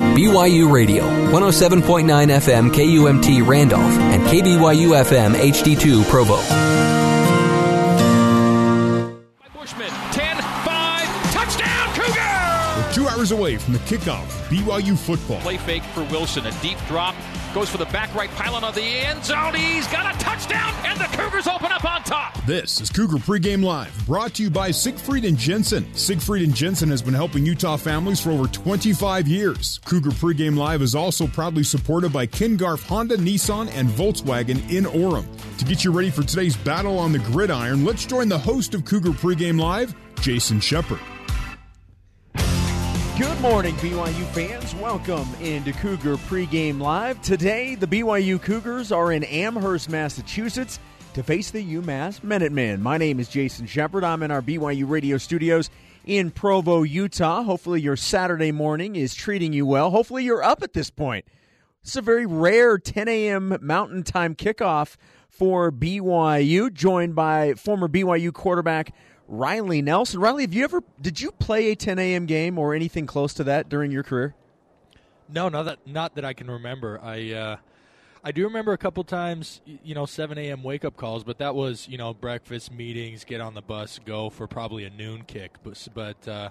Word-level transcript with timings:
BYU 0.00 0.72
Radio, 0.72 1.04
107.9 1.30 2.04
FM 2.28 2.70
KUMT 2.70 3.46
Randolph, 3.46 3.82
and 3.82 4.22
KBYU 4.24 4.88
FM 5.04 5.34
HD2 5.34 6.02
Provo. 6.10 6.36
Bushman, 9.54 9.90
10 10.12 10.36
5, 10.36 11.32
touchdown, 11.32 11.94
Cougar! 11.94 12.76
We're 12.76 12.92
two 12.92 13.06
hours 13.08 13.30
away 13.30 13.56
from 13.56 13.74
the 13.74 13.78
kickoff 13.80 14.26
BYU 14.48 14.98
football. 14.98 15.40
Play 15.40 15.58
fake 15.58 15.84
for 15.84 16.02
Wilson, 16.04 16.44
a 16.46 16.52
deep 16.60 16.78
drop, 16.88 17.14
goes 17.54 17.70
for 17.70 17.78
the 17.78 17.84
back 17.86 18.12
right 18.16 18.30
pylon 18.32 18.64
of 18.64 18.74
the 18.74 18.82
end 18.82 19.24
zone. 19.24 19.54
He's 19.54 19.86
got 19.86 20.12
a 20.12 20.18
touchdown, 20.18 20.74
and 20.84 20.98
the 20.98 21.04
Cougars 21.16 21.46
open 21.46 21.70
up 21.70 21.84
on 21.84 22.02
top. 22.02 22.36
This 22.46 22.80
is 22.80 22.90
Cougar 22.90 23.18
Pregame 23.18 23.62
Live, 23.62 23.94
brought 24.06 24.34
to 24.34 24.42
you 24.42 24.50
by 24.50 24.72
Siegfried 24.72 25.24
and 25.24 25.38
Jensen. 25.38 25.86
Siegfried 25.94 26.42
and 26.42 26.52
Jensen 26.52 26.88
has 26.88 27.00
been 27.00 27.14
helping 27.14 27.46
Utah 27.46 27.76
families 27.76 28.20
for 28.20 28.32
over 28.32 28.48
25 28.48 29.28
years. 29.28 29.78
Cougar 29.84 30.10
Pregame 30.10 30.56
Live 30.56 30.82
is 30.82 30.96
also 30.96 31.28
proudly 31.28 31.62
supported 31.62 32.12
by 32.12 32.26
Ken 32.26 32.56
Garff 32.56 32.82
Honda, 32.88 33.16
Nissan, 33.16 33.70
and 33.72 33.88
Volkswagen 33.88 34.58
in 34.68 34.84
Orem. 34.84 35.24
To 35.58 35.64
get 35.64 35.84
you 35.84 35.92
ready 35.92 36.10
for 36.10 36.24
today's 36.24 36.56
battle 36.56 36.98
on 36.98 37.12
the 37.12 37.20
gridiron, 37.20 37.84
let's 37.84 38.04
join 38.04 38.28
the 38.28 38.38
host 38.38 38.74
of 38.74 38.84
Cougar 38.84 39.10
Pregame 39.10 39.60
Live, 39.60 39.94
Jason 40.20 40.58
Shepard. 40.58 41.00
Good 43.16 43.40
morning, 43.40 43.76
BYU 43.76 44.26
fans. 44.32 44.74
Welcome 44.74 45.28
into 45.40 45.72
Cougar 45.72 46.16
Pregame 46.16 46.80
Live. 46.80 47.22
Today, 47.22 47.76
the 47.76 47.86
BYU 47.86 48.42
Cougars 48.42 48.90
are 48.90 49.12
in 49.12 49.22
Amherst, 49.22 49.88
Massachusetts 49.88 50.80
to 51.12 51.22
face 51.22 51.52
the 51.52 51.64
UMass 51.76 52.24
Minutemen. 52.24 52.82
My 52.82 52.98
name 52.98 53.20
is 53.20 53.28
Jason 53.28 53.66
Shepard. 53.66 54.02
I'm 54.02 54.24
in 54.24 54.32
our 54.32 54.42
BYU 54.42 54.88
radio 54.90 55.16
studios 55.16 55.70
in 56.04 56.32
Provo, 56.32 56.82
Utah. 56.82 57.44
Hopefully, 57.44 57.80
your 57.80 57.94
Saturday 57.94 58.50
morning 58.50 58.96
is 58.96 59.14
treating 59.14 59.52
you 59.52 59.64
well. 59.64 59.90
Hopefully, 59.90 60.24
you're 60.24 60.42
up 60.42 60.64
at 60.64 60.72
this 60.72 60.90
point. 60.90 61.24
It's 61.82 61.94
a 61.94 62.02
very 62.02 62.26
rare 62.26 62.78
10 62.78 63.06
a.m. 63.06 63.56
Mountain 63.62 64.02
Time 64.02 64.34
kickoff 64.34 64.96
for 65.28 65.70
BYU, 65.70 66.72
joined 66.72 67.14
by 67.14 67.54
former 67.54 67.86
BYU 67.86 68.32
quarterback 68.32 68.92
Riley 69.28 69.82
Nelson. 69.82 70.20
Riley, 70.20 70.42
have 70.42 70.54
you 70.54 70.64
ever 70.64 70.82
did 71.00 71.20
you 71.20 71.32
play 71.32 71.70
a 71.70 71.76
10 71.76 71.98
a.m. 71.98 72.26
game 72.26 72.58
or 72.58 72.74
anything 72.74 73.06
close 73.06 73.34
to 73.34 73.44
that 73.44 73.68
during 73.68 73.90
your 73.90 74.02
career? 74.02 74.34
No, 75.28 75.48
not 75.48 75.64
that 75.64 75.86
not 75.86 76.14
that 76.16 76.24
I 76.24 76.34
can 76.34 76.50
remember. 76.50 77.00
I 77.02 77.32
uh, 77.32 77.56
I 78.22 78.32
do 78.32 78.44
remember 78.44 78.72
a 78.72 78.78
couple 78.78 79.04
times, 79.04 79.60
you 79.64 79.94
know, 79.94 80.06
7 80.06 80.38
a.m. 80.38 80.62
wake 80.62 80.84
up 80.84 80.96
calls, 80.96 81.24
but 81.24 81.38
that 81.38 81.54
was 81.54 81.88
you 81.88 81.98
know 81.98 82.12
breakfast 82.14 82.72
meetings, 82.72 83.24
get 83.24 83.40
on 83.40 83.54
the 83.54 83.62
bus, 83.62 83.98
go 84.04 84.30
for 84.30 84.46
probably 84.46 84.84
a 84.84 84.90
noon 84.90 85.22
kick. 85.22 85.52
But 85.62 85.88
but 85.94 86.28
uh, 86.28 86.50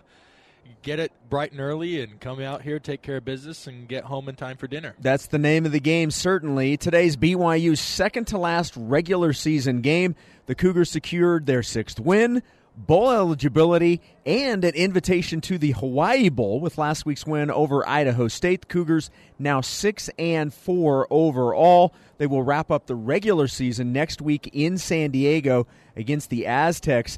get 0.81 0.99
it 0.99 1.11
bright 1.29 1.51
and 1.51 1.61
early 1.61 2.01
and 2.01 2.19
come 2.19 2.39
out 2.39 2.63
here, 2.63 2.79
take 2.79 3.01
care 3.01 3.17
of 3.17 3.25
business, 3.25 3.67
and 3.67 3.87
get 3.87 4.05
home 4.05 4.29
in 4.29 4.35
time 4.35 4.57
for 4.57 4.67
dinner. 4.67 4.95
That's 4.99 5.27
the 5.27 5.37
name 5.37 5.65
of 5.65 5.71
the 5.71 5.79
game, 5.79 6.09
certainly. 6.11 6.77
Today's 6.77 7.15
BYU's 7.15 7.79
second 7.79 8.25
to 8.27 8.37
last 8.37 8.73
regular 8.75 9.33
season 9.33 9.81
game. 9.81 10.15
The 10.47 10.55
Cougars 10.55 10.89
secured 10.89 11.45
their 11.45 11.63
sixth 11.63 11.99
win 11.99 12.41
bowl 12.75 13.11
eligibility, 13.11 14.01
and 14.25 14.63
an 14.63 14.73
invitation 14.73 15.41
to 15.41 15.57
the 15.57 15.71
Hawaii 15.71 16.29
Bowl 16.29 16.59
with 16.59 16.77
last 16.77 17.05
week's 17.05 17.25
win 17.25 17.51
over 17.51 17.87
Idaho 17.87 18.27
State. 18.27 18.61
The 18.61 18.67
Cougars 18.67 19.09
now 19.37 19.61
six 19.61 20.09
and 20.17 20.53
four 20.53 21.07
overall. 21.09 21.93
They 22.17 22.27
will 22.27 22.43
wrap 22.43 22.71
up 22.71 22.87
the 22.87 22.95
regular 22.95 23.47
season 23.47 23.93
next 23.93 24.21
week 24.21 24.49
in 24.53 24.77
San 24.77 25.11
Diego 25.11 25.67
against 25.95 26.29
the 26.29 26.47
Aztecs. 26.47 27.17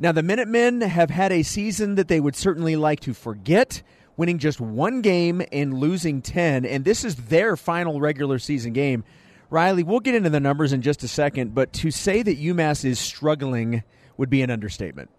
Now, 0.00 0.12
the 0.12 0.22
Minutemen 0.22 0.80
have 0.80 1.10
had 1.10 1.30
a 1.30 1.44
season 1.44 1.94
that 1.94 2.08
they 2.08 2.18
would 2.18 2.34
certainly 2.34 2.74
like 2.74 3.00
to 3.00 3.14
forget, 3.14 3.82
winning 4.16 4.38
just 4.38 4.60
one 4.60 5.02
game 5.02 5.40
and 5.52 5.78
losing 5.78 6.20
10, 6.20 6.64
and 6.64 6.84
this 6.84 7.04
is 7.04 7.14
their 7.14 7.56
final 7.56 8.00
regular 8.00 8.40
season 8.40 8.72
game. 8.72 9.04
Riley, 9.50 9.84
we'll 9.84 10.00
get 10.00 10.16
into 10.16 10.30
the 10.30 10.40
numbers 10.40 10.72
in 10.72 10.82
just 10.82 11.04
a 11.04 11.08
second, 11.08 11.54
but 11.54 11.72
to 11.74 11.92
say 11.92 12.22
that 12.22 12.40
UMass 12.40 12.84
is 12.84 12.98
struggling 12.98 13.84
would 14.16 14.30
be 14.30 14.42
an 14.42 14.50
understatement. 14.50 15.10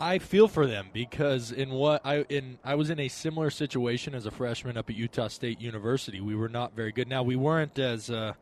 I 0.00 0.18
feel 0.18 0.46
for 0.46 0.66
them 0.66 0.90
because 0.92 1.50
in 1.50 1.70
what 1.70 2.02
I 2.04 2.18
in 2.28 2.58
I 2.62 2.76
was 2.76 2.88
in 2.88 3.00
a 3.00 3.08
similar 3.08 3.50
situation 3.50 4.14
as 4.14 4.26
a 4.26 4.30
freshman 4.30 4.76
up 4.76 4.88
at 4.88 4.96
Utah 4.96 5.28
State 5.28 5.60
University. 5.60 6.20
We 6.20 6.36
were 6.36 6.48
not 6.48 6.74
very 6.74 6.92
good. 6.92 7.08
Now 7.08 7.24
we 7.24 7.34
weren't 7.34 7.78
as 7.80 8.08
uh, 8.08 8.34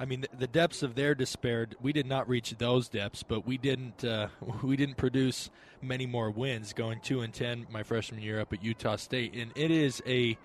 I 0.00 0.06
mean 0.06 0.22
the, 0.22 0.28
the, 0.38 0.46
depths 0.46 0.82
of 0.82 0.94
their 0.94 1.14
despair. 1.14 1.68
We 1.82 1.92
did 1.92 2.06
not 2.06 2.28
reach 2.30 2.54
those 2.56 2.88
depths, 2.88 3.22
but 3.22 3.46
we 3.46 3.58
didn't 3.58 4.02
uh, 4.04 4.28
we 4.62 4.74
didn't 4.74 4.96
produce 4.96 5.50
many 5.82 6.06
more 6.06 6.30
wins. 6.30 6.72
Going 6.72 7.00
two 7.00 7.20
and 7.20 7.34
ten 7.34 7.66
my 7.70 7.82
freshman 7.82 8.22
year 8.22 8.40
up 8.40 8.52
at 8.54 8.64
Utah 8.64 8.96
State, 8.96 9.34
and 9.34 9.52
it 9.54 9.70
is 9.70 10.02
a 10.06 10.38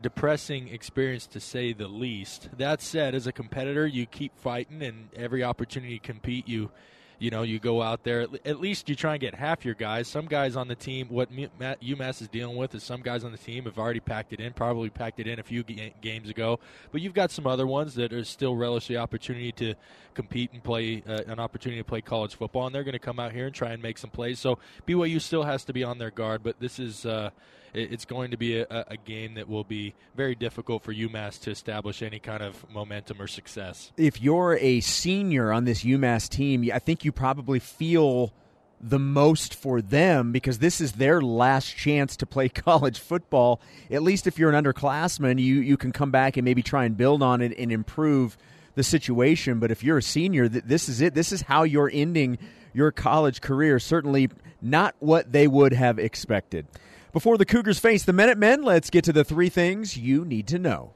depressing 0.00 0.68
experience 0.68 1.26
to 1.26 1.40
say 1.40 1.74
the 1.74 1.88
least. 1.88 2.48
That 2.56 2.80
said, 2.80 3.14
as 3.14 3.26
a 3.26 3.32
competitor, 3.32 3.86
you 3.86 4.06
keep 4.06 4.38
fighting, 4.38 4.82
and 4.82 5.08
every 5.14 5.44
opportunity 5.44 5.98
to 5.98 6.06
compete, 6.06 6.48
you 6.48 6.70
you 7.18 7.30
know, 7.30 7.42
you 7.42 7.58
go 7.58 7.82
out 7.82 8.04
there. 8.04 8.26
At 8.44 8.60
least 8.60 8.88
you 8.88 8.94
try 8.94 9.12
and 9.12 9.20
get 9.20 9.34
half 9.34 9.64
your 9.64 9.74
guys. 9.74 10.06
Some 10.08 10.26
guys 10.26 10.56
on 10.56 10.68
the 10.68 10.74
team, 10.74 11.08
what 11.08 11.30
UMass 11.32 12.20
is 12.20 12.28
dealing 12.28 12.56
with 12.56 12.74
is 12.74 12.82
some 12.82 13.00
guys 13.00 13.24
on 13.24 13.32
the 13.32 13.38
team 13.38 13.64
have 13.64 13.78
already 13.78 14.00
packed 14.00 14.32
it 14.32 14.40
in, 14.40 14.52
probably 14.52 14.90
packed 14.90 15.20
it 15.20 15.26
in 15.26 15.38
a 15.38 15.42
few 15.42 15.62
games 15.62 16.28
ago. 16.28 16.60
But 16.92 17.00
you've 17.00 17.14
got 17.14 17.30
some 17.30 17.46
other 17.46 17.66
ones 17.66 17.94
that 17.94 18.12
are 18.12 18.24
still 18.24 18.54
relish 18.54 18.86
the 18.88 18.98
opportunity 18.98 19.52
to 19.52 19.74
compete 20.14 20.50
and 20.52 20.62
play 20.62 21.02
uh, 21.08 21.22
an 21.26 21.40
opportunity 21.40 21.80
to 21.80 21.84
play 21.84 22.00
college 22.00 22.34
football, 22.34 22.66
and 22.66 22.74
they're 22.74 22.84
going 22.84 22.92
to 22.92 22.98
come 22.98 23.18
out 23.18 23.32
here 23.32 23.46
and 23.46 23.54
try 23.54 23.72
and 23.72 23.82
make 23.82 23.98
some 23.98 24.10
plays. 24.10 24.38
So 24.38 24.58
BYU 24.86 25.20
still 25.20 25.44
has 25.44 25.64
to 25.64 25.72
be 25.72 25.84
on 25.84 25.98
their 25.98 26.10
guard, 26.10 26.42
but 26.42 26.60
this 26.60 26.78
is. 26.78 27.06
Uh, 27.06 27.30
it's 27.76 28.04
going 28.04 28.30
to 28.30 28.36
be 28.36 28.58
a, 28.58 28.66
a, 28.70 28.96
game 28.96 29.34
that 29.34 29.48
will 29.48 29.64
be 29.64 29.94
very 30.14 30.34
difficult 30.34 30.82
for 30.82 30.92
UMass 30.92 31.40
to 31.42 31.50
establish 31.50 32.02
any 32.02 32.18
kind 32.18 32.42
of 32.42 32.68
momentum 32.70 33.20
or 33.20 33.26
success. 33.26 33.92
If 33.96 34.20
you're 34.20 34.56
a 34.60 34.80
senior 34.80 35.52
on 35.52 35.64
this 35.64 35.84
UMass 35.84 36.28
team, 36.28 36.68
I 36.72 36.78
think 36.78 37.04
you 37.04 37.12
probably 37.12 37.58
feel 37.58 38.32
the 38.80 38.98
most 38.98 39.54
for 39.54 39.80
them 39.80 40.32
because 40.32 40.58
this 40.58 40.80
is 40.80 40.92
their 40.92 41.20
last 41.20 41.76
chance 41.76 42.16
to 42.16 42.26
play 42.26 42.48
college 42.50 42.98
football. 42.98 43.60
At 43.90 44.02
least 44.02 44.26
if 44.26 44.38
you're 44.38 44.52
an 44.52 44.64
underclassman, 44.64 45.38
you, 45.38 45.56
you 45.56 45.76
can 45.76 45.92
come 45.92 46.10
back 46.10 46.36
and 46.36 46.44
maybe 46.44 46.62
try 46.62 46.84
and 46.84 46.96
build 46.96 47.22
on 47.22 47.40
it 47.40 47.56
and 47.58 47.70
improve 47.70 48.36
the 48.74 48.82
situation. 48.82 49.58
But 49.58 49.70
if 49.70 49.82
you're 49.82 49.98
a 49.98 50.02
senior, 50.02 50.48
this 50.48 50.88
is 50.88 51.00
it. 51.00 51.14
This 51.14 51.32
is 51.32 51.42
how 51.42 51.62
you're 51.64 51.90
ending 51.92 52.38
your 52.72 52.92
college 52.92 53.40
career. 53.40 53.78
Certainly 53.78 54.30
not 54.60 54.94
what 54.98 55.32
they 55.32 55.46
would 55.48 55.72
have 55.72 55.98
expected. 55.98 56.66
Before 57.16 57.38
the 57.38 57.46
Cougars 57.46 57.78
face 57.78 58.04
the 58.04 58.12
Minutemen, 58.12 58.62
let's 58.62 58.90
get 58.90 59.04
to 59.04 59.12
the 59.14 59.24
three 59.24 59.48
things 59.48 59.96
you 59.96 60.26
need 60.26 60.48
to 60.48 60.58
know. 60.58 60.92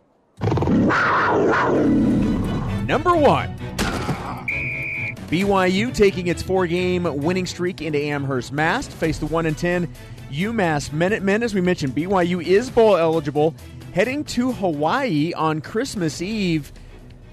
Number 2.84 3.16
one. 3.16 3.56
BYU 5.30 5.94
taking 5.94 6.26
its 6.26 6.42
four-game 6.42 7.04
winning 7.22 7.46
streak 7.46 7.80
into 7.80 7.98
Amherst, 7.98 8.52
Mass. 8.52 8.86
Face 8.86 9.16
the 9.16 9.24
one 9.24 9.46
and 9.46 9.56
ten 9.56 9.88
UMass 10.30 10.92
Minutemen. 10.92 11.42
As 11.42 11.54
we 11.54 11.62
mentioned, 11.62 11.94
BYU 11.94 12.44
is 12.44 12.68
bowl 12.68 12.98
eligible, 12.98 13.54
heading 13.94 14.22
to 14.24 14.52
Hawaii 14.52 15.32
on 15.32 15.62
Christmas 15.62 16.20
Eve. 16.20 16.70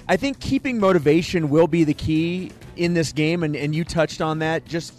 I 0.07 0.15
think 0.15 0.39
keeping 0.39 0.79
motivation 0.79 1.49
will 1.49 1.67
be 1.67 1.83
the 1.83 1.93
key 1.93 2.53
in 2.77 2.93
this 2.93 3.11
game, 3.11 3.43
and, 3.43 3.53
and 3.53 3.75
you 3.75 3.83
touched 3.83 4.21
on 4.21 4.39
that. 4.39 4.63
Just 4.63 4.93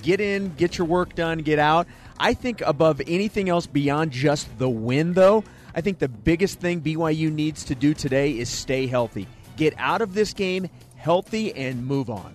get 0.00 0.20
in, 0.20 0.54
get 0.54 0.78
your 0.78 0.86
work 0.86 1.16
done, 1.16 1.38
get 1.38 1.58
out. 1.58 1.88
I 2.18 2.34
think 2.34 2.60
above 2.60 3.00
anything 3.06 3.48
else 3.48 3.66
beyond 3.66 4.12
just 4.12 4.58
the 4.58 4.68
win, 4.68 5.14
though, 5.14 5.44
I 5.74 5.80
think 5.80 5.98
the 5.98 6.08
biggest 6.08 6.60
thing 6.60 6.80
BYU 6.80 7.32
needs 7.32 7.64
to 7.64 7.74
do 7.74 7.94
today 7.94 8.38
is 8.38 8.48
stay 8.48 8.86
healthy. 8.86 9.26
Get 9.56 9.74
out 9.78 10.02
of 10.02 10.14
this 10.14 10.32
game 10.32 10.68
healthy 10.96 11.52
and 11.54 11.86
move 11.86 12.10
on. 12.10 12.34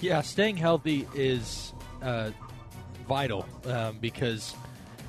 Yeah, 0.00 0.20
staying 0.22 0.56
healthy 0.56 1.06
is 1.14 1.72
uh, 2.02 2.30
vital 3.06 3.46
um, 3.66 3.98
because 4.00 4.54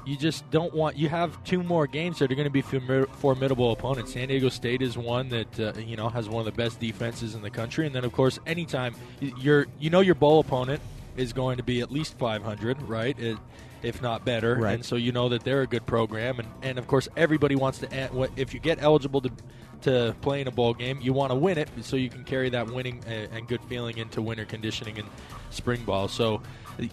you 0.05 0.17
just 0.17 0.49
don't 0.51 0.73
want. 0.73 0.97
You 0.97 1.09
have 1.09 1.41
two 1.43 1.63
more 1.63 1.87
games 1.87 2.19
that 2.19 2.31
are 2.31 2.35
going 2.35 2.51
to 2.51 2.51
be 2.51 2.61
formidable 2.61 3.71
opponents. 3.71 4.13
San 4.13 4.27
Diego 4.27 4.49
State 4.49 4.81
is 4.81 4.97
one 4.97 5.29
that 5.29 5.59
uh, 5.59 5.73
you 5.79 5.95
know 5.95 6.09
has 6.09 6.29
one 6.29 6.39
of 6.39 6.45
the 6.45 6.51
best 6.51 6.79
defenses 6.79 7.35
in 7.35 7.41
the 7.41 7.49
country, 7.49 7.85
and 7.85 7.95
then 7.95 8.03
of 8.03 8.11
course, 8.11 8.39
anytime 8.45 8.95
you're 9.19 9.67
you 9.79 9.89
know 9.89 10.01
your 10.01 10.15
bowl 10.15 10.39
opponent 10.39 10.81
is 11.17 11.33
going 11.33 11.57
to 11.57 11.63
be 11.63 11.81
at 11.81 11.91
least 11.91 12.17
500, 12.17 12.81
right? 12.83 13.17
It, 13.19 13.37
if 13.83 14.01
not 14.01 14.25
better. 14.25 14.55
Right. 14.55 14.75
And 14.75 14.85
so 14.85 14.95
you 14.95 15.11
know 15.11 15.29
that 15.29 15.43
they're 15.43 15.61
a 15.61 15.67
good 15.67 15.85
program. 15.85 16.39
And, 16.39 16.47
and 16.61 16.79
of 16.79 16.87
course, 16.87 17.07
everybody 17.15 17.55
wants 17.55 17.79
to, 17.79 18.29
if 18.35 18.53
you 18.53 18.59
get 18.59 18.81
eligible 18.81 19.21
to, 19.21 19.31
to 19.81 20.15
play 20.21 20.41
in 20.41 20.47
a 20.47 20.51
bowl 20.51 20.73
game, 20.73 20.99
you 21.01 21.11
want 21.13 21.31
to 21.31 21.35
win 21.35 21.57
it 21.57 21.69
so 21.81 21.97
you 21.97 22.09
can 22.09 22.23
carry 22.23 22.49
that 22.49 22.67
winning 22.67 23.03
and 23.05 23.47
good 23.47 23.61
feeling 23.65 23.97
into 23.97 24.21
winter 24.21 24.45
conditioning 24.45 24.97
and 24.97 25.07
spring 25.49 25.83
ball. 25.83 26.07
So, 26.07 26.41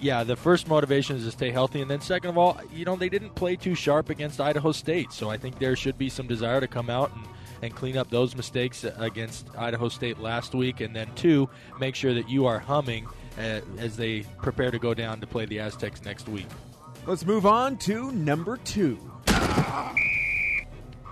yeah, 0.01 0.25
the 0.25 0.37
first 0.37 0.69
motivation 0.69 1.17
is 1.17 1.25
to 1.25 1.31
stay 1.31 1.51
healthy. 1.51 1.81
And 1.81 1.91
then, 1.91 2.01
second 2.01 2.31
of 2.31 2.37
all, 2.37 2.61
you 2.73 2.85
know, 2.85 2.97
they 2.97 3.09
didn't 3.09 3.35
play 3.35 3.57
too 3.57 3.75
sharp 3.75 4.11
against 4.11 4.41
Idaho 4.41 4.73
State. 4.73 5.13
So 5.13 5.31
I 5.31 5.37
think 5.37 5.59
there 5.59 5.77
should 5.77 5.97
be 5.97 6.09
some 6.09 6.27
desire 6.27 6.61
to 6.61 6.69
come 6.69 6.91
out 6.91 7.15
and 7.15 7.25
and 7.63 7.75
clean 7.75 7.97
up 7.97 8.09
those 8.11 8.35
mistakes 8.35 8.85
against 8.97 9.47
Idaho 9.57 9.89
State 9.89 10.19
last 10.19 10.55
week. 10.55 10.81
And 10.81 10.95
then, 10.97 11.11
two, 11.15 11.49
make 11.79 11.95
sure 11.95 12.15
that 12.15 12.29
you 12.29 12.47
are 12.47 12.59
humming 12.59 13.07
uh, 13.07 13.11
Uh, 13.41 13.63
as 13.79 13.97
they 13.97 14.21
prepare 14.43 14.71
to 14.71 14.79
go 14.79 14.93
down 14.93 15.19
to 15.19 15.27
play 15.27 15.47
the 15.47 15.59
Aztecs 15.59 16.05
next 16.05 16.29
week. 16.29 16.47
Let's 17.07 17.25
move 17.25 17.47
on 17.47 17.79
to 17.79 18.13
number 18.13 18.59
two. 18.59 18.97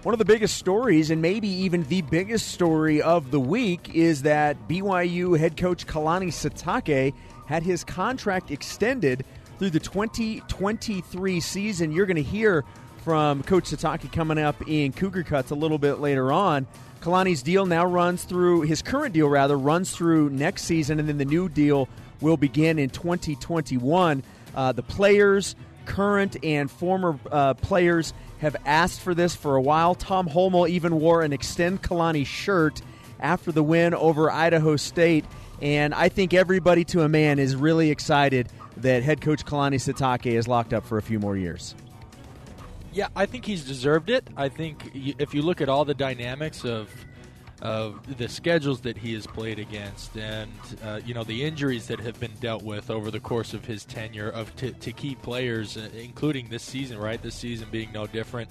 One 0.02 0.12
of 0.14 0.18
the 0.18 0.26
biggest 0.26 0.56
stories, 0.56 1.10
and 1.10 1.22
maybe 1.22 1.48
even 1.48 1.84
the 1.84 2.02
biggest 2.02 2.48
story 2.48 3.00
of 3.00 3.30
the 3.30 3.40
week, 3.40 3.94
is 3.94 4.22
that 4.22 4.68
BYU 4.68 5.38
head 5.38 5.56
coach 5.56 5.86
Kalani 5.86 6.28
Sitake 6.28 7.14
had 7.46 7.62
his 7.62 7.82
contract 7.82 8.50
extended 8.50 9.24
through 9.58 9.70
the 9.70 9.80
2023 9.80 11.40
season. 11.40 11.92
You're 11.92 12.04
going 12.04 12.16
to 12.16 12.22
hear 12.22 12.62
from 13.04 13.42
Coach 13.42 13.70
Sitake 13.70 14.12
coming 14.12 14.38
up 14.38 14.56
in 14.68 14.92
Cougar 14.92 15.22
Cuts 15.22 15.50
a 15.50 15.54
little 15.54 15.78
bit 15.78 15.94
later 15.94 16.30
on. 16.30 16.66
Kalani's 17.00 17.42
deal 17.42 17.64
now 17.64 17.86
runs 17.86 18.24
through, 18.24 18.62
his 18.62 18.82
current 18.82 19.14
deal 19.14 19.28
rather, 19.28 19.56
runs 19.56 19.92
through 19.92 20.28
next 20.28 20.64
season, 20.64 20.98
and 20.98 21.08
then 21.08 21.16
the 21.16 21.24
new 21.24 21.48
deal 21.48 21.88
will 22.20 22.36
begin 22.36 22.78
in 22.78 22.90
2021. 22.90 24.22
Uh, 24.54 24.72
the 24.72 24.82
players, 24.82 25.54
current 25.86 26.36
and 26.42 26.70
former 26.70 27.18
uh, 27.30 27.54
players, 27.54 28.12
have 28.38 28.56
asked 28.64 29.00
for 29.00 29.14
this 29.14 29.34
for 29.34 29.56
a 29.56 29.62
while. 29.62 29.94
Tom 29.94 30.28
Holmoe 30.28 30.68
even 30.68 31.00
wore 31.00 31.22
an 31.22 31.32
Extend 31.32 31.82
Kalani 31.82 32.24
shirt 32.24 32.82
after 33.20 33.52
the 33.52 33.62
win 33.62 33.94
over 33.94 34.30
Idaho 34.30 34.76
State. 34.76 35.24
And 35.60 35.92
I 35.92 36.08
think 36.08 36.34
everybody 36.34 36.84
to 36.86 37.02
a 37.02 37.08
man 37.08 37.38
is 37.38 37.56
really 37.56 37.90
excited 37.90 38.48
that 38.76 39.02
head 39.02 39.20
coach 39.20 39.44
Kalani 39.44 39.74
Sitake 39.74 40.26
is 40.26 40.46
locked 40.46 40.72
up 40.72 40.86
for 40.86 40.98
a 40.98 41.02
few 41.02 41.18
more 41.18 41.36
years. 41.36 41.74
Yeah, 42.92 43.08
I 43.14 43.26
think 43.26 43.44
he's 43.44 43.64
deserved 43.64 44.08
it. 44.08 44.26
I 44.36 44.48
think 44.48 44.90
if 44.94 45.34
you 45.34 45.42
look 45.42 45.60
at 45.60 45.68
all 45.68 45.84
the 45.84 45.94
dynamics 45.94 46.64
of 46.64 46.90
of 47.60 48.18
the 48.18 48.28
schedules 48.28 48.80
that 48.82 48.96
he 48.96 49.14
has 49.14 49.26
played 49.26 49.58
against, 49.58 50.16
and 50.16 50.50
uh, 50.84 51.00
you 51.04 51.14
know 51.14 51.24
the 51.24 51.44
injuries 51.44 51.86
that 51.88 51.98
have 52.00 52.18
been 52.20 52.32
dealt 52.40 52.62
with 52.62 52.90
over 52.90 53.10
the 53.10 53.20
course 53.20 53.52
of 53.52 53.64
his 53.64 53.84
tenure 53.84 54.28
of 54.30 54.54
to, 54.56 54.72
to 54.72 54.92
key 54.92 55.16
players, 55.16 55.76
uh, 55.76 55.88
including 55.96 56.48
this 56.48 56.62
season, 56.62 56.98
right? 56.98 57.20
This 57.20 57.34
season 57.34 57.68
being 57.70 57.90
no 57.92 58.06
different, 58.06 58.48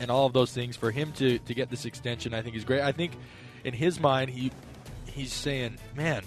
and 0.00 0.10
all 0.10 0.26
of 0.26 0.32
those 0.32 0.52
things 0.52 0.76
for 0.76 0.90
him 0.90 1.12
to 1.12 1.38
to 1.38 1.54
get 1.54 1.70
this 1.70 1.84
extension, 1.84 2.34
I 2.34 2.42
think 2.42 2.56
is 2.56 2.64
great. 2.64 2.82
I 2.82 2.92
think 2.92 3.12
in 3.64 3.74
his 3.74 4.00
mind, 4.00 4.30
he 4.30 4.50
he's 5.06 5.32
saying, 5.32 5.78
man. 5.94 6.22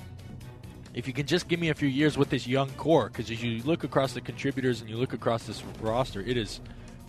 If 0.94 1.08
you 1.08 1.14
can 1.14 1.26
just 1.26 1.48
give 1.48 1.60
me 1.60 1.70
a 1.70 1.74
few 1.74 1.88
years 1.88 2.20
with 2.20 2.30
this 2.30 2.46
young 2.46 2.70
core, 2.74 3.08
because 3.08 3.32
as 3.32 3.42
you 3.42 3.64
look 3.64 3.84
across 3.84 4.14
the 4.14 4.22
contributors 4.22 4.80
and 4.80 4.88
you 4.88 4.96
look 4.96 5.14
across 5.14 5.48
this 5.48 5.64
roster, 5.82 6.22
it 6.22 6.38
is 6.38 6.62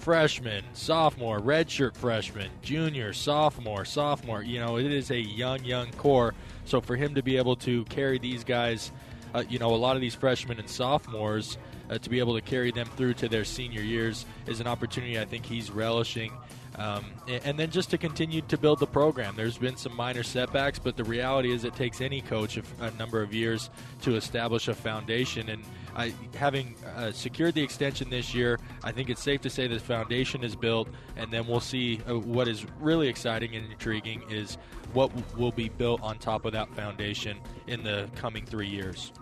freshman, 0.05 0.63
sophomore, 0.75 1.41
redshirt 1.41 1.97
freshman, 1.97 2.51
junior, 2.61 3.15
sophomore, 3.15 3.87
sophomore. 3.87 4.43
You 4.43 4.61
know, 4.61 4.77
it 4.77 4.93
is 4.93 5.11
a 5.11 5.19
young, 5.19 5.65
young 5.65 5.91
core. 5.93 6.35
So 6.67 6.83
for 6.83 6.95
him 6.95 7.15
to 7.15 7.23
be 7.23 7.39
able 7.39 7.57
to 7.57 7.85
carry 7.85 8.19
these 8.19 8.45
guys, 8.45 8.93
uh, 9.35 9.45
you 9.49 9.59
know, 9.59 9.75
a 9.75 9.77
lot 9.77 9.97
of 9.97 10.03
these 10.03 10.15
freshmen 10.15 10.59
and 10.59 10.69
sophomores, 10.69 11.57
uh, 11.89 11.97
to 11.97 12.11
be 12.11 12.19
able 12.19 12.35
to 12.35 12.43
carry 12.43 12.71
them 12.71 12.87
through 12.97 13.15
to 13.15 13.31
their 13.31 13.45
senior 13.45 13.81
years 13.81 14.27
is 14.47 14.61
an 14.61 14.67
opportunity 14.67 15.19
I 15.19 15.25
think 15.25 15.47
he's 15.47 15.71
relishing. 15.71 16.33
Um, 16.77 17.05
and 17.29 17.59
then 17.59 17.71
just 17.71 17.91
to 17.91 17.99
continue 17.99 18.41
to 18.43 18.59
build 18.59 18.81
the 18.81 18.87
program. 18.87 19.35
There's 19.37 19.59
been 19.59 19.77
some 19.77 19.95
minor 19.95 20.25
setbacks, 20.25 20.79
but 20.79 20.97
the 20.97 21.05
reality 21.05 21.53
is 21.53 21.65
it 21.65 21.75
takes 21.77 22.01
any 22.01 22.21
coach 22.21 22.59
a, 22.81 22.91
number 22.93 23.23
of 23.23 23.33
years 23.33 23.71
to 24.03 24.17
establish 24.17 24.67
a 24.69 24.75
foundation. 24.75 25.51
And 25.51 25.63
I, 25.95 26.13
having 26.35 26.75
uh, 26.97 27.13
secured 27.13 27.55
the 27.55 27.63
extension 27.63 28.11
this 28.11 28.35
year, 28.35 28.59
I 28.83 28.91
think 28.91 29.09
it's 29.09 29.23
safe 29.23 29.41
to 29.43 29.51
say 29.51 29.69
the 29.69 29.79
foundation 29.79 30.43
is 30.43 30.57
built, 30.57 30.89
and 31.17 31.31
then 31.31 31.47
we'll 31.47 31.61
see 31.61 32.01
uh, 32.09 32.19
what 32.19 32.49
is 32.49 32.67
really 32.81 33.07
exciting 33.07 33.55
and 33.55 33.71
intriguing 33.71 34.23
is 34.29 34.59
what 34.93 35.13
will 35.37 35.53
be 35.53 35.69
built 35.69 36.03
on 36.03 36.19
top 36.19 36.45
of 36.45 36.53
that 36.53 36.75
foundation 36.75 37.39
in 37.69 37.85
the 37.85 38.09
coming 38.17 38.45
three 38.45 38.69
years. 38.69 39.13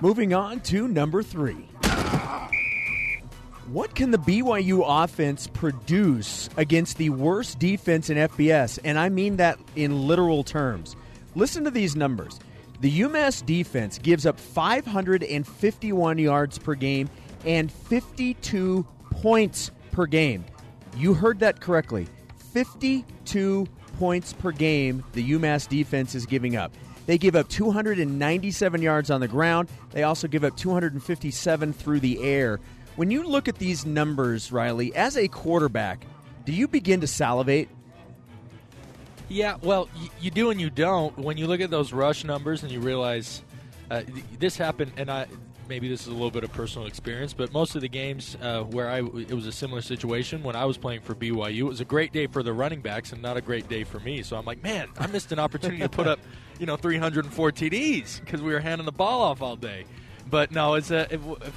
Moving 0.00 0.32
on 0.32 0.60
to 0.60 0.88
number 0.88 1.22
three. 1.22 1.68
What 3.72 3.94
can 3.94 4.10
the 4.10 4.18
BYU 4.18 4.84
offense 4.86 5.46
produce 5.46 6.50
against 6.58 6.98
the 6.98 7.08
worst 7.08 7.58
defense 7.58 8.10
in 8.10 8.18
FBS? 8.18 8.78
And 8.84 8.98
I 8.98 9.08
mean 9.08 9.38
that 9.38 9.58
in 9.76 10.06
literal 10.06 10.44
terms. 10.44 10.94
Listen 11.34 11.64
to 11.64 11.70
these 11.70 11.96
numbers. 11.96 12.38
The 12.82 13.00
UMass 13.00 13.46
defense 13.46 13.96
gives 13.98 14.26
up 14.26 14.38
551 14.38 16.18
yards 16.18 16.58
per 16.58 16.74
game 16.74 17.08
and 17.46 17.72
52 17.72 18.86
points 19.10 19.70
per 19.90 20.04
game. 20.04 20.44
You 20.98 21.14
heard 21.14 21.38
that 21.38 21.62
correctly. 21.62 22.08
52 22.52 23.66
points 23.98 24.34
per 24.34 24.52
game 24.52 25.02
the 25.14 25.30
UMass 25.30 25.66
defense 25.66 26.14
is 26.14 26.26
giving 26.26 26.56
up. 26.56 26.74
They 27.06 27.16
give 27.16 27.34
up 27.34 27.48
297 27.48 28.82
yards 28.82 29.10
on 29.10 29.20
the 29.20 29.28
ground. 29.28 29.70
They 29.92 30.02
also 30.02 30.28
give 30.28 30.44
up 30.44 30.56
257 30.58 31.72
through 31.72 32.00
the 32.00 32.22
air. 32.22 32.60
When 32.96 33.10
you 33.10 33.26
look 33.26 33.48
at 33.48 33.56
these 33.56 33.86
numbers, 33.86 34.52
Riley, 34.52 34.94
as 34.94 35.16
a 35.16 35.28
quarterback, 35.28 36.04
do 36.44 36.52
you 36.52 36.68
begin 36.68 37.00
to 37.00 37.06
salivate? 37.06 37.68
Yeah, 39.28 39.56
well, 39.62 39.88
you 40.20 40.30
do 40.30 40.50
and 40.50 40.60
you 40.60 40.68
don't. 40.68 41.16
When 41.16 41.38
you 41.38 41.46
look 41.46 41.60
at 41.60 41.70
those 41.70 41.92
rush 41.92 42.22
numbers 42.24 42.62
and 42.62 42.70
you 42.70 42.80
realize 42.80 43.42
uh, 43.90 44.02
th- 44.02 44.24
this 44.38 44.56
happened, 44.58 44.92
and 44.98 45.10
I 45.10 45.26
maybe 45.68 45.88
this 45.88 46.02
is 46.02 46.08
a 46.08 46.12
little 46.12 46.30
bit 46.30 46.44
of 46.44 46.52
personal 46.52 46.86
experience, 46.86 47.32
but 47.32 47.50
most 47.50 47.74
of 47.74 47.80
the 47.80 47.88
games 47.88 48.36
uh, 48.42 48.62
where 48.62 48.90
I 48.90 48.98
it 48.98 49.32
was 49.32 49.46
a 49.46 49.52
similar 49.52 49.80
situation 49.80 50.42
when 50.42 50.54
I 50.54 50.66
was 50.66 50.76
playing 50.76 51.00
for 51.00 51.14
BYU. 51.14 51.60
It 51.60 51.62
was 51.62 51.80
a 51.80 51.86
great 51.86 52.12
day 52.12 52.26
for 52.26 52.42
the 52.42 52.52
running 52.52 52.82
backs 52.82 53.12
and 53.12 53.22
not 53.22 53.38
a 53.38 53.40
great 53.40 53.70
day 53.70 53.84
for 53.84 54.00
me. 54.00 54.22
So 54.22 54.36
I'm 54.36 54.44
like, 54.44 54.62
man, 54.62 54.88
I 54.98 55.06
missed 55.06 55.32
an 55.32 55.38
opportunity 55.38 55.80
to 55.80 55.88
put 55.88 56.06
up, 56.06 56.18
you 56.58 56.66
know, 56.66 56.76
304 56.76 57.52
TDs 57.52 58.20
because 58.20 58.42
we 58.42 58.52
were 58.52 58.60
handing 58.60 58.84
the 58.84 58.92
ball 58.92 59.22
off 59.22 59.40
all 59.40 59.56
day. 59.56 59.86
But 60.28 60.52
no, 60.52 60.74
it's 60.74 60.90
a, 60.90 61.08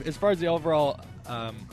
as 0.05 0.15
far 0.15 0.31
as 0.31 0.39
the 0.39 0.47
overall. 0.47 0.99
Um, 1.27 1.67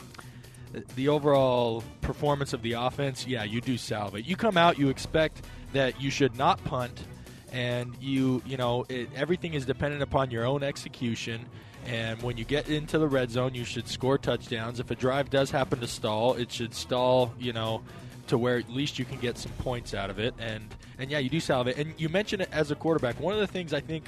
the 0.95 1.07
overall 1.07 1.83
performance 2.01 2.53
of 2.53 2.61
the 2.61 2.73
offense, 2.73 3.27
yeah, 3.27 3.43
you 3.43 3.61
do 3.61 3.75
salvate. 3.75 4.25
You 4.25 4.35
come 4.35 4.57
out, 4.57 4.79
you 4.79 4.89
expect 4.89 5.45
that 5.73 6.01
you 6.01 6.09
should 6.09 6.35
not 6.35 6.63
punt, 6.63 7.03
and 7.51 7.95
you 8.01 8.41
you 8.45 8.57
know 8.57 8.85
it, 8.89 9.09
everything 9.15 9.53
is 9.53 9.65
dependent 9.65 10.01
upon 10.01 10.31
your 10.31 10.45
own 10.45 10.63
execution. 10.63 11.45
And 11.85 12.21
when 12.21 12.37
you 12.37 12.45
get 12.45 12.69
into 12.69 12.97
the 12.97 13.07
red 13.07 13.29
zone, 13.29 13.53
you 13.53 13.65
should 13.65 13.87
score 13.87 14.17
touchdowns. 14.17 14.79
If 14.79 14.89
a 14.89 14.95
drive 14.95 15.29
does 15.29 15.51
happen 15.51 15.79
to 15.81 15.87
stall, 15.87 16.33
it 16.35 16.49
should 16.49 16.73
stall, 16.73 17.33
you 17.37 17.51
know, 17.51 17.83
to 18.27 18.37
where 18.37 18.57
at 18.57 18.69
least 18.69 18.97
you 18.97 19.03
can 19.05 19.19
get 19.19 19.37
some 19.37 19.51
points 19.59 19.93
out 19.93 20.09
of 20.09 20.17
it. 20.17 20.33
And 20.39 20.73
and 20.97 21.11
yeah, 21.11 21.19
you 21.19 21.29
do 21.29 21.39
salve 21.39 21.67
it. 21.67 21.77
And 21.77 21.93
you 21.97 22.09
mentioned 22.09 22.41
it 22.41 22.49
as 22.51 22.71
a 22.71 22.75
quarterback. 22.75 23.19
One 23.19 23.33
of 23.33 23.39
the 23.39 23.47
things 23.47 23.73
I 23.73 23.81
think, 23.81 24.05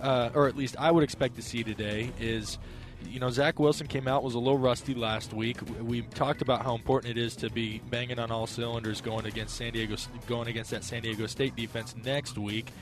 uh, 0.00 0.30
or 0.34 0.48
at 0.48 0.56
least 0.56 0.76
I 0.78 0.90
would 0.90 1.04
expect 1.04 1.36
to 1.36 1.42
see 1.42 1.62
today, 1.62 2.10
is 2.18 2.58
you 3.08 3.20
know, 3.20 3.30
Zach 3.30 3.58
Wilson 3.58 3.86
came 3.86 4.08
out 4.08 4.22
was 4.22 4.34
a 4.34 4.38
little 4.38 4.58
rusty 4.58 4.94
last 4.94 5.32
week. 5.32 5.58
We 5.80 6.02
talked 6.02 6.42
about 6.42 6.62
how 6.62 6.74
important 6.74 7.16
it 7.16 7.20
is 7.20 7.36
to 7.36 7.50
be 7.50 7.80
banging 7.90 8.18
on 8.18 8.30
all 8.30 8.46
cylinders 8.46 9.00
going 9.00 9.26
against 9.26 9.56
San 9.56 9.72
Diego, 9.72 9.96
going 10.26 10.48
against 10.48 10.70
that 10.70 10.84
San 10.84 11.02
Diego 11.02 11.26
State 11.26 11.56
defense 11.56 11.94
next 12.04 12.38
week. 12.38 12.72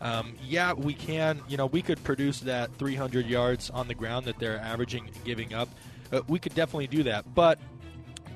Um, 0.00 0.34
yeah, 0.44 0.72
we 0.72 0.94
can. 0.94 1.40
You 1.48 1.56
know, 1.56 1.66
we 1.66 1.82
could 1.82 2.02
produce 2.04 2.40
that 2.40 2.74
300 2.76 3.26
yards 3.26 3.70
on 3.70 3.88
the 3.88 3.94
ground 3.94 4.26
that 4.26 4.38
they're 4.38 4.60
averaging 4.60 5.10
giving 5.24 5.54
up. 5.54 5.68
Uh, 6.12 6.20
we 6.28 6.38
could 6.38 6.54
definitely 6.54 6.86
do 6.86 7.02
that, 7.04 7.34
but 7.34 7.58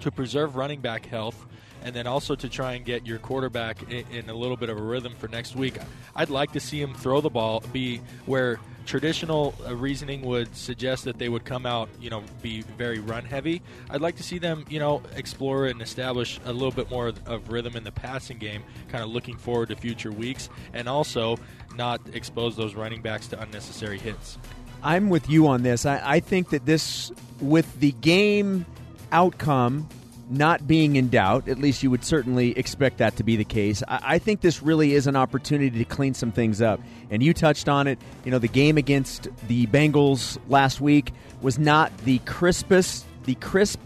to 0.01 0.11
preserve 0.11 0.57
running 0.57 0.81
back 0.81 1.07
health 1.07 1.47
and 1.83 1.95
then 1.95 2.07
also 2.07 2.35
to 2.35 2.49
try 2.49 2.75
and 2.75 2.85
get 2.85 3.07
your 3.07 3.19
quarterback 3.19 3.91
in, 3.91 4.05
in, 4.11 4.31
a 4.31 4.35
little 4.35 4.57
bit 4.57 4.69
of 4.69 4.79
a 4.79 4.83
rhythm 4.83 5.15
for 5.19 5.29
next 5.29 5.57
week. 5.57 5.79
I'd 6.15 6.31
like 6.31 6.53
to 6.53 6.61
see 6.61 6.81
him 6.81 6.95
throw 6.95 7.21
the 7.21 7.31
ball, 7.31 7.63
be 7.73 8.01
where 8.27 8.59
traditional 8.87 9.55
uh, 9.67 9.75
reasoning 9.75 10.23
would 10.23 10.55
suggest 10.57 11.05
that 11.05 11.19
they 11.19 11.29
would 11.29 11.45
come 11.45 11.67
out, 11.67 11.89
you 12.01 12.11
know, 12.11 12.23
be 12.43 12.63
very 12.63 12.99
run 12.99 13.25
heavy. 13.25 13.63
I'd 13.89 14.01
like 14.01 14.17
to 14.17 14.23
see 14.23 14.39
them, 14.39 14.65
you 14.69 14.79
know, 14.79 15.03
explore 15.17 15.67
and 15.67 15.81
establish 15.81 16.41
a 16.45 16.53
little 16.53 16.71
bit 16.71 16.91
more 16.91 17.13
of 17.27 17.51
rhythm 17.51 17.77
in 17.77 17.85
the 17.85 17.93
passing 17.93 18.39
game, 18.39 18.63
kind 18.89 19.05
of 19.05 19.11
looking 19.11 19.37
forward 19.37 19.69
to 19.69 19.77
future 19.77 20.13
weeks, 20.13 20.49
and 20.73 20.89
also 20.89 21.37
not 21.77 22.01
expose 22.13 22.57
those 22.57 22.75
running 22.75 23.03
backs 23.03 23.29
to 23.29 23.41
unnecessary 23.41 23.99
hits. 23.99 24.39
I'm 24.83 25.11
with 25.11 25.29
you 25.29 25.47
on 25.47 25.63
this. 25.63 25.85
I, 25.87 26.01
I 26.03 26.21
think 26.21 26.51
that 26.51 26.67
this, 26.67 27.13
with 27.41 27.79
the 27.81 27.93
game 27.93 28.67
outcome 29.13 29.89
not 30.31 30.67
being 30.67 30.97
in 30.97 31.09
doubt. 31.09 31.49
At 31.49 31.59
least 31.59 31.83
you 31.83 31.91
would 31.91 32.05
certainly 32.05 32.57
expect 32.57 32.99
that 32.99 33.17
to 33.17 33.25
be 33.25 33.37
the 33.37 33.45
case. 33.45 33.83
I, 33.89 34.01
I, 34.03 34.19
think 34.19 34.41
this 34.41 34.63
really 34.63 34.95
is 34.95 35.07
an 35.07 35.17
opportunity 35.17 35.79
to 35.79 35.85
clean 35.85 36.15
some 36.15 36.31
things 36.31 36.63
up. 36.63 36.81
And 37.11 37.23
you 37.23 37.35
touched 37.35 37.69
on 37.69 37.87
it. 37.87 37.99
You 38.25 38.31
know, 38.31 38.39
the 38.39 38.49
game 38.49 38.79
against 38.79 39.29
the 39.49 39.67
Bengals 39.67 40.39
last 40.49 40.81
week 40.81 41.13
was 41.43 41.59
not 41.59 41.97
the 41.99 42.21
crispest. 42.21 43.07
The 43.25 43.35
crisp 43.35 43.81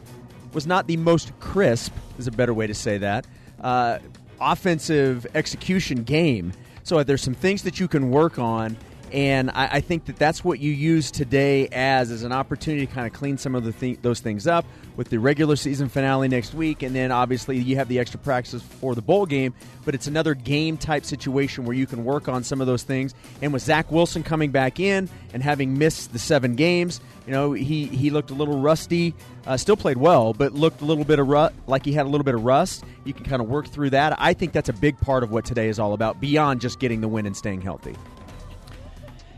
was 0.52 0.66
not 0.66 0.86
the 0.86 0.96
most 0.96 1.32
crisp, 1.40 1.92
is 2.18 2.26
a 2.26 2.32
better 2.32 2.54
way 2.54 2.66
to 2.66 2.74
say 2.74 2.98
that. 2.98 3.26
Uh, 3.60 3.98
offensive 4.40 5.26
execution 5.34 6.04
game. 6.04 6.52
So 6.82 7.02
there's 7.02 7.22
some 7.22 7.34
things 7.34 7.62
that 7.62 7.80
you 7.80 7.88
can 7.88 8.10
work 8.10 8.38
on. 8.38 8.76
And 9.14 9.52
I, 9.52 9.68
I, 9.74 9.80
think 9.80 10.06
that 10.06 10.16
that's 10.16 10.42
what 10.42 10.58
you 10.58 10.72
use 10.72 11.12
today 11.12 11.68
as 11.68 12.10
as 12.10 12.24
an 12.24 12.32
opportunity 12.32 12.84
to 12.84 12.92
kind 12.92 13.06
of 13.06 13.12
clean 13.12 13.38
some 13.38 13.54
of 13.54 13.62
the 13.62 13.70
th- 13.70 14.00
those 14.02 14.18
things 14.18 14.48
up 14.48 14.64
with 14.96 15.08
the 15.08 15.20
regular 15.20 15.54
season 15.54 15.88
finale 15.88 16.26
next 16.26 16.52
week, 16.52 16.82
and 16.82 16.96
then 16.96 17.12
obviously 17.12 17.56
you 17.58 17.76
have 17.76 17.86
the 17.86 18.00
extra 18.00 18.18
practices 18.18 18.60
for 18.80 18.96
the 18.96 19.02
bowl 19.02 19.24
game. 19.24 19.54
But 19.84 19.94
it's 19.94 20.08
another 20.08 20.34
game 20.34 20.76
type 20.76 21.04
situation 21.04 21.64
where 21.64 21.76
you 21.76 21.86
can 21.86 22.04
work 22.04 22.26
on 22.26 22.42
some 22.42 22.60
of 22.60 22.66
those 22.66 22.82
things. 22.82 23.14
And 23.40 23.52
with 23.52 23.62
Zach 23.62 23.92
Wilson 23.92 24.24
coming 24.24 24.50
back 24.50 24.80
in 24.80 25.08
and 25.32 25.44
having 25.44 25.78
missed 25.78 26.12
the 26.12 26.18
seven 26.18 26.56
games, 26.56 27.00
you 27.24 27.32
know 27.32 27.52
he 27.52 27.86
he 27.86 28.10
looked 28.10 28.30
a 28.30 28.34
little 28.34 28.58
rusty. 28.58 29.14
Uh, 29.46 29.56
still 29.56 29.76
played 29.76 29.98
well, 29.98 30.32
but 30.32 30.54
looked 30.54 30.80
a 30.80 30.84
little 30.84 31.04
bit 31.04 31.20
of 31.20 31.28
ru- 31.28 31.50
like 31.68 31.84
he 31.84 31.92
had 31.92 32.04
a 32.04 32.08
little 32.08 32.24
bit 32.24 32.34
of 32.34 32.44
rust. 32.44 32.84
You 33.04 33.12
can 33.14 33.24
kind 33.26 33.40
of 33.40 33.48
work 33.48 33.68
through 33.68 33.90
that. 33.90 34.16
I 34.20 34.32
think 34.32 34.52
that's 34.52 34.70
a 34.70 34.72
big 34.72 34.98
part 34.98 35.22
of 35.22 35.30
what 35.30 35.44
today 35.44 35.68
is 35.68 35.78
all 35.78 35.92
about, 35.92 36.20
beyond 36.20 36.60
just 36.60 36.80
getting 36.80 37.00
the 37.00 37.08
win 37.08 37.26
and 37.26 37.36
staying 37.36 37.60
healthy. 37.60 37.94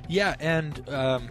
Yeah, 0.08 0.34
and 0.38 0.88
um, 0.88 1.30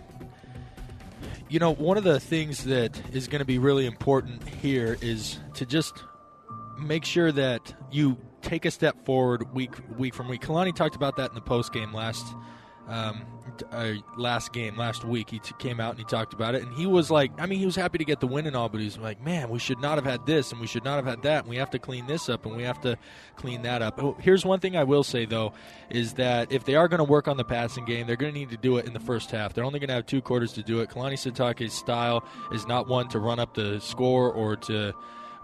you 1.50 1.60
know, 1.60 1.74
one 1.74 1.98
of 1.98 2.04
the 2.04 2.20
things 2.20 2.66
that 2.66 3.00
is 3.14 3.28
going 3.28 3.40
to 3.40 3.46
be 3.46 3.58
really 3.58 3.86
important 3.86 4.48
here 4.48 4.98
is 5.02 5.40
to 5.56 5.66
just 5.66 6.04
make 6.80 7.06
sure 7.06 7.32
that 7.32 7.74
you 7.92 8.18
take 8.42 8.66
a 8.66 8.72
step 8.72 9.06
forward 9.06 9.54
week 9.54 9.74
week 9.98 10.14
from 10.14 10.28
week. 10.28 10.42
Kalani 10.42 10.76
talked 10.76 10.96
about 10.96 11.16
that 11.18 11.30
in 11.30 11.36
the 11.36 11.42
post 11.42 11.74
game 11.74 11.94
last 11.94 12.26
um, 12.88 13.26
uh, 13.72 13.94
last 14.18 14.54
game 14.54 14.78
last 14.78 15.04
week. 15.04 15.30
He 15.30 15.40
t- 15.40 15.54
came 15.60 15.80
out 15.80 15.92
and 15.92 16.00
he 16.00 16.06
talked 16.06 16.34
about 16.34 16.56
it, 16.56 16.64
and 16.64 16.74
he 16.74 16.86
was 16.86 17.12
like, 17.12 17.32
I 17.40 17.46
mean, 17.46 17.60
he 17.60 17.66
was 17.66 17.76
happy 17.76 17.98
to 17.98 18.06
get 18.06 18.20
the 18.20 18.28
win 18.28 18.48
and 18.48 18.56
all, 18.56 18.70
but 18.70 18.80
he 18.80 18.86
was 18.86 18.98
like, 18.98 19.24
man, 19.24 19.50
we 19.50 19.60
should 19.60 19.80
not 19.80 19.96
have 19.96 20.06
had 20.06 20.26
this, 20.26 20.52
and 20.52 20.62
we 20.62 20.68
should 20.68 20.84
not 20.84 20.96
have 20.96 21.06
had 21.06 21.22
that, 21.24 21.44
and 21.44 21.50
we 21.50 21.58
have 21.58 21.70
to 21.72 21.80
clean 21.80 22.08
this 22.08 22.30
up, 22.30 22.46
and 22.46 22.56
we 22.56 22.64
have 22.64 22.82
to 22.82 22.98
clean 23.36 23.62
that 23.64 23.82
up. 23.82 24.02
Oh, 24.02 24.16
here's 24.20 24.46
one 24.46 24.60
thing 24.60 24.76
I 24.76 24.84
will 24.84 25.04
say 25.04 25.26
though, 25.26 25.54
is 25.90 26.14
that 26.14 26.52
if 26.52 26.66
they 26.66 26.76
are 26.76 26.88
going 26.88 27.00
to 27.00 27.04
work 27.04 27.28
on 27.28 27.38
the 27.38 27.44
passing 27.44 27.86
game, 27.86 28.08
they're 28.08 28.16
going 28.16 28.34
to 28.34 28.40
need 28.40 28.50
to 28.50 28.58
do 28.58 28.78
it 28.78 28.86
in 28.86 28.94
the 28.94 29.00
first 29.00 29.32
half. 29.32 29.54
They're 29.54 29.64
only 29.66 29.80
going 29.80 29.90
to 29.90 29.96
have 29.96 30.06
two 30.06 30.22
quarters 30.22 30.54
to 30.54 30.64
do 30.64 30.82
it. 30.82 30.90
Kalani 30.90 31.14
Sitake's 31.14 31.74
style 31.74 32.26
is 32.52 32.68
not 32.68 32.88
one 32.88 33.08
to 33.10 33.20
run 33.20 33.40
up 33.40 33.54
the 33.54 33.80
score 33.80 34.32
or 34.32 34.56
to 34.56 34.94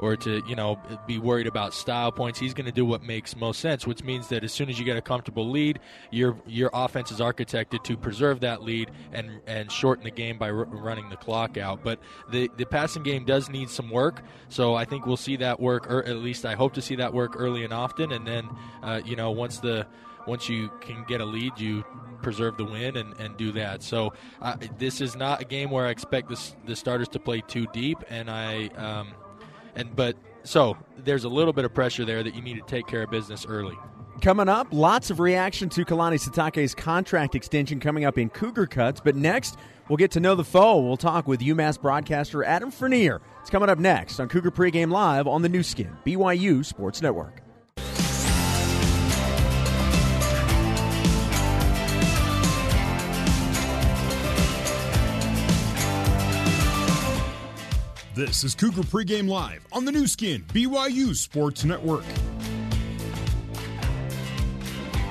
or 0.02 0.16
to 0.18 0.42
you 0.48 0.56
know 0.56 0.80
be 1.08 1.20
worried 1.20 1.48
about 1.48 1.74
style 1.74 2.12
points. 2.12 2.40
He's 2.40 2.54
going 2.54 2.66
to 2.66 2.72
do 2.72 2.86
what 2.86 3.04
makes 3.04 3.36
most 3.36 3.60
sense, 3.60 3.86
which 3.88 4.04
means 4.04 4.28
that 4.30 4.44
as 4.44 4.52
soon 4.52 4.70
as 4.70 4.80
you 4.80 4.86
get 4.86 4.98
a 4.98 5.02
comfortable 5.02 5.50
lead, 5.50 5.80
your 6.10 6.36
your 6.48 6.70
offense 6.74 7.12
is 7.12 7.20
architected 7.20 7.84
to 7.84 7.96
preserve 7.96 8.42
that 8.42 8.64
lead 8.64 8.92
and 9.14 9.40
and 9.48 9.72
shorten 9.72 10.04
the 10.04 10.12
game 10.12 10.38
by 10.38 10.50
r- 10.50 10.66
running 10.66 11.10
the 11.10 11.18
clock 11.18 11.58
out. 11.58 11.84
But 11.84 12.00
the 12.32 12.50
the 12.58 12.66
passing 12.66 13.04
game 13.04 13.26
does 13.26 13.50
need 13.50 13.70
some 13.70 13.90
work, 13.90 14.24
so 14.50 14.76
I 14.76 14.86
think 14.86 15.06
we'll 15.06 15.18
see 15.18 15.38
that 15.38 15.60
work, 15.60 15.90
or 15.90 16.04
at 16.04 16.18
least 16.18 16.46
I 16.46 16.56
hope 16.56 16.74
to 16.74 16.82
see 16.82 16.96
that 16.96 17.14
work 17.14 17.36
early 17.38 17.64
and 17.64 17.74
often, 17.74 18.12
and 18.12 18.26
then 18.26 18.50
uh, 18.84 19.02
you 19.06 19.16
know 19.16 19.32
once 19.32 19.60
the 19.60 19.88
once 20.28 20.50
you 20.50 20.70
can 20.82 21.04
get 21.08 21.22
a 21.22 21.26
lead, 21.26 21.58
you 21.58 21.84
preserve 22.22 22.58
the 22.58 22.64
win 22.64 22.96
and, 22.98 23.20
and 23.20 23.36
do 23.38 23.52
that. 23.54 23.82
So 23.84 24.14
uh, 24.42 24.56
this 24.78 25.02
is 25.02 25.16
not 25.16 25.42
a 25.42 25.46
game 25.46 25.72
where 25.72 25.88
I 25.88 25.90
expect 25.90 26.32
the 26.66 26.76
starters 26.76 27.10
to 27.10 27.20
play 27.20 27.42
too 27.42 27.68
deep, 27.74 27.98
and 28.10 28.30
I 28.30 28.68
um, 28.78 29.14
and 29.76 29.96
but 29.96 30.16
so 30.44 30.78
there's 30.98 31.24
a 31.24 31.30
little 31.30 31.54
bit 31.54 31.66
of 31.66 31.74
pressure 31.74 32.06
there 32.06 32.24
that 32.24 32.36
you 32.36 32.42
need 32.42 32.56
to 32.56 32.66
take 32.66 32.88
care 32.88 33.04
of 33.04 33.12
business 33.12 33.46
early. 33.46 33.78
Coming 34.22 34.50
up, 34.50 34.68
lots 34.72 35.10
of 35.10 35.20
reaction 35.20 35.70
to 35.70 35.86
Kalani 35.86 36.20
Sitake's 36.20 36.76
contract 36.76 37.34
extension 37.34 37.80
coming 37.80 38.06
up 38.06 38.18
in 38.18 38.30
Cougar 38.30 38.68
Cuts. 38.68 39.02
But 39.02 39.16
next, 39.16 39.58
we'll 39.90 39.98
get 39.98 40.12
to 40.12 40.20
know 40.20 40.36
the 40.36 40.44
foe. 40.44 40.80
We'll 40.80 40.98
talk 40.98 41.28
with 41.28 41.40
UMass 41.40 41.82
broadcaster 41.82 42.44
Adam 42.44 42.72
Frenier. 42.72 43.20
It's 43.40 43.50
coming 43.50 43.70
up 43.70 43.80
next 43.80 44.20
on 44.20 44.30
Cougar 44.30 44.52
Pregame 44.52 44.92
Live 44.92 45.28
on 45.28 45.42
the 45.42 45.50
Nu 45.50 45.64
Skin, 45.64 45.96
BYU 46.06 46.64
Sports 46.64 47.02
Network. 47.02 47.41
This 58.22 58.44
is 58.44 58.54
Cougar 58.54 58.84
Pregame 58.84 59.28
Live 59.28 59.66
on 59.72 59.84
the 59.84 59.92
Nu 59.92 60.06
Skin, 60.06 60.44
BYU 60.50 61.16
Sports 61.16 61.66
Network. 61.66 62.04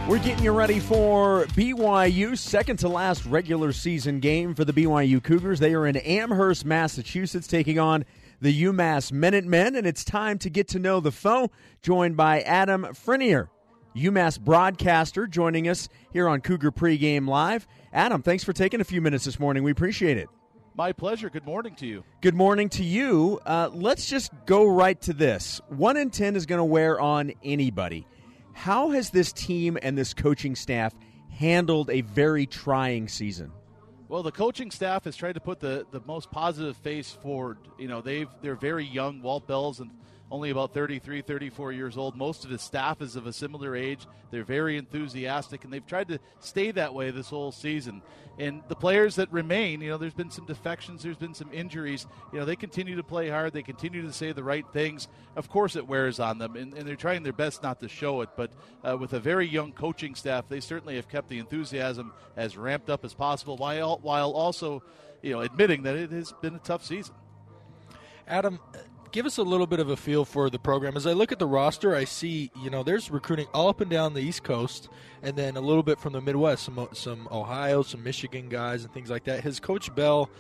We're 0.07 0.21
getting 0.21 0.45
you 0.45 0.53
ready 0.53 0.79
for 0.79 1.47
BYU's 1.47 2.41
second 2.41 2.77
to 2.79 2.89
last 2.89 3.27
regular 3.27 3.73
season 3.73 4.21
game 4.21 4.55
for 4.55 4.65
the 4.65 4.73
BYU 4.73 5.21
Cougars. 5.21 5.59
They 5.59 5.75
are 5.75 5.89
in 5.89 5.97
Amherst, 5.97 6.65
Massachusetts, 6.65 7.49
taking 7.49 7.81
on 7.81 8.05
the 8.41 8.63
UMass 8.63 9.11
Minutemen, 9.11 9.75
and 9.75 9.89
it's 9.89 10.05
time 10.05 10.39
to 10.39 10.49
get 10.49 10.69
to 10.69 10.79
know 10.79 11.01
the 11.01 11.11
foe, 11.11 11.51
joined 11.83 12.17
by 12.17 12.43
Adam 12.43 12.85
Frenier, 12.93 13.49
UMass 13.97 14.39
broadcaster, 14.39 15.27
joining 15.27 15.67
us 15.67 15.89
here 16.13 16.29
on 16.29 16.41
Cougar 16.43 16.71
Pregame 16.71 17.27
Live. 17.27 17.67
Adam, 17.93 18.23
thanks 18.23 18.45
for 18.45 18.53
taking 18.53 18.81
a 18.81 18.85
few 18.85 19.01
minutes 19.01 19.25
this 19.25 19.41
morning. 19.41 19.65
We 19.65 19.73
appreciate 19.73 20.17
it. 20.17 20.29
My 20.75 20.93
pleasure. 20.93 21.29
Good 21.29 21.45
morning 21.45 21.75
to 21.77 21.87
you. 21.87 22.05
Good 22.21 22.35
morning 22.35 22.69
to 22.71 22.85
you. 22.85 23.41
Uh, 23.45 23.71
let's 23.73 24.07
just 24.09 24.31
go 24.47 24.67
right 24.67 25.01
to 25.03 25.13
this. 25.13 25.61
One 25.69 25.97
in 25.97 26.11
10 26.11 26.37
is 26.37 26.47
going 26.47 26.61
to 26.61 26.65
wear 26.65 27.01
on 27.01 27.33
anybody. 27.43 28.07
How 28.53 28.91
has 28.91 29.11
this 29.11 29.33
team 29.33 29.79
and 29.83 29.99
this 29.99 30.15
coaching 30.15 30.55
staff 30.55 30.95
handled 31.31 31.91
a 31.91 32.03
very 32.03 32.47
trying 32.47 33.09
season? 33.09 33.53
Well, 34.09 34.23
the 34.23 34.33
coaching 34.33 34.71
staff 34.71 35.05
has 35.05 35.17
tried 35.17 35.35
to 35.35 35.41
put 35.41 35.61
the, 35.61 35.87
the 35.91 36.01
most 36.07 36.31
positive 36.31 36.77
face 36.77 37.11
forward. 37.11 37.59
You 37.79 37.89
know, 37.89 38.01
they've 38.01 38.29
they're 38.43 38.57
very 38.57 38.85
young. 38.85 39.23
Walt 39.23 39.47
Bell's 39.47 39.81
and 39.81 39.91
only 40.31 40.51
about 40.51 40.73
33, 40.73 41.23
34 41.23 41.73
years 41.73 41.97
old. 41.97 42.17
Most 42.17 42.45
of 42.45 42.51
his 42.51 42.63
staff 42.63 43.03
is 43.03 43.17
of 43.17 43.27
a 43.27 43.33
similar 43.33 43.75
age. 43.75 44.07
They're 44.31 44.45
very 44.45 44.77
enthusiastic, 44.77 45.65
and 45.65 45.73
they've 45.73 45.87
tried 45.87 46.09
to 46.09 46.21
stay 46.39 46.71
that 46.73 46.95
way 46.95 47.11
this 47.11 47.29
whole 47.29 47.51
season. 47.51 48.03
And 48.39 48.63
the 48.69 48.77
players 48.77 49.17
that 49.17 49.31
remain, 49.33 49.81
you 49.81 49.91
know, 49.91 49.99
there's 49.99 50.15
been 50.15 50.31
some 50.31 50.47
defections, 50.47 51.03
there's 51.03 51.17
been 51.17 51.35
some 51.35 51.51
injuries. 51.53 52.07
You 52.33 52.39
know, 52.39 52.45
they 52.45 52.57
continue 52.57 52.97
to 52.97 53.03
play 53.03 53.29
hard, 53.29 53.53
they 53.53 53.63
continue 53.63 54.03
to 54.03 54.13
say 54.13 54.33
the 54.33 54.45
right 54.45 54.65
things. 54.73 55.09
Of 55.37 55.49
course, 55.49 55.75
it 55.75 55.87
wears 55.87 56.21
on 56.21 56.39
them, 56.39 56.57
and, 56.57 56.73
and 56.75 56.87
they're 56.87 56.97
trying 56.97 57.23
their 57.23 57.33
best 57.33 57.63
not 57.63 57.81
to 57.81 57.89
show 57.89 58.21
it. 58.21 58.31
But 58.37 58.53
uh, 58.83 58.97
with 58.97 59.13
a 59.13 59.21
very 59.21 59.49
young 59.49 59.73
coaching 59.73 60.15
staff, 60.15 60.49
they 60.49 60.61
certainly 60.61 60.97
have 60.97 61.09
kept 61.09 61.29
the 61.29 61.39
enthusiasm 61.39 62.13
as 62.37 62.57
ramped 62.57 62.89
up 62.89 63.05
as 63.05 63.15
possible, 63.15 63.57
while 63.57 63.99
while 63.99 64.31
also, 64.31 64.83
you 65.23 65.33
know, 65.33 65.41
admitting 65.41 65.83
that 65.83 65.97
it 65.97 66.13
has 66.13 66.33
been 66.41 66.55
a 66.55 66.61
tough 66.61 66.85
season. 66.85 67.15
Adam, 68.31 68.61
give 69.13 69.27
us 69.27 69.39
a 69.39 69.43
little 69.43 69.67
bit 69.67 69.81
of 69.81 69.91
a 69.91 69.97
feel 69.97 70.25
for 70.25 70.51
the 70.51 70.59
program. 70.59 70.97
As 70.97 71.07
I 71.07 71.13
look 71.13 71.33
at 71.33 71.39
the 71.39 71.47
roster, 71.47 71.95
I 71.95 72.05
see 72.05 72.51
you 72.63 72.71
know 72.71 72.83
there's 72.83 73.11
recruiting 73.11 73.47
all 73.53 73.69
up 73.69 73.81
and 73.81 73.91
down 73.91 74.15
the 74.15 74.21
East 74.21 74.43
Coast, 74.43 74.89
and 75.23 75.37
then 75.37 75.57
a 75.57 75.61
little 75.61 75.83
bit 75.83 75.99
from 75.99 76.13
the 76.13 76.21
Midwest, 76.21 76.65
some 76.65 76.89
some 76.93 77.29
Ohio, 77.31 77.83
some 77.83 78.03
Michigan 78.03 78.49
guys, 78.49 78.85
and 78.85 78.93
things 78.93 79.11
like 79.11 79.25
that. 79.25 79.43
Has 79.45 79.61
Coach 79.61 79.95
Bell? 79.95 80.31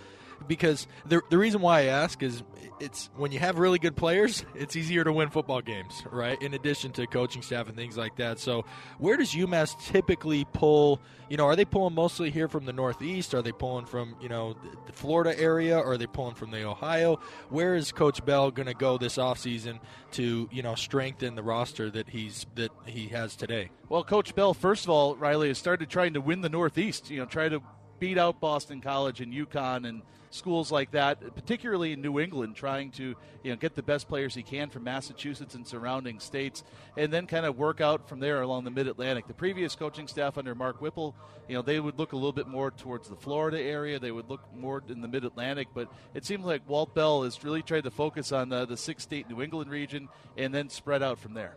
Because 0.47 0.87
the 1.06 1.20
the 1.30 1.38
reason 1.38 1.61
why 1.61 1.80
I 1.80 1.85
ask 1.85 2.23
is 2.23 2.42
it's 2.80 3.11
when 3.16 3.30
you 3.30 3.38
have 3.38 3.59
really 3.59 3.78
good 3.78 3.94
players, 3.94 4.44
it's 4.54 4.75
easier 4.75 5.04
to 5.04 5.12
win 5.12 5.30
football 5.30 5.61
games, 5.61 6.02
right? 6.11 6.40
In 6.40 6.54
addition 6.54 6.92
to 6.92 7.06
coaching 7.06 7.42
staff 7.42 7.68
and 7.68 7.76
things 7.76 7.97
like 7.97 8.16
that. 8.16 8.38
So, 8.38 8.64
where 8.99 9.16
does 9.16 9.32
UMass 9.32 9.78
typically 9.87 10.47
pull? 10.52 11.00
You 11.28 11.37
know, 11.37 11.47
are 11.47 11.54
they 11.54 11.64
pulling 11.64 11.94
mostly 11.94 12.30
here 12.30 12.49
from 12.49 12.64
the 12.64 12.73
Northeast? 12.73 13.35
Are 13.35 13.42
they 13.42 13.52
pulling 13.52 13.87
from 13.87 14.16
you 14.20 14.28
know 14.28 14.56
the 14.87 14.92
Florida 14.92 15.38
area? 15.38 15.78
Or 15.78 15.92
are 15.92 15.99
they 15.99 16.06
pulling 16.06 16.35
from 16.35 16.50
the 16.50 16.64
Ohio? 16.64 17.20
Where 17.50 17.76
is 17.76 17.92
Coach 17.92 18.25
Bell 18.25 18.50
going 18.50 18.66
to 18.66 18.75
go 18.75 18.99
this 18.99 19.16
offseason 19.16 19.78
to 20.12 20.49
you 20.50 20.62
know 20.62 20.75
strengthen 20.75 21.35
the 21.35 21.42
roster 21.42 21.90
that 21.90 22.09
he's 22.09 22.47
that 22.56 22.73
he 22.87 23.09
has 23.09 23.37
today? 23.37 23.70
Well, 23.88 24.04
Coach 24.04 24.35
Bell, 24.35 24.54
first 24.54 24.85
of 24.85 24.90
all, 24.90 25.16
Riley 25.16 25.49
has 25.49 25.59
started 25.59 25.88
trying 25.90 26.14
to 26.14 26.20
win 26.20 26.40
the 26.40 26.49
Northeast. 26.49 27.11
You 27.11 27.18
know, 27.18 27.26
try 27.26 27.49
to 27.49 27.61
beat 27.99 28.18
out 28.18 28.40
Boston 28.40 28.80
College 28.80 29.20
and 29.20 29.32
UConn 29.32 29.87
and 29.87 30.02
schools 30.30 30.72
like 30.72 30.92
that, 30.92 31.34
particularly 31.34 31.92
in 31.92 32.00
New 32.00 32.18
England, 32.18 32.56
trying 32.56 32.90
to 32.92 33.14
you 33.42 33.50
know 33.50 33.56
get 33.56 33.75
the 33.75 33.82
best 33.82 34.08
players 34.08 34.34
he 34.34 34.42
can 34.42 34.70
from 34.70 34.84
Massachusetts 34.84 35.54
and 35.54 35.66
surrounding 35.66 36.20
states, 36.20 36.64
and 36.96 37.12
then 37.12 37.26
kind 37.26 37.44
of 37.44 37.58
work 37.58 37.80
out 37.80 38.08
from 38.08 38.20
there 38.20 38.42
along 38.42 38.64
the 38.64 38.70
Mid 38.70 38.87
Atlantic. 38.87 39.26
The 39.26 39.34
previous 39.34 39.75
coaching 39.75 40.06
staff 40.08 40.38
under 40.38 40.54
Mark 40.54 40.80
Whipple, 40.80 41.14
you 41.49 41.54
know, 41.54 41.62
they 41.62 41.80
would 41.80 41.99
look 41.99 42.12
a 42.12 42.16
little 42.16 42.32
bit 42.32 42.46
more 42.46 42.70
towards 42.70 43.08
the 43.08 43.16
Florida 43.16 43.60
area. 43.60 43.99
They 43.99 44.12
would 44.12 44.30
look 44.30 44.42
more 44.54 44.82
in 44.88 45.00
the 45.00 45.08
Mid 45.08 45.25
Atlantic, 45.25 45.68
but 45.75 45.92
it 46.14 46.25
seems 46.25 46.44
like 46.44 46.66
Walt 46.68 46.94
Bell 46.94 47.25
has 47.25 47.42
really 47.44 47.62
tried 47.62 47.84
to 47.84 47.90
focus 47.90 48.32
on 48.32 48.52
uh, 48.52 48.64
the 48.64 48.76
six 48.76 49.02
state 49.02 49.28
New 49.28 49.42
England 49.42 49.70
region 49.70 50.08
and 50.37 50.54
then 50.54 50.68
spread 50.68 51.02
out 51.02 51.18
from 51.18 51.34
there. 51.34 51.56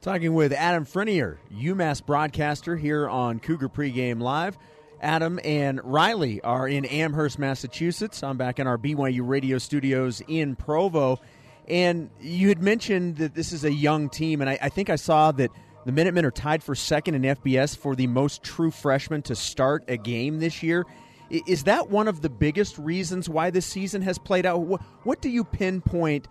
Talking 0.00 0.34
with 0.34 0.52
Adam 0.52 0.86
Frenier, 0.86 1.38
UMass 1.52 2.04
broadcaster 2.04 2.76
here 2.76 3.08
on 3.08 3.40
Cougar 3.40 3.68
Pregame 3.68 4.22
Live. 4.22 4.56
Adam 5.00 5.38
and 5.44 5.80
Riley 5.84 6.40
are 6.42 6.68
in 6.68 6.84
Amherst, 6.84 7.38
Massachusetts. 7.38 8.22
I'm 8.22 8.36
back 8.36 8.58
in 8.58 8.66
our 8.66 8.78
BYU 8.78 9.20
radio 9.26 9.58
studios 9.58 10.22
in 10.26 10.56
Provo. 10.56 11.20
And 11.68 12.10
you 12.20 12.48
had 12.48 12.62
mentioned 12.62 13.16
that 13.18 13.34
this 13.34 13.52
is 13.52 13.64
a 13.64 13.72
young 13.72 14.08
team, 14.08 14.40
and 14.40 14.48
I, 14.48 14.58
I 14.62 14.68
think 14.70 14.90
I 14.90 14.96
saw 14.96 15.32
that 15.32 15.50
the 15.84 15.92
Minutemen 15.92 16.24
are 16.24 16.30
tied 16.30 16.62
for 16.62 16.74
second 16.74 17.14
in 17.14 17.22
FBS 17.22 17.76
for 17.76 17.94
the 17.94 18.06
most 18.06 18.42
true 18.42 18.70
freshmen 18.70 19.22
to 19.22 19.36
start 19.36 19.84
a 19.88 19.96
game 19.96 20.40
this 20.40 20.62
year. 20.62 20.84
Is 21.30 21.64
that 21.64 21.90
one 21.90 22.08
of 22.08 22.22
the 22.22 22.30
biggest 22.30 22.78
reasons 22.78 23.28
why 23.28 23.50
this 23.50 23.66
season 23.66 24.00
has 24.02 24.18
played 24.18 24.46
out? 24.46 24.60
What, 24.60 24.80
what 25.04 25.20
do 25.20 25.28
you 25.28 25.44
pinpoint 25.44 26.26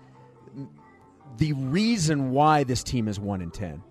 the 1.38 1.54
reason 1.54 2.32
why 2.32 2.64
this 2.64 2.84
team 2.84 3.08
is 3.08 3.20
1 3.20 3.42
in 3.42 3.52
10? 3.52 3.84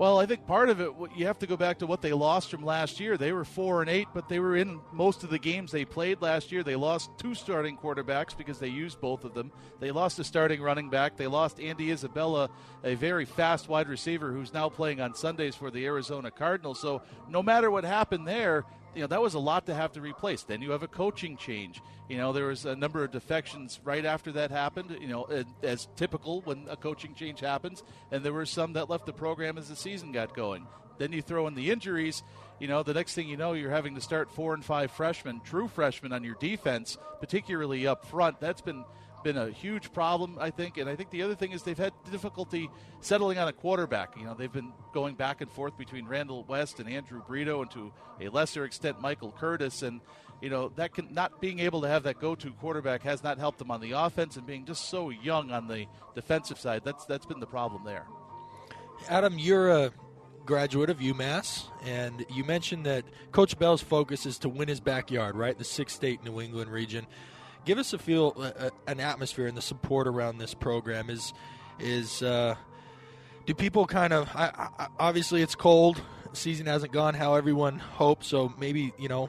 Well, 0.00 0.18
I 0.18 0.24
think 0.24 0.46
part 0.46 0.70
of 0.70 0.80
it 0.80 0.90
you 1.14 1.26
have 1.26 1.38
to 1.40 1.46
go 1.46 1.58
back 1.58 1.80
to 1.80 1.86
what 1.86 2.00
they 2.00 2.14
lost 2.14 2.50
from 2.50 2.64
last 2.64 3.00
year. 3.00 3.18
They 3.18 3.32
were 3.32 3.44
four 3.44 3.82
and 3.82 3.90
eight, 3.90 4.08
but 4.14 4.30
they 4.30 4.38
were 4.38 4.56
in 4.56 4.80
most 4.92 5.24
of 5.24 5.28
the 5.28 5.38
games 5.38 5.70
they 5.70 5.84
played 5.84 6.22
last 6.22 6.50
year. 6.50 6.62
They 6.62 6.74
lost 6.74 7.10
two 7.18 7.34
starting 7.34 7.76
quarterbacks 7.76 8.34
because 8.34 8.58
they 8.58 8.68
used 8.68 8.98
both 8.98 9.24
of 9.24 9.34
them. 9.34 9.52
They 9.78 9.90
lost 9.90 10.18
a 10.18 10.24
starting 10.24 10.62
running 10.62 10.88
back. 10.88 11.18
They 11.18 11.26
lost 11.26 11.60
Andy 11.60 11.90
Isabella, 11.90 12.48
a 12.82 12.94
very 12.94 13.26
fast 13.26 13.68
wide 13.68 13.90
receiver 13.90 14.32
who's 14.32 14.54
now 14.54 14.70
playing 14.70 15.02
on 15.02 15.14
Sundays 15.14 15.54
for 15.54 15.70
the 15.70 15.84
Arizona 15.84 16.30
Cardinals. 16.30 16.80
So 16.80 17.02
no 17.28 17.42
matter 17.42 17.70
what 17.70 17.84
happened 17.84 18.26
there, 18.26 18.64
you 18.94 19.02
know 19.02 19.06
that 19.06 19.22
was 19.22 19.34
a 19.34 19.38
lot 19.38 19.66
to 19.66 19.74
have 19.74 19.92
to 19.92 20.00
replace. 20.00 20.42
Then 20.42 20.62
you 20.62 20.70
have 20.72 20.82
a 20.82 20.88
coaching 20.88 21.36
change. 21.36 21.80
You 22.08 22.16
know 22.16 22.32
there 22.32 22.46
was 22.46 22.66
a 22.66 22.76
number 22.76 23.04
of 23.04 23.12
defections 23.12 23.80
right 23.84 24.04
after 24.04 24.32
that 24.32 24.50
happened. 24.50 24.96
You 25.00 25.08
know 25.08 25.44
as 25.62 25.88
typical 25.96 26.40
when 26.42 26.66
a 26.68 26.76
coaching 26.76 27.14
change 27.14 27.40
happens, 27.40 27.82
and 28.10 28.24
there 28.24 28.32
were 28.32 28.46
some 28.46 28.74
that 28.74 28.90
left 28.90 29.06
the 29.06 29.12
program 29.12 29.58
as 29.58 29.68
the 29.68 29.76
season 29.76 30.12
got 30.12 30.34
going. 30.34 30.66
Then 30.98 31.12
you 31.12 31.22
throw 31.22 31.46
in 31.46 31.54
the 31.54 31.70
injuries. 31.70 32.22
You 32.58 32.68
know 32.68 32.82
the 32.82 32.94
next 32.94 33.14
thing 33.14 33.28
you 33.28 33.36
know 33.36 33.54
you're 33.54 33.70
having 33.70 33.94
to 33.94 34.00
start 34.00 34.30
four 34.30 34.54
and 34.54 34.64
five 34.64 34.90
freshmen, 34.90 35.40
true 35.44 35.68
freshmen 35.68 36.12
on 36.12 36.24
your 36.24 36.36
defense, 36.36 36.98
particularly 37.20 37.86
up 37.86 38.04
front. 38.04 38.40
That's 38.40 38.60
been 38.60 38.84
been 39.22 39.36
a 39.36 39.50
huge 39.50 39.92
problem, 39.92 40.36
I 40.40 40.50
think. 40.50 40.78
And 40.78 40.88
I 40.88 40.96
think 40.96 41.10
the 41.10 41.22
other 41.22 41.34
thing 41.34 41.52
is 41.52 41.62
they've 41.62 41.76
had 41.76 41.92
difficulty 42.10 42.70
settling 43.00 43.38
on 43.38 43.48
a 43.48 43.52
quarterback. 43.52 44.16
You 44.16 44.24
know, 44.24 44.34
they've 44.34 44.52
been 44.52 44.72
going 44.92 45.14
back 45.14 45.40
and 45.40 45.50
forth 45.50 45.76
between 45.76 46.06
Randall 46.06 46.44
West 46.44 46.80
and 46.80 46.88
Andrew 46.88 47.22
Brito, 47.26 47.62
and 47.62 47.70
to 47.72 47.92
a 48.20 48.28
lesser 48.28 48.64
extent 48.64 49.00
Michael 49.00 49.32
Curtis. 49.32 49.82
And 49.82 50.00
you 50.40 50.50
know 50.50 50.72
that 50.76 50.94
can 50.94 51.12
not 51.12 51.40
being 51.40 51.58
able 51.58 51.82
to 51.82 51.88
have 51.88 52.04
that 52.04 52.18
go-to 52.18 52.50
quarterback 52.52 53.02
has 53.02 53.22
not 53.22 53.38
helped 53.38 53.58
them 53.58 53.70
on 53.70 53.80
the 53.80 53.92
offense, 53.92 54.36
and 54.36 54.46
being 54.46 54.64
just 54.64 54.88
so 54.88 55.10
young 55.10 55.50
on 55.50 55.68
the 55.68 55.86
defensive 56.14 56.58
side. 56.58 56.82
That's 56.84 57.04
that's 57.04 57.26
been 57.26 57.40
the 57.40 57.46
problem 57.46 57.84
there. 57.84 58.06
Adam, 59.08 59.38
you're 59.38 59.70
a 59.70 59.92
graduate 60.44 60.90
of 60.90 60.98
UMass, 60.98 61.66
and 61.84 62.24
you 62.30 62.44
mentioned 62.44 62.86
that 62.86 63.04
Coach 63.32 63.58
Bell's 63.58 63.82
focus 63.82 64.26
is 64.26 64.38
to 64.38 64.48
win 64.48 64.68
his 64.68 64.80
backyard, 64.80 65.36
right? 65.36 65.56
The 65.56 65.64
six 65.64 65.92
state 65.92 66.24
New 66.24 66.40
England 66.40 66.70
region 66.70 67.06
give 67.64 67.78
us 67.78 67.92
a 67.92 67.98
feel, 67.98 68.34
uh, 68.38 68.70
an 68.86 69.00
atmosphere, 69.00 69.46
and 69.46 69.56
the 69.56 69.62
support 69.62 70.06
around 70.06 70.38
this 70.38 70.54
program. 70.54 71.10
Is 71.10 71.32
is 71.78 72.22
uh, 72.22 72.54
do 73.46 73.54
people 73.54 73.86
kind 73.86 74.12
of? 74.12 74.28
I, 74.34 74.70
I, 74.78 74.88
obviously, 74.98 75.42
it's 75.42 75.54
cold. 75.54 76.00
Season 76.32 76.66
hasn't 76.66 76.92
gone 76.92 77.14
how 77.14 77.34
everyone 77.34 77.78
hoped, 77.78 78.24
so 78.24 78.52
maybe 78.58 78.92
you 78.98 79.08
know 79.08 79.28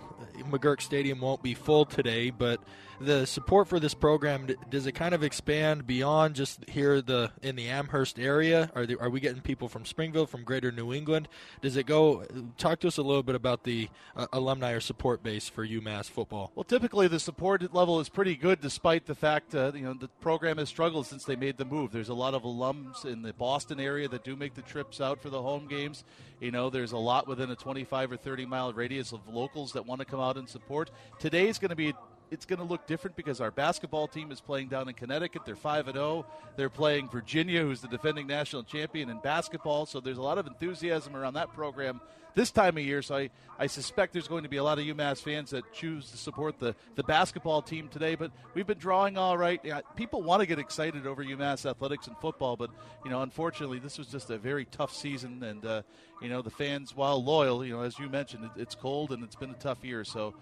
McGuirk 0.49 0.81
Stadium 0.81 1.19
won't 1.19 1.41
be 1.41 1.53
full 1.53 1.85
today, 1.85 2.29
but 2.29 2.61
the 3.05 3.25
support 3.25 3.67
for 3.67 3.79
this 3.79 3.93
program 3.93 4.47
does 4.69 4.85
it 4.85 4.93
kind 4.93 5.13
of 5.13 5.23
expand 5.23 5.87
beyond 5.87 6.35
just 6.35 6.67
here 6.69 7.01
the 7.01 7.31
in 7.41 7.55
the 7.55 7.67
Amherst 7.67 8.19
area? 8.19 8.71
Are 8.75 8.87
are 8.99 9.09
we 9.09 9.19
getting 9.19 9.41
people 9.41 9.67
from 9.67 9.85
Springville, 9.85 10.25
from 10.25 10.43
Greater 10.43 10.71
New 10.71 10.93
England? 10.93 11.27
Does 11.61 11.77
it 11.77 11.85
go? 11.85 12.23
Talk 12.57 12.79
to 12.81 12.87
us 12.87 12.97
a 12.97 13.01
little 13.01 13.23
bit 13.23 13.35
about 13.35 13.63
the 13.63 13.89
uh, 14.15 14.27
alumni 14.33 14.71
or 14.71 14.79
support 14.79 15.23
base 15.23 15.49
for 15.49 15.65
UMass 15.65 16.09
football. 16.09 16.51
Well, 16.55 16.63
typically 16.63 17.07
the 17.07 17.19
support 17.19 17.73
level 17.73 17.99
is 17.99 18.09
pretty 18.09 18.35
good, 18.35 18.61
despite 18.61 19.05
the 19.05 19.15
fact 19.15 19.55
uh, 19.55 19.71
you 19.73 19.81
know 19.81 19.93
the 19.93 20.07
program 20.19 20.57
has 20.57 20.69
struggled 20.69 21.07
since 21.07 21.25
they 21.25 21.35
made 21.35 21.57
the 21.57 21.65
move. 21.65 21.91
There's 21.91 22.09
a 22.09 22.13
lot 22.13 22.33
of 22.33 22.43
alums 22.43 23.05
in 23.05 23.21
the 23.21 23.33
Boston 23.33 23.79
area 23.79 24.07
that 24.07 24.23
do 24.23 24.35
make 24.35 24.53
the 24.53 24.61
trips 24.61 25.01
out 25.01 25.21
for 25.21 25.29
the 25.29 25.41
home 25.41 25.67
games. 25.67 26.03
You 26.39 26.51
know, 26.51 26.69
there's 26.69 26.91
a 26.91 26.97
lot 26.97 27.27
within 27.27 27.51
a 27.51 27.55
25 27.55 28.13
or 28.13 28.17
30 28.17 28.47
mile 28.47 28.73
radius 28.73 29.11
of 29.11 29.27
locals 29.27 29.73
that 29.73 29.85
want 29.85 29.99
to 29.99 30.05
come 30.05 30.19
out 30.19 30.37
and 30.37 30.49
support. 30.49 30.89
Today's 31.19 31.59
going 31.59 31.69
to 31.69 31.75
be 31.75 31.93
it's 32.31 32.45
going 32.45 32.59
to 32.59 32.65
look 32.65 32.87
different 32.87 33.17
because 33.17 33.41
our 33.41 33.51
basketball 33.51 34.07
team 34.07 34.31
is 34.31 34.39
playing 34.39 34.69
down 34.69 34.87
in 34.87 34.95
Connecticut. 34.95 35.43
They're 35.45 35.55
5 35.55 35.89
and 35.89 35.95
0. 35.95 36.25
They're 36.55 36.69
playing 36.69 37.09
Virginia, 37.09 37.61
who's 37.61 37.81
the 37.81 37.89
defending 37.89 38.25
national 38.25 38.63
champion 38.63 39.09
in 39.09 39.19
basketball. 39.19 39.85
So 39.85 39.99
there's 39.99 40.17
a 40.17 40.21
lot 40.21 40.37
of 40.37 40.47
enthusiasm 40.47 41.15
around 41.15 41.33
that 41.33 41.53
program 41.53 41.99
this 42.33 42.49
time 42.49 42.77
of 42.77 42.83
year. 42.83 43.01
So 43.01 43.17
I, 43.17 43.29
I 43.59 43.67
suspect 43.67 44.13
there's 44.13 44.29
going 44.29 44.43
to 44.43 44.49
be 44.49 44.57
a 44.57 44.63
lot 44.63 44.79
of 44.79 44.85
UMass 44.85 45.21
fans 45.21 45.49
that 45.49 45.71
choose 45.73 46.09
to 46.11 46.17
support 46.17 46.59
the, 46.59 46.73
the 46.95 47.03
basketball 47.03 47.61
team 47.61 47.89
today. 47.89 48.15
But 48.15 48.31
we've 48.53 48.67
been 48.67 48.77
drawing 48.77 49.17
all 49.17 49.37
right. 49.37 49.59
Yeah, 49.63 49.81
people 49.95 50.23
want 50.23 50.39
to 50.39 50.45
get 50.45 50.59
excited 50.59 51.05
over 51.05 51.23
UMass 51.23 51.69
athletics 51.69 52.07
and 52.07 52.17
football, 52.17 52.55
but 52.55 52.69
you 53.03 53.11
know, 53.11 53.21
unfortunately, 53.21 53.79
this 53.79 53.97
was 53.97 54.07
just 54.07 54.29
a 54.29 54.37
very 54.37 54.65
tough 54.65 54.95
season. 54.95 55.43
And 55.43 55.65
uh, 55.65 55.81
you 56.21 56.29
know, 56.29 56.41
the 56.41 56.49
fans, 56.49 56.95
while 56.95 57.23
loyal, 57.23 57.65
you 57.65 57.73
know, 57.73 57.81
as 57.81 57.99
you 57.99 58.07
mentioned, 58.07 58.45
it, 58.45 58.61
it's 58.61 58.75
cold 58.75 59.11
and 59.11 59.23
it's 59.23 59.35
been 59.35 59.51
a 59.51 59.55
tough 59.55 59.83
year. 59.83 60.03
So 60.03 60.33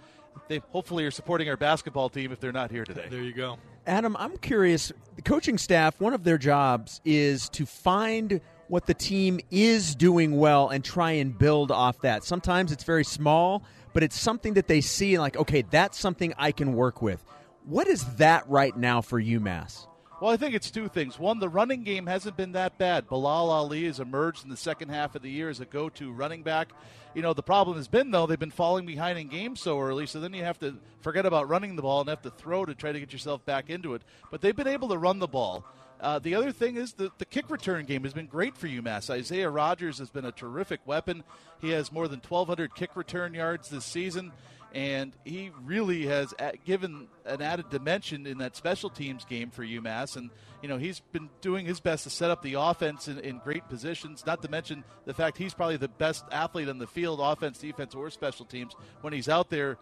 they 0.47 0.61
hopefully 0.71 1.05
are 1.05 1.11
supporting 1.11 1.49
our 1.49 1.57
basketball 1.57 2.09
team 2.09 2.31
if 2.31 2.39
they're 2.39 2.51
not 2.51 2.71
here 2.71 2.83
today. 2.83 3.07
There 3.09 3.21
you 3.21 3.33
go. 3.33 3.57
Adam, 3.85 4.15
I'm 4.17 4.37
curious. 4.37 4.91
The 5.15 5.21
coaching 5.21 5.57
staff, 5.57 5.99
one 5.99 6.13
of 6.13 6.23
their 6.23 6.37
jobs 6.37 7.01
is 7.05 7.49
to 7.49 7.65
find 7.65 8.41
what 8.67 8.85
the 8.85 8.93
team 8.93 9.39
is 9.49 9.95
doing 9.95 10.37
well 10.37 10.69
and 10.69 10.83
try 10.83 11.11
and 11.11 11.37
build 11.37 11.71
off 11.71 11.99
that. 12.01 12.23
Sometimes 12.23 12.71
it's 12.71 12.83
very 12.83 13.03
small, 13.03 13.63
but 13.93 14.03
it's 14.03 14.19
something 14.19 14.53
that 14.53 14.67
they 14.67 14.81
see 14.81 15.15
and 15.15 15.21
like, 15.21 15.37
okay, 15.37 15.63
that's 15.63 15.97
something 15.97 16.33
I 16.37 16.51
can 16.51 16.73
work 16.73 17.01
with. 17.01 17.23
What 17.65 17.87
is 17.87 18.05
that 18.15 18.47
right 18.47 18.75
now 18.77 19.01
for 19.01 19.21
UMass? 19.21 19.87
Well, 20.21 20.31
I 20.31 20.35
think 20.35 20.53
it's 20.53 20.69
two 20.69 20.89
things. 20.89 21.17
One, 21.17 21.39
the 21.39 21.47
running 21.47 21.83
game 21.83 22.05
hasn't 22.05 22.35
been 22.35 22.51
that 22.51 22.77
bad. 22.77 23.07
Bilal 23.07 23.49
Ali 23.49 23.85
has 23.85 24.01
emerged 24.01 24.43
in 24.43 24.49
the 24.49 24.57
second 24.57 24.89
half 24.89 25.15
of 25.15 25.21
the 25.21 25.29
year 25.29 25.49
as 25.49 25.61
a 25.61 25.65
go 25.65 25.87
to 25.91 26.11
running 26.11 26.43
back. 26.43 26.73
You 27.13 27.21
know, 27.21 27.31
the 27.33 27.41
problem 27.41 27.77
has 27.77 27.87
been, 27.87 28.11
though, 28.11 28.27
they've 28.27 28.37
been 28.37 28.51
falling 28.51 28.85
behind 28.85 29.17
in 29.17 29.29
games 29.29 29.61
so 29.61 29.79
early, 29.79 30.05
so 30.07 30.19
then 30.19 30.33
you 30.33 30.43
have 30.43 30.59
to 30.59 30.75
forget 30.99 31.25
about 31.25 31.47
running 31.47 31.77
the 31.77 31.81
ball 31.81 32.01
and 32.01 32.09
have 32.09 32.21
to 32.23 32.31
throw 32.31 32.65
to 32.65 32.75
try 32.75 32.91
to 32.91 32.99
get 32.99 33.13
yourself 33.13 33.45
back 33.45 33.69
into 33.69 33.93
it. 33.93 34.01
But 34.29 34.41
they've 34.41 34.55
been 34.55 34.67
able 34.67 34.89
to 34.89 34.97
run 34.97 35.19
the 35.19 35.27
ball. 35.27 35.63
Uh, 36.01 36.19
the 36.19 36.35
other 36.35 36.51
thing 36.51 36.75
is 36.75 36.93
the, 36.93 37.11
the 37.17 37.25
kick 37.25 37.49
return 37.49 37.85
game 37.85 38.03
has 38.03 38.13
been 38.13 38.27
great 38.27 38.57
for 38.57 38.67
UMass. 38.67 39.09
Isaiah 39.09 39.49
Rogers 39.49 39.99
has 39.99 40.09
been 40.09 40.25
a 40.25 40.33
terrific 40.33 40.81
weapon. 40.85 41.23
He 41.61 41.69
has 41.69 41.93
more 41.93 42.09
than 42.09 42.19
1,200 42.19 42.75
kick 42.75 42.97
return 42.97 43.33
yards 43.33 43.69
this 43.69 43.85
season 43.85 44.33
and 44.73 45.13
he 45.25 45.51
really 45.63 46.05
has 46.05 46.33
given 46.65 47.07
an 47.25 47.41
added 47.41 47.69
dimension 47.69 48.27
in 48.27 48.37
that 48.39 48.55
special 48.55 48.89
teams 48.89 49.25
game 49.25 49.49
for 49.49 49.63
UMass. 49.63 50.15
And 50.15 50.29
you 50.61 50.69
know 50.69 50.77
he's 50.77 50.99
been 51.11 51.29
doing 51.41 51.65
his 51.65 51.79
best 51.79 52.03
to 52.03 52.09
set 52.09 52.29
up 52.29 52.41
the 52.41 52.55
offense 52.55 53.07
in, 53.07 53.19
in, 53.19 53.39
great 53.39 53.67
positions. 53.67 54.25
Not 54.25 54.41
to 54.43 54.49
mention 54.49 54.83
the 55.05 55.13
fact 55.13 55.37
he's 55.37 55.53
probably 55.53 55.77
the 55.77 55.87
best 55.87 56.25
athlete 56.31 56.69
on 56.69 56.77
the 56.77 56.87
field, 56.87 57.19
offense, 57.21 57.59
defense, 57.59 57.95
or 57.95 58.09
special 58.09 58.45
teams 58.45 58.75
when 59.01 59.13
he's 59.13 59.29
out 59.29 59.49
there 59.49 59.77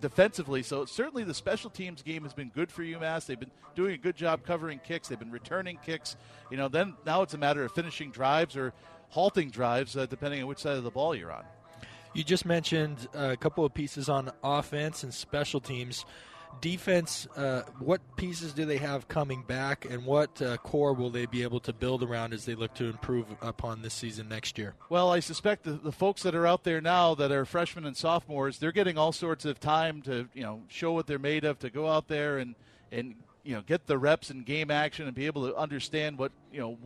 defensively. 0.00 0.62
So 0.62 0.84
certainly 0.84 1.24
the 1.24 1.34
special 1.34 1.70
teams 1.70 2.02
game 2.02 2.24
has 2.24 2.34
been 2.34 2.50
good 2.50 2.72
for 2.72 2.82
UMass. 2.82 3.26
They've 3.26 3.38
been 3.38 3.52
doing 3.74 3.94
a 3.94 3.98
good 3.98 4.16
job 4.16 4.44
covering 4.44 4.80
kicks. 4.80 5.08
They've 5.08 5.18
been 5.18 5.30
returning 5.30 5.78
kicks. 5.84 6.16
You 6.50 6.56
know, 6.56 6.68
then 6.68 6.94
now 7.06 7.22
it's 7.22 7.34
a 7.34 7.38
matter 7.38 7.64
of 7.64 7.72
finishing 7.72 8.10
drives 8.10 8.56
or 8.56 8.72
halting 9.10 9.50
drives, 9.50 9.96
uh, 9.96 10.06
depending 10.06 10.42
on 10.42 10.48
which 10.48 10.58
side 10.58 10.76
of 10.76 10.84
the 10.84 10.90
ball 10.90 11.14
you're 11.14 11.32
on. 11.32 11.44
You 12.14 12.22
just 12.22 12.44
mentioned 12.44 13.08
a 13.14 13.36
couple 13.36 13.64
of 13.64 13.72
pieces 13.72 14.08
on 14.08 14.30
offense 14.44 15.02
and 15.02 15.14
special 15.14 15.60
teams. 15.60 16.04
Defense, 16.60 17.26
uh, 17.34 17.62
what 17.78 18.02
pieces 18.16 18.52
do 18.52 18.66
they 18.66 18.76
have 18.76 19.08
coming 19.08 19.42
back, 19.42 19.86
and 19.86 20.04
what 20.04 20.42
uh, 20.42 20.58
core 20.58 20.92
will 20.92 21.08
they 21.08 21.24
be 21.24 21.42
able 21.42 21.60
to 21.60 21.72
build 21.72 22.02
around 22.02 22.34
as 22.34 22.44
they 22.44 22.54
look 22.54 22.74
to 22.74 22.84
improve 22.84 23.24
upon 23.40 23.80
this 23.80 23.94
season 23.94 24.28
next 24.28 24.58
year? 24.58 24.74
Well, 24.90 25.10
I 25.10 25.20
suspect 25.20 25.64
the, 25.64 25.72
the 25.72 25.90
folks 25.90 26.22
that 26.24 26.34
are 26.34 26.46
out 26.46 26.64
there 26.64 26.82
now 26.82 27.14
that 27.14 27.32
are 27.32 27.46
freshmen 27.46 27.86
and 27.86 27.96
sophomores, 27.96 28.58
they're 28.58 28.70
getting 28.70 28.98
all 28.98 29.12
sorts 29.12 29.46
of 29.46 29.58
time 29.60 30.02
to 30.02 30.28
you 30.34 30.42
know 30.42 30.60
show 30.68 30.92
what 30.92 31.06
they're 31.06 31.18
made 31.18 31.44
of, 31.44 31.58
to 31.60 31.70
go 31.70 31.88
out 31.88 32.08
there 32.08 32.36
and 32.36 32.54
and 32.92 33.14
you 33.42 33.54
know 33.54 33.62
get 33.62 33.86
the 33.86 33.96
reps 33.96 34.28
and 34.28 34.44
game 34.44 34.70
action 34.70 35.06
and 35.06 35.14
be 35.14 35.24
able 35.24 35.48
to 35.48 35.56
understand 35.56 36.18
what 36.18 36.32
you 36.52 36.60
know 36.60 36.76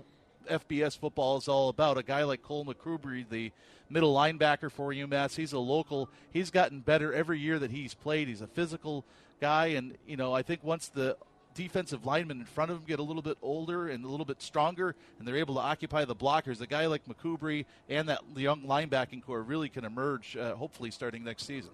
FBS 0.49 0.97
football 0.97 1.37
is 1.39 1.49
all 1.49 1.69
about. 1.69 1.99
A 1.99 2.05
guy 2.05 2.23
like 2.23 2.43
Cole 2.43 2.65
McCubrey, 2.65 3.29
the 3.29 3.51
middle 3.89 4.15
linebacker 4.15 4.71
for 4.71 4.91
UMass, 4.93 5.37
he's 5.37 5.53
a 5.53 5.59
local. 5.59 6.09
He's 6.33 6.51
gotten 6.51 6.81
better 6.81 7.13
every 7.13 7.39
year 7.39 7.59
that 7.59 7.71
he's 7.71 7.95
played. 7.95 8.29
He's 8.29 8.41
a 8.41 8.47
physical 8.47 9.05
guy, 9.41 9.67
and 9.69 9.97
you 10.07 10.17
know 10.17 10.33
I 10.33 10.43
think 10.43 10.63
once 10.63 10.89
the 10.89 11.17
defensive 11.57 12.05
linemen 12.05 12.39
in 12.41 12.45
front 12.45 12.71
of 12.71 12.77
him 12.77 12.85
get 12.87 12.99
a 12.99 13.03
little 13.03 13.23
bit 13.23 13.39
older 13.43 13.89
and 13.89 14.05
a 14.05 14.09
little 14.09 14.27
bit 14.27 14.43
stronger, 14.43 14.95
and 15.19 15.27
they're 15.27 15.37
able 15.37 15.55
to 15.55 15.61
occupy 15.61 16.05
the 16.05 16.15
blockers. 16.15 16.61
A 16.61 16.67
guy 16.67 16.87
like 16.87 17.03
McCubrey 17.07 17.65
and 17.89 18.09
that 18.09 18.21
young 18.37 18.63
linebacking 18.63 19.25
core 19.25 19.43
really 19.43 19.69
can 19.69 19.85
emerge, 19.85 20.37
uh, 20.37 20.55
hopefully, 20.55 20.91
starting 20.91 21.25
next 21.25 21.47
season. 21.47 21.71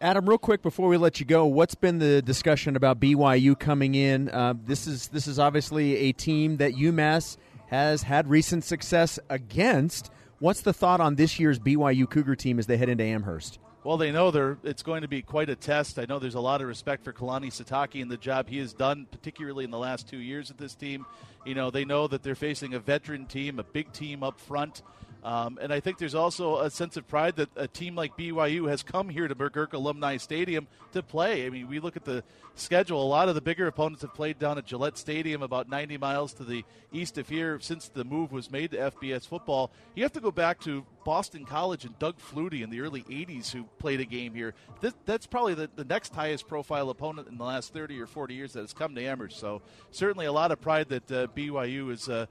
Adam, 0.00 0.26
real 0.26 0.38
quick 0.38 0.62
before 0.62 0.88
we 0.88 0.96
let 0.96 1.20
you 1.20 1.26
go, 1.26 1.44
what's 1.44 1.74
been 1.74 1.98
the 1.98 2.22
discussion 2.22 2.74
about 2.74 3.00
BYU 3.00 3.58
coming 3.58 3.94
in? 3.94 4.30
Uh, 4.30 4.54
this 4.64 4.86
is 4.86 5.08
this 5.08 5.26
is 5.26 5.38
obviously 5.38 5.96
a 5.96 6.12
team 6.12 6.56
that 6.56 6.72
UMass 6.72 7.36
has 7.66 8.02
had 8.04 8.28
recent 8.28 8.64
success 8.64 9.18
against. 9.28 10.10
What's 10.40 10.62
the 10.62 10.72
thought 10.72 11.02
on 11.02 11.16
this 11.16 11.38
year's 11.38 11.58
BYU 11.58 12.08
Cougar 12.08 12.34
team 12.34 12.58
as 12.58 12.66
they 12.66 12.78
head 12.78 12.88
into 12.88 13.04
Amherst? 13.04 13.58
Well, 13.84 13.98
they 13.98 14.10
know 14.10 14.30
they're, 14.30 14.56
it's 14.64 14.82
going 14.82 15.02
to 15.02 15.08
be 15.08 15.20
quite 15.20 15.50
a 15.50 15.54
test. 15.54 15.98
I 15.98 16.06
know 16.06 16.18
there's 16.18 16.34
a 16.34 16.40
lot 16.40 16.62
of 16.62 16.66
respect 16.66 17.04
for 17.04 17.12
Kalani 17.12 17.48
Sitake 17.48 18.00
and 18.00 18.10
the 18.10 18.16
job 18.16 18.48
he 18.48 18.56
has 18.56 18.72
done, 18.72 19.06
particularly 19.10 19.64
in 19.64 19.70
the 19.70 19.78
last 19.78 20.08
two 20.08 20.16
years 20.16 20.50
at 20.50 20.56
this 20.56 20.74
team. 20.74 21.04
You 21.44 21.54
know, 21.54 21.70
they 21.70 21.84
know 21.84 22.06
that 22.06 22.22
they're 22.22 22.34
facing 22.34 22.72
a 22.72 22.78
veteran 22.78 23.26
team, 23.26 23.58
a 23.58 23.62
big 23.62 23.92
team 23.92 24.22
up 24.22 24.40
front. 24.40 24.80
Um, 25.22 25.58
and 25.60 25.72
I 25.72 25.80
think 25.80 25.98
there's 25.98 26.14
also 26.14 26.60
a 26.60 26.70
sense 26.70 26.96
of 26.96 27.06
pride 27.06 27.36
that 27.36 27.50
a 27.56 27.68
team 27.68 27.94
like 27.94 28.16
BYU 28.16 28.68
has 28.68 28.82
come 28.82 29.08
here 29.08 29.28
to 29.28 29.34
McGuirk 29.34 29.72
Alumni 29.72 30.16
Stadium 30.16 30.66
to 30.92 31.02
play. 31.02 31.46
I 31.46 31.50
mean, 31.50 31.68
we 31.68 31.78
look 31.78 31.96
at 31.96 32.04
the 32.04 32.24
schedule. 32.54 33.02
A 33.02 33.04
lot 33.04 33.28
of 33.28 33.34
the 33.34 33.40
bigger 33.40 33.66
opponents 33.66 34.02
have 34.02 34.14
played 34.14 34.38
down 34.38 34.58
at 34.58 34.66
Gillette 34.66 34.98
Stadium, 34.98 35.42
about 35.42 35.68
90 35.68 35.98
miles 35.98 36.32
to 36.34 36.44
the 36.44 36.64
east 36.92 37.18
of 37.18 37.28
here. 37.28 37.58
Since 37.60 37.88
the 37.88 38.04
move 38.04 38.32
was 38.32 38.50
made 38.50 38.70
to 38.72 38.78
FBS 38.78 39.26
football, 39.26 39.70
you 39.94 40.02
have 40.02 40.12
to 40.12 40.20
go 40.20 40.30
back 40.30 40.60
to 40.60 40.84
Boston 41.04 41.44
College 41.44 41.84
and 41.84 41.98
Doug 41.98 42.18
Flutie 42.18 42.62
in 42.62 42.70
the 42.70 42.80
early 42.80 43.02
80s 43.02 43.50
who 43.50 43.64
played 43.78 44.00
a 44.00 44.04
game 44.04 44.34
here. 44.34 44.54
This, 44.80 44.94
that's 45.06 45.26
probably 45.26 45.54
the, 45.54 45.70
the 45.76 45.84
next 45.84 46.14
highest 46.14 46.48
profile 46.48 46.90
opponent 46.90 47.28
in 47.28 47.38
the 47.38 47.44
last 47.44 47.72
30 47.72 48.00
or 48.00 48.06
40 48.06 48.34
years 48.34 48.52
that 48.52 48.60
has 48.60 48.72
come 48.72 48.94
to 48.94 49.02
Amherst. 49.02 49.38
So 49.38 49.62
certainly 49.90 50.26
a 50.26 50.32
lot 50.32 50.52
of 50.52 50.60
pride 50.60 50.88
that 50.88 51.10
uh, 51.10 51.26
BYU 51.28 51.90
has 51.90 52.08
uh, 52.08 52.26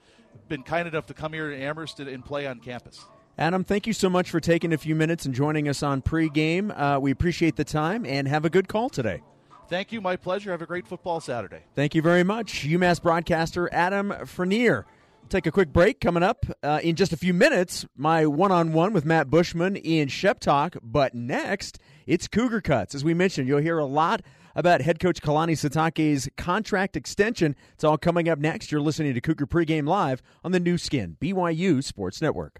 been 0.47 0.63
kind 0.63 0.87
enough 0.87 1.05
to 1.07 1.13
come 1.13 1.33
here 1.33 1.49
to 1.49 1.57
Amherst 1.57 1.99
and, 1.99 2.09
and 2.09 2.23
play 2.23 2.47
on 2.47 2.59
campus. 2.59 3.05
Adam, 3.37 3.63
thank 3.63 3.87
you 3.87 3.93
so 3.93 4.09
much 4.09 4.29
for 4.29 4.41
taking 4.41 4.73
a 4.73 4.77
few 4.77 4.95
minutes 4.95 5.25
and 5.25 5.33
joining 5.33 5.69
us 5.69 5.81
on 5.81 6.01
pregame. 6.01 6.77
Uh, 6.77 6.99
we 6.99 7.09
appreciate 7.09 7.55
the 7.55 7.63
time 7.63 8.05
and 8.05 8.27
have 8.27 8.43
a 8.43 8.49
good 8.49 8.67
call 8.67 8.89
today. 8.89 9.21
Thank 9.69 9.91
you. 9.91 10.01
My 10.01 10.15
pleasure. 10.15 10.51
Have 10.51 10.63
a 10.63 10.65
great 10.65 10.87
football 10.87 11.21
Saturday. 11.21 11.61
Thank 11.75 11.93
you 11.93 12.01
very 12.01 12.23
much. 12.23 12.65
UMass 12.65 13.01
broadcaster 13.01 13.69
Adam 13.71 14.09
Frenier. 14.09 14.83
Take 15.29 15.45
a 15.45 15.51
quick 15.51 15.71
break 15.71 16.01
coming 16.01 16.23
up 16.23 16.43
uh, 16.63 16.79
in 16.81 16.95
just 16.95 17.13
a 17.13 17.17
few 17.17 17.35
minutes. 17.35 17.85
My 17.95 18.25
one 18.25 18.51
on 18.51 18.73
one 18.73 18.93
with 18.93 19.05
Matt 19.05 19.29
Bushman, 19.29 19.75
in 19.75 20.07
Shep 20.07 20.39
Talk. 20.39 20.75
But 20.81 21.13
next, 21.13 21.77
it's 22.07 22.27
Cougar 22.27 22.61
Cuts. 22.61 22.95
As 22.95 23.03
we 23.03 23.13
mentioned, 23.13 23.47
you'll 23.47 23.59
hear 23.59 23.77
a 23.77 23.85
lot 23.85 24.23
about 24.55 24.81
head 24.81 24.99
coach 24.99 25.21
Kalani 25.21 25.51
Sitake's 25.51 26.27
contract 26.35 26.95
extension. 26.95 27.55
It's 27.73 27.83
all 27.83 27.99
coming 27.99 28.27
up 28.27 28.39
next. 28.39 28.71
You're 28.71 28.81
listening 28.81 29.13
to 29.13 29.21
Cougar 29.21 29.45
Pregame 29.45 29.87
Live 29.87 30.23
on 30.43 30.51
the 30.51 30.59
Nu 30.59 30.79
Skin, 30.79 31.15
BYU 31.21 31.83
Sports 31.83 32.23
Network. 32.23 32.59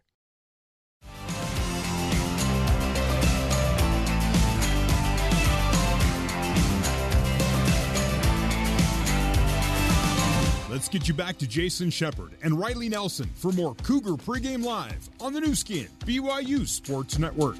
Let's 10.70 10.88
get 10.88 11.08
you 11.08 11.16
back 11.16 11.40
to 11.40 11.48
Jason 11.48 11.90
Shepard 11.90 12.34
and 12.44 12.60
Riley 12.60 12.90
Nelson 12.90 13.28
for 13.34 13.52
more 13.52 13.74
Cougar 13.82 14.18
Pregame 14.18 14.64
Live 14.64 15.10
on 15.20 15.34
the 15.34 15.42
Nu 15.42 15.56
Skin, 15.56 15.88
BYU 16.02 16.68
Sports 16.68 17.18
Network. 17.18 17.58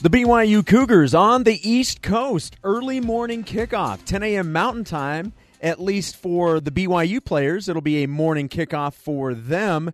The 0.00 0.08
BYU 0.08 0.66
Cougars 0.66 1.14
on 1.14 1.44
the 1.44 1.60
East 1.68 2.00
Coast. 2.00 2.56
Early 2.64 3.00
morning 3.00 3.44
kickoff, 3.44 4.02
10 4.06 4.22
a.m. 4.22 4.50
Mountain 4.50 4.84
Time, 4.84 5.34
at 5.60 5.78
least 5.78 6.16
for 6.16 6.58
the 6.58 6.70
BYU 6.70 7.22
players. 7.22 7.68
It'll 7.68 7.82
be 7.82 8.02
a 8.02 8.08
morning 8.08 8.48
kickoff 8.48 8.94
for 8.94 9.34
them. 9.34 9.92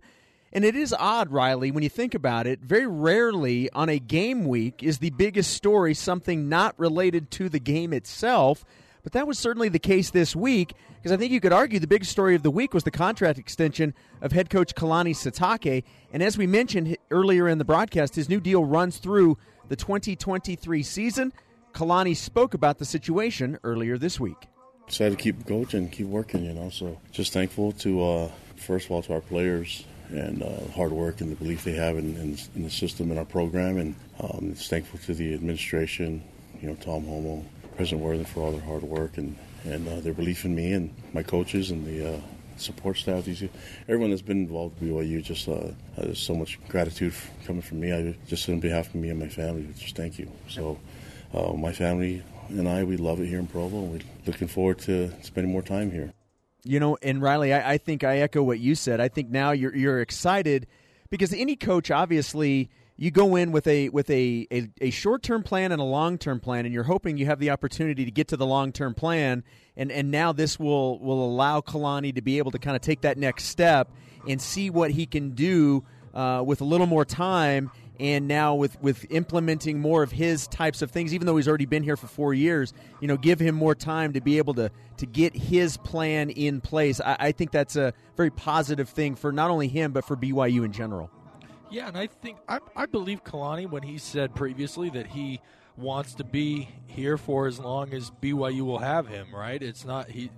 And 0.53 0.63
it 0.63 0.77
is 0.77 0.95
odd, 0.97 1.29
Riley, 1.29 1.71
when 1.71 1.83
you 1.83 1.89
think 1.89 2.13
about 2.13 2.47
it. 2.47 2.61
Very 2.61 2.87
rarely 2.87 3.69
on 3.71 3.89
a 3.89 3.99
game 3.99 4.45
week 4.45 4.81
is 4.81 4.99
the 4.99 5.09
biggest 5.09 5.51
story 5.51 5.93
something 5.93 6.47
not 6.47 6.79
related 6.79 7.31
to 7.31 7.49
the 7.49 7.59
game 7.59 7.91
itself. 7.91 8.63
But 9.03 9.13
that 9.13 9.27
was 9.27 9.39
certainly 9.39 9.69
the 9.69 9.79
case 9.79 10.09
this 10.09 10.35
week 10.35 10.73
because 10.97 11.11
I 11.11 11.17
think 11.17 11.31
you 11.31 11.39
could 11.39 11.53
argue 11.53 11.79
the 11.79 11.87
big 11.87 12.05
story 12.05 12.35
of 12.35 12.43
the 12.43 12.51
week 12.51 12.73
was 12.73 12.83
the 12.83 12.91
contract 12.91 13.39
extension 13.39 13.93
of 14.21 14.31
head 14.31 14.49
coach 14.49 14.75
Kalani 14.75 15.15
Sitake. 15.15 15.83
And 16.13 16.21
as 16.21 16.37
we 16.37 16.45
mentioned 16.45 16.97
earlier 17.09 17.47
in 17.47 17.57
the 17.57 17.65
broadcast, 17.65 18.15
his 18.15 18.29
new 18.29 18.39
deal 18.39 18.63
runs 18.63 18.97
through 18.97 19.37
the 19.69 19.75
2023 19.75 20.83
season. 20.83 21.33
Kalani 21.73 22.15
spoke 22.15 22.53
about 22.53 22.77
the 22.77 22.85
situation 22.85 23.57
earlier 23.63 23.97
this 23.97 24.19
week. 24.19 24.47
Decided 24.87 25.17
to 25.17 25.23
keep 25.23 25.47
coaching, 25.47 25.89
keep 25.89 26.07
working, 26.07 26.43
you 26.43 26.53
know. 26.53 26.69
So 26.69 26.99
just 27.11 27.33
thankful 27.33 27.71
to, 27.73 28.03
uh, 28.03 28.31
first 28.57 28.85
of 28.85 28.91
all, 28.91 29.01
to 29.03 29.13
our 29.13 29.21
players 29.21 29.85
and 30.09 30.43
uh, 30.43 30.67
hard 30.75 30.91
work 30.91 31.21
and 31.21 31.31
the 31.31 31.35
belief 31.35 31.63
they 31.63 31.73
have 31.73 31.97
in, 31.97 32.15
in, 32.17 32.37
in 32.55 32.63
the 32.63 32.69
system 32.69 33.09
and 33.09 33.17
our 33.17 33.25
program. 33.25 33.77
And 33.77 33.95
um, 34.19 34.49
it's 34.51 34.67
thankful 34.67 34.99
to 35.05 35.13
the 35.13 35.33
administration, 35.33 36.21
you 36.61 36.67
know, 36.67 36.75
Tom 36.75 37.05
Holmoe, 37.05 37.45
President 37.81 38.03
Worthen 38.03 38.25
for 38.25 38.41
all 38.41 38.51
their 38.51 38.61
hard 38.61 38.83
work 38.83 39.17
and, 39.17 39.35
and 39.63 39.87
uh, 39.87 39.99
their 40.01 40.13
belief 40.13 40.45
in 40.45 40.53
me 40.53 40.73
and 40.73 40.93
my 41.13 41.23
coaches 41.23 41.71
and 41.71 41.83
the 41.83 42.13
uh, 42.13 42.19
support 42.57 42.95
staff. 42.95 43.25
These 43.25 43.45
everyone 43.87 44.11
that's 44.11 44.21
been 44.21 44.43
involved 44.43 44.79
with 44.79 44.91
BYU. 44.91 45.23
Just 45.23 45.49
uh, 45.49 45.69
there's 45.97 46.19
so 46.19 46.35
much 46.35 46.59
gratitude 46.67 47.11
coming 47.47 47.63
from 47.63 47.79
me. 47.79 47.91
I 47.91 48.15
just 48.27 48.47
on 48.49 48.59
behalf 48.59 48.89
of 48.89 48.93
me 48.93 49.09
and 49.09 49.19
my 49.19 49.29
family, 49.29 49.67
just 49.79 49.95
thank 49.95 50.19
you. 50.19 50.31
So 50.47 50.77
uh, 51.33 51.53
my 51.53 51.71
family 51.71 52.21
and 52.49 52.69
I, 52.69 52.83
we 52.83 52.97
love 52.97 53.19
it 53.19 53.25
here 53.25 53.39
in 53.39 53.47
Provo. 53.47 53.81
We're 53.81 54.01
looking 54.27 54.47
forward 54.47 54.77
to 54.81 55.11
spending 55.23 55.51
more 55.51 55.63
time 55.63 55.89
here. 55.89 56.13
You 56.63 56.79
know, 56.79 56.99
and 57.01 57.19
Riley, 57.19 57.51
I, 57.51 57.71
I 57.71 57.77
think 57.79 58.03
I 58.03 58.19
echo 58.19 58.43
what 58.43 58.59
you 58.59 58.75
said. 58.75 59.01
I 59.01 59.07
think 59.07 59.31
now 59.31 59.53
you're 59.53 59.75
you're 59.75 60.01
excited 60.01 60.67
because 61.09 61.33
any 61.33 61.55
coach 61.55 61.89
obviously 61.89 62.69
you 63.01 63.09
go 63.09 63.35
in 63.35 63.51
with 63.51 63.65
a 63.65 63.89
with 63.89 64.07
a, 64.11 64.45
a, 64.51 64.69
a 64.79 64.91
short 64.91 65.23
term 65.23 65.41
plan 65.41 65.71
and 65.71 65.81
a 65.81 65.83
long 65.83 66.19
term 66.19 66.39
plan, 66.39 66.65
and 66.65 66.73
you're 66.73 66.83
hoping 66.83 67.17
you 67.17 67.25
have 67.25 67.39
the 67.39 67.49
opportunity 67.49 68.05
to 68.05 68.11
get 68.11 68.27
to 68.27 68.37
the 68.37 68.45
long 68.45 68.71
term 68.71 68.93
plan, 68.93 69.43
and 69.75 69.91
and 69.91 70.11
now 70.11 70.31
this 70.31 70.59
will 70.59 70.99
will 70.99 71.25
allow 71.25 71.61
Kalani 71.61 72.13
to 72.13 72.21
be 72.21 72.37
able 72.37 72.51
to 72.51 72.59
kind 72.59 72.75
of 72.75 72.83
take 72.83 73.01
that 73.01 73.17
next 73.17 73.45
step 73.45 73.89
and 74.29 74.39
see 74.39 74.69
what 74.69 74.91
he 74.91 75.07
can 75.07 75.31
do 75.31 75.83
uh, 76.13 76.43
with 76.45 76.61
a 76.61 76.63
little 76.63 76.85
more 76.85 77.03
time. 77.03 77.71
And 77.99 78.27
now 78.27 78.55
with, 78.55 78.81
with 78.81 79.05
implementing 79.11 79.79
more 79.79 80.01
of 80.01 80.11
his 80.11 80.47
types 80.47 80.81
of 80.81 80.89
things, 80.89 81.13
even 81.13 81.27
though 81.27 81.37
he's 81.37 81.47
already 81.47 81.67
been 81.67 81.83
here 81.83 81.95
for 81.95 82.07
four 82.07 82.33
years, 82.33 82.73
you 82.99 83.07
know, 83.07 83.15
give 83.15 83.39
him 83.39 83.53
more 83.53 83.75
time 83.75 84.13
to 84.13 84.21
be 84.21 84.39
able 84.39 84.55
to 84.55 84.71
to 84.97 85.05
get 85.07 85.35
his 85.35 85.75
plan 85.77 86.29
in 86.29 86.61
place. 86.61 87.01
I, 87.01 87.17
I 87.19 87.31
think 87.31 87.49
that's 87.49 87.75
a 87.75 87.93
very 88.15 88.29
positive 88.29 88.89
thing 88.89 89.15
for 89.15 89.31
not 89.31 89.49
only 89.49 89.67
him 89.69 89.91
but 89.91 90.05
for 90.05 90.15
BYU 90.15 90.65
in 90.65 90.71
general. 90.71 91.09
Yeah, 91.71 91.87
and 91.87 91.97
I 91.97 92.07
think 92.07 92.37
I, 92.49 92.59
I 92.75 92.85
believe 92.85 93.23
Kalani 93.23 93.69
when 93.69 93.83
he 93.83 93.97
said 93.97 94.35
previously 94.35 94.89
that 94.89 95.07
he 95.07 95.39
wants 95.77 96.13
to 96.15 96.25
be 96.25 96.67
here 96.85 97.17
for 97.17 97.47
as 97.47 97.59
long 97.59 97.93
as 97.93 98.11
BYU 98.21 98.61
will 98.61 98.79
have 98.79 99.07
him. 99.07 99.33
Right? 99.33 99.61
It's 99.61 99.85
not 99.85 100.09
he. 100.09 100.29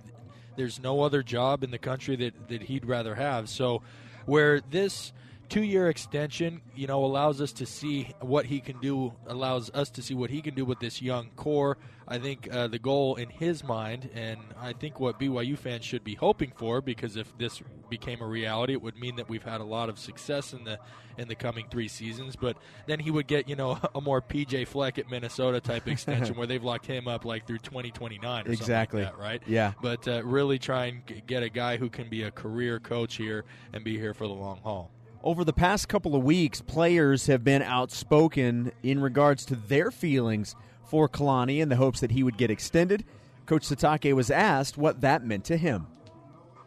There's 0.56 0.80
no 0.80 1.02
other 1.02 1.24
job 1.24 1.64
in 1.64 1.72
the 1.72 1.78
country 1.78 2.14
that 2.16 2.48
that 2.48 2.62
he'd 2.62 2.86
rather 2.86 3.16
have. 3.16 3.48
So, 3.48 3.82
where 4.26 4.60
this 4.60 5.12
two-year 5.48 5.88
extension, 5.88 6.60
you 6.74 6.86
know, 6.86 7.04
allows 7.04 7.40
us 7.40 7.52
to 7.54 7.66
see 7.66 8.14
what 8.20 8.46
he 8.46 8.60
can 8.60 8.80
do. 8.80 9.12
Allows 9.26 9.70
us 9.70 9.90
to 9.90 10.02
see 10.02 10.14
what 10.14 10.30
he 10.30 10.42
can 10.42 10.54
do 10.54 10.64
with 10.64 10.80
this 10.80 11.00
young 11.00 11.30
core. 11.36 11.78
I 12.06 12.18
think 12.18 12.48
uh, 12.52 12.68
the 12.68 12.78
goal 12.78 13.16
in 13.16 13.30
his 13.30 13.64
mind, 13.64 14.10
and 14.14 14.38
I 14.60 14.74
think 14.74 15.00
what 15.00 15.18
BYU 15.18 15.56
fans 15.56 15.84
should 15.84 16.04
be 16.04 16.14
hoping 16.14 16.52
for, 16.54 16.82
because 16.82 17.16
if 17.16 17.36
this 17.38 17.62
became 17.88 18.20
a 18.20 18.26
reality, 18.26 18.74
it 18.74 18.82
would 18.82 18.96
mean 18.96 19.16
that 19.16 19.28
we've 19.28 19.42
had 19.42 19.60
a 19.60 19.64
lot 19.64 19.88
of 19.88 19.98
success 19.98 20.52
in 20.52 20.64
the 20.64 20.78
in 21.16 21.28
the 21.28 21.34
coming 21.34 21.66
three 21.70 21.88
seasons. 21.88 22.36
But 22.36 22.56
then 22.86 23.00
he 23.00 23.10
would 23.10 23.26
get, 23.26 23.48
you 23.48 23.56
know, 23.56 23.78
a 23.94 24.00
more 24.00 24.20
PJ 24.20 24.66
Fleck 24.68 24.98
at 24.98 25.08
Minnesota 25.08 25.60
type 25.60 25.88
extension 25.88 26.34
where 26.36 26.46
they've 26.46 26.62
locked 26.62 26.86
him 26.86 27.08
up 27.08 27.24
like 27.24 27.46
through 27.46 27.58
2029 27.58 28.46
exactly. 28.46 29.02
Like 29.02 29.12
that, 29.12 29.18
right? 29.18 29.42
Yeah. 29.46 29.72
But 29.80 30.06
uh, 30.06 30.22
really 30.24 30.58
try 30.58 30.86
and 30.86 31.26
get 31.26 31.42
a 31.42 31.48
guy 31.48 31.76
who 31.76 31.88
can 31.88 32.08
be 32.08 32.24
a 32.24 32.30
career 32.30 32.80
coach 32.80 33.16
here 33.16 33.44
and 33.72 33.84
be 33.84 33.98
here 33.98 34.14
for 34.14 34.26
the 34.26 34.34
long 34.34 34.60
haul. 34.62 34.90
Over 35.24 35.42
the 35.42 35.54
past 35.54 35.88
couple 35.88 36.14
of 36.14 36.22
weeks, 36.22 36.60
players 36.60 37.28
have 37.28 37.42
been 37.42 37.62
outspoken 37.62 38.72
in 38.82 39.00
regards 39.00 39.46
to 39.46 39.56
their 39.56 39.90
feelings 39.90 40.54
for 40.84 41.08
Kalani 41.08 41.60
in 41.60 41.70
the 41.70 41.76
hopes 41.76 42.00
that 42.00 42.10
he 42.10 42.22
would 42.22 42.36
get 42.36 42.50
extended. 42.50 43.06
Coach 43.46 43.66
Sitake 43.66 44.14
was 44.14 44.30
asked 44.30 44.76
what 44.76 45.00
that 45.00 45.24
meant 45.24 45.46
to 45.46 45.56
him. 45.56 45.86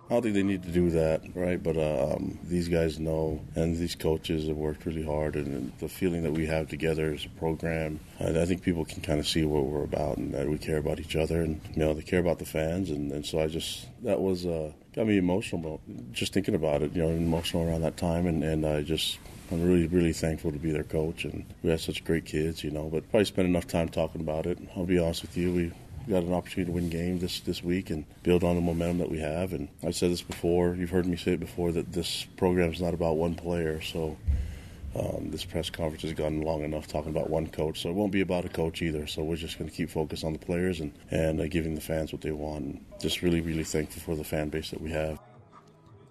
I 0.10 0.14
don't 0.14 0.24
think 0.24 0.36
they 0.36 0.44
need 0.44 0.64
to 0.64 0.72
do 0.72 0.90
that, 0.92 1.22
right? 1.36 1.62
But 1.62 1.76
um, 1.78 2.40
these 2.44 2.70
guys 2.70 2.98
know, 2.98 3.42
and 3.56 3.76
these 3.76 3.94
coaches 3.94 4.48
have 4.48 4.56
worked 4.56 4.86
really 4.86 5.04
hard, 5.04 5.36
and 5.36 5.74
the 5.80 5.90
feeling 5.90 6.24
that 6.24 6.32
we 6.32 6.46
have 6.46 6.70
together 6.70 7.12
as 7.12 7.26
a 7.26 7.30
program, 7.30 8.00
I 8.18 8.46
think 8.46 8.62
people 8.62 8.86
can 8.86 9.02
kind 9.02 9.20
of 9.20 9.28
see 9.28 9.44
what 9.44 9.66
we're 9.66 9.84
about, 9.84 10.16
and 10.16 10.34
that 10.34 10.48
we 10.48 10.58
care 10.60 10.78
about 10.78 11.02
each 11.02 11.18
other, 11.18 11.42
and 11.42 11.60
you 11.74 11.80
know 11.84 11.94
they 11.94 12.04
care 12.04 12.22
about 12.22 12.40
the 12.40 12.46
fans, 12.46 12.90
and, 12.90 13.12
and 13.12 13.26
so 13.26 13.42
I 13.42 13.48
just 13.48 13.86
that 14.04 14.22
was 14.22 14.46
uh, 14.46 14.72
got 14.96 15.08
me 15.08 15.18
emotional, 15.18 15.82
just 16.14 16.32
thinking 16.32 16.56
about 16.56 16.82
it, 16.84 16.96
you 16.96 17.04
know, 17.04 17.10
emotional 17.10 17.68
around 17.68 17.82
that 17.82 17.98
time, 17.98 18.28
and 18.28 18.46
and 18.46 18.66
I 18.66 18.84
just 18.84 19.20
I'm 19.52 19.62
really, 19.62 19.88
really 19.88 20.14
thankful 20.14 20.54
to 20.54 20.60
be 20.60 20.72
their 20.72 20.84
coach, 20.84 21.26
and 21.26 21.46
we 21.64 21.70
have 21.70 21.82
such 21.82 22.06
great 22.06 22.26
kids, 22.26 22.64
you 22.64 22.72
know. 22.72 22.90
But 22.90 23.10
probably 23.10 23.26
spend 23.26 23.48
enough 23.48 23.68
time 23.68 23.90
talking 23.90 24.22
about 24.22 24.46
it. 24.46 24.58
I'll 24.76 24.86
be 24.86 25.00
honest 25.00 25.22
with 25.22 25.36
you, 25.36 25.54
we 25.54 25.72
got 26.08 26.24
an 26.24 26.34
opportunity 26.34 26.72
to 26.72 26.76
win 26.76 26.90
games 26.90 27.22
this 27.22 27.40
this 27.42 27.64
week 27.64 27.90
and 27.90 28.06
build 28.24 28.44
on 28.44 28.56
the 28.56 28.62
momentum 28.62 28.98
that 29.00 29.12
we 29.12 29.20
have. 29.20 29.54
And 29.54 29.70
I've 29.84 29.96
said 29.96 30.12
this 30.12 30.22
before. 30.22 30.76
You've 30.76 30.90
heard 30.90 31.06
me 31.06 31.18
say 31.18 31.34
it 31.34 31.40
before 31.40 31.72
that 31.72 31.94
this 31.94 32.26
program 32.38 32.72
is 32.72 32.82
not 32.82 32.94
about 32.94 33.18
one 33.18 33.36
player. 33.36 33.82
So. 33.82 34.18
Um, 34.96 35.30
this 35.30 35.46
press 35.46 35.70
conference 35.70 36.02
has 36.02 36.14
gone 36.14 36.42
long 36.42 36.64
enough 36.64 36.88
talking 36.88 37.12
about 37.12 37.30
one 37.30 37.46
coach, 37.48 37.82
so 37.82 37.90
it 37.90 37.94
won't 37.94 38.12
be 38.12 38.22
about 38.22 38.46
a 38.46 38.50
coach 38.50 38.82
either. 38.82 39.06
So 39.06 39.22
we're 39.22 39.36
just 39.36 39.60
going 39.60 39.70
to 39.70 39.76
keep 39.76 39.92
focused 39.92 40.24
on 40.24 40.34
the 40.34 40.40
players 40.40 40.80
and 40.80 40.92
and 41.12 41.40
uh, 41.40 41.48
giving 41.48 41.76
the 41.76 41.82
fans 41.82 42.12
what 42.12 42.22
they 42.22 42.32
want. 42.32 42.64
And 42.64 42.86
just 43.00 43.22
really, 43.22 43.42
really 43.42 43.66
thankful 43.66 44.02
for 44.02 44.16
the 44.16 44.24
fan 44.24 44.50
base 44.50 44.72
that 44.72 44.82
we 44.82 44.90
have. 44.92 45.20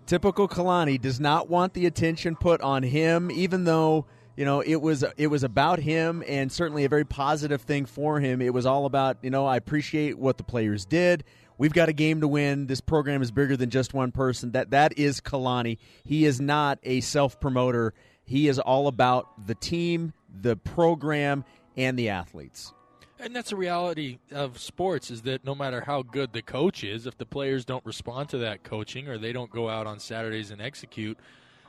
Typical 0.06 0.46
Kalani 0.46 1.00
does 1.00 1.18
not 1.18 1.50
want 1.50 1.74
the 1.74 1.87
attention 1.87 2.37
put 2.37 2.61
on 2.61 2.85
him, 2.85 3.28
even 3.32 3.64
though 3.64 4.06
you 4.37 4.44
know 4.44 4.61
it 4.61 4.77
was 4.77 5.05
it 5.16 5.29
was 5.29 5.42
about 5.42 5.79
him 5.79 6.22
and 6.27 6.51
certainly 6.53 6.85
a 6.85 6.88
very 6.88 7.05
positive 7.05 7.62
thing 7.62 7.87
for 7.87 8.20
him. 8.20 8.40
It 8.40 8.53
was 8.53 8.66
all 8.66 8.87
about 8.87 9.18
you 9.22 9.31
know 9.31 9.46
I 9.46 9.57
appreciate 9.57 10.18
what 10.18 10.37
the 10.37 10.44
players 10.44 10.85
did. 10.85 11.25
we've 11.59 11.72
got 11.72 11.88
a 11.88 11.92
game 11.92 12.20
to 12.20 12.29
win. 12.29 12.66
This 12.66 12.81
program 12.81 13.22
is 13.22 13.31
bigger 13.31 13.57
than 13.57 13.70
just 13.70 13.94
one 13.94 14.12
person. 14.12 14.53
That 14.53 14.70
that 14.70 14.99
is 14.99 15.20
Kalani. 15.20 15.79
He 16.05 16.25
is 16.25 16.40
not 16.40 16.79
a 16.83 17.01
self 17.01 17.40
promoter. 17.40 17.94
He 18.25 18.49
is 18.49 18.59
all 18.59 18.88
about 18.88 19.46
the 19.46 19.55
team, 19.55 20.12
the 20.40 20.57
program, 20.57 21.44
and 21.77 21.99
the 21.99 22.09
athletes. 22.11 22.72
And 23.18 23.35
that's 23.35 23.51
the 23.51 23.57
reality 23.57 24.18
of 24.31 24.59
sports 24.59 25.11
is 25.11 25.22
that 25.22 25.42
no 25.42 25.55
matter 25.55 25.81
how 25.81 26.03
good 26.03 26.35
the 26.35 26.42
coach 26.42 26.85
is, 26.85 27.07
if 27.07 27.16
the 27.16 27.25
players 27.25 27.64
don't 27.64 27.85
respond 27.87 28.29
to 28.31 28.38
that 28.38 28.62
coaching 28.62 29.09
or 29.09 29.16
they 29.16 29.33
don't 29.33 29.51
go 29.51 29.70
out 29.70 29.87
on 29.87 29.99
Saturdays 29.99 30.51
and 30.51 30.61
execute, 30.61 31.18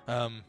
um, 0.10 0.42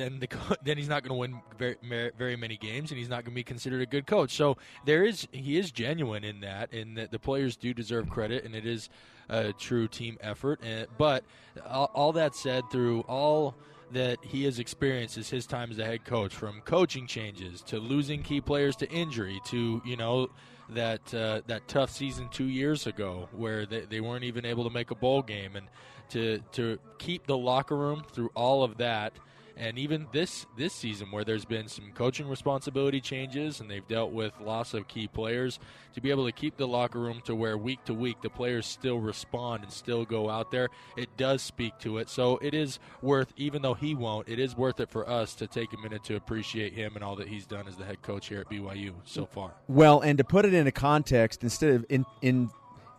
then 0.00 0.18
the 0.18 0.28
then 0.64 0.76
he's 0.76 0.88
not 0.88 1.02
going 1.02 1.10
to 1.10 1.18
win 1.18 1.40
very, 1.58 2.10
very 2.16 2.36
many 2.36 2.56
games, 2.56 2.90
and 2.90 2.98
he's 2.98 3.08
not 3.08 3.24
going 3.24 3.32
to 3.32 3.38
be 3.38 3.44
considered 3.44 3.82
a 3.82 3.86
good 3.86 4.06
coach. 4.06 4.34
So 4.34 4.56
there 4.84 5.04
is 5.04 5.28
he 5.32 5.58
is 5.58 5.70
genuine 5.70 6.24
in 6.24 6.40
that, 6.40 6.72
and 6.72 6.96
that 6.96 7.10
the 7.10 7.18
players 7.18 7.56
do 7.56 7.74
deserve 7.74 8.08
credit, 8.08 8.44
and 8.44 8.54
it 8.54 8.66
is 8.66 8.88
a 9.28 9.52
true 9.52 9.86
team 9.86 10.18
effort. 10.20 10.60
And, 10.62 10.86
but 10.98 11.24
all, 11.68 11.90
all 11.94 12.12
that 12.12 12.34
said, 12.34 12.64
through 12.70 13.02
all 13.02 13.54
that 13.92 14.18
he 14.22 14.44
has 14.44 14.58
experienced 14.58 15.18
as 15.18 15.28
his 15.28 15.46
time 15.46 15.70
as 15.70 15.78
a 15.78 15.84
head 15.84 16.04
coach, 16.04 16.34
from 16.34 16.60
coaching 16.62 17.06
changes 17.06 17.60
to 17.62 17.78
losing 17.78 18.22
key 18.22 18.40
players 18.40 18.76
to 18.76 18.88
injury 18.90 19.40
to 19.46 19.82
you 19.84 19.96
know 19.96 20.30
that 20.70 21.12
uh, 21.12 21.42
that 21.46 21.66
tough 21.68 21.90
season 21.90 22.28
two 22.30 22.44
years 22.44 22.86
ago 22.86 23.28
where 23.32 23.66
they, 23.66 23.80
they 23.80 24.00
weren't 24.00 24.24
even 24.24 24.44
able 24.44 24.64
to 24.64 24.70
make 24.70 24.90
a 24.90 24.94
bowl 24.94 25.22
game, 25.22 25.56
and 25.56 25.66
to 26.10 26.40
to 26.52 26.78
keep 26.98 27.26
the 27.26 27.36
locker 27.36 27.76
room 27.76 28.02
through 28.12 28.30
all 28.34 28.62
of 28.62 28.78
that 28.78 29.12
and 29.60 29.78
even 29.78 30.06
this 30.10 30.46
this 30.56 30.72
season 30.72 31.10
where 31.10 31.22
there's 31.22 31.44
been 31.44 31.68
some 31.68 31.92
coaching 31.94 32.26
responsibility 32.26 33.00
changes 33.00 33.60
and 33.60 33.70
they've 33.70 33.86
dealt 33.86 34.10
with 34.10 34.32
loss 34.40 34.72
of 34.72 34.88
key 34.88 35.06
players 35.06 35.60
to 35.94 36.00
be 36.00 36.10
able 36.10 36.24
to 36.24 36.32
keep 36.32 36.56
the 36.56 36.66
locker 36.66 36.98
room 36.98 37.20
to 37.24 37.34
where 37.34 37.58
week 37.58 37.84
to 37.84 37.92
week 37.92 38.16
the 38.22 38.30
players 38.30 38.66
still 38.66 38.98
respond 38.98 39.62
and 39.62 39.70
still 39.70 40.04
go 40.04 40.30
out 40.30 40.50
there 40.50 40.68
it 40.96 41.14
does 41.16 41.42
speak 41.42 41.78
to 41.78 41.98
it. 41.98 42.08
So 42.08 42.38
it 42.38 42.54
is 42.54 42.78
worth 43.02 43.32
even 43.36 43.60
though 43.60 43.74
he 43.74 43.94
won't 43.94 44.28
it 44.28 44.38
is 44.38 44.56
worth 44.56 44.80
it 44.80 44.88
for 44.88 45.08
us 45.08 45.34
to 45.36 45.46
take 45.46 45.72
a 45.74 45.78
minute 45.78 46.02
to 46.04 46.16
appreciate 46.16 46.72
him 46.72 46.92
and 46.94 47.04
all 47.04 47.16
that 47.16 47.28
he's 47.28 47.46
done 47.46 47.68
as 47.68 47.76
the 47.76 47.84
head 47.84 48.00
coach 48.00 48.28
here 48.28 48.40
at 48.40 48.48
BYU 48.48 48.94
so 49.04 49.26
far. 49.26 49.52
Well 49.68 50.00
and 50.00 50.16
to 50.18 50.24
put 50.24 50.46
it 50.46 50.54
into 50.54 50.72
context 50.72 51.44
instead 51.44 51.74
of 51.74 51.84
in 51.90 52.06
in 52.22 52.50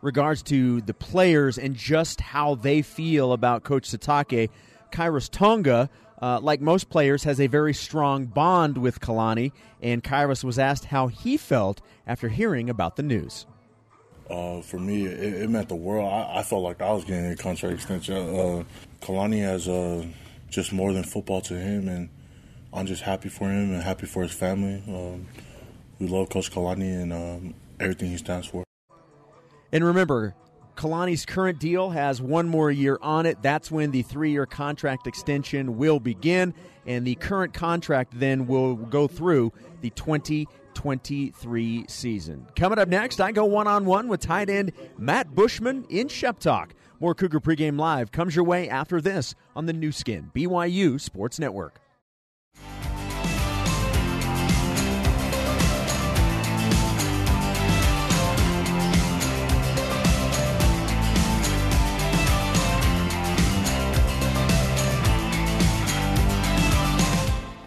regards 0.03 0.43
to 0.43 0.81
the 0.81 0.93
players 0.93 1.57
and 1.57 1.75
just 1.75 2.21
how 2.21 2.55
they 2.55 2.83
feel 2.83 3.33
about 3.33 3.63
coach 3.63 3.89
Sitake 3.89 4.49
Khyiris 4.91 5.29
Tonga 5.29 5.89
uh, 6.21 6.39
like 6.41 6.61
most 6.61 6.89
players, 6.89 7.23
has 7.23 7.39
a 7.39 7.47
very 7.47 7.73
strong 7.73 8.25
bond 8.25 8.77
with 8.77 8.99
Kalani, 8.99 9.51
and 9.81 10.03
Khyiris 10.03 10.43
was 10.43 10.59
asked 10.59 10.85
how 10.85 11.07
he 11.07 11.37
felt 11.37 11.81
after 12.05 12.29
hearing 12.29 12.69
about 12.69 12.95
the 12.95 13.03
news. 13.03 13.45
Uh, 14.29 14.61
for 14.61 14.79
me, 14.79 15.05
it, 15.05 15.41
it, 15.41 15.49
meant 15.49 15.67
the 15.67 15.75
world. 15.75 16.11
I, 16.11 16.39
I, 16.39 16.43
felt 16.43 16.63
like 16.63 16.81
I 16.81 16.93
was 16.93 17.03
getting 17.03 17.25
a 17.25 17.35
contract 17.35 17.75
extension. 17.75 18.15
Uh, 18.15 18.63
Kalani 19.01 19.41
has 19.41 19.67
uh, 19.67 20.05
just 20.49 20.71
more 20.71 20.93
than 20.93 21.03
football 21.03 21.41
to 21.41 21.55
him, 21.55 21.89
and 21.89 22.09
I'm 22.71 22.85
just 22.85 23.01
happy 23.01 23.27
for 23.27 23.49
him 23.49 23.73
and 23.73 23.83
happy 23.83 24.05
for 24.05 24.23
his 24.23 24.31
family. 24.31 24.81
Um, 24.87 25.27
we 25.99 26.07
love 26.07 26.29
Coach 26.29 26.49
Kalani 26.49 27.01
and 27.01 27.11
um, 27.11 27.53
everything 27.79 28.09
he 28.09 28.17
stands 28.17 28.47
for. 28.47 28.63
And 29.73 29.83
remember, 29.83 30.35
Kalani's 30.75 31.25
current 31.25 31.59
deal 31.59 31.89
has 31.91 32.21
one 32.21 32.47
more 32.47 32.71
year 32.71 32.97
on 33.01 33.25
it. 33.25 33.41
That's 33.41 33.69
when 33.71 33.91
the 33.91 34.01
three 34.01 34.31
year 34.31 34.45
contract 34.45 35.07
extension 35.07 35.77
will 35.77 35.99
begin, 35.99 36.53
and 36.85 37.05
the 37.05 37.15
current 37.15 37.53
contract 37.53 38.13
then 38.19 38.47
will 38.47 38.75
go 38.75 39.07
through 39.07 39.51
the 39.81 39.89
2023 39.91 41.85
season. 41.87 42.47
Coming 42.55 42.79
up 42.79 42.87
next, 42.87 43.21
I 43.21 43.31
go 43.31 43.45
one 43.45 43.67
on 43.67 43.85
one 43.85 44.07
with 44.07 44.21
tight 44.21 44.49
end 44.49 44.71
Matt 44.97 45.35
Bushman 45.35 45.85
in 45.89 46.07
Shep 46.07 46.39
Talk. 46.39 46.73
More 46.99 47.15
Cougar 47.15 47.39
Pregame 47.39 47.79
Live 47.79 48.11
comes 48.11 48.35
your 48.35 48.45
way 48.45 48.69
after 48.69 49.01
this 49.01 49.33
on 49.55 49.65
the 49.65 49.73
Nu 49.73 49.91
Skin, 49.91 50.31
BYU 50.35 51.01
Sports 51.01 51.39
Network. 51.39 51.79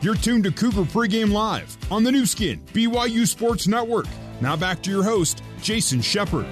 You're 0.04 0.14
tuned 0.14 0.44
to 0.44 0.52
Cougar 0.52 0.82
Pregame 0.82 1.32
Live 1.32 1.78
on 1.90 2.04
the 2.04 2.12
Nu 2.12 2.26
Skin, 2.26 2.60
BYU 2.74 3.26
Sports 3.26 3.66
Network. 3.66 4.04
Now 4.42 4.54
back 4.54 4.82
to 4.82 4.90
your 4.90 5.02
host, 5.02 5.42
Jason 5.62 6.02
Shepard. 6.02 6.44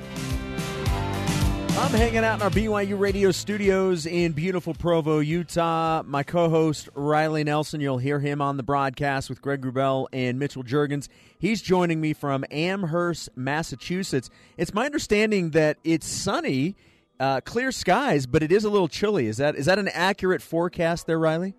I'm 1.77 1.91
hanging 1.91 2.25
out 2.25 2.37
in 2.37 2.43
our 2.43 2.49
BYU 2.49 2.99
radio 2.99 3.31
studios 3.31 4.07
in 4.07 4.33
beautiful 4.33 4.73
Provo, 4.73 5.19
Utah. 5.19 6.03
My 6.03 6.23
co 6.23 6.49
host, 6.49 6.89
Riley 6.95 7.45
Nelson, 7.45 7.83
you'll 7.83 7.99
hear 7.99 8.21
him 8.21 8.41
on 8.41 8.57
the 8.57 8.63
broadcast 8.63 9.29
with 9.29 9.43
Greg 9.43 9.61
Wrubell 9.61 10.07
and 10.15 10.39
Mitchell 10.39 10.65
Juergens. 10.65 11.09
He's 11.39 11.61
joining 11.61 12.01
me 12.01 12.15
from 12.15 12.47
Amherst, 12.51 13.29
Massachusetts. 13.37 14.31
It's 14.57 14.73
my 14.73 14.87
understanding 14.87 15.51
that 15.51 15.77
it's 15.85 16.07
sunny, 16.09 16.75
uh, 17.21 17.43
clear 17.43 17.71
skies, 17.71 18.25
but 18.25 18.43
it 18.43 18.51
is 18.51 18.65
a 18.65 18.71
little 18.71 18.89
chilly. 18.89 19.27
Is 19.27 19.37
that 19.37 19.57
is 19.57 19.67
that 19.67 19.79
an 19.79 19.89
accurate 19.89 20.41
forecast 20.41 21.07
there, 21.07 21.19
Riley? 21.19 21.55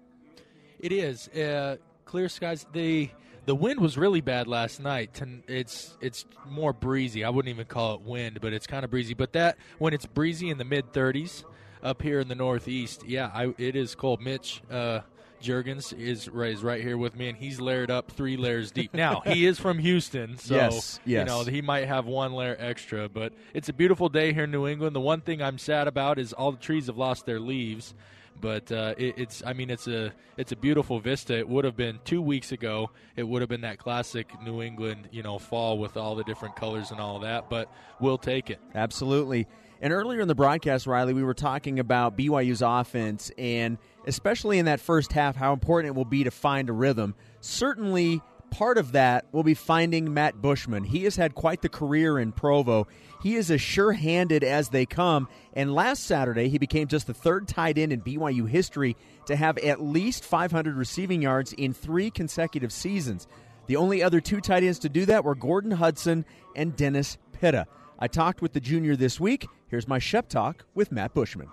It 0.83 0.91
is 0.91 1.29
uh, 1.29 1.77
clear 2.03 2.27
skies. 2.27 2.65
The 2.73 3.09
the 3.45 3.55
wind 3.55 3.79
was 3.79 3.97
really 3.97 4.19
bad 4.19 4.47
last 4.47 4.81
night. 4.81 5.21
It's 5.47 5.95
it's 6.01 6.25
more 6.45 6.73
breezy. 6.73 7.23
I 7.23 7.29
wouldn't 7.29 7.49
even 7.49 7.65
call 7.65 7.95
it 7.95 8.01
wind, 8.01 8.39
but 8.41 8.51
it's 8.51 8.67
kind 8.67 8.83
of 8.83 8.91
breezy. 8.91 9.13
But 9.13 9.31
that 9.31 9.57
when 9.77 9.93
it's 9.93 10.05
breezy 10.05 10.49
in 10.49 10.57
the 10.57 10.65
mid 10.65 10.91
30s 10.91 11.45
up 11.81 12.01
here 12.01 12.19
in 12.19 12.27
the 12.27 12.35
Northeast, 12.35 13.05
yeah, 13.07 13.31
I, 13.33 13.53
it 13.57 13.77
is 13.77 13.95
cold. 13.95 14.21
Mitch 14.21 14.61
uh, 14.69 14.99
Juergens 15.41 15.97
is, 15.97 16.27
is 16.27 16.63
right 16.63 16.81
here 16.81 16.97
with 16.97 17.15
me, 17.15 17.29
and 17.29 17.37
he's 17.37 17.61
layered 17.61 17.89
up 17.89 18.11
three 18.11 18.35
layers 18.35 18.69
deep. 18.71 18.93
Now 18.93 19.21
he 19.25 19.45
is 19.45 19.61
from 19.61 19.79
Houston, 19.79 20.37
so 20.37 20.53
yes, 20.55 20.99
yes. 21.05 21.19
you 21.21 21.25
know 21.25 21.45
he 21.45 21.61
might 21.61 21.87
have 21.87 22.07
one 22.07 22.33
layer 22.33 22.57
extra. 22.59 23.07
But 23.07 23.31
it's 23.53 23.69
a 23.69 23.73
beautiful 23.73 24.09
day 24.09 24.33
here 24.33 24.43
in 24.43 24.51
New 24.51 24.67
England. 24.67 24.97
The 24.97 25.01
one 25.01 25.21
thing 25.21 25.41
I'm 25.41 25.57
sad 25.57 25.87
about 25.87 26.19
is 26.19 26.33
all 26.33 26.51
the 26.51 26.57
trees 26.57 26.87
have 26.87 26.97
lost 26.97 27.25
their 27.25 27.39
leaves 27.39 27.93
but 28.39 28.71
uh, 28.71 28.93
it, 28.97 29.15
it's 29.17 29.43
I 29.45 29.53
mean 29.53 29.69
it's 29.69 29.87
a 29.87 30.13
it's 30.37 30.51
a 30.51 30.55
beautiful 30.55 30.99
vista. 30.99 31.37
It 31.37 31.47
would 31.47 31.65
have 31.65 31.75
been 31.75 31.99
two 32.05 32.21
weeks 32.21 32.51
ago. 32.51 32.91
It 33.15 33.23
would 33.23 33.41
have 33.41 33.49
been 33.49 33.61
that 33.61 33.77
classic 33.77 34.29
New 34.43 34.61
England 34.61 35.09
you 35.11 35.23
know 35.23 35.39
fall 35.39 35.77
with 35.77 35.97
all 35.97 36.15
the 36.15 36.23
different 36.23 36.55
colors 36.55 36.91
and 36.91 36.99
all 36.99 37.19
that. 37.19 37.49
But 37.49 37.71
we'll 37.99 38.17
take 38.17 38.49
it. 38.49 38.59
Absolutely. 38.75 39.47
And 39.81 39.91
earlier 39.91 40.21
in 40.21 40.29
the 40.29 40.35
broadcast, 40.35 40.87
Riley, 40.87 41.13
we 41.13 41.23
were 41.23 41.33
talking 41.33 41.77
about 41.77 42.17
BYU's 42.17 42.61
offense 42.61 43.31
and 43.37 43.77
especially 44.05 44.59
in 44.59 44.65
that 44.65 44.79
first 44.79 45.11
half, 45.11 45.35
how 45.35 45.53
important 45.53 45.93
it 45.93 45.95
will 45.95 46.05
be 46.05 46.23
to 46.23 46.31
find 46.31 46.69
a 46.69 46.73
rhythm. 46.73 47.15
Certainly, 47.41 48.21
part 48.53 48.77
of 48.77 48.91
that 48.91 49.25
will 49.31 49.41
be 49.41 49.55
finding 49.55 50.13
Matt 50.13 50.39
Bushman. 50.39 50.83
He 50.83 51.05
has 51.05 51.15
had 51.15 51.33
quite 51.33 51.63
the 51.63 51.69
career 51.69 52.19
in 52.19 52.31
Provo. 52.31 52.87
He 53.23 53.35
is 53.35 53.49
as 53.49 53.61
sure 53.61 53.93
handed 53.93 54.43
as 54.43 54.69
they 54.69 54.85
come. 54.85 55.27
And 55.53 55.73
last 55.73 56.05
Saturday, 56.05 56.49
he 56.49 56.59
became 56.59 56.87
just 56.87 57.07
the 57.07 57.15
third 57.15 57.47
tight 57.47 57.79
end 57.79 57.91
in 57.91 58.01
BYU 58.01 58.47
history 58.47 58.95
to 59.25 59.35
have 59.35 59.57
at 59.57 59.81
least 59.81 60.23
500 60.23 60.75
receiving 60.75 61.23
yards 61.23 61.51
in 61.53 61.73
three 61.73 62.11
consecutive 62.11 62.71
seasons. 62.71 63.27
The 63.65 63.75
only 63.75 64.03
other 64.03 64.21
two 64.21 64.39
tight 64.39 64.63
ends 64.63 64.77
to 64.79 64.89
do 64.89 65.07
that 65.07 65.23
were 65.23 65.35
Gordon 65.35 65.71
Hudson 65.71 66.23
and 66.55 66.75
Dennis 66.75 67.17
Pitta. 67.31 67.65
I 67.97 68.07
talked 68.07 68.43
with 68.43 68.53
the 68.53 68.59
junior 68.59 68.95
this 68.95 69.19
week. 69.19 69.47
Here's 69.67 69.87
my 69.87 69.97
Shep 69.97 70.29
Talk 70.29 70.65
with 70.75 70.91
Matt 70.91 71.15
Bushman. 71.15 71.49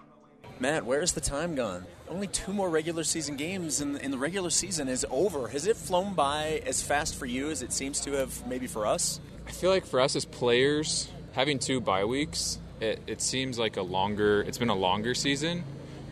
Matt, 0.59 0.85
where's 0.85 1.13
the 1.13 1.23
time 1.23 1.55
gone? 1.55 1.87
Only 2.11 2.27
two 2.27 2.53
more 2.53 2.69
regular 2.69 3.05
season 3.05 3.37
games, 3.37 3.81
and, 3.81 3.97
and 3.97 4.13
the 4.13 4.19
regular 4.19 4.51
season 4.51 4.89
is 4.89 5.07
over. 5.11 5.47
Has 5.47 5.69
it 5.69 5.77
flown 5.77 6.15
by 6.15 6.61
as 6.67 6.83
fast 6.83 7.15
for 7.15 7.25
you 7.25 7.51
as 7.51 7.63
it 7.63 7.73
seems 7.73 8.01
to 8.01 8.13
have 8.15 8.45
maybe 8.49 8.67
for 8.67 8.85
us? 8.85 9.21
I 9.47 9.53
feel 9.53 9.71
like 9.71 9.87
for 9.87 10.01
us 10.01 10.17
as 10.17 10.25
players, 10.25 11.09
having 11.33 11.61
two 11.61 11.81
bye 11.81 12.05
weeks, 12.05 12.59
it, 12.81 13.01
it 13.07 13.23
seems 13.23 13.61
like 13.61 13.77
a 13.77 13.83
longer. 13.83 14.43
It's 14.43 14.59
been 14.59 14.71
a 14.71 14.75
longer 14.75 15.15
season, 15.15 15.63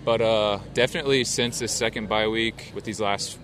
but 0.04 0.20
uh, 0.20 0.60
definitely 0.72 1.24
since 1.24 1.58
the 1.58 1.66
second 1.66 2.08
bye 2.08 2.28
week 2.28 2.70
with 2.76 2.84
these 2.84 3.00
last 3.00 3.36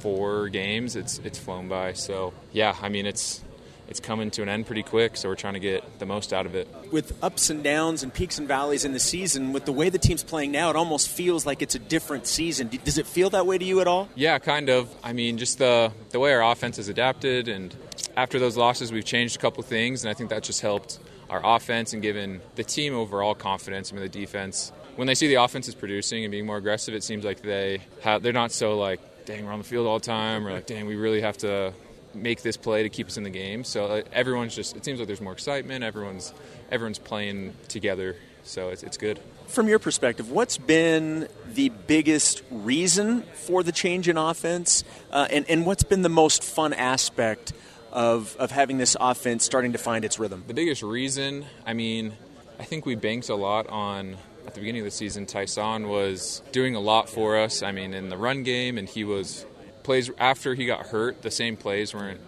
four 0.00 0.48
games, 0.48 0.96
it's 0.96 1.18
it's 1.24 1.38
flown 1.38 1.68
by. 1.68 1.92
So 1.92 2.32
yeah, 2.52 2.74
I 2.80 2.88
mean 2.88 3.04
it's 3.04 3.44
it's 3.88 4.00
coming 4.00 4.30
to 4.32 4.42
an 4.42 4.48
end 4.48 4.66
pretty 4.66 4.82
quick, 4.82 5.16
so 5.16 5.28
we're 5.28 5.34
trying 5.34 5.54
to 5.54 5.60
get 5.60 5.98
the 5.98 6.06
most 6.06 6.32
out 6.32 6.46
of 6.46 6.54
it. 6.54 6.68
With 6.92 7.12
ups 7.22 7.50
and 7.50 7.62
downs 7.64 8.02
and 8.02 8.12
peaks 8.12 8.38
and 8.38 8.46
valleys 8.46 8.84
in 8.84 8.92
the 8.92 9.00
season, 9.00 9.52
with 9.52 9.64
the 9.64 9.72
way 9.72 9.88
the 9.88 9.98
team's 9.98 10.22
playing 10.22 10.52
now, 10.52 10.70
it 10.70 10.76
almost 10.76 11.08
feels 11.08 11.46
like 11.46 11.62
it's 11.62 11.74
a 11.74 11.78
different 11.78 12.26
season. 12.26 12.68
Does 12.84 12.98
it 12.98 13.06
feel 13.06 13.30
that 13.30 13.46
way 13.46 13.58
to 13.58 13.64
you 13.64 13.80
at 13.80 13.88
all? 13.88 14.08
Yeah, 14.14 14.38
kind 14.38 14.68
of. 14.68 14.94
I 15.02 15.12
mean, 15.12 15.38
just 15.38 15.58
the 15.58 15.92
the 16.10 16.20
way 16.20 16.32
our 16.32 16.42
offense 16.42 16.76
has 16.76 16.88
adapted, 16.88 17.48
and 17.48 17.74
after 18.16 18.38
those 18.38 18.56
losses, 18.56 18.92
we've 18.92 19.04
changed 19.04 19.36
a 19.36 19.38
couple 19.38 19.62
things, 19.62 20.04
and 20.04 20.10
I 20.10 20.14
think 20.14 20.30
that 20.30 20.42
just 20.42 20.60
helped 20.60 20.98
our 21.30 21.40
offense 21.44 21.92
and 21.92 22.02
given 22.02 22.40
the 22.54 22.64
team 22.64 22.94
overall 22.94 23.34
confidence. 23.34 23.92
I 23.92 23.94
mean, 23.94 24.02
the 24.02 24.08
defense, 24.08 24.72
when 24.96 25.06
they 25.06 25.14
see 25.14 25.28
the 25.28 25.36
offense 25.36 25.68
is 25.68 25.74
producing 25.74 26.24
and 26.24 26.30
being 26.30 26.46
more 26.46 26.56
aggressive, 26.56 26.94
it 26.94 27.04
seems 27.04 27.24
like 27.24 27.42
they 27.42 27.82
have, 28.00 28.22
they're 28.22 28.32
not 28.32 28.50
so 28.50 28.78
like, 28.78 29.00
dang, 29.26 29.44
we're 29.44 29.52
on 29.52 29.58
the 29.58 29.64
field 29.64 29.86
all 29.86 29.98
the 29.98 30.06
time, 30.06 30.46
or 30.46 30.52
like, 30.52 30.66
dang, 30.66 30.86
we 30.86 30.96
really 30.96 31.20
have 31.20 31.36
to 31.38 31.74
make 32.14 32.42
this 32.42 32.56
play 32.56 32.82
to 32.82 32.88
keep 32.88 33.06
us 33.08 33.16
in 33.16 33.22
the 33.22 33.30
game. 33.30 33.64
So 33.64 33.86
uh, 33.86 34.02
everyone's 34.12 34.54
just 34.54 34.76
it 34.76 34.84
seems 34.84 34.98
like 34.98 35.06
there's 35.06 35.20
more 35.20 35.32
excitement. 35.32 35.84
Everyone's 35.84 36.32
everyone's 36.70 36.98
playing 36.98 37.54
together, 37.68 38.16
so 38.44 38.68
it's, 38.70 38.82
it's 38.82 38.96
good. 38.96 39.20
From 39.46 39.68
your 39.68 39.78
perspective, 39.78 40.30
what's 40.30 40.58
been 40.58 41.28
the 41.46 41.70
biggest 41.70 42.42
reason 42.50 43.22
for 43.34 43.62
the 43.62 43.72
change 43.72 44.08
in 44.08 44.16
offense, 44.16 44.84
uh, 45.10 45.26
and 45.30 45.48
and 45.48 45.64
what's 45.66 45.84
been 45.84 46.02
the 46.02 46.08
most 46.08 46.42
fun 46.42 46.72
aspect 46.72 47.52
of 47.92 48.36
of 48.38 48.50
having 48.50 48.78
this 48.78 48.96
offense 49.00 49.44
starting 49.44 49.72
to 49.72 49.78
find 49.78 50.04
its 50.04 50.18
rhythm? 50.18 50.44
The 50.46 50.54
biggest 50.54 50.82
reason, 50.82 51.46
I 51.64 51.72
mean, 51.72 52.12
I 52.58 52.64
think 52.64 52.84
we 52.86 52.94
banked 52.94 53.28
a 53.28 53.34
lot 53.34 53.68
on 53.68 54.16
at 54.46 54.54
the 54.54 54.60
beginning 54.60 54.80
of 54.80 54.86
the 54.86 54.90
season. 54.90 55.26
Ty'Son 55.26 55.88
was 55.88 56.42
doing 56.52 56.74
a 56.74 56.80
lot 56.80 57.08
for 57.08 57.38
us. 57.38 57.62
I 57.62 57.72
mean, 57.72 57.94
in 57.94 58.08
the 58.08 58.16
run 58.16 58.42
game, 58.42 58.78
and 58.78 58.88
he 58.88 59.04
was 59.04 59.44
plays 59.82 60.10
after 60.18 60.54
he 60.54 60.66
got 60.66 60.86
hurt. 60.86 61.22
The 61.22 61.30
same 61.30 61.56
plays 61.56 61.94
weren't 61.94 62.20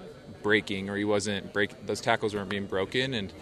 breaking, 0.42 0.88
or 0.88 0.96
he 0.96 1.04
wasn't 1.04 1.52
break. 1.52 1.86
Those 1.86 2.00
tackles 2.00 2.34
weren't 2.34 2.48
being 2.48 2.66
broken, 2.66 3.14
and 3.14 3.32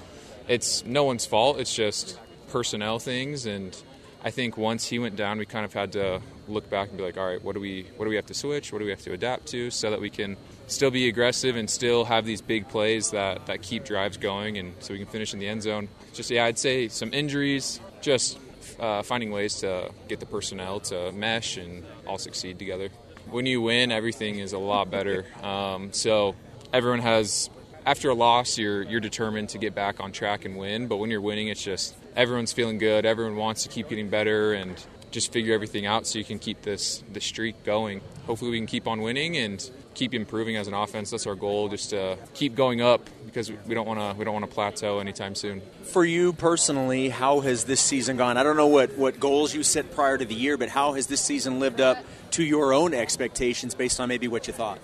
it's 0.47 0.85
no 0.85 1.05
one's 1.05 1.27
fault. 1.27 1.59
It's 1.59 1.75
just 1.75 2.18
personnel 2.49 2.99
things, 2.99 3.47
and 3.47 3.77
I 4.25 4.31
think 4.31 4.57
once 4.57 4.87
he 4.87 4.99
went 4.99 5.16
down, 5.16 5.38
we 5.38 5.47
kind 5.47 5.64
of 5.64 5.73
had 5.73 5.92
to 5.92 6.21
look 6.49 6.68
back 6.68 6.88
and 6.88 6.99
be 6.99 7.05
like, 7.05 7.16
all 7.16 7.27
right, 7.27 7.42
what 7.42 7.55
do 7.55 7.61
we 7.61 7.87
what 7.97 8.07
do 8.07 8.11
we 8.11 8.16
have 8.16 8.27
to 8.27 8.35
switch? 8.35 8.73
What 8.73 8.81
do 8.81 8.85
we 8.85 8.90
have 8.90 9.03
to 9.03 9.12
adapt 9.12 9.47
to 9.49 9.71
so 9.71 9.90
that 9.90 10.01
we 10.01 10.11
can 10.11 10.37
still 10.66 10.90
be 10.90 11.09
aggressive 11.09 11.57
and 11.57 11.68
still 11.68 12.05
have 12.05 12.25
these 12.25 12.40
big 12.40 12.68
plays 12.68 13.11
that 13.11 13.47
that 13.47 13.62
keep 13.62 13.85
drives 13.85 14.16
going, 14.16 14.59
and 14.59 14.75
so 14.81 14.92
we 14.92 14.99
can 14.99 15.09
finish 15.09 15.33
in 15.33 15.38
the 15.38 15.47
end 15.47 15.62
zone. 15.62 15.88
Just 16.12 16.31
yeah, 16.31 16.44
I'd 16.44 16.59
say 16.59 16.88
some 16.88 17.12
injuries, 17.12 17.81
just 18.01 18.38
uh, 18.81 19.03
finding 19.03 19.31
ways 19.31 19.57
to 19.57 19.90
get 20.09 20.21
the 20.21 20.27
personnel 20.27 20.81
to 20.81 21.12
mesh 21.12 21.57
and 21.57 21.85
all 22.07 22.18
succeed 22.18 22.59
together. 22.59 22.90
When 23.31 23.47
you 23.47 23.61
win, 23.61 23.93
everything 23.93 24.38
is 24.38 24.53
a 24.53 24.59
lot 24.59 24.91
better. 24.91 25.27
Um, 25.43 25.93
so 25.93 26.35
everyone 26.73 27.01
has 27.01 27.51
after 27.85 28.11
a 28.11 28.14
loss, 28.14 28.59
you're 28.59 28.83
you're 28.83 29.01
determined 29.01 29.51
to 29.51 29.59
get 29.59 29.75
back 29.75 30.01
on 30.01 30.12
track 30.12 30.45
and 30.45 30.57
win. 30.57 30.88
But 30.88 30.97
when 30.97 31.11
you're 31.11 31.21
winning, 31.21 31.49
it's 31.49 31.62
just 31.62 31.97
everyone's 32.14 32.53
feeling 32.53 32.79
good. 32.79 33.07
Everyone 33.07 33.37
wants 33.37 33.62
to 33.62 33.69
keep 33.69 33.88
getting 33.88 34.09
better 34.11 34.53
and 34.53 34.75
just 35.11 35.33
figure 35.33 35.55
everything 35.55 35.87
out 35.87 36.07
so 36.07 36.19
you 36.19 36.25
can 36.25 36.38
keep 36.38 36.62
this 36.62 37.03
the 37.12 37.21
streak 37.21 37.64
going. 37.64 38.03
Hopefully, 38.27 38.51
we 38.51 38.59
can 38.59 38.67
keep 38.67 38.87
on 38.87 39.01
winning 39.01 39.37
and 39.38 39.71
keep 39.95 40.12
improving 40.12 40.57
as 40.57 40.69
an 40.69 40.75
offense. 40.75 41.11
That's 41.11 41.27
our 41.27 41.35
goal, 41.35 41.69
just 41.69 41.91
to 41.91 42.19
keep 42.35 42.55
going 42.55 42.83
up 42.83 43.09
because 43.25 43.51
we 43.51 43.75
don't 43.75 43.87
want 43.87 44.01
to 44.01 44.19
we 44.19 44.25
don't 44.25 44.35
want 44.35 44.49
to 44.49 44.55
plateau 44.55 44.99
anytime 44.99 45.35
soon. 45.35 45.62
For 45.85 46.05
you 46.05 46.35
personally, 46.35 47.09
how 47.09 47.41
has 47.41 47.64
this 47.64 47.81
season 47.81 48.17
gone? 48.17 48.37
I 48.37 48.43
don't 48.43 48.57
know 48.57 48.67
what 48.67 48.99
what 48.99 49.19
goals 49.19 49.55
you 49.55 49.62
set 49.62 49.95
prior 49.95 50.19
to 50.19 50.25
the 50.25 50.35
year, 50.35 50.59
but 50.59 50.69
how 50.69 50.93
has 50.93 51.07
this 51.07 51.23
season 51.23 51.59
lived 51.59 51.81
up 51.81 51.99
to 52.38 52.44
your 52.44 52.72
own 52.72 52.94
expectations 52.94 53.74
based 53.74 53.98
on 53.98 54.09
maybe 54.09 54.29
what 54.29 54.46
you 54.46 54.53
thought? 54.53 54.79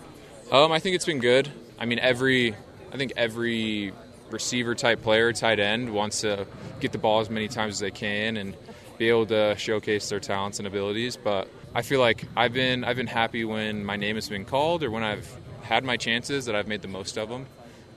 Um, 0.51 0.73
I 0.73 0.81
think 0.81 0.97
it's 0.97 1.07
been 1.07 1.21
good. 1.21 1.49
I 1.79 1.87
mean, 1.87 2.01
every 2.01 2.53
I 2.93 2.97
think 2.97 3.13
every 3.17 3.93
receiver 4.31 4.75
type 4.75 5.03
player, 5.03 5.33
tight 5.33 5.61
end, 5.61 5.95
wants 5.95 6.23
to 6.23 6.49
get 6.81 6.91
the 6.91 6.99
ball 6.99 7.21
as 7.21 7.31
many 7.31 7.47
times 7.47 7.75
as 7.75 7.79
they 7.79 7.93
can 7.93 8.37
and 8.37 8.57
be 8.99 9.09
able 9.09 9.27
to 9.27 9.55
showcase 9.57 10.09
their 10.09 10.19
talents 10.19 10.59
and 10.59 10.67
abilities. 10.67 11.17
But 11.17 11.49
I 11.77 11.83
feel 11.83 12.01
like 12.01 12.25
I've 12.37 12.53
been 12.53 12.83
I've 12.83 12.97
been 12.97 13.07
happy 13.07 13.45
when 13.45 13.85
my 13.85 13.97
name 13.97 14.17
has 14.17 14.29
been 14.29 14.45
called 14.45 14.83
or 14.83 14.91
when 14.91 15.05
I've 15.05 15.33
had 15.63 15.85
my 15.85 15.97
chances 15.97 16.47
that 16.47 16.57
I've 16.57 16.67
made 16.67 16.83
the 16.83 16.89
most 16.89 17.17
of 17.17 17.29
them. 17.29 17.47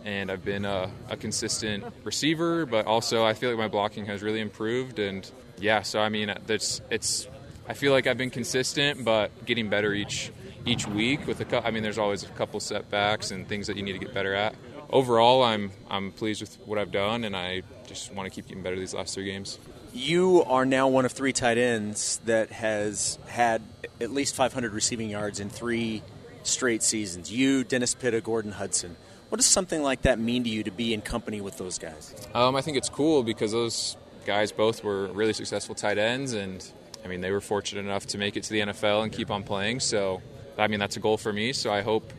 And 0.06 0.32
I've 0.32 0.46
been 0.46 0.66
a, 0.66 0.92
a 1.10 1.18
consistent 1.18 1.84
receiver, 2.04 2.68
but 2.68 2.86
also 2.86 3.26
I 3.26 3.34
feel 3.34 3.50
like 3.50 3.58
my 3.58 3.68
blocking 3.68 4.06
has 4.06 4.22
really 4.22 4.40
improved. 4.40 5.00
And 5.00 5.30
yeah, 5.60 5.82
so 5.82 6.00
I 6.00 6.10
mean, 6.10 6.32
it's 6.48 6.80
it's 6.92 7.28
I 7.68 7.74
feel 7.74 7.92
like 7.92 8.08
I've 8.08 8.18
been 8.18 8.30
consistent, 8.30 9.04
but 9.04 9.46
getting 9.46 9.70
better 9.70 9.94
each 9.94 10.32
each 10.66 10.88
week. 10.88 11.28
With 11.28 11.42
a, 11.42 11.66
I 11.66 11.72
mean, 11.72 11.84
there's 11.84 11.98
always 11.98 12.24
a 12.24 12.28
couple 12.28 12.60
setbacks 12.60 13.32
and 13.32 13.48
things 13.48 13.68
that 13.68 13.78
you 13.78 13.84
need 13.84 13.94
to 13.94 14.00
get 14.00 14.14
better 14.14 14.34
at. 14.34 14.56
Overall, 14.90 15.44
I'm 15.44 15.72
I'm 15.90 16.12
pleased 16.12 16.42
with 16.42 16.58
what 16.66 16.78
I've 16.78 16.92
done, 16.92 17.24
and 17.24 17.36
I 17.36 17.64
just 17.86 18.14
want 18.14 18.28
to 18.28 18.34
keep 18.34 18.48
getting 18.48 18.64
better 18.64 18.78
these 18.78 18.94
last 18.94 19.16
three 19.16 19.26
games. 19.26 19.60
You 19.94 20.44
are 20.44 20.66
now 20.66 20.88
one 20.88 21.06
of 21.06 21.12
three 21.12 21.34
tight 21.34 21.58
ends 21.58 22.22
that 22.26 22.52
has 22.52 23.18
had 23.28 23.62
at 24.00 24.12
least 24.12 24.36
500 24.36 24.74
receiving 24.74 25.10
yards 25.10 25.40
in 25.40 25.50
three 25.50 26.04
straight 26.44 26.84
seasons. 26.84 27.32
You, 27.32 27.64
Dennis 27.64 27.96
Pitta, 27.96 28.22
Gordon 28.22 28.52
Hudson. 28.52 28.96
What 29.30 29.38
does 29.38 29.46
something 29.46 29.82
like 29.84 30.04
that 30.04 30.20
mean 30.20 30.44
to 30.46 30.50
you 30.50 30.64
to 30.64 30.72
be 30.72 30.94
in 30.94 31.02
company 31.02 31.42
with 31.42 31.58
those 31.58 31.78
guys? 31.78 32.16
Um, 32.34 32.56
I 32.56 32.62
think 32.62 32.78
it's 32.78 32.90
cool 32.90 33.24
because 33.24 33.52
those 33.52 33.98
guys 34.26 34.52
both 34.52 34.84
were 34.84 35.08
really 35.08 35.34
successful 35.34 35.76
tight 35.76 35.98
ends, 35.98 36.34
and 36.34 36.66
I 37.08 37.10
mean 37.10 37.22
they 37.22 37.32
were 37.32 37.40
fortunate 37.40 37.86
enough 37.86 38.06
to 38.08 38.18
make 38.18 38.36
it 38.36 38.44
to 38.44 38.50
the 38.52 38.60
NFL 38.60 39.04
and 39.04 39.14
keep 39.14 39.32
on 39.32 39.44
playing. 39.44 39.80
So, 39.80 40.22
I 40.58 40.68
mean 40.68 40.80
that's 40.80 40.98
a 40.98 41.00
goal 41.00 41.16
for 41.16 41.32
me. 41.32 41.54
So 41.54 41.72
I 41.72 41.82
hope 41.82 42.12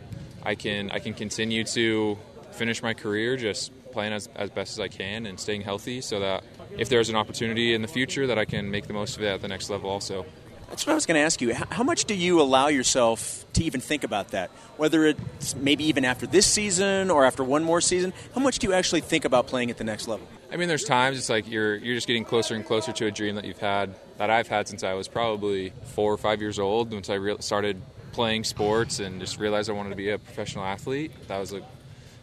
I 0.42 0.54
can 0.54 0.90
I 0.90 0.98
can 0.98 1.12
continue 1.12 1.62
to 1.64 2.16
finish 2.52 2.82
my 2.82 2.94
career 2.94 3.36
just 3.36 3.70
playing 3.92 4.14
as, 4.14 4.30
as 4.34 4.48
best 4.48 4.72
as 4.72 4.80
I 4.80 4.88
can 4.88 5.26
and 5.26 5.38
staying 5.38 5.60
healthy 5.60 6.00
so 6.00 6.20
that 6.20 6.42
if 6.78 6.88
there's 6.88 7.10
an 7.10 7.16
opportunity 7.16 7.74
in 7.74 7.82
the 7.82 7.88
future 7.88 8.26
that 8.28 8.38
I 8.38 8.46
can 8.46 8.70
make 8.70 8.86
the 8.86 8.94
most 8.94 9.18
of 9.18 9.22
it 9.22 9.26
at 9.26 9.42
the 9.42 9.48
next 9.48 9.68
level 9.68 9.90
also. 9.90 10.24
That's 10.70 10.86
what 10.86 10.92
I 10.92 10.94
was 10.94 11.04
going 11.04 11.16
to 11.16 11.22
ask 11.22 11.40
you. 11.42 11.54
How 11.54 11.82
much 11.82 12.06
do 12.06 12.14
you 12.14 12.40
allow 12.40 12.68
yourself 12.68 13.46
to 13.54 13.64
even 13.64 13.80
think 13.80 14.04
about 14.04 14.28
that? 14.28 14.50
Whether 14.76 15.06
it's 15.06 15.54
maybe 15.56 15.84
even 15.84 16.04
after 16.04 16.26
this 16.26 16.46
season 16.46 17.10
or 17.10 17.24
after 17.24 17.44
one 17.44 17.64
more 17.64 17.80
season, 17.80 18.12
how 18.34 18.40
much 18.40 18.58
do 18.58 18.66
you 18.66 18.74
actually 18.74 19.00
think 19.00 19.24
about 19.24 19.46
playing 19.46 19.70
at 19.70 19.78
the 19.78 19.84
next 19.84 20.08
level? 20.08 20.26
I 20.50 20.56
mean, 20.56 20.68
there's 20.68 20.84
times 20.84 21.18
it's 21.18 21.28
like 21.28 21.48
you're 21.48 21.76
you're 21.76 21.94
just 21.94 22.06
getting 22.06 22.24
closer 22.24 22.54
and 22.54 22.64
closer 22.64 22.92
to 22.92 23.06
a 23.06 23.10
dream 23.10 23.34
that 23.34 23.44
you've 23.44 23.58
had 23.58 23.94
that 24.16 24.30
I've 24.30 24.48
had 24.48 24.66
since 24.68 24.82
I 24.82 24.94
was 24.94 25.08
probably 25.08 25.72
four 25.94 26.12
or 26.12 26.16
five 26.16 26.40
years 26.40 26.58
old. 26.58 26.92
Once 26.92 27.10
I 27.10 27.14
re- 27.14 27.36
started 27.40 27.80
playing 28.12 28.44
sports 28.44 28.98
and 28.98 29.20
just 29.20 29.38
realized 29.38 29.68
I 29.68 29.74
wanted 29.74 29.90
to 29.90 29.96
be 29.96 30.10
a 30.10 30.18
professional 30.18 30.64
athlete, 30.64 31.12
that 31.28 31.38
was 31.38 31.52
a 31.52 31.62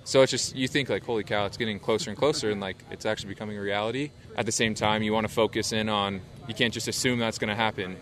so 0.06 0.22
it's 0.22 0.32
just 0.32 0.56
you 0.56 0.68
think 0.68 0.88
like, 0.88 1.04
holy 1.04 1.24
cow, 1.24 1.46
it's 1.46 1.58
getting 1.58 1.80
closer 1.80 2.12
and 2.12 2.18
closer, 2.18 2.52
and 2.52 2.62
like 2.62 2.78
it's 2.92 3.06
actually 3.06 3.30
becoming 3.30 3.58
a 3.58 3.62
reality. 3.62 4.12
At 4.38 4.46
the 4.46 4.52
same 4.52 4.76
time, 4.76 5.02
you 5.02 5.12
want 5.12 5.28
to 5.28 5.34
focus 5.34 5.74
in 5.74 5.90
on 5.90 6.22
you 6.48 6.54
can't 6.54 6.74
just 6.74 6.88
assume 6.88 7.18
that's 7.18 7.40
going 7.40 7.50
to 7.50 7.56
happen. 7.56 7.98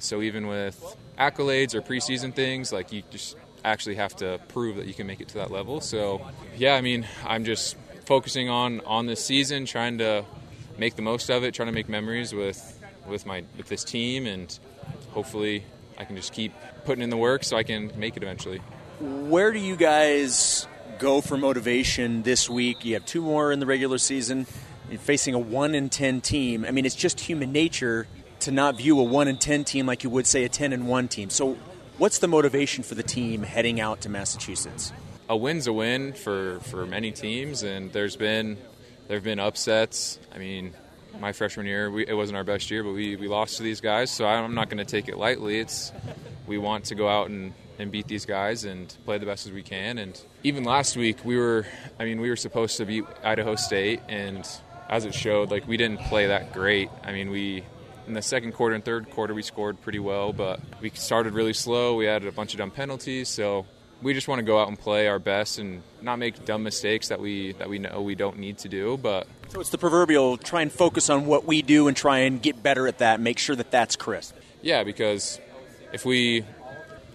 So 0.00 0.20
even 0.20 0.48
with 0.48 0.96
accolades 1.16 1.74
or 1.74 1.80
preseason 1.80 2.34
things, 2.34 2.72
like 2.72 2.92
you 2.92 3.04
just 3.10 3.36
actually 3.64 3.94
have 3.94 4.16
to 4.16 4.40
prove 4.48 4.76
that 4.76 4.86
you 4.86 4.94
can 4.94 5.06
make 5.06 5.20
it 5.20 5.28
to 5.28 5.34
that 5.34 5.52
level. 5.52 5.80
So 5.80 6.26
yeah, 6.56 6.74
I 6.74 6.80
mean, 6.80 7.06
I'm 7.24 7.44
just 7.44 7.76
focusing 8.04 8.48
on 8.48 8.80
on 8.86 9.06
this 9.06 9.24
season, 9.24 9.66
trying 9.66 9.98
to 9.98 10.24
make 10.78 10.96
the 10.96 11.02
most 11.02 11.30
of 11.30 11.44
it, 11.44 11.54
trying 11.54 11.68
to 11.68 11.72
make 11.72 11.88
memories 11.88 12.32
with 12.34 12.80
with 13.06 13.26
my 13.26 13.44
with 13.56 13.68
this 13.68 13.84
team, 13.84 14.26
and 14.26 14.58
hopefully 15.10 15.64
I 15.98 16.04
can 16.04 16.16
just 16.16 16.32
keep 16.32 16.52
putting 16.84 17.02
in 17.02 17.10
the 17.10 17.16
work 17.16 17.44
so 17.44 17.56
I 17.56 17.62
can 17.62 17.92
make 17.98 18.16
it 18.16 18.22
eventually. 18.22 18.58
Where 19.00 19.52
do 19.52 19.58
you 19.58 19.76
guys 19.76 20.66
go 20.98 21.20
for 21.20 21.36
motivation 21.36 22.22
this 22.22 22.48
week. 22.48 22.84
You 22.84 22.94
have 22.94 23.04
two 23.04 23.22
more 23.22 23.52
in 23.52 23.60
the 23.60 23.66
regular 23.66 23.98
season. 23.98 24.46
You're 24.90 24.98
facing 24.98 25.34
a 25.34 25.38
1 25.38 25.74
in 25.74 25.88
10 25.88 26.20
team. 26.20 26.64
I 26.64 26.70
mean, 26.70 26.86
it's 26.86 26.94
just 26.94 27.20
human 27.20 27.52
nature 27.52 28.06
to 28.40 28.50
not 28.50 28.76
view 28.76 28.98
a 29.00 29.02
1 29.02 29.28
in 29.28 29.36
10 29.36 29.64
team 29.64 29.86
like 29.86 30.04
you 30.04 30.10
would, 30.10 30.26
say, 30.26 30.44
a 30.44 30.48
10 30.48 30.72
and 30.72 30.86
1 30.86 31.08
team. 31.08 31.30
So, 31.30 31.56
what's 31.98 32.18
the 32.18 32.28
motivation 32.28 32.84
for 32.84 32.94
the 32.94 33.02
team 33.02 33.42
heading 33.42 33.80
out 33.80 34.02
to 34.02 34.08
Massachusetts? 34.08 34.92
A 35.28 35.36
win's 35.36 35.66
a 35.66 35.72
win 35.72 36.12
for, 36.12 36.60
for 36.60 36.84
many 36.86 37.10
teams, 37.10 37.62
and 37.62 37.90
there's 37.92 38.16
been 38.16 38.58
there 39.08 39.16
have 39.16 39.24
been 39.24 39.40
upsets. 39.40 40.18
I 40.34 40.38
mean, 40.38 40.74
my 41.20 41.32
freshman 41.32 41.66
year, 41.66 41.90
we, 41.90 42.06
it 42.06 42.14
wasn't 42.14 42.36
our 42.36 42.44
best 42.44 42.70
year, 42.70 42.82
but 42.82 42.92
we, 42.92 43.16
we 43.16 43.28
lost 43.28 43.58
to 43.58 43.62
these 43.62 43.80
guys, 43.80 44.10
so 44.10 44.26
I'm 44.26 44.54
not 44.54 44.68
going 44.68 44.78
to 44.78 44.84
take 44.84 45.08
it 45.08 45.16
lightly. 45.16 45.60
It's 45.60 45.92
we 46.46 46.58
want 46.58 46.86
to 46.86 46.94
go 46.94 47.08
out 47.08 47.30
and 47.30 47.54
and 47.78 47.90
beat 47.90 48.06
these 48.06 48.24
guys 48.24 48.64
and 48.64 48.94
play 49.04 49.18
the 49.18 49.26
best 49.26 49.46
as 49.46 49.52
we 49.52 49.62
can. 49.62 49.98
And 49.98 50.20
even 50.44 50.62
last 50.62 50.96
week, 50.96 51.24
we 51.24 51.36
were, 51.36 51.66
I 51.98 52.04
mean, 52.04 52.20
we 52.20 52.30
were 52.30 52.36
supposed 52.36 52.76
to 52.76 52.84
beat 52.84 53.04
Idaho 53.24 53.56
State, 53.56 54.00
and 54.08 54.48
as 54.88 55.04
it 55.04 55.14
showed, 55.14 55.50
like 55.50 55.66
we 55.66 55.76
didn't 55.76 56.00
play 56.02 56.26
that 56.28 56.52
great. 56.52 56.90
I 57.02 57.12
mean, 57.12 57.30
we 57.30 57.64
in 58.06 58.12
the 58.12 58.22
second 58.22 58.52
quarter 58.52 58.74
and 58.74 58.84
third 58.84 59.10
quarter 59.10 59.34
we 59.34 59.42
scored 59.42 59.80
pretty 59.80 59.98
well, 59.98 60.32
but 60.32 60.60
we 60.80 60.90
started 60.90 61.32
really 61.32 61.54
slow. 61.54 61.96
We 61.96 62.04
had 62.04 62.24
a 62.24 62.32
bunch 62.32 62.52
of 62.52 62.58
dumb 62.58 62.70
penalties, 62.70 63.28
so 63.28 63.66
we 64.04 64.12
just 64.12 64.28
want 64.28 64.38
to 64.38 64.44
go 64.44 64.60
out 64.60 64.68
and 64.68 64.78
play 64.78 65.08
our 65.08 65.18
best 65.18 65.58
and 65.58 65.82
not 66.02 66.18
make 66.18 66.44
dumb 66.44 66.62
mistakes 66.62 67.08
that 67.08 67.20
we 67.20 67.52
that 67.54 67.68
we 67.68 67.78
know 67.78 68.02
we 68.02 68.14
don't 68.14 68.38
need 68.38 68.58
to 68.58 68.68
do. 68.68 68.96
But 68.98 69.26
so 69.48 69.60
it's 69.60 69.70
the 69.70 69.78
proverbial 69.78 70.36
try 70.36 70.62
and 70.62 70.70
focus 70.70 71.10
on 71.10 71.26
what 71.26 71.46
we 71.46 71.62
do 71.62 71.88
and 71.88 71.96
try 71.96 72.18
and 72.18 72.40
get 72.40 72.62
better 72.62 72.86
at 72.86 72.98
that. 72.98 73.18
Make 73.18 73.38
sure 73.38 73.56
that 73.56 73.70
that's 73.70 73.96
crisp. 73.96 74.36
Yeah, 74.62 74.84
because 74.84 75.40
if 75.92 76.04
we 76.04 76.44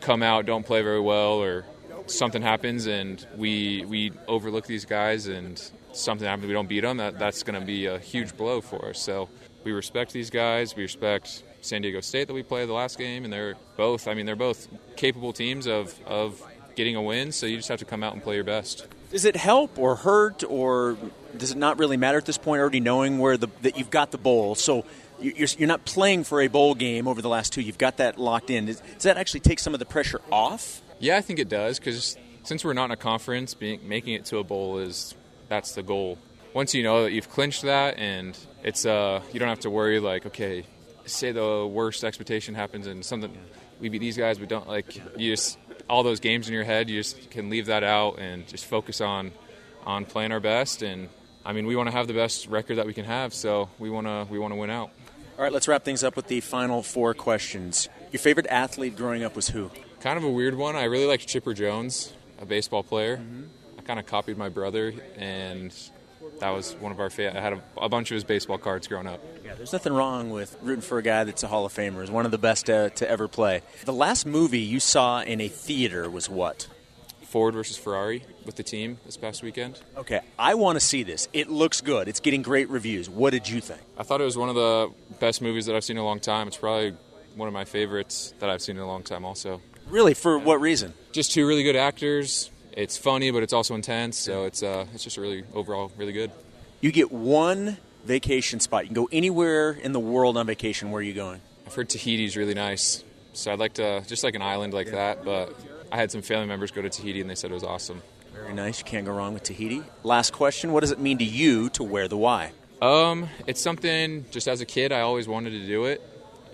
come 0.01 0.23
out, 0.23 0.45
don't 0.45 0.65
play 0.65 0.81
very 0.81 0.99
well, 0.99 1.41
or 1.41 1.65
something 2.07 2.41
happens 2.41 2.87
and 2.87 3.25
we 3.37 3.85
we 3.85 4.11
overlook 4.27 4.65
these 4.65 4.85
guys 4.85 5.27
and 5.27 5.71
something 5.91 6.27
happens, 6.27 6.47
we 6.47 6.53
don't 6.53 6.67
beat 6.67 6.81
them. 6.81 6.97
That 6.97 7.19
that's 7.19 7.43
going 7.43 7.59
to 7.59 7.65
be 7.65 7.85
a 7.85 7.99
huge 7.99 8.35
blow 8.35 8.61
for 8.61 8.89
us. 8.89 8.99
So 8.99 9.29
we 9.63 9.71
respect 9.71 10.11
these 10.11 10.31
guys. 10.31 10.75
We 10.75 10.83
respect 10.83 11.43
San 11.61 11.83
Diego 11.83 12.01
State 12.01 12.27
that 12.27 12.33
we 12.33 12.41
played 12.41 12.67
the 12.67 12.73
last 12.73 12.97
game, 12.97 13.25
and 13.25 13.33
they're 13.33 13.55
both. 13.77 14.07
I 14.07 14.15
mean, 14.15 14.25
they're 14.25 14.35
both 14.35 14.67
capable 14.95 15.33
teams 15.33 15.67
of 15.67 15.93
of 16.07 16.41
getting 16.79 16.95
a 16.95 17.01
win. 17.01 17.33
So 17.33 17.45
you 17.45 17.57
just 17.57 17.67
have 17.67 17.79
to 17.79 17.85
come 17.85 18.03
out 18.03 18.13
and 18.13 18.23
play 18.23 18.35
your 18.35 18.45
best. 18.45 18.87
Does 19.11 19.25
it 19.25 19.35
help 19.35 19.77
or 19.77 19.97
hurt, 19.97 20.45
or 20.47 20.97
does 21.37 21.51
it 21.51 21.57
not 21.57 21.77
really 21.77 21.97
matter 21.97 22.17
at 22.17 22.25
this 22.25 22.37
point? 22.37 22.61
Already 22.61 22.79
knowing 22.79 23.19
where 23.19 23.35
the 23.35 23.49
that 23.63 23.77
you've 23.77 23.89
got 23.89 24.11
the 24.11 24.17
bowl, 24.17 24.55
so 24.55 24.85
you're, 25.19 25.49
you're 25.57 25.67
not 25.67 25.83
playing 25.83 26.23
for 26.23 26.39
a 26.41 26.47
bowl 26.47 26.75
game 26.75 27.05
over 27.07 27.21
the 27.21 27.27
last 27.27 27.51
two. 27.51 27.61
You've 27.61 27.77
got 27.77 27.97
that 27.97 28.17
locked 28.17 28.49
in. 28.49 28.67
Does, 28.67 28.79
does 28.79 29.03
that 29.03 29.17
actually 29.17 29.41
take 29.41 29.59
some 29.59 29.73
of 29.73 29.79
the 29.79 29.85
pressure 29.85 30.21
off? 30.31 30.81
Yeah, 30.99 31.17
I 31.17 31.21
think 31.21 31.39
it 31.39 31.49
does 31.49 31.79
because 31.79 32.17
since 32.43 32.63
we're 32.63 32.73
not 32.73 32.85
in 32.85 32.91
a 32.91 32.97
conference, 32.97 33.53
being, 33.55 33.85
making 33.87 34.13
it 34.13 34.23
to 34.25 34.37
a 34.37 34.43
bowl 34.45 34.79
is 34.79 35.15
that's 35.49 35.73
the 35.75 35.83
goal. 35.83 36.17
Once 36.53 36.73
you 36.73 36.83
know 36.83 37.03
that 37.03 37.11
you've 37.11 37.29
clinched 37.29 37.63
that, 37.63 37.97
and 37.97 38.37
it's 38.63 38.85
uh, 38.85 39.21
you 39.33 39.39
don't 39.39 39.49
have 39.49 39.59
to 39.61 39.69
worry 39.69 39.99
like, 39.99 40.25
okay, 40.27 40.63
say 41.05 41.33
the 41.33 41.67
worst 41.69 42.05
expectation 42.05 42.55
happens 42.55 42.87
and 42.87 43.03
something 43.03 43.35
we 43.81 43.89
beat 43.89 43.99
these 43.99 44.17
guys, 44.17 44.39
we 44.39 44.45
don't 44.45 44.67
like 44.67 44.95
you 45.17 45.33
just 45.35 45.57
all 45.89 46.03
those 46.03 46.19
games 46.19 46.47
in 46.47 46.53
your 46.53 46.63
head, 46.63 46.89
you 46.89 46.99
just 46.99 47.29
can 47.29 47.49
leave 47.49 47.65
that 47.65 47.83
out 47.83 48.19
and 48.19 48.47
just 48.47 48.65
focus 48.65 49.01
on 49.01 49.31
on 49.85 50.05
playing 50.05 50.31
our 50.31 50.39
best. 50.39 50.81
And 50.81 51.09
I 51.45 51.53
mean, 51.53 51.65
we 51.65 51.75
want 51.75 51.87
to 51.87 51.91
have 51.91 52.07
the 52.07 52.13
best 52.13 52.47
record 52.47 52.75
that 52.75 52.85
we 52.85 52.93
can 52.93 53.05
have, 53.05 53.33
so 53.33 53.69
we 53.79 53.89
want 53.89 54.07
to 54.07 54.27
we 54.31 54.39
want 54.39 54.53
to 54.53 54.55
win 54.55 54.69
out. 54.69 54.91
All 55.37 55.43
right, 55.43 55.53
let's 55.53 55.67
wrap 55.67 55.83
things 55.83 56.03
up 56.03 56.15
with 56.15 56.27
the 56.27 56.41
final 56.41 56.83
four 56.83 57.13
questions. 57.13 57.87
Your 58.11 58.19
favorite 58.19 58.47
athlete 58.47 58.95
growing 58.95 59.23
up 59.23 59.35
was 59.35 59.47
who? 59.49 59.71
Kind 60.01 60.17
of 60.17 60.23
a 60.23 60.29
weird 60.29 60.55
one. 60.55 60.75
I 60.75 60.83
really 60.83 61.05
liked 61.05 61.27
Chipper 61.27 61.53
Jones, 61.53 62.13
a 62.39 62.45
baseball 62.45 62.83
player. 62.83 63.17
Mm-hmm. 63.17 63.43
I 63.77 63.81
kind 63.83 63.99
of 63.99 64.05
copied 64.05 64.37
my 64.37 64.49
brother, 64.49 64.93
and 65.15 65.73
that 66.39 66.49
was 66.49 66.73
one 66.75 66.91
of 66.91 66.99
our 66.99 67.09
favorite. 67.09 67.37
I 67.37 67.41
had 67.41 67.53
a, 67.53 67.61
a, 67.77 67.89
bunch 67.89 68.11
of 68.11 68.15
his 68.15 68.23
baseball 68.23 68.57
cards 68.57 68.87
growing 68.87 69.07
up. 69.07 69.21
Yeah, 69.43 69.55
there's 69.55 69.73
nothing 69.73 69.93
wrong 69.93 70.29
with 70.29 70.57
rooting 70.61 70.81
for 70.81 70.97
a 70.97 71.03
guy 71.03 71.23
that's 71.23 71.43
a 71.43 71.47
Hall 71.47 71.65
of 71.65 71.73
Famer. 71.73 72.03
Is 72.03 72.11
one 72.11 72.25
of 72.25 72.31
the 72.31 72.37
best 72.37 72.67
to, 72.67 72.89
to 72.91 73.09
ever 73.09 73.27
play. 73.27 73.61
The 73.85 73.93
last 73.93 74.25
movie 74.25 74.59
you 74.59 74.79
saw 74.79 75.21
in 75.21 75.41
a 75.41 75.47
theater 75.47 76.09
was 76.09 76.29
what? 76.29 76.67
Ford 77.29 77.53
versus 77.53 77.77
Ferrari 77.77 78.23
with 78.43 78.55
the 78.55 78.63
team 78.63 78.97
this 79.05 79.15
past 79.15 79.43
weekend. 79.43 79.79
Okay, 79.95 80.21
I 80.39 80.55
want 80.55 80.77
to 80.77 80.79
see 80.79 81.03
this. 81.03 81.27
It 81.31 81.47
looks 81.47 81.79
good. 81.79 82.07
It's 82.07 82.19
getting 82.19 82.41
great 82.41 82.69
reviews. 82.69 83.07
What 83.07 83.31
did 83.31 83.47
you 83.47 83.61
think? 83.61 83.81
I 83.97 84.03
thought 84.03 84.19
it 84.19 84.23
was 84.23 84.37
one 84.37 84.49
of 84.49 84.55
the 84.55 84.91
best 85.19 85.41
movies 85.41 85.67
that 85.67 85.75
I've 85.75 85.83
seen 85.83 85.97
in 85.97 86.01
a 86.01 86.05
long 86.05 86.19
time. 86.19 86.47
It's 86.47 86.57
probably 86.57 86.95
one 87.35 87.47
of 87.47 87.53
my 87.53 87.65
favorites 87.65 88.33
that 88.39 88.49
I've 88.49 88.63
seen 88.63 88.77
in 88.77 88.81
a 88.81 88.87
long 88.87 89.03
time, 89.03 89.25
also. 89.25 89.61
Really? 89.89 90.15
For 90.15 90.39
what 90.39 90.59
reason? 90.59 90.93
Just 91.11 91.31
two 91.31 91.47
really 91.47 91.63
good 91.63 91.75
actors. 91.75 92.49
It's 92.73 92.97
funny, 92.97 93.31
but 93.31 93.43
it's 93.43 93.53
also 93.53 93.75
intense. 93.75 94.17
So 94.17 94.45
it's 94.45 94.63
uh, 94.63 94.85
it's 94.93 95.03
just 95.03 95.17
really 95.17 95.43
overall 95.53 95.91
really 95.97 96.13
good. 96.13 96.31
You 96.81 96.91
get 96.91 97.11
one 97.11 97.77
vacation 98.05 98.59
spot. 98.59 98.83
You 98.83 98.87
can 98.87 98.95
go 98.95 99.09
anywhere 99.11 99.71
in 99.71 99.91
the 99.91 99.99
world 99.99 100.37
on 100.37 100.45
vacation. 100.47 100.91
Where 100.91 100.99
are 100.99 101.03
you 101.03 101.13
going? 101.13 101.41
I've 101.65 101.75
heard 101.75 101.89
Tahiti's 101.89 102.37
really 102.37 102.53
nice. 102.53 103.03
So 103.33 103.51
I'd 103.51 103.59
like 103.59 103.73
to 103.73 104.01
just 104.07 104.23
like 104.23 104.35
an 104.35 104.41
island 104.41 104.73
like 104.73 104.87
yeah. 104.87 105.13
that, 105.13 105.25
but 105.25 105.55
I 105.91 105.97
had 105.97 106.11
some 106.11 106.21
family 106.21 106.47
members 106.47 106.71
go 106.71 106.81
to 106.81 106.89
Tahiti 106.89 107.21
and 107.21 107.29
they 107.29 107.35
said 107.35 107.51
it 107.51 107.53
was 107.53 107.63
awesome. 107.63 108.01
Very 108.33 108.53
nice. 108.53 108.79
You 108.79 108.85
can't 108.85 109.05
go 109.05 109.11
wrong 109.11 109.33
with 109.33 109.43
Tahiti. 109.43 109.83
Last 110.03 110.31
question: 110.31 110.71
What 110.71 110.81
does 110.81 110.91
it 110.91 110.99
mean 110.99 111.17
to 111.17 111.25
you 111.25 111.69
to 111.71 111.83
wear 111.83 112.07
the 112.07 112.17
Y? 112.17 112.51
Um, 112.81 113.27
it's 113.45 113.61
something. 113.61 114.25
Just 114.31 114.47
as 114.47 114.61
a 114.61 114.65
kid, 114.65 114.91
I 114.91 115.01
always 115.01 115.27
wanted 115.27 115.51
to 115.51 115.65
do 115.65 115.85
it. 115.85 116.01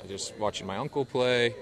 Just 0.07 0.37
watching 0.37 0.67
my 0.67 0.77
uncle 0.77 1.05
play, 1.05 1.55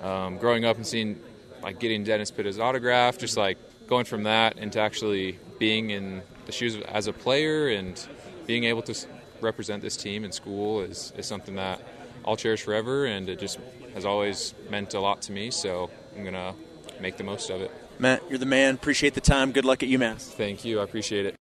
um, 0.00 0.38
growing 0.38 0.64
up 0.64 0.76
and 0.76 0.86
seeing, 0.86 1.20
like, 1.62 1.78
getting 1.78 2.04
Dennis 2.04 2.30
Pitta's 2.30 2.58
autograph. 2.58 3.18
Just 3.18 3.36
like 3.36 3.58
going 3.90 4.06
from 4.06 4.22
that 4.22 4.56
into 4.56 4.80
actually 4.80 5.38
being 5.58 5.90
in 5.90 6.22
the 6.46 6.52
shoes 6.52 6.76
as 6.88 7.08
a 7.08 7.12
player 7.12 7.68
and 7.68 8.08
being 8.46 8.64
able 8.64 8.82
to 8.82 8.94
represent 9.40 9.82
this 9.82 9.96
team 9.96 10.24
in 10.24 10.32
school 10.32 10.80
is, 10.80 11.12
is 11.18 11.26
something 11.26 11.56
that 11.56 11.82
I'll 12.24 12.36
cherish 12.36 12.62
forever, 12.62 13.04
and 13.06 13.28
it 13.28 13.38
just 13.38 13.58
has 13.94 14.04
always 14.04 14.54
meant 14.70 14.94
a 14.94 15.00
lot 15.00 15.22
to 15.22 15.32
me. 15.32 15.50
So 15.50 15.90
I'm 16.16 16.24
gonna 16.24 16.54
make 17.00 17.16
the 17.16 17.24
most 17.24 17.50
of 17.50 17.60
it. 17.60 17.70
Matt, 17.98 18.22
you're 18.30 18.38
the 18.38 18.46
man. 18.46 18.74
Appreciate 18.74 19.14
the 19.14 19.20
time. 19.20 19.52
Good 19.52 19.64
luck 19.64 19.82
at 19.82 19.88
UMass. 19.88 20.32
Thank 20.32 20.64
you. 20.64 20.80
I 20.80 20.84
appreciate 20.84 21.26
it. 21.26 21.39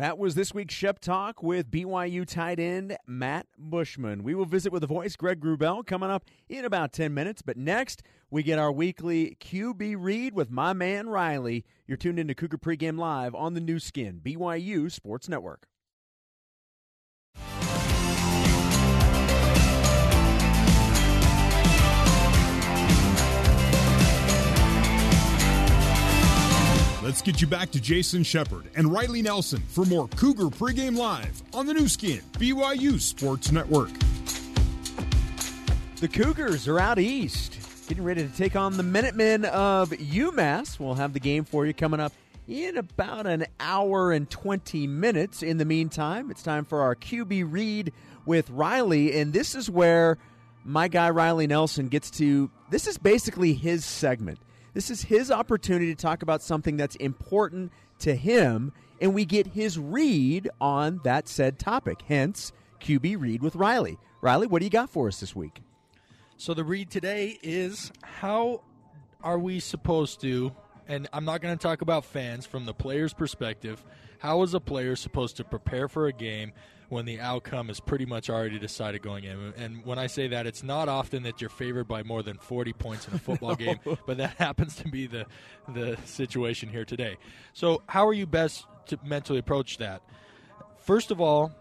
That 0.00 0.16
was 0.16 0.34
this 0.34 0.54
week's 0.54 0.72
Shep 0.72 0.98
Talk 0.98 1.42
with 1.42 1.70
BYU 1.70 2.26
tight 2.26 2.58
end 2.58 2.96
Matt 3.06 3.46
Bushman. 3.58 4.22
We 4.22 4.34
will 4.34 4.46
visit 4.46 4.72
with 4.72 4.80
the 4.80 4.86
voice 4.86 5.14
Greg 5.14 5.42
Wrubell 5.42 5.86
coming 5.86 6.08
up 6.08 6.24
in 6.48 6.64
about 6.64 6.94
10 6.94 7.12
minutes. 7.12 7.42
But 7.42 7.58
next, 7.58 8.02
we 8.30 8.42
get 8.42 8.58
our 8.58 8.72
weekly 8.72 9.36
QB 9.40 9.96
read 9.98 10.32
with 10.32 10.50
my 10.50 10.72
man 10.72 11.10
Riley. 11.10 11.66
You're 11.86 11.98
tuned 11.98 12.18
into 12.18 12.34
Cougar 12.34 12.56
Pregame 12.56 12.98
Live 12.98 13.34
on 13.34 13.52
the 13.52 13.60
Nu 13.60 13.78
Skin, 13.78 14.22
BYU 14.24 14.90
Sports 14.90 15.28
Network. 15.28 15.66
Let's 27.10 27.22
get 27.22 27.40
you 27.40 27.48
back 27.48 27.72
to 27.72 27.80
Jason 27.80 28.22
Shepard 28.22 28.70
and 28.76 28.92
Riley 28.92 29.20
Nelson 29.20 29.60
for 29.66 29.84
more 29.84 30.06
Cougar 30.06 30.44
pregame 30.44 30.96
live 30.96 31.42
on 31.52 31.66
the 31.66 31.74
Nu 31.74 31.88
Skin, 31.88 32.20
BYU 32.34 33.00
Sports 33.00 33.50
Network. 33.50 33.90
The 35.96 36.06
Cougars 36.06 36.68
are 36.68 36.78
out 36.78 37.00
east, 37.00 37.58
getting 37.88 38.04
ready 38.04 38.24
to 38.24 38.32
take 38.36 38.54
on 38.54 38.76
the 38.76 38.84
Minutemen 38.84 39.44
of 39.46 39.90
UMass. 39.90 40.78
We'll 40.78 40.94
have 40.94 41.12
the 41.12 41.18
game 41.18 41.44
for 41.44 41.66
you 41.66 41.74
coming 41.74 41.98
up 41.98 42.12
in 42.46 42.76
about 42.76 43.26
an 43.26 43.46
hour 43.58 44.12
and 44.12 44.30
20 44.30 44.86
minutes. 44.86 45.42
In 45.42 45.58
the 45.58 45.64
meantime, 45.64 46.30
it's 46.30 46.44
time 46.44 46.64
for 46.64 46.80
our 46.80 46.94
QB 46.94 47.44
read 47.50 47.92
with 48.24 48.48
Riley, 48.50 49.18
and 49.18 49.32
this 49.32 49.56
is 49.56 49.68
where 49.68 50.16
my 50.62 50.86
guy 50.86 51.10
Riley 51.10 51.48
Nelson 51.48 51.88
gets 51.88 52.08
to. 52.12 52.52
This 52.70 52.86
is 52.86 52.98
basically 52.98 53.52
his 53.52 53.84
segment. 53.84 54.38
This 54.72 54.90
is 54.90 55.02
his 55.02 55.30
opportunity 55.30 55.94
to 55.94 56.00
talk 56.00 56.22
about 56.22 56.42
something 56.42 56.76
that's 56.76 56.96
important 56.96 57.72
to 58.00 58.14
him, 58.14 58.72
and 59.00 59.14
we 59.14 59.24
get 59.24 59.48
his 59.48 59.78
read 59.78 60.48
on 60.60 61.00
that 61.04 61.28
said 61.28 61.58
topic. 61.58 62.02
Hence, 62.06 62.52
QB 62.80 63.20
Read 63.20 63.42
with 63.42 63.56
Riley. 63.56 63.98
Riley, 64.20 64.46
what 64.46 64.60
do 64.60 64.66
you 64.66 64.70
got 64.70 64.90
for 64.90 65.08
us 65.08 65.20
this 65.20 65.34
week? 65.34 65.60
So, 66.36 66.54
the 66.54 66.64
read 66.64 66.90
today 66.90 67.38
is 67.42 67.92
how 68.02 68.62
are 69.22 69.38
we 69.38 69.60
supposed 69.60 70.20
to, 70.22 70.52
and 70.88 71.08
I'm 71.12 71.24
not 71.24 71.42
going 71.42 71.56
to 71.56 71.62
talk 71.62 71.82
about 71.82 72.04
fans 72.04 72.46
from 72.46 72.64
the 72.64 72.72
player's 72.72 73.12
perspective, 73.12 73.84
how 74.18 74.42
is 74.42 74.54
a 74.54 74.60
player 74.60 74.96
supposed 74.96 75.36
to 75.38 75.44
prepare 75.44 75.88
for 75.88 76.06
a 76.06 76.12
game 76.12 76.52
when 76.90 77.06
the 77.06 77.20
outcome 77.20 77.70
is 77.70 77.80
pretty 77.80 78.04
much 78.04 78.28
already 78.28 78.58
decided 78.58 79.00
going 79.00 79.24
in. 79.24 79.54
And 79.56 79.84
when 79.86 79.98
I 79.98 80.08
say 80.08 80.28
that, 80.28 80.46
it's 80.46 80.62
not 80.62 80.88
often 80.88 81.22
that 81.22 81.40
you're 81.40 81.48
favored 81.48 81.86
by 81.86 82.02
more 82.02 82.22
than 82.22 82.36
40 82.36 82.72
points 82.74 83.08
in 83.08 83.14
a 83.14 83.18
football 83.18 83.50
no. 83.50 83.54
game, 83.54 83.78
but 84.06 84.18
that 84.18 84.34
happens 84.38 84.76
to 84.76 84.88
be 84.88 85.06
the 85.06 85.24
the 85.72 85.96
situation 86.04 86.68
here 86.68 86.84
today. 86.84 87.16
So, 87.52 87.82
how 87.86 88.06
are 88.06 88.12
you 88.12 88.26
best 88.26 88.66
to 88.86 88.98
mentally 89.04 89.38
approach 89.38 89.78
that? 89.78 90.02
First 90.78 91.12
of 91.12 91.20
all, 91.20 91.52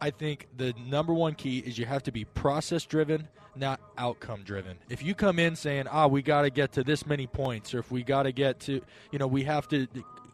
I 0.00 0.10
think 0.10 0.48
the 0.56 0.74
number 0.86 1.12
one 1.12 1.34
key 1.34 1.58
is 1.58 1.78
you 1.78 1.84
have 1.84 2.02
to 2.04 2.12
be 2.12 2.24
process 2.24 2.84
driven, 2.86 3.28
not 3.54 3.80
outcome 3.98 4.44
driven. 4.44 4.78
If 4.88 5.02
you 5.02 5.14
come 5.14 5.38
in 5.38 5.56
saying, 5.56 5.88
"Ah, 5.88 6.04
oh, 6.04 6.08
we 6.08 6.22
got 6.22 6.42
to 6.42 6.50
get 6.50 6.72
to 6.72 6.82
this 6.82 7.06
many 7.06 7.26
points," 7.26 7.74
or 7.74 7.80
if 7.80 7.90
we 7.90 8.02
got 8.02 8.22
to 8.22 8.32
get 8.32 8.60
to, 8.60 8.80
you 9.10 9.18
know, 9.18 9.26
we 9.26 9.44
have 9.44 9.68
to 9.68 9.86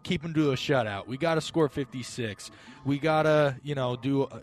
keep 0.02 0.22
them 0.22 0.34
to 0.34 0.52
a 0.52 0.54
shutout. 0.54 1.06
We 1.06 1.16
got 1.16 1.34
to 1.34 1.40
score 1.40 1.68
56. 1.68 2.50
We 2.84 2.98
got 2.98 3.22
to, 3.22 3.56
you 3.62 3.74
know, 3.74 3.96
do 3.96 4.22
uh, 4.24 4.40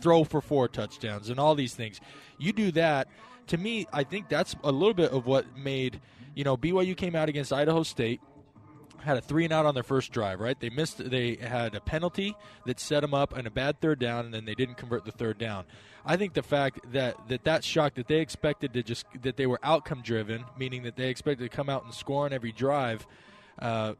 throw 0.00 0.24
for 0.24 0.40
four 0.40 0.68
touchdowns 0.68 1.30
and 1.30 1.38
all 1.38 1.54
these 1.54 1.74
things. 1.74 2.00
You 2.38 2.52
do 2.52 2.70
that. 2.72 3.08
To 3.48 3.58
me, 3.58 3.86
I 3.92 4.04
think 4.04 4.28
that's 4.28 4.56
a 4.64 4.72
little 4.72 4.94
bit 4.94 5.12
of 5.12 5.26
what 5.26 5.56
made, 5.56 6.00
you 6.34 6.44
know, 6.44 6.56
BYU 6.56 6.96
came 6.96 7.14
out 7.14 7.28
against 7.28 7.52
Idaho 7.52 7.82
State 7.82 8.20
had 9.04 9.18
a 9.18 9.20
three 9.20 9.44
and 9.44 9.52
out 9.52 9.66
on 9.66 9.74
their 9.74 9.82
first 9.82 10.12
drive, 10.12 10.40
right? 10.40 10.58
They 10.58 10.70
missed. 10.70 10.98
They 11.10 11.36
had 11.36 11.74
a 11.74 11.80
penalty 11.80 12.34
that 12.64 12.80
set 12.80 13.00
them 13.00 13.14
up 13.14 13.36
and 13.36 13.46
a 13.46 13.50
bad 13.50 13.80
third 13.80 13.98
down, 13.98 14.24
and 14.24 14.34
then 14.34 14.44
they 14.44 14.54
didn't 14.54 14.76
convert 14.76 15.04
the 15.04 15.12
third 15.12 15.38
down. 15.38 15.64
I 16.06 16.16
think 16.16 16.34
the 16.34 16.42
fact 16.42 16.80
that 16.92 17.16
that 17.28 17.44
that 17.44 17.64
shock 17.64 17.94
that 17.94 18.08
they 18.08 18.20
expected 18.20 18.72
to 18.72 18.82
just 18.82 19.06
that 19.22 19.36
they 19.36 19.46
were 19.46 19.60
outcome 19.62 20.02
driven, 20.02 20.44
meaning 20.58 20.82
that 20.82 20.96
they 20.96 21.08
expected 21.08 21.50
to 21.50 21.54
come 21.54 21.68
out 21.68 21.84
and 21.84 21.94
score 21.94 22.24
on 22.24 22.32
every 22.32 22.52
drive, 22.52 23.06
uh, 23.60 23.94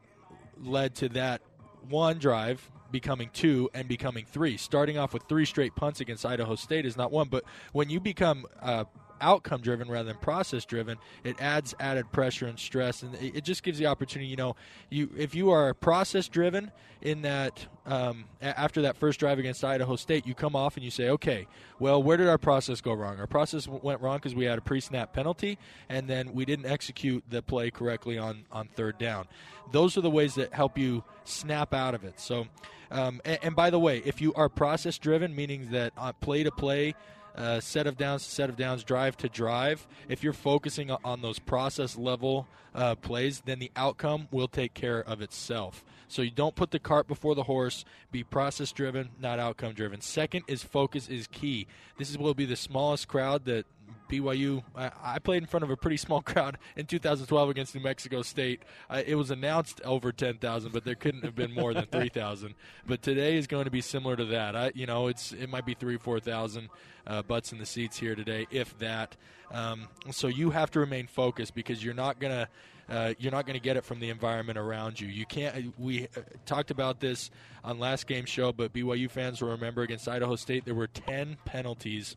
led 0.62 0.94
to 0.96 1.08
that 1.10 1.42
one 1.88 2.18
drive 2.18 2.70
becoming 2.90 3.28
two 3.32 3.68
and 3.74 3.88
becoming 3.88 4.24
three. 4.24 4.56
Starting 4.56 4.98
off 4.98 5.12
with 5.12 5.24
three 5.28 5.44
straight 5.44 5.74
punts 5.74 6.00
against 6.00 6.24
Idaho 6.24 6.54
State 6.54 6.86
is 6.86 6.96
not 6.96 7.10
one, 7.10 7.28
but 7.28 7.44
when 7.72 7.90
you 7.90 8.00
become 8.00 8.46
uh, 8.62 8.84
outcome 9.20 9.60
driven 9.60 9.88
rather 9.88 10.08
than 10.08 10.16
process 10.16 10.64
driven, 10.64 10.98
it 11.22 11.40
adds 11.40 11.74
added 11.80 12.10
pressure 12.12 12.46
and 12.46 12.58
stress, 12.58 13.02
and 13.02 13.14
it, 13.16 13.44
just 13.44 13.62
gives 13.62 13.78
the 13.78 13.86
opportunity. 13.86 14.28
You 14.28 14.36
know, 14.36 14.56
you 14.90 15.10
if 15.16 15.34
you 15.34 15.50
are 15.50 15.74
process 15.74 16.28
driven 16.28 16.70
in 17.02 17.22
that 17.22 17.66
um, 17.86 18.24
after 18.40 18.82
that 18.82 18.96
first 18.96 19.20
drive 19.20 19.38
against 19.38 19.64
Idaho 19.64 19.96
State, 19.96 20.26
you 20.26 20.34
come 20.34 20.56
off 20.56 20.76
and 20.76 20.84
you 20.84 20.90
say, 20.90 21.08
okay, 21.10 21.46
well, 21.78 22.02
where 22.02 22.16
did 22.16 22.28
our 22.28 22.38
process 22.38 22.80
go 22.80 22.92
wrong? 22.92 23.18
Our 23.18 23.26
process 23.26 23.68
went 23.68 24.00
wrong 24.00 24.16
because 24.16 24.34
we 24.34 24.44
had 24.44 24.58
a 24.58 24.62
pre-snap 24.62 25.12
penalty, 25.12 25.58
and 25.88 26.08
then 26.08 26.32
we 26.32 26.44
didn't 26.44 26.66
execute 26.66 27.24
the 27.28 27.42
play 27.42 27.70
correctly 27.70 28.18
on 28.18 28.44
on 28.50 28.68
third 28.68 28.98
down. 28.98 29.26
Those 29.72 29.96
are 29.96 30.02
the 30.02 30.10
ways 30.10 30.34
that 30.34 30.52
help 30.52 30.78
you 30.78 31.04
snap 31.24 31.74
out 31.74 31.94
of 31.94 32.04
it. 32.04 32.18
So. 32.20 32.46
Um, 32.90 33.20
and, 33.24 33.38
and, 33.42 33.56
by 33.56 33.70
the 33.70 33.78
way, 33.78 34.02
if 34.04 34.20
you 34.20 34.32
are 34.34 34.48
process 34.48 34.98
driven, 34.98 35.34
meaning 35.34 35.70
that 35.72 35.94
play 36.20 36.44
to 36.44 36.52
play, 36.52 36.94
uh, 37.34 37.60
set 37.60 37.86
of 37.86 37.96
downs 37.96 38.24
to 38.24 38.30
set 38.30 38.48
of 38.48 38.56
downs, 38.56 38.84
drive 38.84 39.16
to 39.18 39.28
drive, 39.28 39.86
if 40.08 40.22
you're 40.22 40.32
focusing 40.32 40.90
on 40.90 41.22
those 41.22 41.38
process 41.38 41.96
level 41.96 42.46
uh, 42.74 42.94
plays, 42.96 43.42
then 43.44 43.58
the 43.58 43.70
outcome 43.76 44.28
will 44.30 44.48
take 44.48 44.74
care 44.74 45.00
of 45.00 45.20
itself. 45.20 45.84
So 46.08 46.22
you 46.22 46.30
don't 46.30 46.54
put 46.54 46.70
the 46.70 46.78
cart 46.78 47.08
before 47.08 47.34
the 47.34 47.44
horse. 47.44 47.84
Be 48.12 48.22
process 48.22 48.72
driven, 48.72 49.10
not 49.20 49.38
outcome 49.38 49.72
driven. 49.72 50.00
Second 50.00 50.44
is 50.46 50.62
focus 50.62 51.08
is 51.08 51.26
key. 51.26 51.66
This 51.98 52.10
is 52.10 52.18
will 52.18 52.34
be 52.34 52.44
the 52.46 52.56
smallest 52.56 53.08
crowd 53.08 53.44
that 53.46 53.66
BYU. 54.08 54.62
I, 54.74 54.90
I, 55.02 55.18
played 55.18 55.42
in 55.42 55.46
front 55.46 55.64
of 55.64 55.70
a 55.70 55.76
pretty 55.76 55.96
small 55.96 56.22
crowd 56.22 56.58
in 56.76 56.86
2012 56.86 57.50
against 57.50 57.74
New 57.74 57.80
Mexico 57.80 58.22
State. 58.22 58.62
Uh, 58.88 59.02
it 59.04 59.14
was 59.14 59.30
announced 59.30 59.80
over 59.82 60.12
10,000, 60.12 60.72
but 60.72 60.84
there 60.84 60.94
couldn't 60.94 61.24
have 61.24 61.34
been 61.34 61.52
more 61.52 61.74
than 61.74 61.86
3,000. 61.92 62.54
But 62.86 63.02
today 63.02 63.36
is 63.36 63.46
going 63.46 63.64
to 63.64 63.70
be 63.70 63.80
similar 63.80 64.16
to 64.16 64.24
that. 64.26 64.56
I, 64.56 64.72
you 64.74 64.86
know, 64.86 65.08
it's 65.08 65.32
it 65.32 65.48
might 65.48 65.66
be 65.66 65.74
three, 65.74 65.96
four 65.96 66.20
thousand 66.20 66.68
uh, 67.06 67.22
butts 67.22 67.52
in 67.52 67.58
the 67.58 67.66
seats 67.66 67.96
here 67.96 68.14
today, 68.14 68.46
if 68.50 68.76
that. 68.78 69.16
Um, 69.50 69.88
so 70.10 70.26
you 70.28 70.50
have 70.50 70.70
to 70.72 70.80
remain 70.80 71.06
focused 71.06 71.54
because 71.54 71.84
you're 71.84 71.94
not 71.94 72.20
gonna. 72.20 72.48
Uh, 72.86 73.14
you're 73.18 73.32
not 73.32 73.46
going 73.46 73.58
to 73.58 73.62
get 73.62 73.78
it 73.78 73.84
from 73.84 73.98
the 73.98 74.10
environment 74.10 74.58
around 74.58 75.00
you. 75.00 75.08
You 75.08 75.24
can't. 75.24 75.72
We 75.78 76.04
uh, 76.04 76.20
talked 76.44 76.70
about 76.70 77.00
this 77.00 77.30
on 77.64 77.78
last 77.78 78.06
game 78.06 78.26
show, 78.26 78.52
but 78.52 78.74
BYU 78.74 79.10
fans 79.10 79.40
will 79.40 79.52
remember 79.52 79.80
against 79.80 80.06
Idaho 80.06 80.36
State 80.36 80.66
there 80.66 80.74
were 80.74 80.88
10 80.88 81.38
penalties 81.46 82.14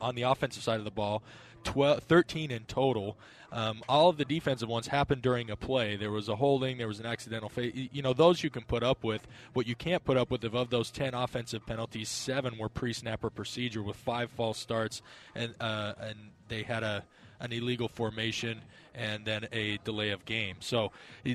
on 0.00 0.14
the 0.14 0.22
offensive 0.22 0.62
side 0.62 0.78
of 0.78 0.84
the 0.84 0.90
ball, 0.90 1.22
12, 1.64 2.00
13 2.04 2.50
in 2.50 2.64
total. 2.64 3.16
Um, 3.52 3.82
all 3.86 4.08
of 4.08 4.16
the 4.16 4.24
defensive 4.24 4.68
ones 4.68 4.86
happened 4.86 5.20
during 5.20 5.50
a 5.50 5.56
play. 5.56 5.96
There 5.96 6.10
was 6.10 6.28
a 6.28 6.36
holding, 6.36 6.78
there 6.78 6.88
was 6.88 7.00
an 7.00 7.06
accidental. 7.06 7.50
You 7.62 8.00
know, 8.00 8.14
those 8.14 8.42
you 8.42 8.48
can 8.48 8.62
put 8.62 8.82
up 8.82 9.04
with. 9.04 9.26
What 9.52 9.66
you 9.66 9.74
can't 9.74 10.02
put 10.04 10.16
up 10.16 10.30
with, 10.30 10.42
of 10.44 10.70
those 10.70 10.90
10 10.90 11.12
offensive 11.12 11.66
penalties, 11.66 12.08
seven 12.08 12.56
were 12.56 12.70
pre-snapper 12.70 13.28
procedure 13.28 13.82
with 13.82 13.96
five 13.96 14.30
false 14.30 14.58
starts, 14.58 15.02
and 15.34 15.54
uh, 15.60 15.92
and 16.00 16.16
they 16.48 16.62
had 16.62 16.82
a 16.82 17.04
an 17.40 17.52
illegal 17.52 17.88
formation 17.88 18.62
and 18.94 19.24
then 19.24 19.48
a 19.52 19.78
delay 19.84 20.10
of 20.10 20.24
game. 20.24 20.56
So 20.60 20.92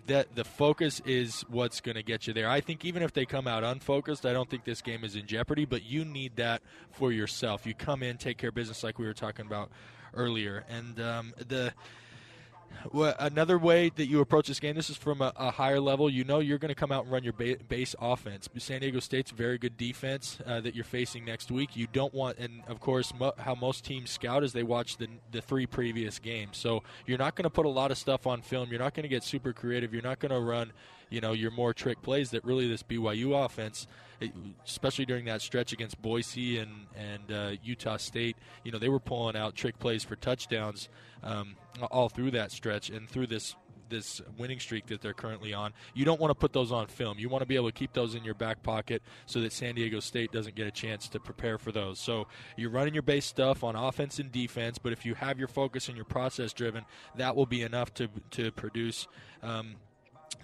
that 0.08 0.36
the 0.36 0.44
focus 0.44 1.02
is 1.06 1.42
what's 1.50 1.82
going 1.82 1.96
to 1.96 2.04
get 2.04 2.28
you 2.28 2.34
there. 2.34 2.50
I 2.50 2.62
think 2.62 2.86
even 2.86 3.04
if 3.04 3.14
they 3.14 3.26
come 3.26 3.48
out 3.48 3.64
unfocused, 3.64 4.26
I 4.26 4.34
don't 4.34 4.50
think 4.50 4.66
this 4.66 4.82
game 4.82 5.04
is 5.04 5.16
in 5.16 5.26
jeopardy. 5.26 5.66
But 5.66 5.84
you 5.84 6.06
need 6.06 6.36
that 6.38 6.62
for 6.92 7.12
yourself. 7.12 7.66
You 7.66 7.74
come 7.74 8.04
in, 8.04 8.18
take 8.18 8.38
care 8.38 8.50
of 8.50 8.56
business, 8.56 8.84
like 8.84 9.00
we 9.00 9.06
were 9.06 9.14
talking 9.14 9.46
about 9.46 9.70
earlier, 10.14 10.66
and 10.70 11.00
um, 11.00 11.34
the 11.48 11.74
another 12.94 13.58
way 13.58 13.92
that 13.96 14.08
you 14.08 14.20
approach 14.20 14.48
this 14.48 14.60
game, 14.60 14.76
this 14.76 14.90
is 14.90 14.98
from 14.98 15.22
a, 15.22 15.34
a 15.36 15.52
higher 15.52 15.80
level. 15.80 16.10
You 16.10 16.24
know 16.24 16.40
you're 16.40 16.58
going 16.58 16.70
to 16.70 16.76
come 16.76 16.92
out 16.92 17.04
and 17.04 17.12
run 17.12 17.24
your 17.24 17.34
ba- 17.34 17.58
base 17.68 17.96
offense. 18.00 18.50
San 18.58 18.82
Diego 18.82 19.00
State's 19.00 19.32
very 19.32 19.58
good 19.58 19.78
defense 19.78 20.40
uh, 20.46 20.62
that 20.62 20.76
you're 20.76 20.84
facing 20.84 21.26
next 21.26 21.52
week. 21.52 21.76
You 21.76 21.88
don't 21.92 22.14
want, 22.14 22.38
and 22.38 22.62
of 22.68 22.80
course, 22.80 23.14
mo- 23.18 23.34
how 23.38 23.56
most 23.56 23.84
teams 23.84 24.10
scout 24.10 24.44
is 24.44 24.54
they 24.54 24.64
watch 24.64 24.98
the 24.98 25.08
the 25.32 25.42
three 25.42 25.66
previous 25.66 26.20
games. 26.20 26.58
So 26.58 26.84
you're 27.06 27.18
not 27.18 27.36
going 27.36 27.44
to 27.44 27.50
put 27.50 27.66
a 27.66 27.70
lot 27.70 27.92
of 27.92 27.98
stuff 27.98 28.28
on 28.28 28.42
film. 28.42 28.70
You're 28.70 28.80
not 28.80 28.94
going 28.94 29.04
to 29.04 29.10
get 29.10 29.24
super 29.24 29.54
creative. 29.54 29.94
You're 29.94 30.04
not 30.04 30.20
going 30.20 30.32
to 30.32 30.40
run, 30.40 30.72
you 31.10 31.22
know, 31.22 31.34
your 31.34 31.52
more 31.52 31.74
trick 31.74 32.02
plays 32.02 32.32
that 32.32 32.44
really 32.44 32.68
this 32.68 32.84
BYU 32.84 33.46
offense 33.46 33.88
especially 34.66 35.06
during 35.06 35.26
that 35.26 35.42
stretch 35.42 35.74
against 35.74 36.02
Boise 36.02 36.58
and 36.58 36.72
and 36.96 37.32
uh, 37.32 37.52
Utah 37.64 37.98
State. 37.98 38.38
You 38.64 38.72
know, 38.72 38.80
they 38.80 38.90
were 38.90 39.00
pulling 39.00 39.36
out 39.36 39.56
trick 39.56 39.78
plays 39.80 40.04
for 40.04 40.16
touchdowns 40.16 40.90
um, 41.24 41.56
all 41.92 42.10
through 42.10 42.32
that 42.32 42.52
stretch 42.52 42.90
and 42.90 43.10
through 43.10 43.28
this 43.28 43.56
this 43.90 44.22
winning 44.38 44.60
streak 44.60 44.88
that 44.88 45.02
they're 45.02 45.14
currently 45.14 45.54
on. 45.54 45.72
You 45.94 46.04
don't 46.04 46.20
want 46.20 46.32
to 46.32 46.36
put 46.36 46.52
those 46.52 46.74
on 46.74 46.88
film. 46.88 47.20
You 47.20 47.30
want 47.30 47.42
to 47.42 47.46
be 47.46 47.56
able 47.56 47.70
to 47.70 47.74
keep 47.74 47.94
those 47.94 48.16
in 48.16 48.24
your 48.26 48.34
back 48.34 48.62
pocket 48.62 49.02
so 49.26 49.40
that 49.40 49.54
San 49.54 49.76
Diego 49.76 50.02
State 50.02 50.34
doesn't 50.34 50.56
get 50.56 50.68
a 50.68 50.72
chance 50.72 51.08
to 51.10 51.22
prepare 51.22 51.58
for 51.58 51.72
those. 51.72 51.98
So 51.98 52.28
you're 52.58 52.70
running 52.70 52.94
your 52.94 53.04
base 53.04 53.26
stuff 53.26 53.64
on 53.64 53.78
offense 53.78 54.20
and 54.20 54.30
defense, 54.30 54.78
but 54.78 54.92
if 54.92 55.06
you 55.06 55.16
have 55.16 55.40
your 55.40 55.48
focus 55.48 55.88
and 55.88 55.96
your 55.96 56.06
process 56.06 56.52
driven, 56.52 56.84
that 57.16 57.34
will 57.38 57.46
be 57.46 57.62
enough 57.62 57.94
to 57.94 58.10
to 58.32 58.52
produce 58.52 59.08
um, 59.42 59.76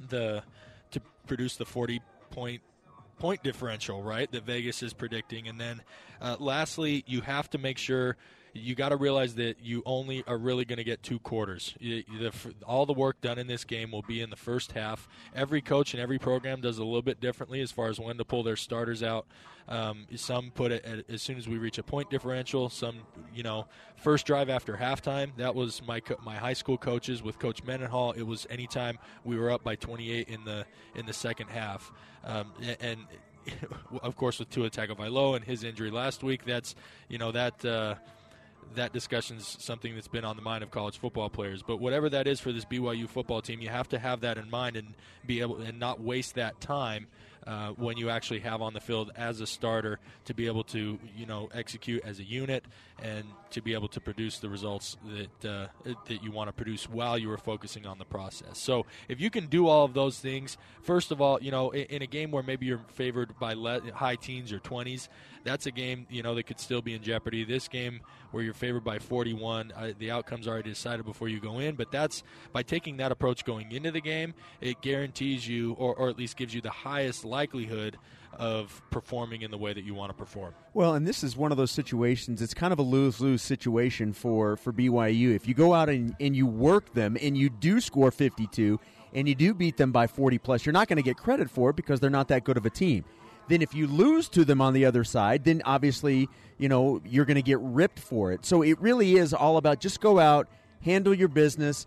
the 0.10 0.44
to 0.92 1.02
produce 1.28 1.56
the 1.56 1.66
40 1.66 2.02
point 2.30 2.62
point 3.18 3.44
differential, 3.44 4.02
right? 4.02 4.32
That 4.32 4.44
Vegas 4.44 4.84
is 4.84 4.94
predicting. 4.94 5.48
And 5.48 5.60
then 5.60 5.82
uh, 6.22 6.38
lastly, 6.40 7.04
you 7.08 7.22
have 7.22 7.50
to 7.52 7.58
make 7.58 7.78
sure 7.78 8.18
you 8.54 8.76
got 8.76 8.90
to 8.90 8.96
realize 8.96 9.36
that 9.36 9.58
you 9.62 9.82
only 9.86 10.24
are 10.28 10.38
really 10.38 10.64
going 10.64 10.78
to 10.78 10.84
get 10.84 11.02
two 11.02 11.20
quarters. 11.20 11.74
You, 11.80 12.04
the, 12.20 12.32
all 12.66 12.86
the 12.86 12.94
work 12.94 13.20
done 13.22 13.40
in 13.40 13.48
this 13.48 13.64
game 13.64 13.92
will 13.92 14.04
be 14.04 14.22
in 14.22 14.30
the 14.30 14.36
first 14.36 14.74
half. 14.74 15.08
Every 15.36 15.62
coach 15.62 15.94
and 15.94 16.02
every 16.02 16.20
program 16.20 16.62
does 16.62 16.78
a 16.78 16.84
little 16.84 17.02
bit 17.02 17.20
differently 17.20 17.62
as 17.62 17.72
far 17.72 17.90
as 17.90 18.00
when 18.00 18.18
to 18.18 18.26
pull 18.26 18.44
their 18.44 18.56
starters 18.56 19.02
out. 19.02 19.26
Um, 19.68 20.06
some 20.16 20.52
put 20.52 20.72
it 20.72 20.86
at, 20.86 21.10
as 21.10 21.22
soon 21.22 21.38
as 21.38 21.48
we 21.48 21.58
reach 21.58 21.78
a 21.78 21.84
point 21.84 22.10
differential. 22.10 22.70
Some, 22.70 22.98
you 23.34 23.44
know, 23.44 23.66
first 23.96 24.26
drive 24.26 24.50
after 24.50 24.76
halftime. 24.76 25.32
That 25.38 25.56
was 25.56 25.82
my 25.88 26.00
co- 26.02 26.20
my 26.24 26.36
high 26.36 26.54
school 26.54 26.78
coaches 26.78 27.24
with 27.24 27.40
Coach 27.40 27.64
Mendenhall. 27.64 28.12
It 28.12 28.24
was 28.24 28.46
anytime 28.50 29.00
we 29.24 29.38
were 29.38 29.52
up 29.52 29.64
by 29.64 29.76
28 29.76 30.28
in 30.28 30.44
the 30.44 30.66
in 30.96 31.06
the 31.06 31.14
second 31.14 31.48
half, 31.48 31.92
um, 32.26 32.52
and 32.82 33.00
of 34.02 34.18
course 34.18 34.38
with 34.38 34.50
Tua 34.50 34.70
Tagovailoa 34.70 35.38
and 35.38 35.46
his 35.46 35.64
injury 35.64 35.92
last 35.92 36.24
week, 36.24 36.46
that's 36.46 36.76
you 37.08 37.18
know 37.18 37.32
that. 37.32 37.64
Uh, 37.64 37.96
that 38.76 38.94
discussion 38.94 39.38
is 39.38 39.58
something 39.60 39.96
that's 39.96 40.08
been 40.08 40.26
on 40.26 40.36
the 40.36 40.42
mind 40.42 40.64
of 40.64 40.72
college 40.72 40.98
football 40.98 41.30
players. 41.30 41.62
But 41.64 41.78
whatever 41.78 42.10
that 42.10 42.28
is 42.28 42.40
for 42.40 42.52
this 42.52 42.66
BYU 42.66 43.08
football 43.08 43.42
team, 43.42 43.62
you 43.62 43.70
have 43.70 43.90
to 43.90 44.00
have 44.00 44.22
that 44.22 44.38
in 44.38 44.50
mind 44.50 44.76
and 44.76 44.94
be 45.26 45.42
able 45.42 45.62
and 45.62 45.80
not 45.80 46.02
waste 46.02 46.36
that 46.36 46.60
time 46.60 47.08
uh, 47.46 47.70
when 47.72 47.98
you 47.98 48.10
actually 48.10 48.40
have 48.40 48.62
on 48.62 48.74
the 48.74 48.80
field 48.80 49.12
as 49.16 49.42
a 49.42 49.48
starter 49.48 50.00
to 50.26 50.34
be 50.34 50.48
able 50.48 50.64
to 50.64 50.98
you 51.16 51.26
know 51.26 51.50
execute 51.54 52.04
as 52.06 52.20
a 52.20 52.24
unit 52.24 52.64
and 53.04 53.26
to 53.50 53.62
be 53.62 53.74
able 53.74 53.90
to 53.90 54.00
produce 54.00 54.40
the 54.40 54.50
results 54.50 54.98
that 55.06 55.50
uh, 55.50 55.68
that 56.08 56.24
you 56.24 56.32
want 56.32 56.48
to 56.48 56.54
produce 56.54 56.90
while 56.90 57.18
you 57.18 57.30
are 57.30 57.38
focusing 57.38 57.86
on 57.86 58.00
the 58.00 58.06
process. 58.06 58.58
So 58.58 58.86
if 59.10 59.20
you 59.20 59.30
can 59.30 59.48
do 59.48 59.68
all 59.68 59.84
of 59.84 59.94
those 59.94 60.18
things, 60.20 60.58
first 60.82 61.12
of 61.12 61.22
all, 61.22 61.38
you 61.42 61.52
know 61.52 61.72
in, 61.72 62.02
a 62.02 62.08
game 62.08 62.32
where 62.32 62.42
maybe 62.42 62.66
you're 62.66 62.82
favored 62.94 63.38
by 63.38 63.54
le- 63.54 63.92
high 63.92 64.16
teens 64.16 64.54
or 64.54 64.60
20s, 64.60 65.10
that's 65.44 65.66
a 65.66 65.72
game 65.72 66.08
you 66.10 66.24
know 66.24 66.34
that 66.34 66.44
could 66.44 66.60
still 66.60 66.82
be 66.82 66.94
in 66.94 67.04
jeopardy. 67.04 67.44
This 67.44 67.68
game 67.68 68.00
where 68.32 68.42
you're 68.42 68.54
favored 68.54 68.84
by 68.84 68.98
41, 68.98 69.74
uh, 69.76 69.92
the 70.00 70.10
outcome's 70.10 70.48
already 70.48 70.70
decided 70.70 71.06
before 71.06 71.28
you 71.28 71.40
go 71.40 71.60
in. 71.60 71.76
But 71.76 71.92
that's 71.92 72.24
by 72.54 72.64
taking 72.64 72.98
that 72.98 73.12
approach 73.12 73.46
going 73.46 73.72
into 73.72 73.92
the 73.92 74.02
game, 74.02 74.34
it 74.62 74.82
guarantees 74.82 75.48
you, 75.48 75.74
or, 75.74 75.94
or 75.94 76.10
at 76.10 76.18
least 76.18 76.38
gives 76.38 76.56
you 76.56 76.62
the 76.62 76.72
highest 76.72 77.26
likelihood 77.26 77.98
of 78.38 78.82
performing 78.90 79.42
in 79.42 79.52
the 79.52 79.58
way 79.58 79.74
that 79.74 79.84
you 79.84 79.94
want 79.94 80.10
to 80.10 80.14
perform. 80.14 80.54
Well, 80.74 80.96
and 80.96 81.08
this 81.08 81.24
is 81.24 81.36
one 81.38 81.52
of 81.52 81.58
those 81.58 81.72
situations. 81.72 82.42
It's 82.42 82.54
kind 82.54 82.74
of 82.74 82.80
a 82.80 82.84
lose 82.84 83.20
lose 83.20 83.42
situation 83.42 84.14
for 84.14 84.58
for 84.58 84.74
BYU. 84.74 85.36
If 85.36 85.48
you 85.48 85.54
go 85.54 85.74
out 85.74 85.90
and, 85.90 86.16
and 86.20 86.36
you 86.36 86.46
work 86.46 86.94
them 86.94 87.18
and 87.22 87.38
you 87.38 87.50
do 87.50 87.80
score 87.80 88.12
52 88.12 88.80
and 89.14 89.28
you 89.28 89.36
do 89.36 89.54
beat 89.54 89.78
them 89.78 89.92
by 89.92 90.08
40 90.08 90.38
plus, 90.40 90.66
you're 90.66 90.74
not 90.74 90.88
going 90.88 90.98
to 90.98 91.04
get 91.04 91.18
credit 91.18 91.50
for 91.50 91.70
it 91.70 91.76
because 91.76 92.00
they're 92.00 92.10
not 92.10 92.28
that 92.30 92.44
good 92.44 92.58
of 92.58 92.66
a 92.66 92.70
team. 92.70 93.06
Then 93.50 93.62
if 93.62 93.74
you 93.74 93.88
lose 93.88 94.30
to 94.30 94.46
them 94.46 94.62
on 94.62 94.74
the 94.74 94.86
other 94.86 95.04
side, 95.04 95.44
then 95.44 95.62
obviously, 95.66 96.30
you 96.58 96.70
know, 96.70 97.02
you're 97.06 97.26
going 97.26 97.36
to 97.36 97.42
get 97.42 97.60
ripped 97.60 98.00
for 98.00 98.32
it. 98.32 98.46
So 98.46 98.62
it 98.62 98.80
really 98.80 99.16
is 99.16 99.34
all 99.34 99.58
about 99.58 99.80
just 99.80 100.00
go 100.00 100.18
out, 100.18 100.48
handle 100.82 101.14
your 101.14 101.28
business. 101.28 101.86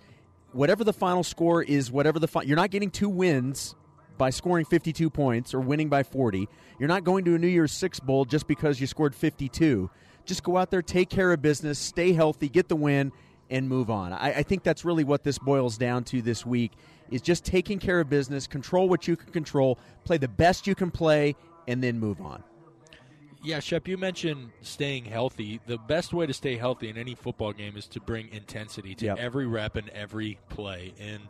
Whatever 0.53 0.85
the 0.85 0.93
final 0.93 1.25
score 1.25 1.63
is, 1.63 1.91
whatever 1.91 2.19
the 2.19 2.29
fi- 2.29 2.43
you're 2.43 2.57
not 2.57 2.71
getting 2.71 2.91
two 2.91 3.09
wins 3.09 3.75
by 4.19 4.31
scoring 4.31 4.65
52 4.65 5.11
points 5.11 5.55
or 5.55 5.61
winning 5.61 5.89
by 5.89 6.03
40. 6.03 6.49
You're 6.79 6.89
not 6.89 7.05
going 7.05 7.25
to 7.25 7.35
a 7.35 7.39
New 7.39 7.47
Year's 7.49 7.73
Six 7.73 8.01
bowl 8.01 8.25
just 8.25 8.47
because 8.47 8.81
you 8.81 8.87
scored 8.87 9.15
52. 9.15 9.91
Just 10.25 10.43
go 10.43 10.57
out 10.57 10.71
there, 10.71 10.83
take 10.83 11.09
care 11.09 11.33
of 11.33 11.41
business, 11.41 11.79
stay 11.79 12.13
healthy, 12.13 12.49
get 12.49 12.69
the 12.69 12.77
win, 12.77 13.13
and 13.51 13.69
move 13.69 13.91
on. 13.91 14.13
I, 14.13 14.39
I 14.39 14.43
think 14.43 14.63
that's 14.63 14.85
really 14.85 15.05
what 15.05 15.23
this 15.23 15.39
boils 15.39 15.79
down 15.79 16.05
to 16.05 16.21
this 16.21 16.45
week 16.45 16.73
is 17.11 17.21
just 17.21 17.45
taking 17.45 17.79
care 17.79 18.01
of 18.01 18.09
business, 18.11 18.47
control 18.47 18.89
what 18.89 19.07
you 19.07 19.17
can 19.17 19.33
control, 19.33 19.79
play 20.05 20.19
the 20.19 20.29
best 20.29 20.67
you 20.67 20.75
can 20.75 20.91
play, 20.91 21.37
and 21.69 21.83
then 21.83 21.99
move 21.99 22.21
on. 22.21 22.43
Yeah, 23.43 23.61
Shep, 23.61 23.87
you 23.87 23.97
mentioned 23.97 24.51
staying 24.63 25.05
healthy. 25.05 25.61
The 25.67 25.79
best 25.79 26.13
way 26.13 26.27
to 26.27 26.35
stay 26.35 26.57
healthy 26.57 26.89
in 26.89 26.97
any 26.97 27.15
football 27.15 27.53
game 27.53 27.77
is 27.77 27.87
to 27.89 28.01
bring 28.01 28.29
intensity 28.33 28.95
to 28.97 29.05
yep. 29.07 29.19
every 29.19 29.47
rep 29.47 29.77
and 29.77 29.89
every 29.91 30.39
play, 30.49 30.95
and 30.99 31.23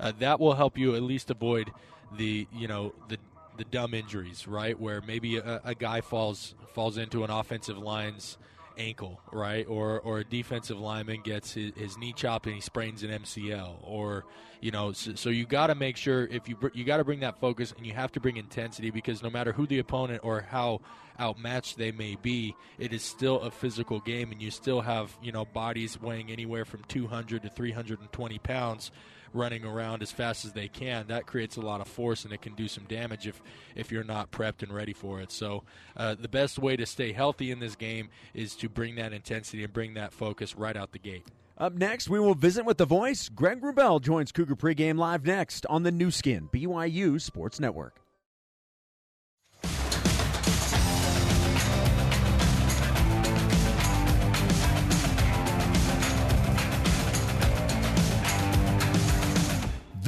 uh, 0.00 0.12
that 0.18 0.40
will 0.40 0.54
help 0.54 0.78
you 0.78 0.94
at 0.94 1.02
least 1.02 1.30
avoid 1.30 1.70
the 2.16 2.46
you 2.52 2.68
know 2.68 2.92
the 3.08 3.18
the 3.58 3.64
dumb 3.64 3.92
injuries, 3.92 4.46
right? 4.46 4.78
Where 4.78 5.02
maybe 5.02 5.36
a, 5.36 5.60
a 5.64 5.74
guy 5.74 6.00
falls 6.00 6.54
falls 6.72 6.96
into 6.96 7.24
an 7.24 7.30
offensive 7.30 7.76
line's 7.76 8.38
ankle, 8.78 9.20
right? 9.32 9.66
Or 9.68 10.00
or 10.00 10.20
a 10.20 10.24
defensive 10.24 10.78
lineman 10.78 11.20
gets 11.22 11.52
his, 11.52 11.72
his 11.76 11.98
knee 11.98 12.12
chopped 12.12 12.46
and 12.46 12.54
he 12.54 12.60
sprains 12.60 13.02
an 13.02 13.10
MCL, 13.10 13.76
or 13.82 14.24
you 14.60 14.70
know. 14.70 14.92
So, 14.92 15.14
so 15.14 15.30
you 15.30 15.44
got 15.44 15.66
to 15.66 15.74
make 15.74 15.96
sure 15.96 16.26
if 16.26 16.48
you 16.48 16.56
you 16.72 16.84
got 16.84 16.98
to 16.98 17.04
bring 17.04 17.20
that 17.20 17.40
focus 17.40 17.74
and 17.76 17.84
you 17.86 17.92
have 17.92 18.12
to 18.12 18.20
bring 18.20 18.36
intensity 18.36 18.90
because 18.90 19.22
no 19.22 19.30
matter 19.30 19.52
who 19.52 19.66
the 19.66 19.80
opponent 19.80 20.20
or 20.24 20.40
how 20.40 20.80
outmatched 21.20 21.76
they 21.76 21.90
may 21.90 22.16
be, 22.22 22.54
it 22.78 22.92
is 22.92 23.02
still 23.02 23.40
a 23.40 23.50
physical 23.50 23.98
game, 24.00 24.30
and 24.30 24.40
you 24.40 24.50
still 24.50 24.80
have 24.80 25.16
you 25.22 25.32
know 25.32 25.44
bodies 25.44 26.00
weighing 26.00 26.30
anywhere 26.30 26.64
from 26.64 26.82
200 26.84 27.42
to 27.42 27.48
320 27.50 28.38
pounds 28.38 28.92
running 29.32 29.64
around 29.64 30.02
as 30.02 30.10
fast 30.10 30.44
as 30.44 30.52
they 30.52 30.68
can, 30.68 31.06
that 31.08 31.26
creates 31.26 31.56
a 31.56 31.60
lot 31.60 31.80
of 31.80 31.88
force 31.88 32.24
and 32.24 32.32
it 32.32 32.42
can 32.42 32.54
do 32.54 32.68
some 32.68 32.84
damage 32.84 33.26
if 33.26 33.40
if 33.74 33.92
you're 33.92 34.04
not 34.04 34.30
prepped 34.30 34.62
and 34.62 34.72
ready 34.72 34.92
for 34.92 35.20
it. 35.20 35.30
So 35.30 35.64
uh, 35.96 36.14
the 36.14 36.28
best 36.28 36.58
way 36.58 36.76
to 36.76 36.86
stay 36.86 37.12
healthy 37.12 37.50
in 37.50 37.60
this 37.60 37.76
game 37.76 38.08
is 38.34 38.54
to 38.56 38.68
bring 38.68 38.96
that 38.96 39.12
intensity 39.12 39.64
and 39.64 39.72
bring 39.72 39.94
that 39.94 40.12
focus 40.12 40.56
right 40.56 40.76
out 40.76 40.92
the 40.92 40.98
gate. 40.98 41.26
Up 41.56 41.74
next, 41.74 42.08
we 42.08 42.20
will 42.20 42.34
visit 42.34 42.64
with 42.64 42.78
the 42.78 42.86
voice. 42.86 43.28
Greg 43.28 43.60
Wrubell 43.60 44.00
joins 44.00 44.30
Cougar 44.30 44.54
Pregame 44.54 44.96
Live 44.96 45.26
next 45.26 45.66
on 45.66 45.82
the 45.82 45.90
Nu 45.90 46.12
Skin, 46.12 46.48
BYU 46.52 47.20
Sports 47.20 47.58
Network. 47.58 48.00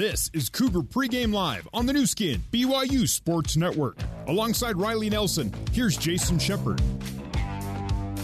This 0.01 0.31
is 0.33 0.49
Cougar 0.49 0.81
Pregame 0.81 1.31
Live 1.31 1.69
on 1.75 1.85
the 1.85 1.93
Nu 1.93 2.07
Skin, 2.07 2.43
BYU 2.51 3.07
Sports 3.07 3.59
Network. 3.59 3.99
Alongside 4.29 4.79
Riley 4.79 5.11
Nelson, 5.11 5.53
here's 5.73 5.95
Jason 5.99 6.39
Shepard. 6.39 6.81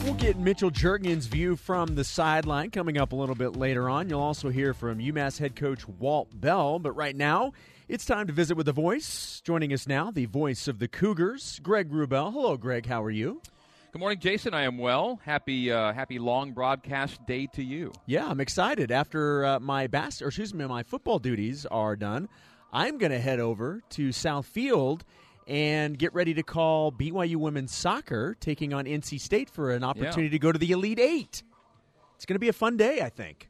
We'll 0.02 0.14
get 0.14 0.38
Mitchell 0.38 0.70
Juergens' 0.70 1.28
view 1.28 1.54
from 1.54 1.94
the 1.94 2.02
sideline 2.02 2.70
coming 2.70 2.96
up 2.96 3.12
a 3.12 3.14
little 3.14 3.34
bit 3.34 3.56
later 3.56 3.90
on. 3.90 4.08
You'll 4.08 4.22
also 4.22 4.48
hear 4.48 4.72
from 4.72 5.00
UMass 5.00 5.38
head 5.38 5.54
coach 5.54 5.86
Walt 5.86 6.30
Bell. 6.32 6.78
But 6.78 6.92
right 6.92 7.14
now, 7.14 7.52
it's 7.88 8.06
time 8.06 8.26
to 8.28 8.32
visit 8.32 8.56
with 8.56 8.64
the 8.64 8.72
voice. 8.72 9.42
Joining 9.44 9.70
us 9.74 9.86
now, 9.86 10.10
the 10.10 10.24
voice 10.24 10.68
of 10.68 10.78
the 10.78 10.88
Cougars, 10.88 11.60
Greg 11.62 11.90
Wrubell. 11.90 12.32
Hello, 12.32 12.56
Greg. 12.56 12.86
How 12.86 13.02
are 13.02 13.10
you? 13.10 13.42
Good 13.96 14.00
morning, 14.00 14.18
Jason. 14.20 14.52
I 14.52 14.64
am 14.64 14.76
well. 14.76 15.18
Happy, 15.24 15.72
uh, 15.72 15.90
happy 15.94 16.18
long 16.18 16.52
broadcast 16.52 17.24
day 17.24 17.46
to 17.54 17.64
you. 17.64 17.92
Yeah, 18.04 18.26
I'm 18.28 18.40
excited. 18.40 18.92
After 18.92 19.42
uh, 19.46 19.58
my 19.58 19.86
bas- 19.86 20.20
or 20.20 20.26
excuse 20.26 20.52
me, 20.52 20.66
my 20.66 20.82
football 20.82 21.18
duties 21.18 21.64
are 21.64 21.96
done, 21.96 22.28
I'm 22.74 22.98
going 22.98 23.10
to 23.10 23.18
head 23.18 23.40
over 23.40 23.80
to 23.92 24.12
South 24.12 24.44
Field 24.44 25.06
and 25.46 25.98
get 25.98 26.12
ready 26.12 26.34
to 26.34 26.42
call 26.42 26.92
BYU 26.92 27.36
women's 27.36 27.74
soccer 27.74 28.36
taking 28.38 28.74
on 28.74 28.84
NC 28.84 29.18
State 29.18 29.48
for 29.48 29.70
an 29.72 29.82
opportunity 29.82 30.24
Yeah. 30.24 30.28
to 30.32 30.38
go 30.40 30.52
to 30.52 30.58
the 30.58 30.72
Elite 30.72 30.98
Eight. 31.00 31.42
It's 32.16 32.26
going 32.26 32.34
to 32.34 32.38
be 32.38 32.50
a 32.50 32.52
fun 32.52 32.76
day, 32.76 33.00
I 33.00 33.08
think. 33.08 33.48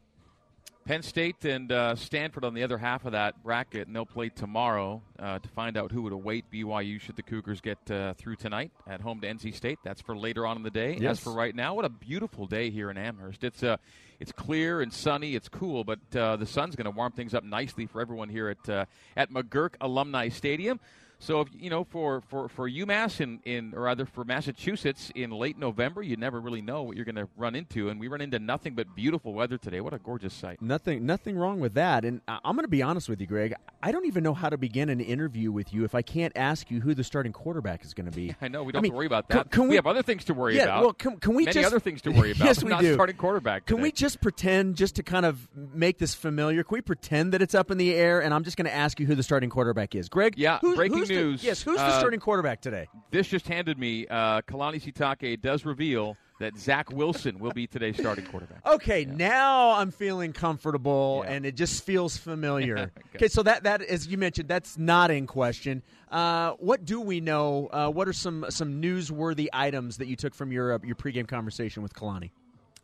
Penn 0.87 1.03
State 1.03 1.45
and 1.45 1.73
uh, 1.73 1.97
Stanford 1.97 2.45
on 2.45 2.55
the 2.55 2.63
other 2.63 2.79
half 2.79 3.05
of 3.05 3.13
that 3.13 3.43
bracket, 3.43 3.89
and 3.89 3.97
they'll 3.97 4.07
play 4.07 4.29
tomorrow 4.29 5.03
uh, 5.19 5.41
to 5.41 5.49
find 5.49 5.77
out 5.77 5.91
who 5.91 6.03
would 6.03 6.13
await 6.13 6.45
BYU 6.53 7.01
should 7.01 7.17
the 7.17 7.25
Cougars 7.25 7.61
get 7.61 7.79
uh, 7.91 8.15
through 8.15 8.37
tonight 8.37 8.71
at 8.87 9.01
home 9.01 9.21
to 9.21 9.27
NC 9.27 9.53
State. 9.53 9.81
That's 9.83 10.01
for 10.01 10.17
later 10.17 10.47
on 10.47 10.57
in 10.57 10.63
the 10.63 10.71
day. 10.71 10.97
As 11.11 11.19
for 11.19 11.33
right 11.33 11.57
now, 11.57 11.75
what 11.75 11.85
a 11.85 11.89
beautiful 11.89 12.47
day 12.47 12.71
here 12.71 12.89
in 12.89 12.97
Amherst. 12.97 13.43
It's 13.43 13.65
uh, 13.65 13.79
it's 14.21 14.31
clear 14.31 14.81
and 14.81 14.93
sunny. 14.93 15.35
It's 15.35 15.49
cool, 15.49 15.83
but 15.83 15.99
uh, 16.15 16.37
the 16.37 16.47
sun's 16.47 16.77
going 16.77 16.85
to 16.85 16.93
warm 16.93 17.11
things 17.11 17.35
up 17.35 17.43
nicely 17.43 17.87
for 17.87 18.01
everyone 18.01 18.29
here 18.29 18.49
at 18.49 18.69
uh, 18.69 18.85
at 19.17 19.33
McGuirk 19.33 19.75
Alumni 19.81 20.29
Stadium. 20.29 20.79
So, 21.19 21.41
if, 21.41 21.49
you 21.59 21.71
know, 21.71 21.85
for, 21.85 22.21
for, 22.29 22.49
for 22.49 22.69
UMass 22.71 23.21
in, 23.23 23.41
in, 23.45 23.73
or 23.75 23.83
rather 23.83 24.05
for 24.05 24.23
Massachusetts 24.25 25.11
in 25.15 25.31
late 25.31 25.59
November, 25.59 26.03
you 26.03 26.17
never 26.17 26.39
really 26.41 26.61
know 26.61 26.83
what 26.83 26.95
you're 26.97 27.07
going 27.07 27.15
to 27.17 27.27
run 27.37 27.55
into. 27.55 27.89
And 27.89 27.99
we 27.99 28.07
run 28.09 28.21
into 28.21 28.39
nothing 28.39 28.75
but 28.75 28.95
beautiful 28.95 29.33
weather 29.33 29.57
today. 29.57 29.81
What 29.81 29.95
a 29.95 29.99
gorgeous 29.99 30.35
sight. 30.35 30.61
Nothing, 30.61 31.07
nothing 31.07 31.37
wrong 31.39 31.59
with 31.59 31.73
that. 31.75 32.05
And 32.05 32.21
I- 32.29 32.39
I'm 32.45 32.55
going 32.55 32.65
to 32.65 32.69
be 32.69 32.83
honest 32.83 33.09
with 33.09 33.21
you, 33.21 33.27
Greg. 33.27 33.55
I 33.83 33.93
don't 33.93 34.05
even 34.05 34.23
know 34.23 34.35
how 34.35 34.51
to 34.51 34.59
begin 34.59 34.91
an 34.91 35.01
interview 35.01 35.51
with 35.51 35.73
you 35.73 35.85
if 35.85 35.95
I 35.95 36.03
can't 36.03 36.33
ask 36.37 36.71
you 36.71 36.81
who 36.83 36.95
the 36.95 37.03
starting 37.05 37.33
quarterback 37.33 37.83
is 37.85 37.95
going 37.95 38.11
to 38.11 38.15
be. 38.15 38.35
I 38.43 38.49
know 38.49 38.63
we 38.63 38.73
don't 38.73 38.83
mean, 38.83 38.91
have 38.91 38.95
to 38.95 38.97
worry 38.99 39.07
about 39.07 39.29
that. 39.31 39.51
can 39.51 39.63
we, 39.65 39.69
we- 39.71 39.77
have 39.77 39.87
other 39.87 40.03
things 40.03 40.25
to 40.27 40.35
worry 40.35 40.57
yeah, 40.57 40.65
about. 40.65 40.83
well, 40.83 40.93
can, 40.93 41.17
can 41.19 41.35
we 41.35 41.45
Many 41.47 41.55
just 41.55 41.67
other 41.67 41.81
things 41.81 42.03
to 42.03 42.11
worry 42.11 42.31
about. 42.33 42.45
yes, 42.45 42.63
we 42.63 42.69
not 42.69 42.83
do. 42.83 42.93
starting 42.93 43.17
quarterback. 43.17 43.65
Can 43.65 43.81
we 43.81 43.91
just 43.91 44.21
pretend, 44.21 44.77
just 44.77 44.97
to 44.97 45.03
kind 45.03 45.25
of 45.25 45.49
make 45.55 45.97
this 45.99 46.15
familiar? 46.15 46.63
Can 46.63 46.75
we 46.75 46.81
pretend 46.83 47.33
that 47.33 47.41
it's 47.41 47.55
up 47.55 47.71
in 47.71 47.79
the 47.79 47.95
air? 47.95 48.21
And 48.21 48.35
I'm 48.35 48.45
just 48.45 48.59
going 48.59 48.67
to 48.67 48.75
ask 48.75 49.01
you 49.01 49.07
who 49.07 49.15
the 49.15 49.23
starting 49.23 49.49
quarterback 49.49 49.95
is, 49.95 50.11
Greg. 50.11 50.35
Yeah, 50.37 50.59
who's, 50.61 50.77
breaking 50.77 51.06
who's 51.09 51.17
the- 51.17 51.25
news. 51.25 51.45
yes, 51.45 51.63
who's 51.63 51.77
the 51.79 51.83
Uh, 51.85 51.99
starting 51.99 52.21
quarterback 52.21 52.61
today? 52.61 52.87
This 53.11 53.29
just 53.29 53.47
handed 53.49 53.79
me. 53.79 54.07
Uh, 54.07 54.43
Kalani 54.43 54.81
Sitake 54.83 55.41
does 55.41 55.65
reveal 55.65 56.17
that 56.39 56.57
Zach 56.59 56.91
Wilson 56.93 57.39
will 57.39 57.53
be 57.53 57.67
today's 57.67 57.97
starting 57.97 58.27
quarterback. 58.27 58.61
Okay, 58.67 59.07
now 59.07 59.71
I'm 59.73 59.91
feeling 59.91 60.33
comfortable, 60.35 61.23
Yeah. 61.25 61.33
and 61.33 61.47
it 61.47 61.55
just 61.57 61.85
feels 61.85 62.17
familiar. 62.17 62.77
Okay. 62.79 62.91
okay, 63.17 63.29
so 63.29 63.43
that 63.43 63.63
that 63.65 63.81
as 63.83 64.07
you 64.07 64.19
mentioned, 64.19 64.49
that's 64.49 64.77
not 64.77 65.11
in 65.11 65.27
question. 65.27 65.83
Uh, 66.11 66.53
what 66.59 66.85
do 66.85 67.01
we 67.01 67.21
know? 67.21 67.69
Uh, 67.73 67.89
what 67.91 68.07
are 68.09 68.13
some 68.13 68.45
some 68.51 68.83
newsworthy 68.83 69.49
items 69.53 69.97
that 69.97 70.09
you 70.09 70.17
took 70.17 70.35
from 70.35 70.53
your 70.53 70.75
uh, 70.75 70.79
your 70.85 70.95
pregame 70.97 71.27
conversation 71.27 71.83
with 71.83 71.95
Kalani? 71.95 72.31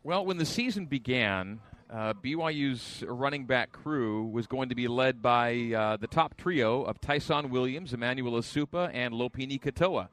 Well, 0.02 0.24
when 0.24 0.38
the 0.38 0.46
season 0.46 0.86
began, 0.86 1.60
uh, 1.92 2.14
BYU's 2.14 3.04
running 3.06 3.44
back 3.44 3.70
crew 3.70 4.24
was 4.24 4.46
going 4.46 4.70
to 4.70 4.74
be 4.74 4.88
led 4.88 5.20
by 5.20 5.72
uh, 5.76 5.96
the 5.98 6.06
top 6.06 6.36
trio 6.36 6.82
of 6.82 7.00
Ty'Son 7.00 7.50
Williams, 7.50 7.92
Emmanuel 7.92 8.32
Esukpa, 8.40 8.90
and 8.94 9.12
Lopini 9.12 9.60
Katoa. 9.60 10.08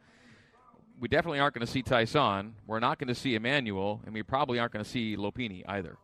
We 1.00 1.08
definitely 1.08 1.40
aren't 1.40 1.54
going 1.54 1.66
to 1.66 1.72
see 1.72 1.82
Ty'Son. 1.82 2.52
We're 2.68 2.82
not 2.82 3.00
going 3.00 3.08
to 3.08 3.16
see 3.16 3.36
Emmanuel, 3.36 4.02
and 4.06 4.14
we 4.14 4.24
probably 4.24 4.60
aren't 4.60 4.74
going 4.74 4.84
to 4.84 4.90
see 4.90 5.16
Lopini 5.16 5.64
either. 5.70 5.98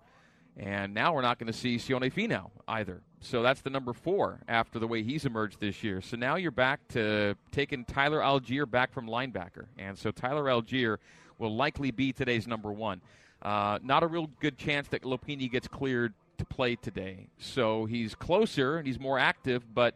And 0.58 0.94
now 0.94 1.14
we're 1.14 1.22
not 1.22 1.38
going 1.38 1.52
to 1.52 1.58
see 1.58 1.76
Sione 1.76 2.14
Finau 2.14 2.52
either. 2.70 3.02
So 3.20 3.42
that's 3.42 3.60
the 3.60 3.70
number 3.70 3.92
four 3.92 4.40
after 4.48 4.80
the 4.80 4.88
way 4.88 5.04
he's 5.04 5.26
emerged 5.26 5.60
this 5.60 5.84
year. 5.84 6.00
So 6.00 6.16
now 6.16 6.38
you're 6.38 6.52
back 6.52 6.88
to 6.90 7.36
taking 7.52 7.84
Tyler 7.84 8.22
Allgeier 8.22 8.70
back 8.70 8.94
from 8.94 9.08
linebacker. 9.08 9.66
And 9.78 9.98
so 9.98 10.12
Tyler 10.12 10.46
Allgeier 10.46 11.00
will 11.38 11.54
likely 11.54 11.92
be 11.92 12.14
today's 12.14 12.48
number 12.48 12.72
one. 12.72 13.02
Uh, 13.42 13.80
not 13.84 14.04
a 14.04 14.08
real 14.08 14.30
good 14.40 14.58
chance 14.58 14.88
that 14.90 15.04
Lopini 15.04 15.50
gets 15.52 15.68
cleared 15.68 16.14
to 16.38 16.46
play 16.46 16.76
today. 16.76 17.28
So 17.38 17.86
he's 17.86 18.16
closer 18.16 18.78
and 18.78 18.88
he's 18.88 19.00
more 19.00 19.20
active, 19.20 19.64
but 19.74 19.96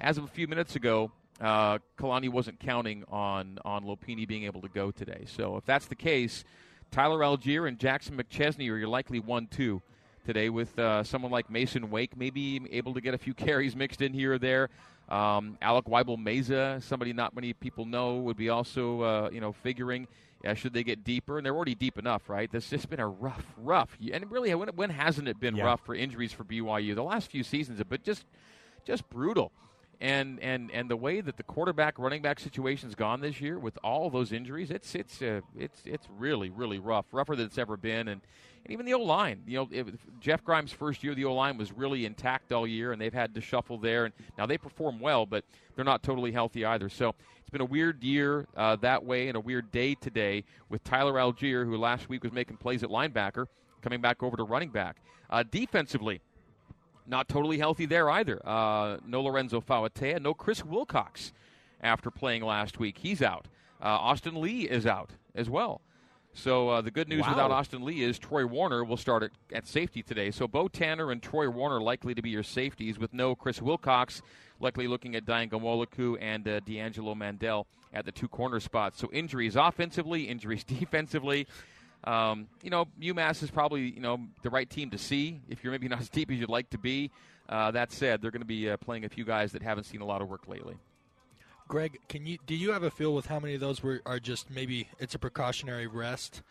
as 0.00 0.18
of 0.18 0.24
a 0.24 0.28
few 0.28 0.46
minutes 0.46 0.76
ago, 0.76 1.10
uh, 1.40 1.78
Kalani 1.98 2.28
wasn't 2.28 2.60
counting 2.60 3.04
on, 3.08 3.58
on 3.64 3.84
Lopini 3.84 4.28
being 4.28 4.44
able 4.44 4.60
to 4.62 4.68
go 4.68 4.90
today. 4.90 5.24
So 5.26 5.56
if 5.56 5.64
that's 5.64 5.86
the 5.86 5.94
case, 5.94 6.44
Tyler 6.90 7.20
Allgeier 7.20 7.66
and 7.66 7.78
Jackson 7.78 8.16
McChesney 8.16 8.70
are 8.70 8.76
your 8.76 8.88
likely 8.88 9.20
1 9.20 9.46
2 9.46 9.80
today, 10.26 10.50
with 10.50 10.78
uh, 10.78 11.02
someone 11.02 11.32
like 11.32 11.50
Mason 11.50 11.90
Wake 11.90 12.16
maybe 12.16 12.60
able 12.70 12.94
to 12.94 13.00
get 13.00 13.14
a 13.14 13.18
few 13.18 13.34
carries 13.34 13.74
mixed 13.74 14.02
in 14.02 14.12
here 14.12 14.34
or 14.34 14.38
there. 14.38 14.68
Um, 15.08 15.58
Alec 15.60 15.86
Weibel 15.86 16.18
Meza, 16.18 16.82
somebody 16.82 17.12
not 17.12 17.34
many 17.34 17.52
people 17.52 17.84
know, 17.84 18.16
would 18.18 18.36
be 18.36 18.48
also 18.48 19.00
uh, 19.00 19.30
you 19.32 19.40
know 19.40 19.52
figuring. 19.52 20.06
Uh, 20.44 20.54
should 20.54 20.72
they 20.72 20.82
get 20.82 21.04
deeper? 21.04 21.36
And 21.36 21.44
they're 21.44 21.54
already 21.54 21.74
deep 21.74 21.98
enough, 21.98 22.28
right? 22.30 22.50
This 22.50 22.70
has 22.70 22.86
been 22.86 23.00
a 23.00 23.06
rough, 23.08 23.44
rough, 23.58 23.96
and 24.12 24.30
really, 24.30 24.54
when, 24.54 24.68
when 24.70 24.90
hasn't 24.90 25.28
it 25.28 25.38
been 25.38 25.56
Yeah. 25.56 25.64
rough 25.64 25.80
for 25.84 25.94
injuries 25.94 26.32
for 26.32 26.44
BYU? 26.44 26.94
The 26.94 27.02
last 27.02 27.30
few 27.30 27.42
seasons 27.42 27.78
have 27.78 27.88
been 27.90 28.02
just, 28.02 28.24
just 28.86 29.08
brutal 29.10 29.52
and 30.00 30.40
and 30.40 30.70
and 30.70 30.90
the 30.90 30.96
way 30.96 31.20
that 31.20 31.36
the 31.36 31.42
quarterback 31.42 31.98
running 31.98 32.22
back 32.22 32.40
situation's 32.40 32.94
gone 32.94 33.20
this 33.20 33.40
year 33.40 33.58
with 33.58 33.78
all 33.84 34.08
those 34.08 34.32
injuries 34.32 34.70
it's 34.70 34.94
it's 34.94 35.20
uh, 35.20 35.40
it's 35.58 35.82
it's 35.84 36.08
really 36.16 36.48
really 36.48 36.78
rough 36.78 37.06
rougher 37.12 37.36
than 37.36 37.46
it's 37.46 37.58
ever 37.58 37.76
been. 37.76 38.08
And, 38.08 38.22
and 38.64 38.72
even 38.72 38.86
the 38.86 38.94
O 38.94 39.00
line 39.00 39.42
you 39.46 39.58
know 39.58 39.68
if, 39.70 39.86
Jeff 40.20 40.42
Grimes 40.42 40.72
first 40.72 41.04
year 41.04 41.14
the 41.14 41.26
O 41.26 41.34
line 41.34 41.58
was 41.58 41.70
really 41.72 42.06
intact 42.06 42.50
all 42.50 42.66
year 42.66 42.92
and 42.92 43.00
they've 43.00 43.12
had 43.12 43.34
to 43.34 43.40
shuffle 43.40 43.76
there. 43.76 44.06
And 44.06 44.14
now 44.38 44.46
they 44.46 44.56
perform 44.56 45.00
well 45.00 45.26
but 45.26 45.44
they're 45.76 45.84
not 45.84 46.02
totally 46.02 46.32
healthy 46.32 46.64
either. 46.64 46.88
So 46.88 47.14
it's 47.38 47.50
been 47.50 47.60
a 47.60 47.66
weird 47.66 48.02
year 48.02 48.46
uh, 48.56 48.76
that 48.76 49.04
way 49.04 49.28
and 49.28 49.36
a 49.36 49.40
weird 49.40 49.70
day 49.70 49.94
today 49.94 50.44
with 50.70 50.82
Tyler 50.82 51.14
Allgeier 51.14 51.66
who 51.66 51.76
last 51.76 52.08
week 52.08 52.22
was 52.22 52.32
making 52.32 52.56
plays 52.56 52.82
at 52.82 52.88
linebacker 52.88 53.46
coming 53.82 54.00
back 54.00 54.22
over 54.22 54.36
to 54.36 54.44
running 54.44 54.70
back. 54.70 54.96
Uh, 55.28 55.44
defensively 55.48 56.20
not 57.06 57.28
totally 57.28 57.58
healthy 57.58 57.86
there 57.86 58.08
either. 58.10 58.40
Uh, 58.46 58.98
no 59.06 59.22
Lorenzo 59.22 59.60
Fauatea, 59.60 60.20
no 60.20 60.34
Chris 60.34 60.64
Wilcox 60.64 61.32
after 61.82 62.10
playing 62.10 62.42
last 62.44 62.78
week. 62.78 62.98
He's 62.98 63.22
out. 63.22 63.46
Uh, 63.82 63.86
Austin 63.86 64.40
Lee 64.40 64.62
is 64.68 64.86
out 64.86 65.10
as 65.34 65.48
well. 65.48 65.80
So 66.32 66.68
uh, 66.68 66.80
the 66.80 66.90
good 66.92 67.08
news 67.08 67.22
Wow. 67.22 67.30
without 67.30 67.50
Austin 67.50 67.84
Lee 67.84 68.02
is 68.02 68.18
Troy 68.18 68.46
Warner 68.46 68.84
will 68.84 68.96
start 68.96 69.22
at, 69.24 69.30
at 69.52 69.66
safety 69.66 70.00
today. 70.02 70.30
So 70.30 70.46
Bo 70.46 70.68
Tanner 70.68 71.10
and 71.10 71.20
Troy 71.20 71.48
Warner 71.50 71.80
likely 71.80 72.14
to 72.14 72.22
be 72.22 72.30
your 72.30 72.44
safeties, 72.44 72.98
with 73.00 73.12
no 73.12 73.34
Chris 73.34 73.60
Wilcox, 73.60 74.22
likely 74.60 74.86
looking 74.86 75.16
at 75.16 75.24
Dayan 75.24 75.50
Ghanwoloku 75.50 76.16
and 76.20 76.46
uh, 76.46 76.60
D'Angelo 76.60 77.14
Mandell 77.16 77.64
at 77.92 78.04
the 78.04 78.12
two 78.12 78.28
corner 78.28 78.60
spots. 78.60 79.00
So 79.00 79.10
injuries 79.12 79.56
offensively, 79.56 80.24
injuries 80.28 80.62
defensively. 80.80 81.48
Um, 82.04 82.48
you 82.62 82.70
know, 82.70 82.86
UMass 83.00 83.42
is 83.42 83.50
probably 83.50 83.90
you 83.90 84.00
know 84.00 84.20
the 84.42 84.50
right 84.50 84.68
team 84.68 84.90
to 84.90 84.98
see 84.98 85.40
if 85.48 85.62
you're 85.62 85.70
maybe 85.70 85.88
not 85.94 86.00
as 86.00 86.08
deep 86.08 86.30
as 86.30 86.38
you'd 86.38 86.48
like 86.48 86.70
to 86.70 86.78
be. 86.78 87.10
Uh, 87.48 87.70
that 87.72 87.92
said, 87.92 88.22
they're 88.22 88.30
going 88.30 88.42
to 88.42 88.46
be 88.46 88.70
uh, 88.70 88.76
playing 88.76 89.04
a 89.04 89.08
few 89.08 89.24
guys 89.24 89.52
that 89.52 89.62
haven't 89.62 89.84
seen 89.84 90.00
a 90.00 90.04
lot 90.04 90.22
of 90.22 90.28
work 90.28 90.46
lately. 90.46 90.76
Greg, 91.70 91.98
can 92.08 92.26
you 92.26 92.38
do 92.46 92.54
you 92.54 92.72
have 92.72 92.82
a 92.82 92.90
feel 92.90 93.14
with 93.14 93.26
how 93.26 93.38
many 93.38 93.54
of 93.54 93.60
those 93.60 93.82
were 93.82 94.00
are 94.04 94.18
just 94.18 94.50
maybe 94.50 94.88
it's 94.98 95.14
a 95.14 95.18
precautionary 95.18 95.86
rest, 95.86 96.42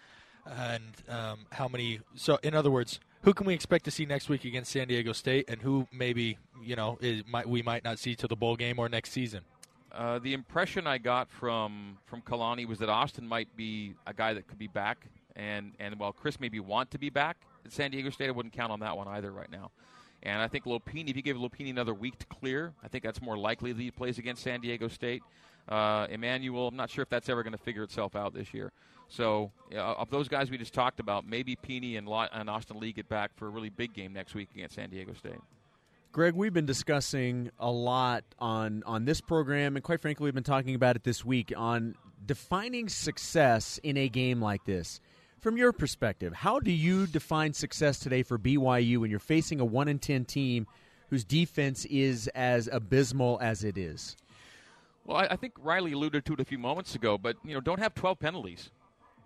and 0.45 0.93
um, 1.09 1.39
how 1.51 1.67
many? 1.67 1.99
So, 2.15 2.39
in 2.41 2.53
other 2.53 2.71
words, 2.71 2.99
who 3.23 3.33
can 3.33 3.45
we 3.45 3.53
expect 3.53 3.85
to 3.85 3.91
see 3.91 4.05
next 4.05 4.29
week 4.29 4.45
against 4.45 4.71
San 4.71 4.87
Diego 4.87 5.11
State, 5.11 5.49
and 5.49 5.61
who 5.61 5.87
maybe 5.91 6.37
you 6.63 6.75
know 6.75 6.97
is, 7.01 7.23
might 7.27 7.49
we 7.49 7.61
might 7.61 7.83
not 7.83 7.99
see 7.99 8.15
to 8.15 8.27
the 8.27 8.35
bowl 8.35 8.55
game 8.55 8.79
or 8.79 8.87
next 8.87 9.11
season? 9.11 9.41
Uh, 9.91 10.19
the 10.19 10.33
impression 10.33 10.87
I 10.87 10.99
got 10.99 11.29
from 11.29 11.97
from 12.05 12.21
Kalani 12.21 12.65
was 12.65 12.79
that 12.79 12.89
Austin 12.89 13.27
might 13.27 13.53
be 13.57 13.95
a 14.07 14.13
guy 14.13 14.33
that 14.33 14.47
could 14.47 14.59
be 14.59 14.67
back, 14.67 15.07
and 15.39 15.73
and 15.79 15.97
while 15.99 16.11
Chris 16.11 16.39
maybe 16.39 16.59
want 16.59 16.91
to 16.91 16.99
be 16.99 17.09
back 17.09 17.37
at 17.65 17.71
San 17.71 17.91
Diego 17.91 18.09
State, 18.09 18.27
I 18.27 18.31
wouldn't 18.31 18.53
count 18.53 18.71
on 18.71 18.81
that 18.81 18.95
one 18.97 19.07
either 19.07 19.31
right 19.31 19.51
now. 19.51 19.71
And 20.21 20.41
I 20.41 20.47
think 20.47 20.65
Lopini, 20.65 21.09
if 21.09 21.15
you 21.15 21.21
give 21.21 21.37
Lopini 21.37 21.69
another 21.69 21.93
week 21.93 22.17
to 22.19 22.25
clear, 22.25 22.73
I 22.83 22.89
think 22.89 23.03
that's 23.03 23.21
more 23.21 23.37
likely 23.37 23.71
that 23.71 23.81
he 23.81 23.89
plays 23.89 24.17
against 24.17 24.43
San 24.43 24.59
Diego 24.59 24.89
State. 24.89 25.23
Uh, 25.67 26.07
Emmanuel, 26.09 26.67
I'm 26.67 26.75
not 26.75 26.89
sure 26.89 27.03
if 27.03 27.09
that's 27.09 27.29
ever 27.29 27.41
going 27.41 27.53
to 27.53 27.63
figure 27.63 27.83
itself 27.83 28.15
out 28.15 28.33
this 28.33 28.53
year. 28.53 28.71
So, 29.07 29.51
uh, 29.73 29.77
of 29.77 30.09
those 30.09 30.27
guys 30.27 30.51
we 30.51 30.57
just 30.57 30.73
talked 30.73 30.99
about, 30.99 31.25
maybe 31.25 31.55
Peeny 31.55 31.97
and, 31.97 32.07
and 32.33 32.49
Austin 32.49 32.79
Lee 32.79 32.91
get 32.91 33.07
back 33.07 33.31
for 33.35 33.47
a 33.47 33.49
really 33.49 33.69
big 33.69 33.93
game 33.93 34.13
next 34.13 34.35
week 34.35 34.49
against 34.53 34.75
San 34.75 34.89
Diego 34.89 35.13
State. 35.13 35.39
Greg, 36.11 36.33
we've 36.33 36.53
been 36.53 36.65
discussing 36.65 37.51
a 37.59 37.71
lot 37.71 38.23
on 38.39 38.83
on 38.87 39.05
this 39.05 39.21
program, 39.21 39.75
and 39.75 39.83
quite 39.83 40.01
frankly, 40.01 40.25
we've 40.25 40.33
been 40.33 40.43
talking 40.43 40.73
about 40.73 40.95
it 40.95 41.03
this 41.03 41.23
week 41.23 41.53
on 41.55 41.95
defining 42.25 42.89
success 42.89 43.79
in 43.83 43.95
a 43.95 44.09
game 44.09 44.41
like 44.41 44.65
this. 44.65 44.99
From 45.39 45.55
your 45.55 45.71
perspective, 45.71 46.33
how 46.33 46.59
do 46.59 46.71
you 46.71 47.07
define 47.07 47.53
success 47.53 47.97
today 47.99 48.23
for 48.23 48.37
BYU 48.37 48.97
when 48.97 49.09
you're 49.09 49.19
facing 49.19 49.61
a 49.61 49.65
one 49.65 49.87
in 49.87 49.97
ten 49.97 50.25
team 50.25 50.67
whose 51.09 51.23
defense 51.23 51.85
is 51.85 52.27
as 52.35 52.67
abysmal 52.69 53.39
as 53.41 53.63
it 53.63 53.77
is? 53.77 54.17
Well, 55.05 55.17
I, 55.17 55.27
I 55.31 55.35
think 55.37 55.53
Riley 55.61 55.93
alluded 55.93 56.25
to 56.25 56.33
it 56.33 56.41
a 56.41 56.45
few 56.45 56.59
moments 56.59 56.93
ago, 56.93 57.17
but 57.17 57.37
you 57.45 57.53
know, 57.53 57.61
don't 57.61 57.79
have 57.79 57.95
12 57.95 58.19
penalties. 58.19 58.69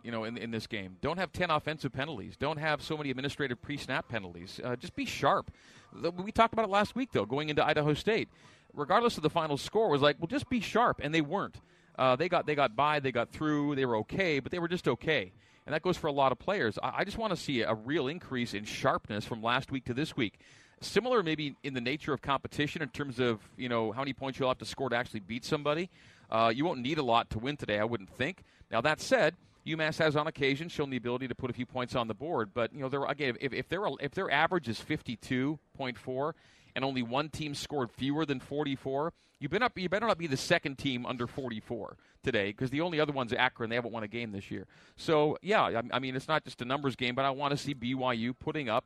You 0.04 0.12
know, 0.12 0.26
in, 0.26 0.38
in 0.38 0.52
this 0.52 0.68
game, 0.68 0.98
don't 1.02 1.18
have 1.18 1.32
10 1.32 1.50
offensive 1.50 1.94
penalties. 1.94 2.36
Don't 2.38 2.58
have 2.58 2.84
so 2.84 2.98
many 2.98 3.10
administrative 3.10 3.62
pre-snap 3.62 4.10
penalties. 4.10 4.60
Uh, 4.62 4.76
just 4.76 4.96
be 4.96 5.06
sharp. 5.06 5.50
The, 5.94 6.12
we 6.12 6.32
talked 6.32 6.54
about 6.54 6.66
it 6.66 6.72
last 6.72 6.94
week, 6.94 7.10
though, 7.14 7.26
going 7.26 7.50
into 7.50 7.66
Idaho 7.66 7.94
State. 7.94 8.28
Regardless 8.74 9.18
of 9.18 9.24
the 9.24 9.30
final 9.30 9.58
score, 9.58 9.90
was 9.90 10.02
like, 10.02 10.18
well, 10.20 10.28
just 10.28 10.50
be 10.50 10.60
sharp, 10.60 11.00
and 11.02 11.16
they 11.16 11.22
weren't. 11.22 11.56
Uh, 11.98 12.16
they 12.16 12.28
got 12.28 12.46
they 12.46 12.56
got 12.56 12.76
by, 12.76 13.00
they 13.00 13.12
got 13.12 13.32
through, 13.32 13.76
they 13.76 13.86
were 13.86 13.96
okay, 13.98 14.40
but 14.40 14.52
they 14.52 14.60
were 14.60 14.68
just 14.68 14.88
okay. 14.88 15.32
And 15.66 15.74
that 15.74 15.82
goes 15.82 15.98
for 15.98 16.08
a 16.08 16.12
lot 16.12 16.32
of 16.32 16.40
players. 16.40 16.78
I, 16.82 16.94
I 17.00 17.04
just 17.04 17.18
want 17.18 17.32
to 17.32 17.38
see 17.38 17.62
a 17.62 17.74
real 17.74 18.08
increase 18.08 18.54
in 18.54 18.66
sharpness 18.66 19.26
from 19.26 19.42
last 19.42 19.72
week 19.72 19.86
to 19.86 19.94
this 19.94 20.16
week 20.16 20.40
similar 20.84 21.24
maybe 21.24 21.56
in 21.64 21.74
the 21.74 21.82
nature 21.82 22.14
of 22.14 22.22
competition 22.22 22.82
in 22.82 22.90
terms 22.90 23.20
of 23.20 23.40
you 23.58 23.70
know 23.70 23.92
how 23.92 24.02
many 24.02 24.14
points 24.14 24.40
you'll 24.40 24.50
have 24.50 24.58
to 24.60 24.66
score 24.66 24.90
to 24.90 24.96
actually 24.96 25.22
beat 25.22 25.46
somebody. 25.46 25.90
Uh, 26.30 26.52
you 26.54 26.66
won't 26.66 26.80
need 26.80 26.98
a 26.98 27.04
lot 27.04 27.30
to 27.30 27.40
win 27.40 27.56
today, 27.58 27.80
I 27.80 27.84
wouldn't 27.84 28.10
think. 28.10 28.44
Now 28.72 28.82
that 28.82 29.00
said, 29.00 29.36
UMass 29.66 29.98
has 30.00 30.16
on 30.16 30.28
occasion 30.28 30.68
shown 30.68 30.90
the 30.90 30.98
ability 30.98 31.28
to 31.28 31.36
put 31.36 31.50
a 31.50 31.54
few 31.54 31.66
points 31.66 31.96
on 31.96 32.08
the 32.08 32.14
board, 32.14 32.52
but 32.54 32.74
you 32.74 32.88
know 32.88 33.06
again 33.06 33.38
if, 33.40 33.54
if 33.54 33.70
their 33.70 33.84
if 34.00 34.12
their 34.12 34.30
average 34.30 34.68
is 34.68 34.80
fifty 34.80 35.16
two 35.16 35.60
point 35.76 35.98
four 35.98 36.36
and 36.76 36.84
only 36.84 37.04
one 37.04 37.30
team 37.30 37.56
scored 37.56 37.92
fewer 37.92 38.26
than 38.26 38.40
forty 38.40 38.76
four, 38.76 39.14
you 39.40 39.50
better 39.50 39.60
not 39.60 39.72
you 39.76 39.90
better 39.90 40.08
not 40.08 40.18
be 40.18 40.28
the 40.28 40.38
second 40.38 40.78
team 40.78 41.06
under 41.06 41.28
forty 41.28 41.60
four 41.60 41.98
today 42.24 42.48
because 42.48 42.70
the 42.70 42.82
only 42.82 43.00
other 43.00 43.14
one's 43.14 43.34
Akron. 43.34 43.70
They 43.70 43.76
haven't 43.76 43.92
won 43.92 44.04
a 44.04 44.08
game 44.08 44.32
this 44.32 44.50
year. 44.50 44.66
So 44.96 45.38
yeah, 45.42 45.64
I, 45.64 45.82
I 45.92 46.00
mean 46.00 46.16
it's 46.16 46.28
not 46.28 46.44
just 46.44 46.62
a 46.62 46.66
numbers 46.66 46.96
game, 46.96 47.16
but 47.16 47.26
I 47.26 47.30
want 47.32 47.52
to 47.52 47.58
see 47.58 47.74
BYU 47.74 48.34
putting 48.38 48.70
up 48.70 48.86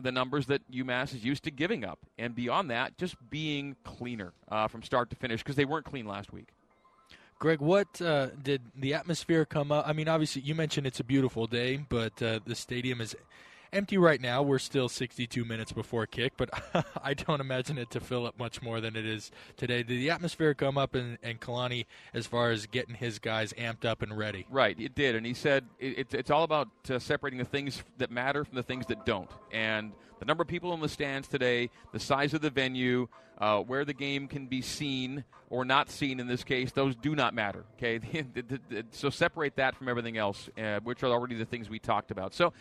the 0.00 0.12
numbers 0.12 0.46
that 0.46 0.70
UMass 0.70 1.14
is 1.14 1.24
used 1.24 1.44
to 1.44 1.50
giving 1.50 1.84
up, 1.84 1.98
and 2.18 2.34
beyond 2.34 2.70
that, 2.70 2.96
just 2.96 3.16
being 3.30 3.76
cleaner 3.84 4.32
uh, 4.48 4.68
from 4.68 4.82
start 4.82 5.10
to 5.10 5.16
finish 5.16 5.42
because 5.42 5.56
they 5.56 5.64
weren't 5.64 5.84
clean 5.84 6.06
last 6.06 6.32
week. 6.32 6.48
Greg, 7.38 7.60
what 7.60 8.00
uh, 8.00 8.28
did 8.40 8.62
the 8.76 8.94
atmosphere 8.94 9.44
come 9.44 9.72
up? 9.72 9.86
I 9.86 9.92
mean, 9.92 10.08
obviously, 10.08 10.42
you 10.42 10.54
mentioned 10.54 10.86
it's 10.86 11.00
a 11.00 11.04
beautiful 11.04 11.46
day, 11.46 11.84
but 11.88 12.22
uh, 12.22 12.38
the 12.46 12.54
stadium 12.54 13.00
is 13.00 13.16
empty 13.72 13.98
right 13.98 14.20
now. 14.20 14.42
We're 14.42 14.58
still 14.58 14.88
62 14.88 15.44
minutes 15.44 15.72
before 15.72 16.06
kick, 16.06 16.34
but 16.36 16.50
I 17.02 17.14
don't 17.14 17.40
imagine 17.40 17.78
it 17.78 17.90
to 17.90 18.00
fill 18.00 18.26
up 18.26 18.38
much 18.38 18.62
more 18.62 18.80
than 18.80 18.96
it 18.96 19.06
is 19.06 19.30
today. 19.56 19.82
Did 19.82 19.98
the 19.98 20.10
atmosphere 20.10 20.54
come 20.54 20.76
up 20.76 20.94
in, 20.94 21.18
in 21.22 21.38
Kalani 21.38 21.86
as 22.12 22.26
far 22.26 22.50
as 22.50 22.66
getting 22.66 22.94
his 22.94 23.18
guys 23.18 23.52
amped 23.54 23.84
up 23.84 24.02
and 24.02 24.16
ready? 24.16 24.46
Right, 24.50 24.78
it 24.78 24.94
did, 24.94 25.16
and 25.16 25.24
he 25.24 25.34
said 25.34 25.64
it, 25.78 25.98
it, 25.98 26.14
it's 26.14 26.30
all 26.30 26.44
about 26.44 26.68
uh, 26.90 26.98
separating 26.98 27.38
the 27.38 27.44
things 27.44 27.82
that 27.98 28.10
matter 28.10 28.44
from 28.44 28.56
the 28.56 28.62
things 28.62 28.86
that 28.86 29.06
don't, 29.06 29.30
and 29.50 29.92
the 30.18 30.26
number 30.26 30.42
of 30.42 30.48
people 30.48 30.72
in 30.72 30.80
the 30.80 30.88
stands 30.88 31.26
today, 31.26 31.68
the 31.92 31.98
size 31.98 32.32
of 32.32 32.42
the 32.42 32.50
venue, 32.50 33.08
uh, 33.38 33.58
where 33.58 33.84
the 33.84 33.94
game 33.94 34.28
can 34.28 34.46
be 34.46 34.62
seen 34.62 35.24
or 35.50 35.64
not 35.64 35.90
seen 35.90 36.20
in 36.20 36.28
this 36.28 36.44
case, 36.44 36.70
those 36.70 36.94
do 36.94 37.16
not 37.16 37.34
matter. 37.34 37.64
Okay, 37.76 38.00
so 38.92 39.10
separate 39.10 39.56
that 39.56 39.74
from 39.74 39.88
everything 39.88 40.16
else, 40.16 40.48
uh, 40.56 40.78
which 40.84 41.02
are 41.02 41.10
already 41.10 41.34
the 41.34 41.44
things 41.44 41.68
we 41.68 41.80
talked 41.80 42.12
about. 42.12 42.34
So 42.34 42.52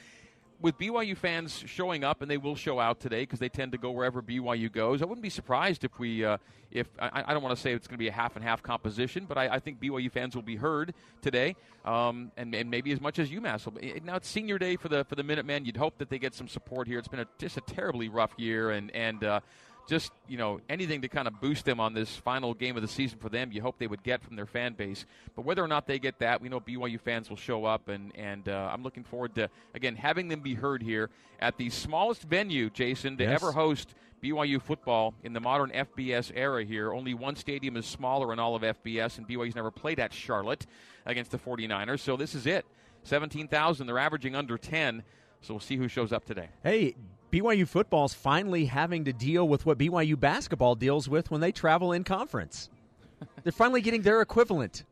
with 0.62 0.78
BYU 0.78 1.18
fans 1.18 1.64
showing 1.66 2.04
up, 2.04 2.22
and 2.22 2.30
they 2.30 2.38
will 2.38 2.56
show 2.56 2.80
out 2.80 3.00
today 3.00 3.22
because 3.22 3.40
they 3.40 3.50
tend 3.50 3.72
to 3.72 3.78
go 3.78 3.92
wherever 3.92 4.22
BYU 4.22 4.72
goes. 4.72 5.02
I 5.02 5.06
wouldn't 5.06 5.24
be 5.24 5.30
surprised 5.30 5.84
if 5.84 5.98
we, 6.00 6.24
uh, 6.24 6.38
if 6.72 6.88
I, 7.00 7.24
I, 7.28 7.34
don't 7.34 7.44
want 7.44 7.56
to 7.56 7.62
say 7.62 7.74
it's 7.74 7.88
going 7.88 7.96
to 7.96 8.00
be 8.00 8.08
a 8.08 8.14
half 8.14 8.36
and 8.36 8.46
half 8.46 8.62
composition, 8.62 9.26
but 9.26 9.38
I, 9.38 9.48
I 9.48 9.60
think 9.60 9.80
BYU 9.80 10.12
fans 10.12 10.36
will 10.36 10.44
be 10.44 10.56
heard 10.56 10.94
today, 11.22 11.56
um, 11.86 12.32
and, 12.38 12.54
and 12.54 12.70
maybe 12.70 12.92
as 12.92 13.02
much 13.02 13.20
as 13.20 13.30
UMass 13.30 13.66
will. 13.66 13.74
Be. 13.74 14.00
Now 14.04 14.16
it's 14.16 14.28
senior 14.28 14.58
day 14.58 14.76
for 14.76 14.90
the 14.90 15.04
for 15.06 15.16
the 15.16 15.24
Minutemen. 15.24 15.66
You'd 15.66 15.78
hope 15.78 15.98
that 15.98 16.10
they 16.10 16.20
get 16.20 16.34
some 16.34 16.48
support 16.48 16.88
here. 16.88 17.00
It's 17.00 17.08
been 17.08 17.22
a, 17.22 17.28
just 17.38 17.58
a 17.58 17.62
terribly 17.62 18.10
rough 18.10 18.34
year, 18.38 18.72
and 18.72 18.92
and. 18.92 19.24
Uh, 19.24 19.40
just 19.88 20.12
you 20.28 20.38
know 20.38 20.60
anything 20.70 21.02
to 21.02 21.08
kind 21.08 21.28
of 21.28 21.40
boost 21.42 21.66
them 21.66 21.80
on 21.80 21.94
this 21.94 22.16
final 22.16 22.54
game 22.54 22.76
of 22.76 22.82
the 22.82 22.88
season 22.88 23.20
for 23.20 23.30
them. 23.30 23.52
You 23.52 23.62
hope 23.62 23.78
they 23.78 23.88
would 23.88 24.04
get 24.04 24.24
from 24.24 24.36
their 24.36 24.46
fan 24.46 24.74
base, 24.74 25.06
but 25.36 25.44
whether 25.44 25.64
or 25.64 25.68
not 25.68 25.88
they 25.88 26.00
get 26.00 26.20
that, 26.20 26.42
we 26.42 26.50
know 26.50 26.60
BYU 26.60 27.00
fans 27.00 27.30
will 27.30 27.38
show 27.38 27.66
up, 27.66 27.88
and 27.88 28.12
and 28.16 28.48
uh, 28.48 28.70
I'm 28.72 28.84
looking 28.84 29.04
forward 29.04 29.36
to 29.36 29.50
again 29.74 29.96
having 29.96 30.28
them 30.28 30.42
be 30.42 30.54
heard 30.54 30.82
here 30.82 31.10
at 31.40 31.58
the 31.58 31.70
smallest 31.70 32.24
venue, 32.24 32.70
Jason, 32.70 33.18
to 33.18 33.24
yes. 33.24 33.42
ever 33.42 33.52
host 33.52 33.94
BYU 34.22 34.62
football 34.62 35.14
in 35.24 35.34
the 35.34 35.40
modern 35.40 35.72
FBS 35.72 36.32
era. 36.36 36.64
Here, 36.64 36.94
only 36.94 37.14
one 37.14 37.36
stadium 37.36 37.76
is 37.76 37.86
smaller 37.86 38.32
in 38.34 38.40
all 38.40 38.56
of 38.56 38.62
FBS, 38.62 39.18
and 39.18 39.28
BYU's 39.28 39.56
never 39.56 39.72
played 39.72 40.00
at 40.00 40.14
Charlotte 40.14 40.66
against 41.06 41.32
the 41.32 41.40
49ers, 41.40 42.00
so 42.00 42.16
this 42.16 42.36
is 42.36 42.46
it. 42.46 42.66
17,000. 43.04 43.88
They're 43.88 43.98
averaging 43.98 44.36
under 44.36 44.58
10. 44.58 45.04
So 45.42 45.56
we'll 45.56 45.60
see 45.60 45.76
who 45.76 45.88
shows 45.88 46.14
up 46.14 46.26
today. 46.26 46.50
Hey, 46.64 46.96
BYU 47.32 47.68
football 47.68 48.06
is 48.06 48.14
finally 48.14 48.66
having 48.66 49.06
to 49.06 49.14
deal 49.14 49.48
with 49.48 49.66
what 49.66 49.78
BYU 49.78 50.20
basketball 50.20 50.76
deals 50.76 51.08
with 51.08 51.32
when 51.32 51.42
they 51.42 51.52
travel 51.52 51.94
in 51.94 52.04
conference. 52.04 52.70
They're 53.44 53.52
finally 53.52 53.82
getting 53.82 54.02
their 54.02 54.22
equivalent. 54.22 54.84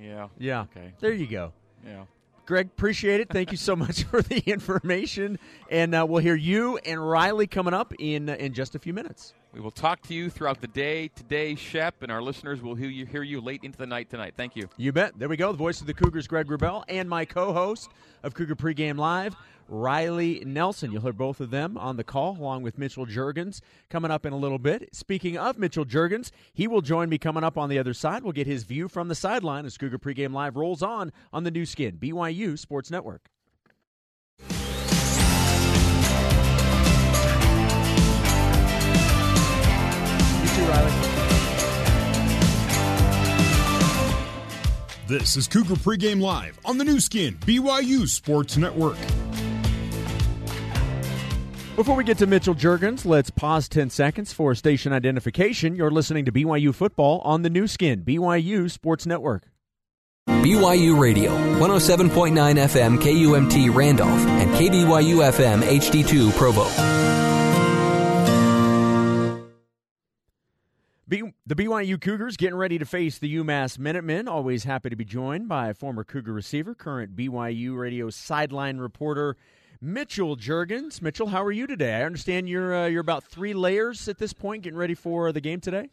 Yeah. 0.00 0.28
Yeah. 0.38 0.62
Okay. 0.62 0.92
There 1.00 1.12
you 1.12 1.26
go. 1.26 1.52
Yeah. 1.84 2.04
Greg, 2.46 2.66
appreciate 2.66 3.20
it. 3.20 3.28
Thank 3.28 3.50
you 3.50 3.56
so 3.56 3.74
much 3.84 4.04
for 4.04 4.22
the 4.22 4.38
information, 4.46 5.38
and 5.68 5.94
uh, 5.94 6.06
we'll 6.08 6.22
hear 6.22 6.36
you 6.36 6.78
and 6.78 7.04
Riley 7.08 7.48
coming 7.48 7.74
up 7.74 7.92
in 7.98 8.30
uh, 8.30 8.34
in 8.34 8.54
just 8.54 8.76
a 8.76 8.78
few 8.78 8.92
minutes. 8.92 9.34
We 9.52 9.60
will 9.60 9.70
talk 9.72 10.02
to 10.02 10.14
you 10.14 10.28
throughout 10.28 10.60
the 10.60 10.68
day 10.68 11.08
today, 11.08 11.54
Shep, 11.54 12.02
and 12.02 12.12
our 12.12 12.20
listeners 12.20 12.60
will 12.60 12.74
hear 12.74 12.90
you, 12.90 13.06
hear 13.06 13.22
you 13.22 13.40
late 13.40 13.64
into 13.64 13.78
the 13.78 13.86
night 13.86 14.10
tonight. 14.10 14.34
Thank 14.36 14.54
you. 14.54 14.68
You 14.76 14.92
bet. 14.92 15.18
There 15.18 15.28
we 15.30 15.36
go. 15.36 15.50
The 15.50 15.58
voice 15.58 15.80
of 15.80 15.86
the 15.86 15.94
Cougars, 15.94 16.28
Greg 16.28 16.46
Wrubell, 16.46 16.84
and 16.88 17.08
my 17.08 17.24
co-host 17.24 17.90
of 18.22 18.34
Cougar 18.34 18.54
Pregame 18.56 18.98
Live, 18.98 19.34
Riley 19.68 20.42
Nelson. 20.46 20.92
You'll 20.92 21.02
hear 21.02 21.12
both 21.12 21.40
of 21.40 21.50
them 21.50 21.76
on 21.76 21.96
the 21.96 22.04
call, 22.04 22.36
along 22.38 22.62
with 22.62 22.78
Mitchell 22.78 23.06
Juergens 23.06 23.60
coming 23.90 24.10
up 24.10 24.24
in 24.26 24.32
a 24.32 24.36
little 24.36 24.58
bit. 24.58 24.94
Speaking 24.94 25.36
of 25.36 25.58
Mitchell 25.58 25.84
Juergens, 25.84 26.30
he 26.52 26.66
will 26.66 26.80
join 26.80 27.08
me 27.08 27.18
coming 27.18 27.44
up 27.44 27.58
on 27.58 27.68
the 27.68 27.78
other 27.78 27.94
side. 27.94 28.22
We'll 28.22 28.32
get 28.32 28.46
his 28.46 28.64
view 28.64 28.88
from 28.88 29.08
the 29.08 29.14
sideline 29.14 29.64
as 29.66 29.76
Cougar 29.76 29.98
Pregame 29.98 30.32
Live 30.32 30.56
rolls 30.56 30.82
on 30.82 31.12
on 31.32 31.44
the 31.44 31.50
Nu 31.50 31.66
Skin, 31.66 31.96
BYU 31.98 32.58
Sports 32.58 32.90
Network. 32.90 33.30
You 34.38 34.46
too, 40.54 40.64
Riley. 40.70 41.16
This 45.08 45.36
is 45.36 45.46
Cougar 45.46 45.76
Pregame 45.76 46.20
Live 46.20 46.58
on 46.64 46.78
the 46.78 46.84
Nu 46.84 46.98
Skin, 46.98 47.36
BYU 47.46 48.08
Sports 48.08 48.56
Network. 48.56 48.96
Before 51.76 51.94
we 51.94 52.04
get 52.04 52.16
to 52.18 52.26
Mitchell 52.26 52.54
Juergens, 52.54 53.04
let's 53.04 53.28
pause 53.28 53.68
10 53.68 53.90
seconds 53.90 54.32
for 54.32 54.54
station 54.54 54.94
identification. 54.94 55.76
You're 55.76 55.90
listening 55.90 56.24
to 56.24 56.32
BYU 56.32 56.74
football 56.74 57.20
on 57.20 57.42
the 57.42 57.50
Nu 57.50 57.66
Skin, 57.66 58.02
BYU 58.02 58.70
Sports 58.70 59.04
Network. 59.04 59.42
BYU 60.26 60.98
Radio, 60.98 61.32
107.9 61.58 62.32
FM 62.32 62.98
KUMT 62.98 63.74
Randolph, 63.74 64.08
and 64.26 64.50
KBYU 64.52 65.30
FM 65.30 65.60
HD2 65.60 66.32
Provo. 66.38 66.64
B- 71.06 71.34
the 71.46 71.54
BYU 71.54 72.00
Cougars 72.00 72.38
getting 72.38 72.56
ready 72.56 72.78
to 72.78 72.86
face 72.86 73.18
the 73.18 73.36
UMass 73.36 73.78
Minutemen. 73.78 74.28
Always 74.28 74.64
happy 74.64 74.88
to 74.88 74.96
be 74.96 75.04
joined 75.04 75.46
by 75.46 75.74
former 75.74 76.04
Cougar 76.04 76.32
receiver, 76.32 76.74
current 76.74 77.14
BYU 77.14 77.76
Radio 77.76 78.08
sideline 78.08 78.78
reporter 78.78 79.36
Mitchell 79.80 80.36
Juergens. 80.36 81.02
Mitchell, 81.02 81.28
how 81.28 81.44
are 81.44 81.52
you 81.52 81.66
today? 81.66 81.94
I 81.94 82.02
understand 82.04 82.48
you're 82.48 82.74
uh, 82.74 82.86
you're 82.86 83.00
about 83.00 83.24
three 83.24 83.54
layers 83.54 84.08
at 84.08 84.18
this 84.18 84.32
point, 84.32 84.62
getting 84.62 84.78
ready 84.78 84.94
for 84.94 85.32
the 85.32 85.40
game 85.40 85.60
today. 85.60 85.90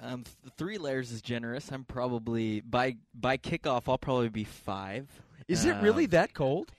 Um, 0.00 0.24
th- 0.24 0.54
three 0.56 0.78
layers 0.78 1.10
is 1.12 1.20
generous. 1.20 1.70
I'm 1.70 1.84
probably 1.84 2.60
by 2.60 2.96
by 3.14 3.36
kickoff. 3.36 3.82
I'll 3.88 3.98
probably 3.98 4.28
be 4.28 4.44
five. 4.44 5.08
Is 5.46 5.64
it 5.64 5.76
really 5.82 6.04
um, 6.04 6.10
that 6.10 6.34
cold? 6.34 6.72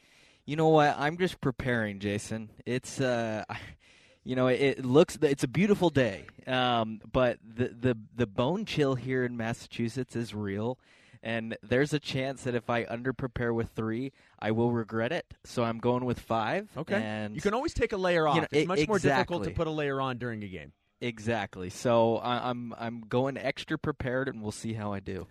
You 0.46 0.56
know 0.56 0.70
what? 0.70 0.96
I'm 0.98 1.18
just 1.18 1.42
preparing, 1.42 2.00
Jason. 2.00 2.50
It's 2.66 3.00
uh, 3.00 3.44
you 4.24 4.36
know, 4.36 4.48
it, 4.48 4.60
it 4.62 4.86
looks 4.86 5.18
it's 5.22 5.44
a 5.44 5.48
beautiful 5.48 5.90
day, 5.90 6.26
um, 6.48 7.02
but 7.12 7.38
the 7.44 7.68
the 7.68 7.98
the 8.16 8.28
bone 8.28 8.66
chill 8.66 8.96
here 8.96 9.26
in 9.26 9.38
Massachusetts 9.38 10.16
is 10.16 10.34
real 10.34 10.78
and 11.22 11.58
there's 11.62 11.94
a 11.94 12.00
chance 12.00 12.44
that 12.44 12.56
if 12.56 12.70
I 12.70 12.86
underprepare 12.86 13.54
with 13.54 13.70
three, 13.70 14.14
I 14.40 14.52
will 14.52 14.72
regret 14.72 15.12
it. 15.12 15.34
So 15.44 15.64
I'm 15.64 15.80
going 15.80 16.06
with 16.06 16.20
five. 16.20 16.70
Okay. 16.78 16.96
And 16.96 17.36
you 17.36 17.42
can 17.42 17.54
always 17.54 17.74
take 17.74 17.92
a 17.92 17.98
layer 17.98 18.28
off. 18.28 18.36
You 18.36 18.42
know, 18.42 18.48
it's 18.52 18.68
much 18.68 18.80
exactly. 18.80 18.88
more 18.88 19.00
difficult 19.00 19.44
to 19.46 19.52
put 19.52 19.68
a 19.68 19.72
layer 19.72 20.00
on 20.00 20.18
during 20.18 20.44
a 20.44 20.48
game. 20.48 20.72
Exactly. 21.02 21.70
So 21.70 22.18
I, 22.18 22.50
I'm 22.50 22.74
I'm 22.78 23.02
going 23.02 23.38
extra 23.38 23.78
prepared, 23.78 24.28
and 24.28 24.42
we'll 24.42 24.52
see 24.52 24.74
how 24.74 24.94
I 24.94 25.00
do. 25.00 25.28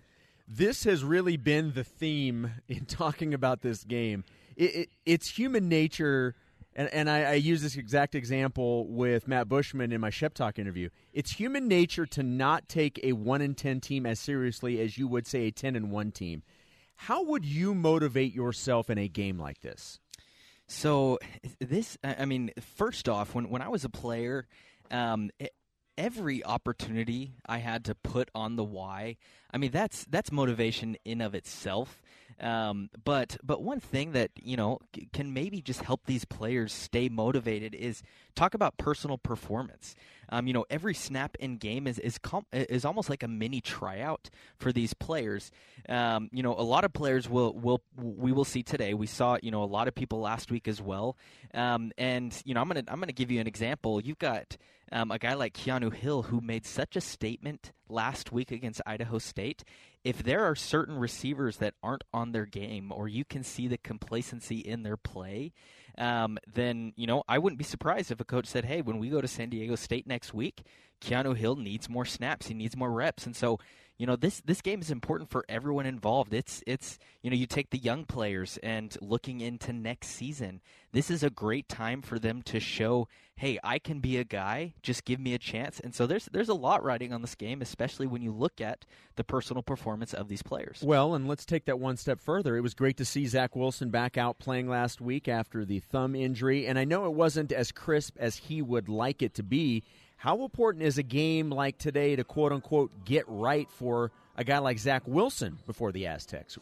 This 0.47 0.85
has 0.85 1.05
really 1.05 1.37
been 1.37 1.73
the 1.75 1.85
theme 1.85 2.53
in 2.69 2.85
talking 2.87 3.35
about 3.35 3.61
this 3.61 3.85
game. 3.85 4.25
It, 4.57 4.75
it, 4.75 4.89
it's 5.05 5.31
human 5.31 5.69
nature 5.69 6.35
and, 6.79 6.89
and 6.95 7.11
I, 7.11 7.23
I, 7.23 7.33
use 7.35 7.61
this 7.61 7.77
exact 7.77 8.15
example 8.15 8.87
with 8.87 9.27
Matt 9.27 9.49
Bushman 9.49 9.91
in 9.91 10.01
my 10.01 10.11
Shep 10.11 10.33
Talk 10.33 10.61
interview. 10.61 10.91
It's 11.13 11.33
human 11.33 11.67
nature 11.67 12.07
to 12.07 12.23
not 12.23 12.69
take 12.69 13.01
a 13.03 13.13
one 13.13 13.43
in 13.43 13.57
ten 13.57 13.81
team 13.81 14.07
as 14.07 14.21
seriously 14.21 14.81
as 14.81 14.97
you 14.97 15.09
would 15.09 15.27
say 15.27 15.49
a 15.49 15.51
ten 15.51 15.75
and 15.75 15.91
one 15.91 16.13
team. 16.13 16.45
How 16.95 17.25
would 17.25 17.45
you 17.45 17.75
motivate 17.75 18.33
yourself 18.33 18.89
in 18.91 18.97
a 18.97 19.09
game 19.09 19.39
like 19.39 19.61
this? 19.61 19.99
So 20.69 21.19
this, 21.61 21.99
I 22.05 22.25
mean, 22.27 22.53
first 22.61 23.09
off, 23.09 23.35
when 23.35 23.51
when 23.51 23.61
I 23.61 23.69
was 23.69 23.85
a 23.85 23.91
player, 23.91 24.47
um, 24.93 25.31
it, 25.41 25.53
every 25.99 26.45
opportunity 26.45 27.35
I 27.45 27.59
had 27.59 27.85
to 27.87 27.97
put 27.97 28.31
on 28.37 28.55
the 28.55 28.65
Y. 28.65 29.17
I 29.51 29.59
mean, 29.59 29.73
that's 29.73 30.07
that's 30.09 30.31
motivation 30.31 30.97
in 31.05 31.21
of 31.21 31.35
itself. 31.35 32.01
Um, 32.41 32.91
but 33.05 33.37
but 33.43 33.63
one 33.63 33.81
thing 33.81 34.13
that 34.13 34.31
you 34.37 34.57
know 34.57 34.79
c- 34.95 35.09
can 35.13 35.33
maybe 35.33 35.61
just 35.61 35.83
help 35.83 36.07
these 36.07 36.25
players 36.25 36.73
stay 36.73 37.09
motivated 37.09 37.75
is 37.75 38.03
talk 38.35 38.55
about 38.55 38.77
personal 38.79 39.19
performance. 39.19 39.97
Um, 40.31 40.47
you 40.47 40.53
know, 40.53 40.65
every 40.71 40.95
snap 40.95 41.37
in 41.41 41.57
game 41.57 41.87
is 41.87 41.99
is 41.99 42.19
com- 42.19 42.47
is 42.53 42.85
almost 42.85 43.09
like 43.11 43.23
a 43.23 43.29
mini 43.29 43.61
tryout 43.61 44.31
for 44.59 44.73
these 44.73 44.95
players. 44.95 45.51
Um, 45.89 46.29
you 46.33 46.43
know, 46.43 46.55
a 46.55 46.63
lot 46.63 46.85
of 46.85 46.93
players 46.93 47.29
will 47.29 47.53
will 47.55 47.83
we 47.97 48.33
will 48.33 48.45
see 48.45 48.63
today. 48.63 48.95
We 48.95 49.07
saw 49.07 49.39
you 49.43 49.51
know 49.51 49.63
a 49.63 49.67
lot 49.67 49.89
of 49.89 49.95
people 49.95 50.21
last 50.21 50.51
week 50.51 50.69
as 50.69 50.81
well. 50.81 51.17
Um, 51.55 51.93
and 51.97 52.35
you 52.45 52.55
know, 52.55 52.61
I'm 52.61 52.69
gonna 52.69 52.85
I'm 52.89 53.01
gonna 53.01 53.13
give 53.13 53.31
you 53.31 53.41
an 53.41 53.47
example. 53.47 54.01
You've 54.01 54.19
got 54.19 54.57
um, 54.93 55.11
a 55.11 55.19
guy 55.19 55.35
like 55.35 55.55
Keanu 55.55 55.93
Hill 55.93 56.23
who 56.23 56.41
made 56.41 56.67
such 56.67 56.97
a 56.97 57.01
statement 57.01 57.73
last 57.89 58.33
week 58.33 58.51
against 58.51 58.81
Idaho 58.87 59.19
State. 59.19 59.65
If 60.05 60.23
there 60.23 60.45
are 60.45 60.55
certain 60.55 60.97
receivers 60.99 61.59
that 61.59 61.75
aren't 61.83 62.05
on 62.13 62.33
their 62.33 62.47
game, 62.47 62.93
or 62.93 63.09
you 63.09 63.25
can 63.25 63.43
see 63.43 63.69
the 63.69 63.79
complacency 63.79 64.59
in 64.59 64.83
their 64.83 64.97
play, 64.97 65.53
um, 65.99 66.39
then 66.53 66.93
you 66.97 67.07
know 67.07 67.23
I 67.29 67.39
wouldn't 67.39 67.59
be 67.59 67.65
surprised 67.65 68.11
if 68.11 68.21
a 68.21 68.25
coach 68.25 68.47
said, 68.47 68.65
"Hey, 68.65 68.83
when 68.83 68.99
we 68.99 69.11
go 69.11 69.21
to 69.21 69.29
San 69.29 69.51
Diego 69.51 69.75
State 69.75 70.07
next 70.07 70.33
week, 70.33 70.63
Keanu 71.01 71.37
Hill 71.37 71.57
needs 71.57 71.89
more 71.89 72.05
snaps. 72.05 72.47
He 72.47 72.55
needs 72.55 72.77
more 72.77 72.91
reps." 72.91 73.27
And 73.27 73.37
so 73.37 73.59
you 73.99 74.07
know 74.07 74.17
this 74.17 74.41
this 74.45 74.63
game 74.63 74.81
is 74.81 74.91
important 74.91 75.29
for 75.29 75.45
everyone 75.49 75.85
involved. 75.85 76.33
It's 76.33 76.63
it's 76.67 76.99
you 77.21 77.31
know 77.31 77.37
you 77.37 77.47
take 77.47 77.71
the 77.71 77.79
young 77.79 78.05
players 78.05 78.59
and 78.63 78.97
looking 79.01 79.41
into 79.41 79.73
next 79.73 80.09
season. 80.09 80.61
This 80.93 81.11
is 81.11 81.23
a 81.23 81.31
great 81.31 81.69
time 81.69 82.01
for 82.01 82.19
them 82.19 82.41
to 82.43 82.61
show, 82.61 83.09
hey, 83.37 83.59
I 83.63 83.79
can 83.79 83.99
be 83.99 84.17
a 84.17 84.25
guy. 84.25 84.73
Just 84.83 85.05
give 85.05 85.21
me 85.21 85.35
a 85.35 85.39
chance. 85.39 85.81
And 85.81 85.95
so 85.95 86.07
there's 86.07 86.27
there's 86.27 86.49
a 86.49 86.55
lot 86.55 86.85
riding 86.85 87.13
on 87.13 87.23
this 87.23 87.35
game, 87.35 87.61
especially 87.61 88.07
when 88.07 88.23
you 88.23 88.33
look 88.33 88.61
at 88.61 88.85
the 89.17 89.25
personal 89.25 89.63
performance 89.65 90.15
of 90.15 90.29
these 90.29 90.43
players. 90.43 90.81
Well, 90.83 91.15
and 91.15 91.27
let's 91.27 91.45
take 91.45 91.65
that 91.65 91.81
one 91.81 91.97
step 91.97 92.21
further. 92.21 92.57
It 92.57 92.63
was 92.63 92.75
great 92.75 92.97
to 92.99 93.05
see 93.05 93.27
Zach 93.27 93.57
Wilson 93.57 93.91
back 93.91 94.17
out 94.17 94.39
playing 94.39 94.69
last 94.69 95.01
week 95.01 95.27
after 95.27 95.65
the 95.65 95.81
thumb 95.81 96.15
injury, 96.15 96.67
and 96.69 96.79
I 96.79 96.85
know 96.85 97.07
it 97.07 97.15
wasn't 97.15 97.51
as 97.51 97.73
crisp 97.73 98.17
as 98.19 98.37
he 98.37 98.63
would 98.63 98.89
like 98.89 99.23
it 99.23 99.35
to 99.35 99.43
be. 99.43 99.83
How 100.19 100.43
important 100.43 100.83
is 100.83 100.99
a 100.99 101.05
game 101.05 101.49
like 101.49 101.79
today 101.79 102.17
to 102.17 102.25
quote 102.25 102.53
unquote 102.53 103.05
get 103.05 103.25
right 103.29 103.71
for 103.71 104.11
a 104.37 104.43
guy 104.43 104.59
like 104.59 104.79
Zach 104.79 105.05
Wilson 105.07 105.59
before 105.65 105.93
the 105.93 106.07
Aztecs? 106.07 106.59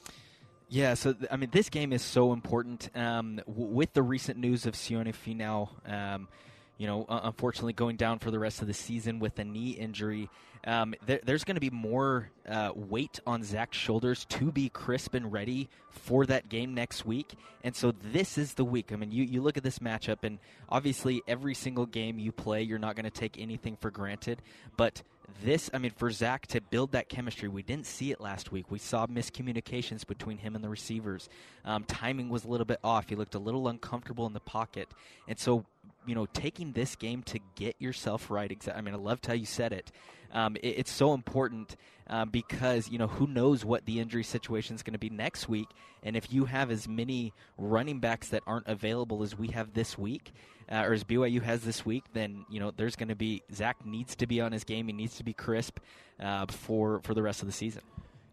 Yeah, 0.68 0.92
so 0.94 1.14
I 1.30 1.36
mean, 1.36 1.50
this 1.52 1.70
game 1.70 1.92
is 1.92 2.02
so 2.02 2.32
important. 2.34 2.90
Um, 2.94 3.40
w- 3.46 3.68
with 3.68 3.94
the 3.94 4.02
recent 4.02 4.38
news 4.38 4.66
of 4.66 4.74
Sione 4.74 5.14
Finau, 5.14 5.68
um, 5.90 6.28
you 6.76 6.86
know, 6.86 7.06
uh, 7.08 7.20
unfortunately 7.24 7.72
going 7.72 7.96
down 7.96 8.18
for 8.18 8.30
the 8.30 8.38
rest 8.38 8.60
of 8.60 8.68
the 8.68 8.74
season 8.74 9.20
with 9.20 9.38
a 9.38 9.44
knee 9.44 9.70
injury, 9.70 10.28
um, 10.66 10.94
there, 11.06 11.20
there's 11.24 11.44
going 11.44 11.54
to 11.54 11.60
be 11.60 11.70
more 11.70 12.30
uh, 12.48 12.72
weight 12.74 13.20
on 13.26 13.44
Zach's 13.44 13.78
shoulders 13.78 14.24
to 14.26 14.50
be 14.50 14.68
crisp 14.68 15.14
and 15.14 15.32
ready 15.32 15.68
for 15.90 16.26
that 16.26 16.48
game 16.48 16.74
next 16.74 17.06
week. 17.06 17.34
And 17.62 17.74
so 17.74 17.92
this 17.92 18.36
is 18.36 18.54
the 18.54 18.64
week. 18.64 18.92
I 18.92 18.96
mean, 18.96 19.12
you, 19.12 19.24
you 19.24 19.40
look 19.42 19.56
at 19.56 19.62
this 19.62 19.78
matchup, 19.78 20.18
and 20.24 20.38
obviously 20.68 21.22
every 21.28 21.54
single 21.54 21.86
game 21.86 22.18
you 22.18 22.32
play, 22.32 22.62
you're 22.62 22.78
not 22.78 22.96
going 22.96 23.04
to 23.04 23.10
take 23.10 23.40
anything 23.40 23.76
for 23.80 23.90
granted. 23.90 24.42
But 24.76 25.02
this, 25.42 25.70
I 25.72 25.78
mean, 25.78 25.92
for 25.92 26.10
Zach 26.10 26.46
to 26.48 26.60
build 26.60 26.92
that 26.92 27.08
chemistry, 27.08 27.48
we 27.48 27.62
didn't 27.62 27.86
see 27.86 28.10
it 28.10 28.20
last 28.20 28.52
week. 28.52 28.70
We 28.70 28.78
saw 28.78 29.06
miscommunications 29.06 30.06
between 30.06 30.38
him 30.38 30.54
and 30.54 30.64
the 30.64 30.68
receivers. 30.68 31.28
Um, 31.64 31.84
timing 31.84 32.28
was 32.28 32.44
a 32.44 32.48
little 32.48 32.66
bit 32.66 32.80
off. 32.82 33.08
He 33.08 33.14
looked 33.14 33.34
a 33.34 33.40
little 33.40 33.68
uncomfortable 33.68 34.26
in 34.26 34.32
the 34.32 34.40
pocket. 34.40 34.88
And 35.28 35.38
so, 35.38 35.64
you 36.06 36.14
know, 36.14 36.26
taking 36.26 36.72
this 36.72 36.96
game 36.96 37.22
to 37.24 37.38
get 37.54 37.76
yourself 37.78 38.30
right. 38.30 38.56
I 38.74 38.80
mean, 38.80 38.94
I 38.94 38.98
loved 38.98 39.26
how 39.26 39.34
you 39.34 39.46
said 39.46 39.72
it. 39.72 39.90
Um, 40.36 40.56
it 40.56 40.76
it's 40.78 40.92
so 40.92 41.14
important 41.14 41.76
um, 42.08 42.28
because, 42.28 42.90
you 42.90 42.98
know, 42.98 43.06
who 43.06 43.26
knows 43.26 43.64
what 43.64 43.86
the 43.86 43.98
injury 43.98 44.22
situation 44.22 44.76
is 44.76 44.82
going 44.82 44.92
to 44.92 44.98
be 44.98 45.08
next 45.08 45.48
week. 45.48 45.68
And 46.02 46.14
if 46.14 46.32
you 46.32 46.44
have 46.44 46.70
as 46.70 46.86
many 46.86 47.32
running 47.56 48.00
backs 48.00 48.28
that 48.28 48.42
aren't 48.46 48.68
available 48.68 49.22
as 49.22 49.36
we 49.36 49.48
have 49.48 49.72
this 49.72 49.96
week, 49.96 50.32
uh, 50.70 50.82
or 50.84 50.92
as 50.92 51.04
BYU 51.04 51.42
has 51.42 51.62
this 51.62 51.86
week, 51.86 52.04
then 52.12 52.44
you 52.50 52.60
know 52.60 52.70
there's 52.76 52.96
going 52.96 53.08
to 53.08 53.16
be 53.16 53.42
Zach 53.52 53.84
needs 53.84 54.14
to 54.16 54.26
be 54.26 54.40
on 54.40 54.52
his 54.52 54.62
game. 54.62 54.88
He 54.88 54.92
needs 54.92 55.16
to 55.16 55.24
be 55.24 55.32
crisp 55.32 55.78
uh, 56.20 56.46
for 56.46 57.00
for 57.02 57.14
the 57.14 57.22
rest 57.22 57.40
of 57.40 57.46
the 57.46 57.52
season. 57.52 57.82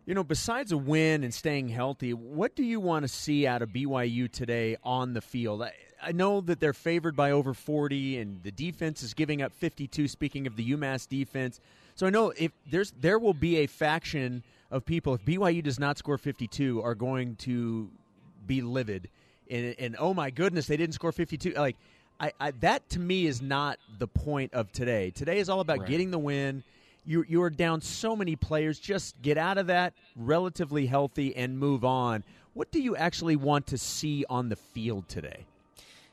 You 0.05 0.13
know, 0.13 0.23
besides 0.23 0.73
a 0.73 0.77
win 0.77 1.23
and 1.23 1.33
staying 1.33 1.69
healthy, 1.69 2.13
what 2.13 2.55
do 2.57 2.63
you 2.63 2.81
want 2.81 3.03
to 3.03 3.07
see 3.07 3.47
out 3.47 3.61
of 3.61 3.69
BYU 3.69 4.29
today 4.29 4.75
on 4.83 5.13
the 5.13 5.21
field? 5.21 5.61
I, 5.61 5.71
I 6.01 6.11
know 6.11 6.41
that 6.41 6.59
they're 6.59 6.73
favored 6.73 7.15
by 7.15 7.31
over 7.31 7.53
40, 7.53 8.17
and 8.17 8.43
the 8.43 8.51
defense 8.51 9.01
is 9.01 9.13
giving 9.13 9.41
up 9.41 9.53
52. 9.53 10.09
Speaking 10.09 10.45
of 10.45 10.57
the 10.57 10.71
UMass 10.71 11.07
defense, 11.07 11.61
so 11.95 12.07
I 12.07 12.09
know 12.09 12.33
if 12.37 12.51
there's 12.69 12.91
there 12.99 13.19
will 13.19 13.33
be 13.33 13.57
a 13.57 13.67
faction 13.67 14.43
of 14.71 14.85
people 14.85 15.13
if 15.13 15.23
BYU 15.23 15.63
does 15.63 15.79
not 15.79 15.97
score 15.97 16.17
52 16.17 16.81
are 16.81 16.95
going 16.95 17.35
to 17.37 17.89
be 18.45 18.61
livid, 18.61 19.09
and, 19.49 19.75
and 19.79 19.95
oh 19.99 20.13
my 20.13 20.29
goodness, 20.29 20.67
they 20.67 20.77
didn't 20.77 20.95
score 20.95 21.11
52. 21.11 21.51
Like 21.51 21.77
I, 22.19 22.31
I, 22.39 22.51
that 22.61 22.89
to 22.91 22.99
me 22.99 23.25
is 23.25 23.41
not 23.41 23.77
the 23.99 24.07
point 24.07 24.53
of 24.53 24.71
today. 24.71 25.11
Today 25.11 25.39
is 25.39 25.49
all 25.49 25.59
about 25.59 25.79
Right. 25.79 25.87
getting 25.89 26.11
the 26.11 26.19
win. 26.19 26.63
You 27.05 27.25
you 27.27 27.41
are 27.43 27.49
down 27.49 27.81
so 27.81 28.15
many 28.15 28.35
players. 28.35 28.79
Just 28.79 29.21
get 29.21 29.37
out 29.37 29.57
of 29.57 29.67
that 29.67 29.93
relatively 30.15 30.85
healthy 30.85 31.35
and 31.35 31.59
move 31.59 31.83
on. 31.83 32.23
What 32.53 32.71
do 32.71 32.79
you 32.81 32.95
actually 32.95 33.35
want 33.35 33.67
to 33.67 33.77
see 33.77 34.25
on 34.29 34.49
the 34.49 34.55
field 34.55 35.09
today? 35.09 35.45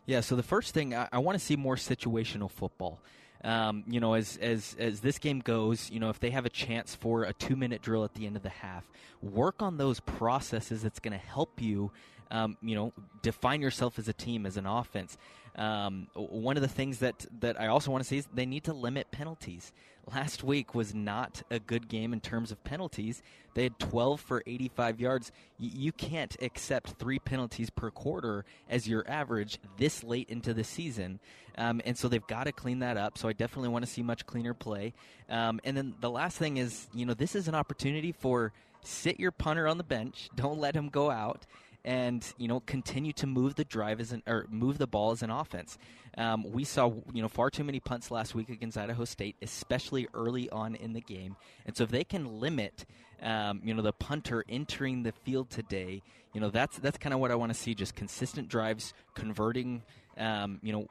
Yeah, 0.07 0.21
so 0.21 0.35
the 0.35 0.43
first 0.43 0.75
thing 0.75 0.95
I, 0.95 1.09
I 1.13 1.19
want 1.19 1.39
to 1.39 1.45
see 1.45 1.55
more 1.57 1.77
situational 1.77 2.51
football. 2.51 2.99
Um, 3.43 3.85
you 3.87 4.01
know, 4.01 4.15
as 4.15 4.37
as 4.39 4.77
as 4.79 5.01
this 5.01 5.19
game 5.19 5.41
goes, 5.41 5.91
you 5.91 5.99
know, 5.99 6.11
if 6.11 6.21
they 6.21 6.31
have 6.31 6.45
a 6.45 6.51
chance 6.51 6.95
for 6.95 7.25
a 7.25 7.33
two 7.33 7.57
minute 7.57 7.81
drill 7.81 8.05
at 8.05 8.15
the 8.15 8.27
end 8.27 8.37
of 8.37 8.43
the 8.43 8.51
half, 8.51 8.85
work 9.23 9.63
on 9.63 9.79
those 9.79 10.01
processes. 10.01 10.83
That's 10.83 11.01
going 11.01 11.19
to 11.19 11.25
help 11.27 11.61
you, 11.61 11.91
um, 12.31 12.57
you 12.63 12.75
know, 12.75 12.93
define 13.23 13.63
yourself 13.63 13.99
as 13.99 14.09
a 14.09 14.13
team, 14.13 14.45
as 14.45 14.57
an 14.57 14.67
offense. 14.67 15.17
Um, 15.57 16.09
one 16.15 16.57
of 16.57 16.63
the 16.63 16.69
things 16.69 16.99
that 16.99 17.27
that 17.41 17.61
I 17.61 17.69
also 17.69 17.91
want 17.91 18.05
to 18.05 18.09
see 18.09 18.19
is 18.19 18.29
they 18.33 18.47
need 18.47 18.65
to 18.65 18.73
limit 18.73 19.11
penalties. 19.11 19.73
Last 20.13 20.43
week 20.43 20.75
was 20.75 20.93
not 20.93 21.43
a 21.51 21.61
good 21.61 21.89
game 21.89 22.13
in 22.13 22.21
terms 22.21 22.51
of 22.51 22.63
penalties. 22.65 23.23
They 23.55 23.63
had 23.63 23.79
12 23.79 24.21
for 24.21 24.43
85 24.45 25.01
yards. 25.01 25.33
Y- 25.61 25.71
you 25.73 25.93
can't 25.93 26.37
accept 26.43 26.95
three 26.99 27.21
penalties 27.21 27.71
per 27.71 27.91
quarter 27.91 28.45
as 28.69 28.89
your 28.89 29.09
average 29.09 29.59
this 29.77 30.03
late 30.03 30.29
into 30.29 30.53
the 30.53 30.65
season. 30.65 31.21
Um, 31.57 31.81
and 31.85 31.97
so 31.97 32.09
they've 32.09 32.27
got 32.27 32.45
to 32.45 32.53
clean 32.53 32.81
that 32.81 32.97
up. 32.97 33.19
So 33.19 33.29
I 33.29 33.33
definitely 33.33 33.69
want 33.69 33.85
to 33.85 33.91
see 33.91 34.03
much 34.03 34.27
cleaner 34.27 34.55
play. 34.55 34.95
Um, 35.29 35.61
and 35.63 35.77
then 35.77 35.95
the 36.01 36.11
last 36.11 36.39
thing 36.39 36.57
is, 36.57 36.89
you 36.93 37.07
know, 37.07 37.15
this 37.15 37.37
is 37.37 37.47
an 37.47 37.55
opportunity 37.55 38.11
for 38.13 38.53
sit 38.83 39.21
your 39.21 39.31
punter 39.31 39.69
on 39.69 39.79
the 39.79 39.85
bench. 39.85 40.29
Don't 40.35 40.59
let 40.59 40.75
him 40.75 40.89
go 40.89 41.11
out 41.11 41.47
and 41.85 42.33
you 42.37 42.49
know 42.49 42.61
continue 42.61 43.13
to 43.15 43.27
move 43.27 43.55
the 43.55 43.65
drive 43.65 44.01
as 44.01 44.13
an 44.13 44.23
or 44.27 44.47
move 44.51 44.79
the 44.79 44.87
ball 44.87 45.11
as 45.13 45.23
an 45.23 45.31
offense. 45.31 45.79
Um, 46.19 46.51
we 46.51 46.65
saw 46.65 46.93
you 47.13 47.23
know 47.23 47.29
far 47.29 47.51
too 47.51 47.65
many 47.65 47.81
punts 47.81 48.11
last 48.11 48.35
week 48.35 48.49
against 48.49 48.77
Idaho 48.77 49.05
State, 49.05 49.37
especially 49.43 50.09
early 50.15 50.51
on 50.51 50.75
in 50.75 50.93
the 50.93 51.01
game. 51.01 51.37
And 51.67 51.77
so 51.77 51.85
if 51.85 51.91
they 51.91 52.05
can 52.05 52.41
limit 52.41 52.85
um, 53.23 53.61
you 53.65 53.75
know 53.75 53.83
the 53.83 53.93
punter 53.93 54.45
entering 54.49 55.03
the 55.03 55.13
field 55.13 55.51
today, 55.51 56.03
you 56.33 56.41
know 56.41 56.51
that's 56.51 56.79
that's 56.79 56.99
kind 56.99 57.15
of 57.15 57.21
what 57.21 57.31
I 57.31 57.35
want 57.35 57.53
to 57.53 57.59
see. 57.59 57.75
Just 57.75 57.95
consistent 57.95 58.49
drives, 58.49 58.95
converting. 59.15 59.83
Um, 60.17 60.59
you 60.63 60.73
know 60.73 60.87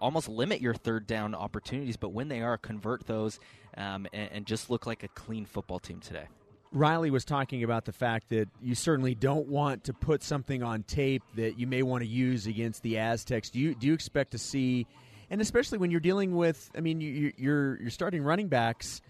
almost 0.00 0.28
limit 0.28 0.60
your 0.60 0.74
third 0.74 1.06
down 1.06 1.34
opportunities, 1.34 1.96
but 1.96 2.10
when 2.10 2.28
they 2.28 2.42
are, 2.42 2.58
convert 2.58 3.06
those 3.06 3.38
um, 3.76 4.06
and, 4.12 4.30
and 4.32 4.46
just 4.46 4.68
look 4.68 4.86
like 4.86 5.02
a 5.02 5.08
clean 5.08 5.46
football 5.46 5.78
team 5.78 6.00
today. 6.00 6.26
Riley 6.74 7.10
was 7.10 7.24
talking 7.24 7.62
about 7.62 7.84
the 7.84 7.92
fact 7.92 8.30
that 8.30 8.48
you 8.60 8.74
certainly 8.74 9.14
don't 9.14 9.46
want 9.46 9.84
to 9.84 9.92
put 9.94 10.24
something 10.24 10.62
on 10.64 10.82
tape 10.82 11.22
that 11.36 11.56
you 11.58 11.68
may 11.68 11.82
want 11.82 12.02
to 12.02 12.08
use 12.08 12.46
against 12.48 12.82
the 12.82 12.98
Aztecs. 12.98 13.50
Do 13.50 13.60
you 13.60 13.74
do 13.76 13.86
you 13.86 13.94
expect 13.94 14.32
to 14.32 14.38
see, 14.38 14.86
and 15.30 15.40
especially 15.40 15.78
when 15.78 15.92
you're 15.92 16.00
dealing 16.00 16.34
with, 16.34 16.70
I 16.76 16.80
mean, 16.80 17.00
you, 17.00 17.32
you're 17.36 17.80
you're 17.80 17.90
starting 17.90 18.24
running 18.24 18.48
backs. 18.48 19.00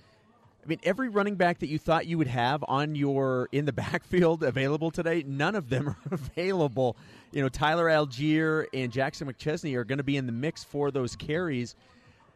I 0.63 0.67
mean, 0.67 0.79
every 0.83 1.09
running 1.09 1.37
back 1.37 1.59
that 1.61 1.69
you 1.69 1.79
thought 1.79 2.07
you 2.07 2.17
would 2.19 2.27
have 2.27 2.63
on 2.69 2.95
your 2.95 3.49
in 3.51 3.65
the 3.65 3.73
backfield 3.85 4.43
available 4.43 4.91
today, 4.91 5.25
none 5.27 5.55
of 5.55 5.71
them 5.71 5.89
are 5.89 5.97
available. 6.11 6.97
You 7.33 7.41
know, 7.43 7.49
Tyler 7.49 7.87
Allgeier 7.87 8.67
and 8.75 8.93
Jackson 8.93 9.27
McChesney 9.27 9.75
are 9.77 9.85
going 9.85 9.99
to 9.99 10.05
be 10.05 10.19
in 10.19 10.27
the 10.27 10.33
mix 10.33 10.65
for 10.65 10.91
those 10.91 11.17
carries. 11.17 11.77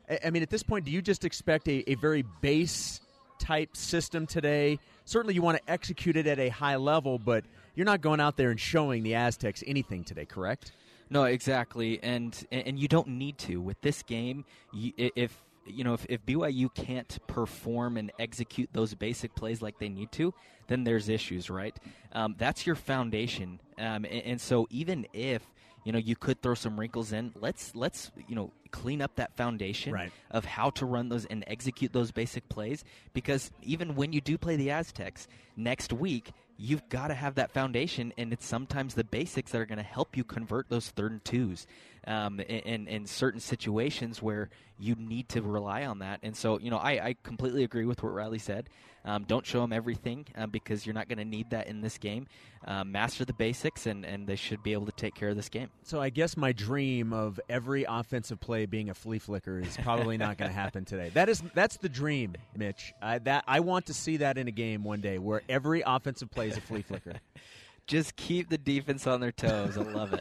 I- 0.09 0.21
I 0.25 0.31
mean, 0.31 0.43
at 0.43 0.49
this 0.51 0.63
point, 0.63 0.87
do 0.87 0.91
you 0.91 1.03
just 1.03 1.25
expect 1.27 1.69
a, 1.69 1.91
a 1.91 1.97
very 1.97 2.25
base 2.41 3.01
type 3.39 3.77
system 3.77 4.27
today? 4.27 4.79
Certainly, 5.09 5.37
you 5.37 5.41
want 5.41 5.57
to 5.57 5.73
execute 5.73 6.19
it 6.19 6.27
at 6.27 6.39
a 6.39 6.51
high 6.51 6.77
level, 6.77 7.19
but 7.19 7.43
you're 7.75 7.87
not 7.87 8.03
going 8.03 8.21
out 8.21 8.37
there 8.37 8.51
and 8.51 8.61
showing 8.61 9.03
the 9.03 9.15
Aztecs 9.15 9.65
anything 9.67 10.05
today, 10.05 10.27
correct? 10.27 10.73
No, 11.09 11.25
exactly, 11.25 11.99
and 12.03 12.47
and 12.53 12.79
you 12.79 12.89
don't 12.89 13.09
need 13.09 13.39
to 13.39 13.59
with 13.59 13.81
this 13.81 14.03
game. 14.03 14.45
If 14.75 15.43
you 15.65 15.83
know 15.83 15.95
if, 15.95 16.05
if 16.11 16.27
BYU 16.27 16.75
can't 16.75 17.19
perform 17.27 17.97
and 17.97 18.13
execute 18.19 18.69
those 18.75 18.93
basic 18.93 19.35
plays 19.35 19.63
like 19.63 19.79
they 19.79 19.89
need 19.89 20.13
to, 20.13 20.35
then 20.67 20.85
there's 20.85 21.09
issues, 21.09 21.49
right? 21.49 21.75
Um, 22.13 22.35
that's 22.37 22.67
your 22.67 22.77
foundation, 22.77 23.61
um, 23.79 24.05
and, 24.05 24.23
and 24.27 24.41
so 24.43 24.67
even 24.69 25.07
if 25.15 25.41
you 25.89 25.93
know 25.93 25.99
you 25.99 26.17
could 26.17 26.43
throw 26.43 26.53
some 26.53 26.79
wrinkles 26.79 27.15
in. 27.15 27.33
Let's 27.35 27.75
let's 27.75 28.11
you 28.29 28.35
know 28.37 28.53
clean 28.71 29.01
up 29.01 29.17
that 29.17 29.35
foundation 29.39 29.95
Right. 29.95 30.13
of 30.31 30.45
how 30.45 30.69
to 30.73 30.85
run 30.85 31.09
those 31.09 31.25
and 31.25 31.43
execute 31.47 31.95
those 31.95 32.11
basic 32.13 32.47
plays 32.51 32.85
because 33.15 33.51
even 33.63 33.95
when 33.95 34.13
you 34.13 34.21
do 34.21 34.37
play 34.37 34.57
the 34.57 34.71
Aztecs 34.71 35.27
next 35.57 35.91
week, 35.91 36.33
you've 36.59 36.87
got 36.91 37.09
to 37.09 37.15
have 37.15 37.37
that 37.37 37.53
foundation, 37.53 38.13
and 38.19 38.35
it's 38.35 38.45
sometimes 38.45 38.97
the 38.97 39.05
basics 39.05 39.53
that 39.53 39.63
are 39.63 39.65
going 39.65 39.79
to 39.79 39.83
help 39.83 40.15
you 40.15 40.25
convert 40.25 40.69
those 40.69 40.91
third 40.91 41.13
and 41.13 41.25
twos 41.25 41.67
um, 42.07 42.41
in, 42.41 42.61
in, 42.61 42.89
in 42.89 43.07
certain 43.07 43.41
situations 43.41 44.23
where 44.23 44.51
you 44.79 44.95
need 44.95 45.29
to 45.31 45.43
rely 45.43 45.85
on 45.85 45.99
that. 45.99 46.21
And 46.23 46.37
so, 46.37 46.59
you 46.59 46.71
know, 46.71 46.79
I, 46.79 46.91
I 46.93 47.17
completely 47.23 47.65
agree 47.65 47.85
with 47.85 48.03
what 48.03 48.11
Riley 48.11 48.39
said. 48.39 48.69
Um, 49.05 49.25
don't 49.25 49.47
show 49.47 49.61
them 49.61 49.73
everything 49.73 50.27
um, 50.37 50.51
because 50.51 50.85
you're 50.85 50.95
not 50.95 51.09
going 51.09 51.19
to 51.19 51.25
need 51.25 51.51
that 51.51 51.67
in 51.69 51.81
this 51.81 51.99
game. 51.99 52.27
Um, 52.67 52.93
master 52.93 53.25
the 53.25 53.33
basics, 53.33 53.87
and, 53.87 54.05
and 54.05 54.27
they 54.27 54.37
should 54.37 54.63
be 54.63 54.73
able 54.73 54.87
to 54.87 54.93
take 54.93 55.15
care 55.15 55.31
of 55.31 55.37
this 55.37 55.49
game. 55.49 55.71
So 55.83 56.01
I 56.01 56.11
guess 56.11 56.37
my 56.37 56.53
dream 56.53 57.13
of 57.13 57.41
every 57.49 57.85
offensive 57.89 58.41
play 58.41 58.67
being 58.67 58.91
a 58.91 58.95
flea 58.95 59.19
flicker 59.19 59.61
is 59.61 59.77
probably 59.79 60.19
not 60.19 60.37
going 60.37 60.51
to 60.51 60.55
happen 60.55 60.85
today. 60.85 61.11
That 61.15 61.29
is 61.29 61.43
that's 61.55 61.79
the 61.79 61.89
dream, 61.89 62.35
Mitch. 62.55 62.93
I, 63.01 63.19
that 63.21 63.45
I 63.47 63.61
want 63.61 63.87
to 63.87 63.95
see 63.95 64.19
that 64.19 64.37
in 64.37 64.47
a 64.49 64.53
game 64.53 64.85
one 64.85 65.01
day 65.01 65.19
where 65.19 65.43
every 65.49 65.83
offensive 65.87 66.31
play 66.31 66.49
is 66.49 66.57
a 66.57 66.61
flea 66.61 66.83
flicker. 66.83 67.15
Just 67.87 68.17
keep 68.17 68.51
the 68.51 68.59
defense 68.59 69.07
on 69.07 69.21
their 69.21 69.33
toes. 69.33 69.79
I 69.79 69.83
love 69.83 70.13
it. 70.13 70.21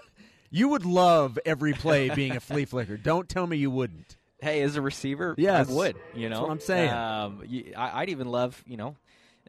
You 0.49 0.69
would 0.69 0.85
love 0.85 1.37
every 1.45 1.73
play 1.73 2.09
being 2.09 2.35
a 2.35 2.39
flea 2.39 2.65
flicker. 2.65 2.97
Don't 2.97 3.27
tell 3.27 3.45
me 3.45 3.57
you 3.57 3.69
wouldn't. 3.71 4.17
Hey, 4.39 4.61
as 4.61 4.75
a 4.75 4.81
receiver, 4.81 5.33
Yes. 5.37 5.69
I 5.69 5.73
would. 5.73 5.95
You 6.13 6.29
That's 6.29 6.39
know, 6.39 6.41
what 6.43 6.51
I'm 6.51 6.59
saying. 6.59 6.91
Um, 6.93 7.43
you, 7.47 7.73
I, 7.75 8.01
I'd 8.01 8.09
even 8.09 8.27
love, 8.27 8.63
you 8.67 8.77
know, 8.77 8.95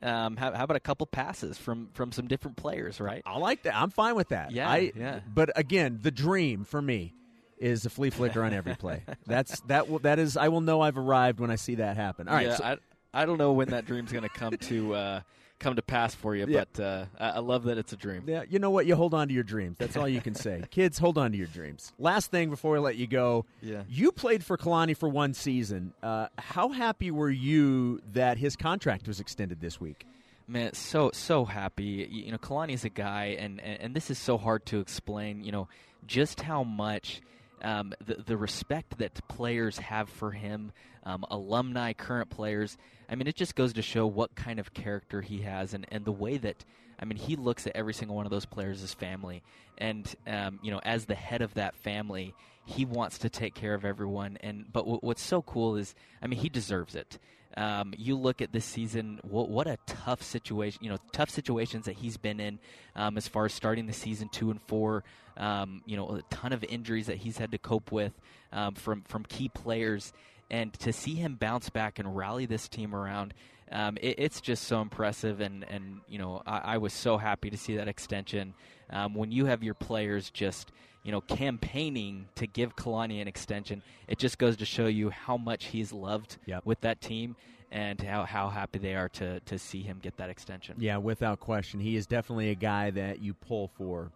um, 0.02 0.36
how, 0.36 0.52
how 0.54 0.64
about 0.64 0.76
a 0.76 0.80
couple 0.80 1.06
passes 1.06 1.58
from 1.58 1.88
from 1.92 2.12
some 2.12 2.26
different 2.26 2.56
players, 2.56 3.00
right? 3.00 3.22
I 3.26 3.36
like 3.38 3.64
that. 3.64 3.74
I'm 3.76 3.90
fine 3.90 4.14
with 4.14 4.28
that. 4.28 4.50
Yeah, 4.52 4.68
I, 4.68 4.92
yeah. 4.96 5.20
But 5.32 5.50
again, 5.56 5.98
the 6.02 6.10
dream 6.10 6.64
for 6.64 6.80
me 6.80 7.12
is 7.58 7.84
a 7.84 7.90
flea 7.90 8.10
flicker 8.10 8.42
on 8.42 8.54
every 8.54 8.76
play. 8.76 9.02
That's 9.26 9.60
that. 9.62 9.86
That 10.02 10.18
is. 10.18 10.36
I 10.36 10.48
will 10.48 10.60
know 10.60 10.80
I've 10.80 10.96
arrived 10.96 11.40
when 11.40 11.50
I 11.50 11.56
see 11.56 11.74
that 11.76 11.96
happen. 11.96 12.28
All 12.28 12.34
right. 12.34 12.46
yeah, 12.46 12.56
so- 12.56 12.64
I, 12.64 12.76
I 13.12 13.26
don't 13.26 13.38
know 13.38 13.52
when 13.52 13.68
that 13.70 13.86
dream's 13.86 14.12
going 14.12 14.22
to 14.22 14.28
come 14.28 14.56
to 14.56 14.94
uh, 14.94 15.20
come 15.58 15.76
to 15.76 15.82
pass 15.82 16.14
for 16.14 16.34
you, 16.34 16.46
Yeah. 16.48 16.64
but 16.72 16.82
uh, 16.82 17.04
I, 17.18 17.38
love 17.40 17.64
that 17.64 17.78
it's 17.78 17.92
a 17.92 17.96
dream. 17.96 18.24
Yeah, 18.26 18.44
you 18.48 18.58
know 18.58 18.70
what? 18.70 18.86
You 18.86 18.94
hold 18.94 19.14
on 19.14 19.28
to 19.28 19.34
your 19.34 19.42
dreams. 19.42 19.76
That's 19.78 19.96
all 19.96 20.08
you 20.08 20.20
can 20.20 20.34
say. 20.34 20.62
Kids, 20.70 20.98
hold 20.98 21.18
on 21.18 21.32
to 21.32 21.38
your 21.38 21.46
dreams. 21.48 21.92
Last 21.98 22.30
thing 22.30 22.50
before 22.50 22.72
we 22.72 22.78
let 22.78 22.96
you 22.96 23.06
go. 23.06 23.44
Yeah. 23.60 23.82
You 23.88 24.12
played 24.12 24.44
for 24.44 24.56
Kalani 24.56 24.96
for 24.96 25.08
one 25.08 25.34
season. 25.34 25.92
Uh, 26.02 26.28
how 26.38 26.68
happy 26.70 27.10
were 27.10 27.30
you 27.30 28.00
that 28.12 28.38
his 28.38 28.56
contract 28.56 29.08
was 29.08 29.20
extended 29.20 29.60
this 29.60 29.80
week? 29.80 30.06
Man, 30.46 30.72
so 30.72 31.10
so 31.12 31.44
happy. 31.44 32.08
You, 32.10 32.32
know, 32.32 32.38
Kalani 32.38 32.72
is 32.72 32.84
a 32.84 32.88
guy, 32.88 33.36
and, 33.38 33.60
and 33.60 33.80
and 33.82 33.94
this 33.94 34.10
is 34.10 34.18
so 34.18 34.38
hard 34.38 34.64
to 34.66 34.80
explain. 34.80 35.44
You 35.44 35.52
know, 35.52 35.68
just 36.06 36.40
how 36.40 36.64
much 36.64 37.20
um, 37.62 37.92
the 38.04 38.14
the 38.14 38.36
respect 38.36 38.98
that 38.98 39.26
players 39.28 39.78
have 39.78 40.08
for 40.08 40.32
him, 40.32 40.72
um, 41.04 41.24
alumni, 41.30 41.92
current 41.92 42.30
players. 42.30 42.76
I 43.08 43.14
mean, 43.14 43.26
it 43.26 43.36
just 43.36 43.54
goes 43.54 43.72
to 43.74 43.82
show 43.82 44.06
what 44.06 44.34
kind 44.34 44.58
of 44.58 44.74
character 44.74 45.22
he 45.22 45.42
has, 45.42 45.74
and 45.74 45.86
and 45.90 46.04
the 46.04 46.12
way 46.12 46.36
that. 46.38 46.64
I 47.00 47.04
mean, 47.04 47.16
he 47.16 47.36
looks 47.36 47.64
at 47.68 47.76
every 47.76 47.94
single 47.94 48.16
one 48.16 48.26
of 48.26 48.30
those 48.30 48.44
players 48.44 48.82
as 48.82 48.92
family, 48.92 49.44
and 49.78 50.12
um, 50.26 50.58
you 50.62 50.72
know, 50.72 50.80
as 50.82 51.04
the 51.04 51.14
head 51.14 51.42
of 51.42 51.54
that 51.54 51.76
family, 51.76 52.34
he 52.64 52.84
wants 52.84 53.18
to 53.18 53.30
take 53.30 53.54
care 53.54 53.74
of 53.74 53.84
everyone. 53.84 54.36
And 54.40 54.64
but 54.72 54.80
w- 54.80 54.98
what's 55.00 55.22
so 55.22 55.40
cool 55.42 55.76
is, 55.76 55.94
I 56.20 56.26
mean, 56.26 56.40
he 56.40 56.48
deserves 56.48 56.96
it. 56.96 57.18
Um, 57.56 57.94
you 57.96 58.16
look 58.16 58.42
at 58.42 58.52
this 58.52 58.64
season, 58.64 59.20
what, 59.22 59.48
what 59.48 59.66
a 59.66 59.78
tough 59.86 60.22
situation, 60.22 60.84
you 60.84 60.90
know, 60.90 60.98
tough 61.12 61.30
situations 61.30 61.86
that 61.86 61.96
he's 61.96 62.16
been 62.16 62.40
in 62.40 62.58
um, 62.94 63.16
as 63.16 63.26
far 63.26 63.46
as 63.46 63.52
starting 63.52 63.86
the 63.86 63.92
season 63.92 64.28
two 64.28 64.50
and 64.50 64.60
four. 64.62 65.02
Um, 65.36 65.82
you 65.86 65.96
know, 65.96 66.16
a 66.16 66.34
ton 66.34 66.52
of 66.52 66.64
injuries 66.64 67.06
that 67.06 67.16
he's 67.16 67.38
had 67.38 67.52
to 67.52 67.58
cope 67.58 67.90
with 67.90 68.12
um, 68.52 68.74
from 68.74 69.02
from 69.02 69.24
key 69.24 69.48
players, 69.48 70.12
and 70.50 70.72
to 70.80 70.92
see 70.92 71.14
him 71.14 71.36
bounce 71.36 71.70
back 71.70 71.98
and 71.98 72.16
rally 72.16 72.46
this 72.46 72.68
team 72.68 72.94
around. 72.94 73.34
Um, 73.70 73.98
it, 74.00 74.16
it's 74.18 74.40
just 74.40 74.64
so 74.64 74.80
impressive, 74.80 75.40
and, 75.40 75.64
and 75.68 76.00
you 76.08 76.18
know 76.18 76.42
I, 76.46 76.58
I 76.58 76.78
was 76.78 76.92
so 76.92 77.18
happy 77.18 77.50
to 77.50 77.56
see 77.56 77.76
that 77.76 77.88
extension. 77.88 78.54
Um, 78.90 79.14
when 79.14 79.30
you 79.30 79.46
have 79.46 79.62
your 79.62 79.74
players 79.74 80.30
just 80.30 80.72
you 81.08 81.12
know 81.12 81.22
campaigning 81.22 82.26
to 82.34 82.46
give 82.46 82.76
Kalani 82.76 83.22
an 83.22 83.28
extension, 83.28 83.82
it 84.08 84.18
just 84.18 84.36
goes 84.36 84.58
to 84.58 84.66
show 84.66 84.86
you 84.88 85.08
how 85.08 85.38
much 85.38 85.64
he's 85.64 85.90
loved 85.90 86.36
Yep. 86.44 86.66
with 86.66 86.82
that 86.82 87.00
team, 87.00 87.34
and 87.72 87.98
how, 87.98 88.24
how 88.26 88.50
happy 88.50 88.78
they 88.78 88.94
are 88.94 89.08
to 89.20 89.40
to 89.40 89.58
see 89.58 89.80
him 89.80 90.00
get 90.02 90.18
that 90.18 90.28
extension. 90.28 90.76
Yeah, 90.78 90.98
without 90.98 91.40
question. 91.40 91.80
He 91.80 91.96
is 91.96 92.06
definitely 92.06 92.50
a 92.50 92.54
guy 92.54 92.90
that 92.90 93.22
you 93.22 93.32
pull 93.32 93.68
for. 93.78 94.10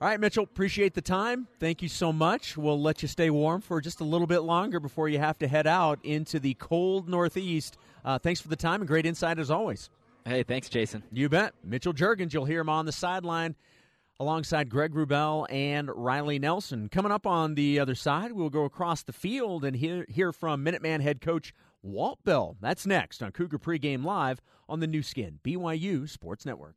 All 0.00 0.06
right, 0.06 0.20
Mitchell, 0.20 0.44
appreciate 0.44 0.94
the 0.94 1.02
time. 1.02 1.48
Thank 1.58 1.82
you 1.82 1.88
so 1.88 2.12
much. 2.12 2.56
We'll 2.56 2.80
let 2.80 3.02
you 3.02 3.08
stay 3.08 3.30
warm 3.30 3.60
for 3.60 3.80
just 3.80 4.00
a 4.00 4.04
little 4.04 4.28
bit 4.28 4.40
longer 4.44 4.78
before 4.78 5.08
you 5.08 5.18
have 5.18 5.36
to 5.40 5.48
head 5.48 5.66
out 5.66 5.98
into 6.04 6.38
the 6.38 6.54
cold 6.54 7.08
Northeast. 7.08 7.76
Uh, 8.04 8.16
thanks 8.16 8.40
for 8.40 8.46
the 8.46 8.54
time 8.54 8.80
and 8.80 8.86
great 8.86 9.06
insight 9.06 9.40
as 9.40 9.50
always. 9.50 9.90
Hey, 10.24 10.44
thanks, 10.44 10.68
Jason. 10.68 11.02
You 11.10 11.28
bet. 11.28 11.52
Mitchell 11.64 11.92
Juergens, 11.92 12.32
you'll 12.32 12.44
hear 12.44 12.60
him 12.60 12.68
on 12.68 12.86
the 12.86 12.92
sideline 12.92 13.56
alongside 14.20 14.68
Greg 14.68 14.92
Wrubell 14.94 15.46
and 15.50 15.90
Riley 15.94 16.38
Nelson. 16.38 16.88
Coming 16.88 17.12
up 17.12 17.26
on 17.26 17.54
the 17.54 17.78
other 17.78 17.94
side, 17.94 18.32
we'll 18.32 18.50
go 18.50 18.64
across 18.64 19.02
the 19.02 19.12
field 19.12 19.64
and 19.64 19.76
hear, 19.76 20.04
hear 20.08 20.32
from 20.32 20.64
Minuteman 20.64 21.00
head 21.00 21.20
coach 21.20 21.54
Walt 21.82 22.18
Bell. 22.24 22.56
That's 22.60 22.86
next 22.86 23.22
on 23.22 23.32
Cougar 23.32 23.58
Pregame 23.58 24.04
Live 24.04 24.40
on 24.68 24.80
the 24.80 24.86
Nu 24.86 25.02
Skin, 25.02 25.38
BYU 25.44 26.08
Sports 26.08 26.44
Network. 26.44 26.76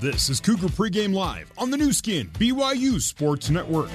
This 0.00 0.30
is 0.30 0.38
Cougar 0.38 0.68
Pregame 0.68 1.12
Live 1.12 1.52
on 1.58 1.72
the 1.72 1.76
Nu 1.76 1.92
Skin, 1.92 2.30
BYU 2.34 3.00
Sports 3.00 3.50
Network. 3.50 3.90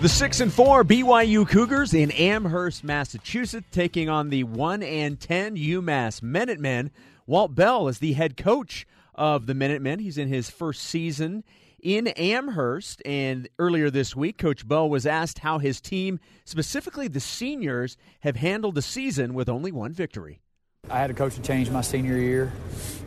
The 0.00 0.08
six 0.08 0.40
and 0.40 0.50
four 0.50 0.82
BYU 0.82 1.46
Cougars 1.46 1.92
in 1.92 2.10
Amherst, 2.12 2.82
Massachusetts, 2.82 3.66
taking 3.70 4.08
on 4.08 4.30
the 4.30 4.44
one 4.44 4.82
and 4.82 5.20
ten 5.20 5.56
UMass 5.56 6.22
Minutemen. 6.22 6.90
Walt 7.26 7.54
Bell 7.54 7.86
is 7.86 7.98
the 7.98 8.14
head 8.14 8.38
coach 8.38 8.86
of 9.14 9.44
the 9.44 9.52
Minutemen. 9.52 9.98
He's 9.98 10.16
in 10.16 10.28
his 10.28 10.48
first 10.48 10.84
season 10.84 11.44
in 11.82 12.06
Amherst, 12.06 13.02
and 13.04 13.46
earlier 13.58 13.90
this 13.90 14.16
week, 14.16 14.38
Coach 14.38 14.66
Bell 14.66 14.88
was 14.88 15.04
asked 15.04 15.40
how 15.40 15.58
his 15.58 15.82
team, 15.82 16.18
specifically 16.46 17.06
the 17.06 17.20
seniors, 17.20 17.98
have 18.20 18.36
handled 18.36 18.76
the 18.76 18.82
season 18.82 19.34
with 19.34 19.50
only 19.50 19.70
one 19.70 19.92
victory. 19.92 20.40
I 20.88 20.98
had 20.98 21.10
a 21.10 21.14
coaching 21.14 21.42
change 21.42 21.68
my 21.68 21.82
senior 21.82 22.16
year, 22.16 22.50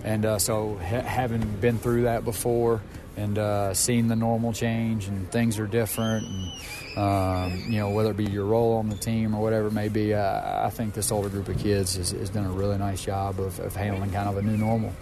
and 0.04 0.26
uh, 0.26 0.38
so 0.38 0.76
ha- 0.76 1.02
having 1.02 1.42
been 1.58 1.80
through 1.80 2.04
that 2.04 2.24
before 2.24 2.82
and 3.18 3.38
uh, 3.38 3.74
seeing 3.74 4.08
the 4.08 4.16
normal 4.16 4.54
change 4.54 5.08
and 5.08 5.30
things 5.32 5.60
are 5.60 5.68
different, 5.68 6.28
and 6.28 6.52
um, 6.98 7.66
you 7.68 7.80
know 7.80 7.90
whether 7.90 8.12
it 8.12 8.18
be 8.18 8.26
your 8.26 8.46
role 8.46 8.78
on 8.78 8.90
the 8.90 8.96
team 8.96 9.36
or 9.36 9.42
whatever 9.42 9.68
it 9.68 9.74
may 9.74 9.90
be, 9.90 10.14
uh, 10.14 10.66
I 10.66 10.70
think 10.70 10.94
this 10.94 11.12
older 11.12 11.30
group 11.30 11.48
of 11.48 11.58
kids 11.58 11.96
has, 11.96 12.12
has 12.12 12.30
done 12.30 12.46
a 12.46 12.52
really 12.52 12.78
nice 12.78 13.04
job 13.04 13.40
of, 13.40 13.60
of 13.60 13.76
handling 13.76 14.12
kind 14.12 14.30
of 14.30 14.38
a 14.38 14.42
new 14.42 14.58
normal, 14.58 14.94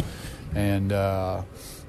and. 0.55 0.91
Uh, 0.91 1.43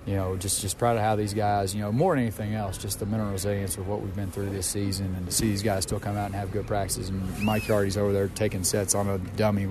you 0.05 0.16
know, 0.16 0.36
just 0.36 0.61
just 0.61 0.78
proud 0.78 0.96
of 0.96 1.03
how 1.05 1.14
these 1.14 1.32
guys, 1.32 1.76
you 1.76 1.80
know, 1.80 1.92
more 1.92 2.16
than 2.16 2.24
anything 2.24 2.55
else, 2.55 2.76
just 2.76 2.98
the 2.98 3.07
mental 3.07 3.30
resilience 3.30 3.76
of 3.76 3.86
what 3.86 4.00
we've 4.00 4.16
been 4.16 4.32
through 4.32 4.50
this 4.50 4.66
season, 4.66 5.14
and 5.14 5.26
to 5.26 5.30
see 5.30 5.46
these 5.46 5.62
guys 5.62 5.84
still 5.84 6.00
come 6.00 6.16
out 6.16 6.26
and 6.26 6.34
have 6.34 6.50
good 6.50 6.66
practices. 6.66 7.09
And 7.09 7.38
Mike 7.44 7.68
Yardy's 7.68 7.96
over 7.96 8.12
there 8.12 8.26
taking 8.26 8.64
sets 8.64 8.96
on 8.96 9.09
a 9.09 9.18
dummy 9.18 9.68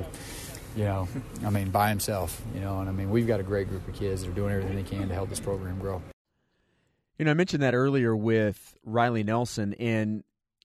you 0.75 0.85
know, 0.85 1.07
I 1.45 1.49
mean, 1.49 1.69
by 1.69 1.89
himself, 1.89 2.41
you 2.53 2.61
know, 2.61 2.79
and 2.79 2.89
I 2.89 2.91
mean, 2.91 3.09
we've 3.09 3.27
got 3.27 3.39
a 3.39 3.43
great 3.43 3.67
group 3.67 3.87
of 3.87 3.93
kids 3.93 4.21
that 4.21 4.29
are 4.29 4.33
doing 4.33 4.53
everything 4.53 4.75
they 4.75 4.83
can 4.83 5.09
to 5.09 5.13
help 5.13 5.29
this 5.29 5.39
program 5.39 5.79
grow. 5.79 6.01
You 7.21 7.25
know, 7.25 7.31
I 7.31 7.35
mentioned 7.35 7.61
that 7.61 7.75
earlier 7.75 8.15
with 8.15 8.75
Riley 8.83 9.23
Nelson. 9.23 9.75
And 9.75 10.23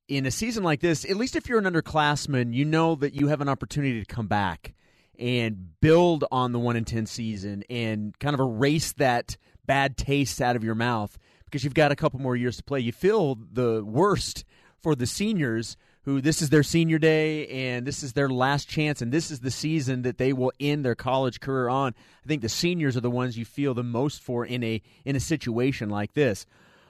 in 0.09 0.25
a 0.25 0.31
season 0.31 0.65
like 0.65 0.81
this, 0.81 1.05
at 1.05 1.19
least 1.19 1.37
if 1.37 1.51
you're 1.51 1.59
an 1.59 1.67
underclassman, 1.67 2.55
you 2.55 2.65
know 2.65 2.95
that 2.95 3.13
you 3.13 3.29
have 3.29 3.43
an 3.43 3.49
opportunity 3.51 4.03
to 4.03 4.07
come 4.07 4.27
back 4.27 4.73
and 5.19 5.79
build 5.83 6.25
on 6.33 6.53
the 6.53 6.59
1 6.59 6.77
in 6.77 6.87
10 6.87 7.05
season 7.05 7.63
and 7.69 8.19
kind 8.21 8.33
of 8.33 8.41
erase 8.41 8.93
that 8.95 9.37
bad 9.67 9.99
taste 9.99 10.41
out 10.41 10.57
of 10.57 10.65
your 10.65 10.75
mouth 10.75 11.19
because 11.45 11.63
you've 11.63 11.75
got 11.75 11.93
a 11.93 11.97
couple 11.97 12.21
more 12.21 12.37
years 12.37 12.57
to 12.57 12.65
play. 12.65 12.81
You 12.81 12.93
feel 12.93 13.35
the 13.53 13.85
worst 13.85 14.47
for 14.83 14.95
the 14.95 15.07
seniors 15.07 15.77
who 16.07 16.21
this 16.21 16.41
is 16.41 16.51
their 16.51 16.63
senior 16.63 16.99
day 16.99 17.49
and 17.49 17.85
this 17.85 18.03
is 18.05 18.13
their 18.13 18.29
last 18.29 18.69
chance 18.69 19.03
and 19.03 19.13
this 19.13 19.31
is 19.31 19.41
the 19.41 19.51
season 19.51 20.03
that 20.03 20.19
they 20.19 20.33
will 20.33 20.53
end 20.61 20.85
their 20.85 20.95
college 20.95 21.41
career 21.41 21.69
on. 21.69 21.95
I 22.25 22.29
think 22.29 22.43
the 22.43 22.49
seniors 22.49 22.97
are 22.97 23.01
the 23.01 23.11
ones 23.11 23.37
you 23.37 23.45
feel 23.45 23.75
the 23.75 23.83
most 23.83 24.23
for 24.23 24.47
in 24.47 24.63
a 24.63 24.81
in 25.05 25.17
a 25.17 25.21
situation 25.21 25.91
like 25.91 26.15
this. 26.15 26.47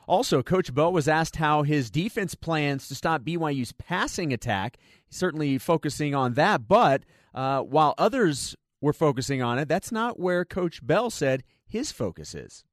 Also, 0.06 0.42
Coach 0.42 0.72
Bo 0.72 0.90
was 0.90 1.08
asked 1.08 1.36
how 1.36 1.62
his 1.62 1.90
defense 1.90 2.34
plans 2.36 2.86
to 2.88 2.94
stop 2.94 3.22
BYU's 3.22 3.72
passing 3.72 4.32
attack. 4.32 4.76
He's 5.06 5.16
certainly 5.16 5.58
focusing 5.58 6.14
on 6.14 6.34
that, 6.34 6.68
but 6.68 7.02
uh, 7.34 7.62
while 7.62 7.94
others 7.98 8.54
were 8.80 8.92
focusing 8.92 9.42
on 9.42 9.58
it, 9.58 9.66
that's 9.66 9.90
not 9.90 10.20
where 10.20 10.44
Coach 10.44 10.86
Bell 10.86 11.10
said 11.10 11.42
his 11.66 11.90
focus 11.90 12.34
is. 12.34 12.64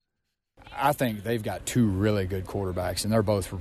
I 0.78 0.91
think 0.91 1.24
they've 1.24 1.41
got 1.41 1.66
two 1.66 1.88
really 1.88 2.26
good 2.26 2.46
quarterbacks, 2.46 3.04
and 3.04 3.12
they're 3.12 3.24
both, 3.24 3.52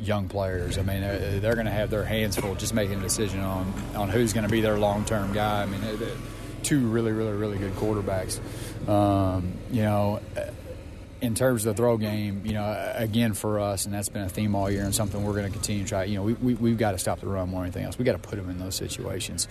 young 0.00 0.28
players. 0.28 0.78
I 0.78 0.82
mean, 0.82 1.00
they're, 1.00 1.40
they're 1.40 1.54
going 1.54 1.66
to 1.66 1.72
have 1.72 1.90
their 1.90 2.04
hands 2.04 2.36
full 2.36 2.54
just 2.54 2.74
making 2.74 2.98
a 2.98 3.02
decision 3.02 3.40
on 3.40 3.72
on 3.94 4.08
who's 4.08 4.32
going 4.32 4.46
to 4.46 4.50
be 4.50 4.60
their 4.60 4.78
long 4.78 5.04
term 5.04 5.32
guy. 5.32 5.62
I 5.62 5.66
mean, 5.66 5.80
two 6.62 6.86
really, 6.88 7.12
really, 7.12 7.32
really 7.32 7.58
good 7.58 7.74
quarterbacks. 7.74 8.38
Um, 8.88 9.54
you 9.70 9.82
know, 9.82 10.20
in 11.20 11.34
terms 11.34 11.66
of 11.66 11.76
the 11.76 11.82
throw 11.82 11.96
game, 11.96 12.42
you 12.44 12.54
know, 12.54 12.92
again 12.96 13.34
for 13.34 13.60
us, 13.60 13.84
and 13.84 13.94
that's 13.94 14.08
been 14.08 14.22
a 14.22 14.28
theme 14.28 14.54
all 14.54 14.70
year, 14.70 14.84
and 14.84 14.94
something 14.94 15.22
we're 15.22 15.32
going 15.34 15.46
to 15.46 15.52
continue 15.52 15.82
to 15.82 15.88
try. 15.88 16.04
You 16.04 16.16
know, 16.16 16.22
we, 16.22 16.32
we 16.34 16.54
we've 16.54 16.78
got 16.78 16.92
to 16.92 16.98
stop 16.98 17.20
the 17.20 17.26
run 17.26 17.48
more 17.48 17.60
than 17.60 17.66
anything 17.66 17.84
else. 17.84 17.98
We 17.98 18.04
got 18.04 18.12
to 18.12 18.18
put 18.18 18.36
them 18.36 18.48
in 18.50 18.58
those 18.58 18.74
situations. 18.74 19.48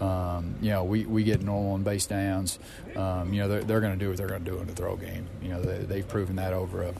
Um, 0.00 0.54
you 0.62 0.70
know, 0.70 0.84
we, 0.84 1.04
we 1.04 1.24
get 1.24 1.42
normal 1.42 1.74
and 1.74 1.84
base 1.84 2.06
downs. 2.06 2.58
Um, 2.96 3.34
you 3.34 3.42
know, 3.42 3.48
they're, 3.48 3.62
they're 3.62 3.80
going 3.80 3.98
to 3.98 4.02
do 4.02 4.08
what 4.08 4.16
they're 4.16 4.28
going 4.28 4.42
to 4.42 4.50
do 4.50 4.56
in 4.56 4.66
the 4.66 4.72
throw 4.72 4.96
game. 4.96 5.26
You 5.42 5.50
know, 5.50 5.60
they, 5.60 5.78
they've 5.78 6.08
proven 6.08 6.36
that 6.36 6.54
over 6.54 6.84
a 6.84 6.94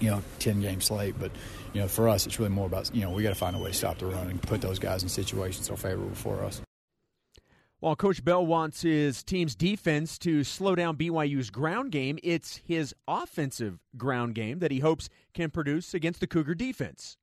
you 0.00 0.10
know 0.10 0.22
ten 0.38 0.60
game 0.60 0.80
slate, 0.80 1.16
but 1.18 1.30
you 1.78 1.84
know, 1.84 1.88
for 1.88 2.08
us, 2.08 2.26
it's 2.26 2.40
really 2.40 2.50
more 2.50 2.66
about 2.66 2.92
you 2.92 3.02
know 3.02 3.10
we 3.12 3.22
got 3.22 3.28
to 3.28 3.36
find 3.36 3.54
a 3.54 3.58
way 3.60 3.70
to 3.70 3.76
stop 3.76 3.98
the 3.98 4.06
run 4.06 4.26
and 4.26 4.42
put 4.42 4.60
those 4.60 4.80
guys 4.80 5.04
in 5.04 5.08
situations 5.08 5.68
that 5.68 5.74
are 5.74 5.76
favorable 5.76 6.12
for 6.12 6.42
us. 6.42 6.60
While 7.78 7.94
Coach 7.94 8.24
Bell 8.24 8.44
wants 8.44 8.82
his 8.82 9.22
team's 9.22 9.54
defense 9.54 10.18
to 10.18 10.42
slow 10.42 10.74
down 10.74 10.96
BYU's 10.96 11.50
ground 11.50 11.92
game, 11.92 12.18
it's 12.24 12.56
his 12.66 12.96
offensive 13.06 13.78
ground 13.96 14.34
game 14.34 14.58
that 14.58 14.72
he 14.72 14.80
hopes 14.80 15.08
can 15.34 15.50
produce 15.50 15.94
against 15.94 16.18
the 16.18 16.26
Cougar 16.26 16.56
defense. 16.56 17.16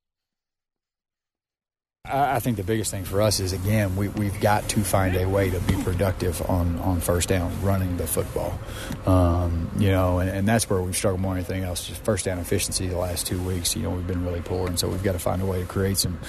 I 2.07 2.39
think 2.39 2.57
the 2.57 2.63
biggest 2.63 2.91
thing 2.91 3.03
for 3.03 3.21
us 3.21 3.39
is 3.39 3.53
again 3.53 3.95
we, 3.95 4.07
we've 4.09 4.39
got 4.39 4.67
to 4.69 4.83
find 4.83 5.15
a 5.15 5.27
way 5.27 5.49
to 5.49 5.59
be 5.61 5.75
productive 5.83 6.41
on, 6.49 6.79
on 6.79 6.99
first 6.99 7.29
down, 7.29 7.51
running 7.61 7.97
the 7.97 8.07
football. 8.07 8.57
Um, 9.05 9.69
you 9.77 9.91
know, 9.91 10.19
and, 10.19 10.29
and, 10.29 10.47
that's 10.47 10.69
where 10.69 10.81
we've 10.81 10.95
struggled 10.95 11.21
more 11.21 11.33
than 11.33 11.43
anything 11.43 11.63
else. 11.63 11.87
Just 11.87 12.03
first 12.03 12.25
down 12.25 12.39
efficiency 12.39 12.87
the 12.87 12.97
last 12.97 13.27
two 13.27 13.41
weeks. 13.41 13.75
You 13.75 13.83
know, 13.83 13.89
we've 13.89 14.07
been 14.07 14.25
really 14.25 14.41
poor, 14.41 14.67
and 14.67 14.79
so 14.79 14.87
we've 14.87 15.03
got 15.03 15.13
to 15.13 15.19
find 15.19 15.41
a 15.41 15.45
way 15.45 15.61
to 15.61 15.65
create 15.67 15.97
some 15.97 16.19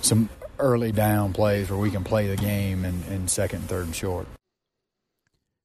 some 0.00 0.28
early 0.58 0.92
down 0.92 1.32
plays 1.32 1.70
where 1.70 1.78
we 1.78 1.90
can 1.90 2.04
play 2.04 2.28
the 2.28 2.36
game 2.36 2.84
in, 2.84 3.02
in 3.04 3.28
second, 3.28 3.62
third, 3.68 3.86
and 3.86 3.94
short. 3.94 4.26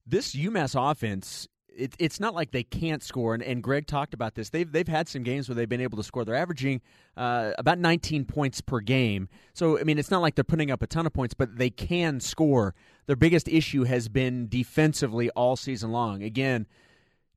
This 0.05 0.35
UMass 0.35 0.75
offense 0.75 1.47
it, 1.79 1.95
it's 1.97 2.19
not 2.19 2.33
like 2.33 2.51
they 2.51 2.63
can't 2.63 3.01
score. 3.01 3.33
And, 3.33 3.41
and, 3.41 3.63
Greg 3.63 3.87
talked 3.87 4.13
about 4.13 4.35
this. 4.35 4.49
They've 4.49 4.69
they've 4.69 4.87
had 4.87 5.07
some 5.07 5.23
games 5.23 5.47
where 5.47 5.55
they've 5.55 5.69
been 5.69 5.81
able 5.81 5.97
to 5.97 6.03
score. 6.03 6.25
They're 6.25 6.35
averaging 6.35 6.81
uh, 7.19 7.51
about 7.57 7.77
19 7.77 8.23
points 8.23 8.61
per 8.61 8.79
game. 8.79 9.27
So 9.53 9.77
I 9.77 9.83
mean, 9.83 9.99
it's 9.99 10.09
not 10.09 10.21
like 10.21 10.35
they're 10.35 10.43
putting 10.45 10.71
up 10.71 10.81
a 10.81 10.87
ton 10.87 11.05
of 11.05 11.11
points, 11.11 11.33
but 11.33 11.57
they 11.57 11.69
can 11.69 12.21
score. 12.21 12.73
Their 13.07 13.17
biggest 13.17 13.49
issue 13.49 13.83
has 13.83 14.07
been 14.07 14.47
defensively 14.47 15.29
all 15.31 15.57
season 15.57 15.91
long. 15.91 16.23
Again, 16.23 16.65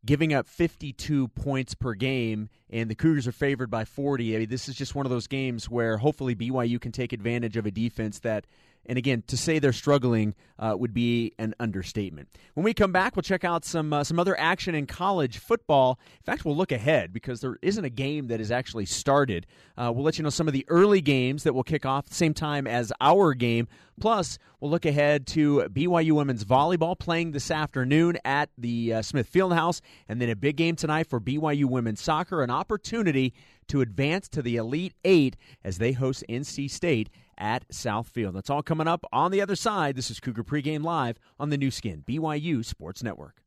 giving 0.07 0.33
up 0.33 0.47
52 0.47 1.29
points 1.29 1.75
per 1.75 1.95
game, 1.95 2.49
and 2.71 2.89
the 2.89 2.95
Cougars 2.95 3.27
are 3.27 3.33
favored 3.33 3.71
by 3.71 3.85
40. 3.85 4.37
I 4.37 4.39
mean, 4.39 4.49
this 4.49 4.69
is 4.69 4.77
just 4.77 4.95
one 4.95 5.05
of 5.05 5.11
those 5.11 5.27
games 5.27 5.69
where 5.69 5.99
hopefully 5.99 6.37
BYU 6.37 6.81
can 6.81 6.93
take 6.93 7.13
advantage 7.13 7.57
of 7.57 7.67
a 7.67 7.73
defense 7.73 8.21
that 8.21 8.47
and 8.87 8.99
again, 8.99 9.23
to 9.29 9.37
say 9.37 9.59
they're 9.59 9.73
struggling 9.73 10.35
uh, 10.59 10.77
would 10.79 10.95
be 10.95 11.33
an 11.39 11.55
understatement. 11.61 12.29
When 12.55 12.65
we 12.65 12.75
come 12.75 12.93
back, 12.93 13.17
we'll 13.17 13.23
check 13.23 13.45
out 13.45 13.65
some 13.65 13.93
uh, 13.93 14.05
some 14.05 14.19
other 14.19 14.39
action 14.39 14.75
in 14.75 14.87
college 14.87 15.39
football. 15.39 15.99
In 16.21 16.25
fact, 16.25 16.45
we'll 16.45 16.57
look 16.57 16.73
ahead 16.73 17.13
because 17.13 17.41
there 17.41 17.57
isn't 17.63 17.85
a 17.85 17.91
game 17.91 18.29
that 18.29 18.41
has 18.41 18.51
actually 18.51 18.87
started. 18.87 19.47
Uh, 19.77 19.93
we'll 19.95 20.05
let 20.05 20.19
you 20.19 20.25
know 20.25 20.31
some 20.31 20.49
of 20.49 20.53
the 20.53 20.65
early 20.69 21.01
games 21.01 21.45
that 21.45 21.55
will 21.55 21.63
kick 21.63 21.87
off 21.87 22.07
at 22.07 22.11
the 22.11 22.17
same 22.17 22.35
time 22.35 22.67
as 22.67 22.93
our 23.01 23.35
game. 23.35 23.69
Plus, 24.01 24.39
we'll 24.61 24.71
look 24.71 24.85
ahead 24.85 25.27
to 25.29 25.61
BYU 25.69 26.13
women's 26.13 26.45
volleyball 26.45 26.99
playing 26.99 27.33
this 27.33 27.51
afternoon 27.51 28.19
at 28.25 28.49
the 28.59 28.95
uh, 28.95 29.03
Smith 29.03 29.31
Fieldhouse, 29.33 29.81
and 30.09 30.21
then 30.21 30.29
a 30.29 30.37
big 30.37 30.57
game 30.57 30.77
tonight 30.77 31.07
for 31.09 31.21
BYU 31.21 31.67
women's 31.67 32.01
soccer, 32.01 32.43
an 32.43 32.51
opportunity 32.51 33.33
to 33.69 33.81
advance 33.81 34.29
to 34.29 34.43
the 34.43 34.57
Elite 34.57 34.95
Eight 35.05 35.37
as 35.63 35.79
they 35.79 35.93
host 35.93 36.25
NC 36.29 36.71
State 36.71 37.11
at 37.43 37.69
Southfield. 37.69 38.35
That's 38.35 38.49
all 38.49 38.63
coming 38.63 38.87
up 38.87 39.05
on 39.13 39.33
the 39.33 39.43
other 39.43 39.57
side. 39.57 39.97
This 39.97 40.11
is 40.11 40.21
Cougar 40.21 40.45
Pregame 40.45 40.85
Live 40.85 41.19
on 41.39 41.51
the 41.51 41.59
Nu 41.59 41.71
Skin, 41.71 42.05
BYU 42.09 42.65
Sports 42.65 43.03
Network. 43.03 43.43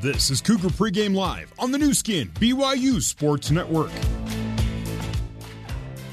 This 0.00 0.30
is 0.30 0.40
Cougar 0.40 0.68
Pregame 0.68 1.14
Live 1.14 1.52
on 1.58 1.72
the 1.72 1.78
Nu 1.78 1.92
Skin, 1.92 2.28
BYU 2.36 3.02
Sports 3.02 3.50
Network. 3.50 3.90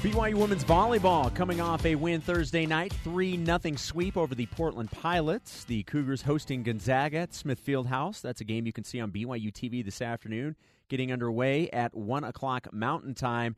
BYU 0.02 0.34
women's 0.34 0.62
volleyball 0.62 1.34
coming 1.34 1.60
off 1.60 1.86
a 1.86 1.94
win 1.94 2.20
Thursday 2.20 2.66
night, 2.66 2.92
3 3.02 3.42
0 3.44 3.58
sweep 3.76 4.16
over 4.18 4.34
the 4.34 4.44
Portland 4.46 4.90
Pilots. 4.90 5.64
The 5.64 5.82
Cougars 5.84 6.20
hosting 6.20 6.62
Gonzaga 6.62 7.18
at 7.18 7.34
Smith 7.34 7.64
Fieldhouse. 7.64 8.20
That's 8.20 8.42
a 8.42 8.44
game 8.44 8.66
you 8.66 8.74
can 8.74 8.84
see 8.84 9.00
on 9.00 9.10
BYU 9.10 9.50
TV 9.50 9.82
this 9.82 10.02
afternoon, 10.02 10.54
getting 10.88 11.12
underway 11.12 11.70
at 11.70 11.94
1 11.94 12.24
o'clock 12.24 12.68
Mountain 12.74 13.14
Time. 13.14 13.56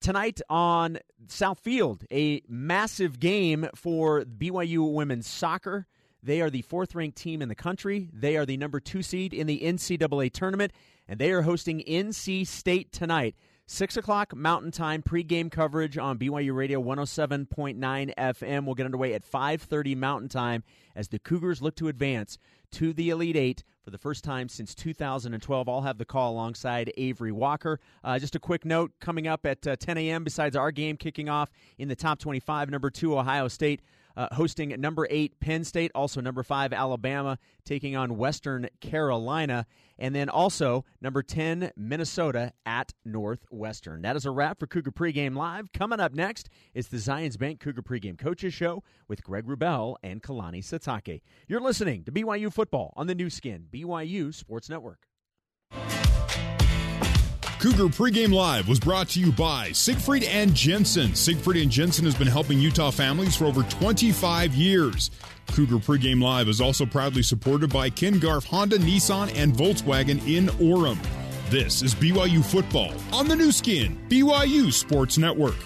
Tonight 0.00 0.40
on 0.48 0.98
South 1.26 1.58
Field, 1.58 2.04
a 2.12 2.42
massive 2.48 3.18
game 3.18 3.66
for 3.74 4.24
BYU 4.24 4.94
women's 4.94 5.26
soccer. 5.26 5.88
They 6.22 6.40
are 6.40 6.50
the 6.50 6.62
fourth 6.62 6.94
ranked 6.94 7.18
team 7.18 7.42
in 7.42 7.48
the 7.48 7.54
country. 7.56 8.08
They 8.12 8.36
are 8.36 8.46
the 8.46 8.56
number 8.56 8.78
two 8.78 9.02
seed 9.02 9.34
in 9.34 9.48
the 9.48 9.60
NCAA 9.60 10.32
tournament, 10.32 10.72
and 11.08 11.18
they 11.18 11.32
are 11.32 11.42
hosting 11.42 11.82
NC 11.86 12.46
State 12.46 12.92
tonight. 12.92 13.34
6 13.68 13.96
o'clock 13.96 14.32
Mountain 14.32 14.70
Time 14.70 15.02
pregame 15.02 15.50
coverage 15.50 15.98
on 15.98 16.18
BYU 16.18 16.54
Radio 16.54 16.80
107.9 16.80 18.14
FM 18.16 18.64
will 18.64 18.76
get 18.76 18.84
underway 18.84 19.12
at 19.12 19.28
5.30 19.28 19.96
Mountain 19.96 20.28
Time 20.28 20.62
as 20.94 21.08
the 21.08 21.18
Cougars 21.18 21.60
look 21.60 21.74
to 21.74 21.88
advance 21.88 22.38
to 22.70 22.92
the 22.92 23.10
Elite 23.10 23.34
Eight 23.34 23.64
for 23.82 23.90
the 23.90 23.98
first 23.98 24.22
time 24.22 24.48
since 24.48 24.72
2012. 24.72 25.68
I'll 25.68 25.80
have 25.80 25.98
the 25.98 26.04
call 26.04 26.32
alongside 26.32 26.92
Avery 26.96 27.32
Walker. 27.32 27.80
Uh, 28.04 28.20
just 28.20 28.36
a 28.36 28.38
quick 28.40 28.64
note 28.64 28.92
coming 29.00 29.26
up 29.26 29.44
at 29.44 29.66
uh, 29.66 29.74
10 29.74 29.98
a.m., 29.98 30.22
besides 30.22 30.54
our 30.54 30.70
game 30.70 30.96
kicking 30.96 31.28
off 31.28 31.50
in 31.76 31.88
the 31.88 31.96
top 31.96 32.20
25, 32.20 32.70
number 32.70 32.88
two, 32.88 33.18
Ohio 33.18 33.48
State 33.48 33.82
uh, 34.16 34.28
hosting 34.32 34.68
number 34.80 35.06
eight 35.10 35.38
Penn 35.40 35.64
State, 35.64 35.90
also 35.94 36.20
number 36.20 36.42
five 36.42 36.72
Alabama 36.72 37.38
taking 37.64 37.96
on 37.96 38.16
Western 38.16 38.68
Carolina, 38.80 39.66
and 39.98 40.14
then 40.14 40.28
also 40.28 40.84
number 41.00 41.22
10 41.22 41.72
Minnesota 41.76 42.52
at 42.64 42.92
Northwestern. 43.04 44.02
That 44.02 44.16
is 44.16 44.26
a 44.26 44.30
wrap 44.30 44.58
for 44.58 44.66
Cougar 44.66 44.92
Pregame 44.92 45.36
Live. 45.36 45.72
Coming 45.72 46.00
up 46.00 46.14
next 46.14 46.48
is 46.74 46.88
the 46.88 46.98
Zions 46.98 47.38
Bank 47.38 47.60
Cougar 47.60 47.82
Pregame 47.82 48.18
Coaches 48.18 48.54
Show 48.54 48.82
with 49.08 49.22
Greg 49.22 49.46
Wrubell 49.46 49.96
and 50.02 50.22
Kalani 50.22 50.62
Sitake. 50.62 51.22
You're 51.48 51.60
listening 51.60 52.04
to 52.04 52.12
BYU 52.12 52.52
Football 52.52 52.92
on 52.96 53.06
the 53.06 53.14
Nu 53.14 53.30
Skin, 53.30 53.66
BYU 53.72 54.32
Sports 54.34 54.68
Network. 54.68 55.06
Cougar 57.66 57.88
Pregame 57.88 58.32
Live 58.32 58.68
was 58.68 58.78
brought 58.78 59.08
to 59.08 59.20
you 59.20 59.32
by 59.32 59.72
Siegfried 59.72 60.22
and 60.22 60.54
Jensen. 60.54 61.16
Siegfried 61.16 61.60
and 61.60 61.68
Jensen 61.68 62.04
has 62.04 62.14
been 62.14 62.28
helping 62.28 62.60
Utah 62.60 62.92
families 62.92 63.34
for 63.34 63.46
over 63.46 63.64
25 63.64 64.54
years. 64.54 65.10
Cougar 65.48 65.78
Pregame 65.78 66.22
Live 66.22 66.46
is 66.46 66.60
also 66.60 66.86
proudly 66.86 67.24
supported 67.24 67.72
by 67.72 67.90
Ken 67.90 68.20
Garff 68.20 68.44
Honda, 68.44 68.78
Nissan, 68.78 69.34
and 69.34 69.52
Volkswagen 69.52 70.24
in 70.32 70.46
Orem. 70.60 70.96
This 71.50 71.82
is 71.82 71.92
BYU 71.92 72.44
Football 72.44 72.92
on 73.12 73.26
the 73.26 73.34
Nu 73.34 73.50
Skin, 73.50 73.98
BYU 74.08 74.72
Sports 74.72 75.18
Network. 75.18 75.56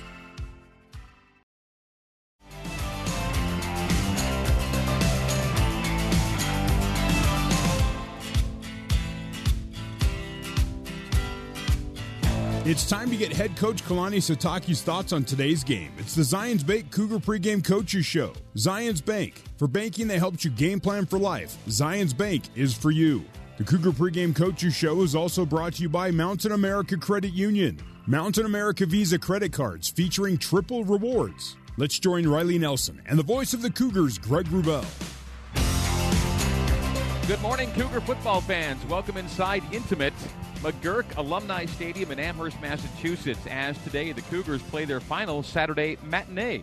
It's 12.71 12.89
time 12.89 13.11
to 13.11 13.17
get 13.17 13.33
head 13.33 13.57
coach 13.57 13.83
Kalani 13.83 14.19
Sitake's 14.19 14.81
thoughts 14.81 15.13
on 15.13 15.25
today's 15.25 15.65
game. 15.65 15.91
It's 15.99 16.15
the 16.15 16.23
Zions 16.23 16.65
Bank 16.65 16.93
Cougar 16.93 17.19
Pregame 17.19 17.65
Coaches 17.65 18.07
Show. 18.07 18.33
Zions 18.55 19.05
Bank. 19.05 19.43
For 19.59 19.67
banking 19.67 20.07
that 20.07 20.21
helps 20.21 20.45
you 20.45 20.53
game 20.53 20.79
plan 20.79 21.05
for 21.05 21.19
life, 21.19 21.59
Zions 21.67 22.17
Bank 22.17 22.45
is 22.55 22.73
for 22.73 22.93
you. 22.93 23.25
The 23.59 23.65
Cougar 23.65 23.91
Pregame 23.91 24.37
Coaches 24.37 24.73
Show 24.73 25.03
is 25.03 25.17
also 25.17 25.45
brought 25.45 25.75
to 25.75 25.83
you 25.83 25.89
by 25.89 26.13
Mountain 26.13 26.53
America 26.53 26.97
Credit 26.97 27.33
Union. 27.33 27.77
Mountain 28.07 28.47
America 28.47 28.87
Visa 28.87 29.19
credit 29.19 29.53
cards 29.53 29.89
featuring 29.89 30.39
triple 30.39 30.85
rewards. 30.85 31.57
Let's 31.77 31.99
join 31.99 32.25
Riley 32.29 32.61
Nelson 32.61 33.03
and 33.05 33.19
the 33.19 33.25
voice 33.25 33.53
of 33.53 33.63
the 33.63 33.71
Cougars, 33.71 34.17
Greg 34.17 34.47
Wrubell. 34.47 34.87
Good 37.27 37.43
morning, 37.43 37.73
Cougar 37.73 38.03
football 38.03 38.41
fans. 38.41 38.87
Welcome 38.87 39.17
inside 39.17 39.65
Intimate 39.73 40.15
McGuirk 40.63 41.17
Alumni 41.17 41.65
Stadium 41.65 42.11
in 42.11 42.19
Amherst, 42.19 42.61
Massachusetts, 42.61 43.41
as 43.49 43.79
today 43.79 44.13
the 44.13 44.21
Cougars 44.21 44.61
play 44.65 44.85
their 44.85 45.01
final 45.01 45.43
Saturday 45.43 45.97
matinee. 46.05 46.63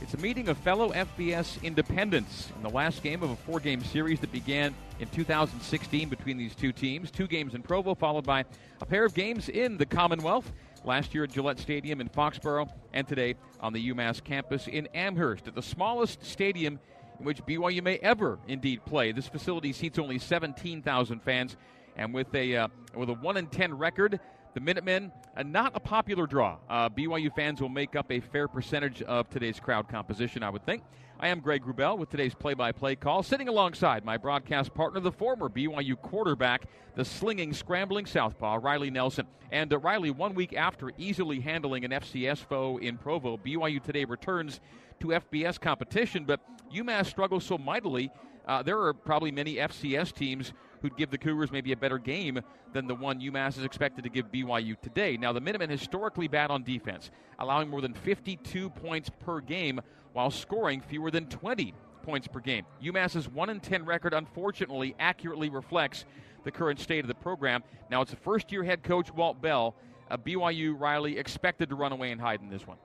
It's 0.00 0.14
a 0.14 0.16
meeting 0.16 0.48
of 0.48 0.56
fellow 0.56 0.92
FBS 0.92 1.62
independents 1.62 2.48
in 2.56 2.62
the 2.62 2.70
last 2.70 3.02
game 3.02 3.22
of 3.22 3.28
a 3.28 3.36
four 3.36 3.60
game 3.60 3.84
series 3.84 4.18
that 4.20 4.32
began 4.32 4.74
in 4.98 5.08
2016 5.08 6.08
between 6.08 6.38
these 6.38 6.54
two 6.54 6.72
teams. 6.72 7.10
Two 7.10 7.26
games 7.26 7.54
in 7.54 7.62
Provo, 7.62 7.94
followed 7.94 8.24
by 8.24 8.46
a 8.80 8.86
pair 8.86 9.04
of 9.04 9.12
games 9.12 9.50
in 9.50 9.76
the 9.76 9.84
Commonwealth. 9.84 10.50
last 10.84 11.12
year 11.12 11.24
at 11.24 11.30
Gillette 11.30 11.58
Stadium 11.58 12.00
in 12.00 12.08
Foxborough, 12.08 12.70
and 12.94 13.06
today 13.06 13.34
on 13.60 13.74
the 13.74 13.90
UMass 13.90 14.24
campus 14.24 14.68
in 14.68 14.86
Amherst 14.94 15.46
at 15.46 15.54
the 15.54 15.62
smallest 15.62 16.24
stadium 16.24 16.78
in 17.18 17.26
which 17.26 17.44
BYU 17.44 17.82
may 17.82 17.98
ever 17.98 18.38
indeed 18.48 18.82
play. 18.86 19.12
This 19.12 19.28
facility 19.28 19.74
seats 19.74 19.98
only 19.98 20.18
17,000 20.18 21.22
fans, 21.22 21.56
and 21.98 22.14
with 22.14 22.34
a 22.34 22.56
uh, 22.56 22.68
with 22.94 23.10
a 23.10 23.14
one 23.14 23.36
in 23.36 23.46
ten 23.48 23.76
record, 23.76 24.18
the 24.54 24.60
Minutemen, 24.60 25.12
uh, 25.36 25.42
not 25.42 25.72
a 25.74 25.80
popular 25.80 26.26
draw. 26.26 26.56
Uh, 26.70 26.88
BYU 26.88 27.34
fans 27.34 27.60
will 27.60 27.68
make 27.68 27.94
up 27.94 28.10
a 28.10 28.20
fair 28.20 28.48
percentage 28.48 29.02
of 29.02 29.28
today's 29.28 29.60
crowd 29.60 29.88
composition, 29.88 30.42
I 30.42 30.50
would 30.50 30.64
think. 30.64 30.82
I 31.20 31.28
am 31.28 31.40
Greg 31.40 31.64
Wrubell 31.64 31.98
with 31.98 32.10
today's 32.10 32.34
play 32.34 32.54
by 32.54 32.70
play 32.70 32.94
call, 32.94 33.24
sitting 33.24 33.48
alongside 33.48 34.04
my 34.04 34.16
broadcast 34.16 34.72
partner, 34.72 35.00
the 35.00 35.10
former 35.10 35.48
BYU 35.48 36.00
quarterback, 36.00 36.66
the 36.94 37.04
slinging, 37.04 37.52
scrambling 37.52 38.06
Southpaw, 38.06 38.60
Riley 38.62 38.90
Nelson. 38.90 39.26
And 39.50 39.72
uh, 39.72 39.78
Riley, 39.78 40.12
one 40.12 40.34
week 40.34 40.54
after 40.54 40.92
easily 40.96 41.40
handling 41.40 41.84
an 41.84 41.90
FCS 41.90 42.38
foe 42.38 42.78
in 42.78 42.98
Provo, 42.98 43.36
BYU 43.36 43.82
today 43.82 44.04
returns 44.04 44.60
to 45.00 45.08
FBS 45.08 45.60
competition, 45.60 46.24
but 46.24 46.40
UMass 46.72 47.06
struggles 47.06 47.44
so 47.44 47.58
mightily. 47.58 48.10
Uh, 48.48 48.62
there 48.62 48.80
are 48.80 48.94
probably 48.94 49.30
many 49.30 49.56
FCS 49.56 50.12
teams 50.12 50.54
who'd 50.80 50.96
give 50.96 51.10
the 51.10 51.18
Cougars 51.18 51.52
maybe 51.52 51.72
a 51.72 51.76
better 51.76 51.98
game 51.98 52.40
than 52.72 52.86
the 52.86 52.94
one 52.94 53.20
UMass 53.20 53.58
is 53.58 53.64
expected 53.64 54.04
to 54.04 54.10
give 54.10 54.32
BYU 54.32 54.80
today. 54.80 55.16
Now, 55.16 55.32
the 55.32 55.40
Minutemen 55.40 55.68
historically 55.68 56.28
bad 56.28 56.50
on 56.50 56.62
defense, 56.62 57.10
allowing 57.38 57.68
more 57.68 57.82
than 57.82 57.92
52 57.92 58.70
points 58.70 59.10
per 59.20 59.40
game 59.40 59.80
while 60.14 60.30
scoring 60.30 60.80
fewer 60.80 61.10
than 61.10 61.26
20 61.26 61.74
points 62.02 62.26
per 62.26 62.40
game. 62.40 62.64
UMass's 62.82 63.28
1 63.28 63.50
in 63.50 63.60
10 63.60 63.84
record, 63.84 64.14
unfortunately, 64.14 64.94
accurately 64.98 65.50
reflects 65.50 66.06
the 66.44 66.50
current 66.50 66.80
state 66.80 67.00
of 67.00 67.08
the 67.08 67.14
program. 67.14 67.62
Now, 67.90 68.00
it's 68.00 68.14
a 68.14 68.16
first 68.16 68.50
year 68.50 68.64
head 68.64 68.82
coach, 68.82 69.12
Walt 69.12 69.42
Bell. 69.42 69.74
Uh, 70.10 70.16
BYU 70.16 70.78
Riley 70.78 71.18
expected 71.18 71.68
to 71.68 71.74
run 71.74 71.92
away 71.92 72.12
and 72.12 72.20
hide 72.20 72.40
in 72.40 72.48
this 72.48 72.66
one. 72.66 72.78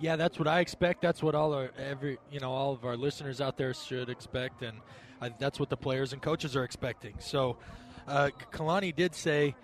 Yeah, 0.00 0.16
that's 0.16 0.38
what 0.38 0.46
I 0.46 0.60
expect. 0.60 1.02
That's 1.02 1.22
what 1.22 1.34
all 1.34 1.52
our 1.54 1.70
every 1.76 2.18
you 2.30 2.40
know 2.40 2.52
all 2.52 2.72
of 2.72 2.84
our 2.84 2.96
listeners 2.96 3.40
out 3.40 3.56
there 3.56 3.74
should 3.74 4.08
expect, 4.08 4.62
and 4.62 4.78
I, 5.20 5.30
that's 5.30 5.58
what 5.58 5.70
the 5.70 5.76
players 5.76 6.12
and 6.12 6.22
coaches 6.22 6.54
are 6.54 6.64
expecting. 6.64 7.14
So, 7.18 7.56
uh, 8.06 8.30
Kalani 8.52 8.94
did 8.94 9.14
say 9.14 9.56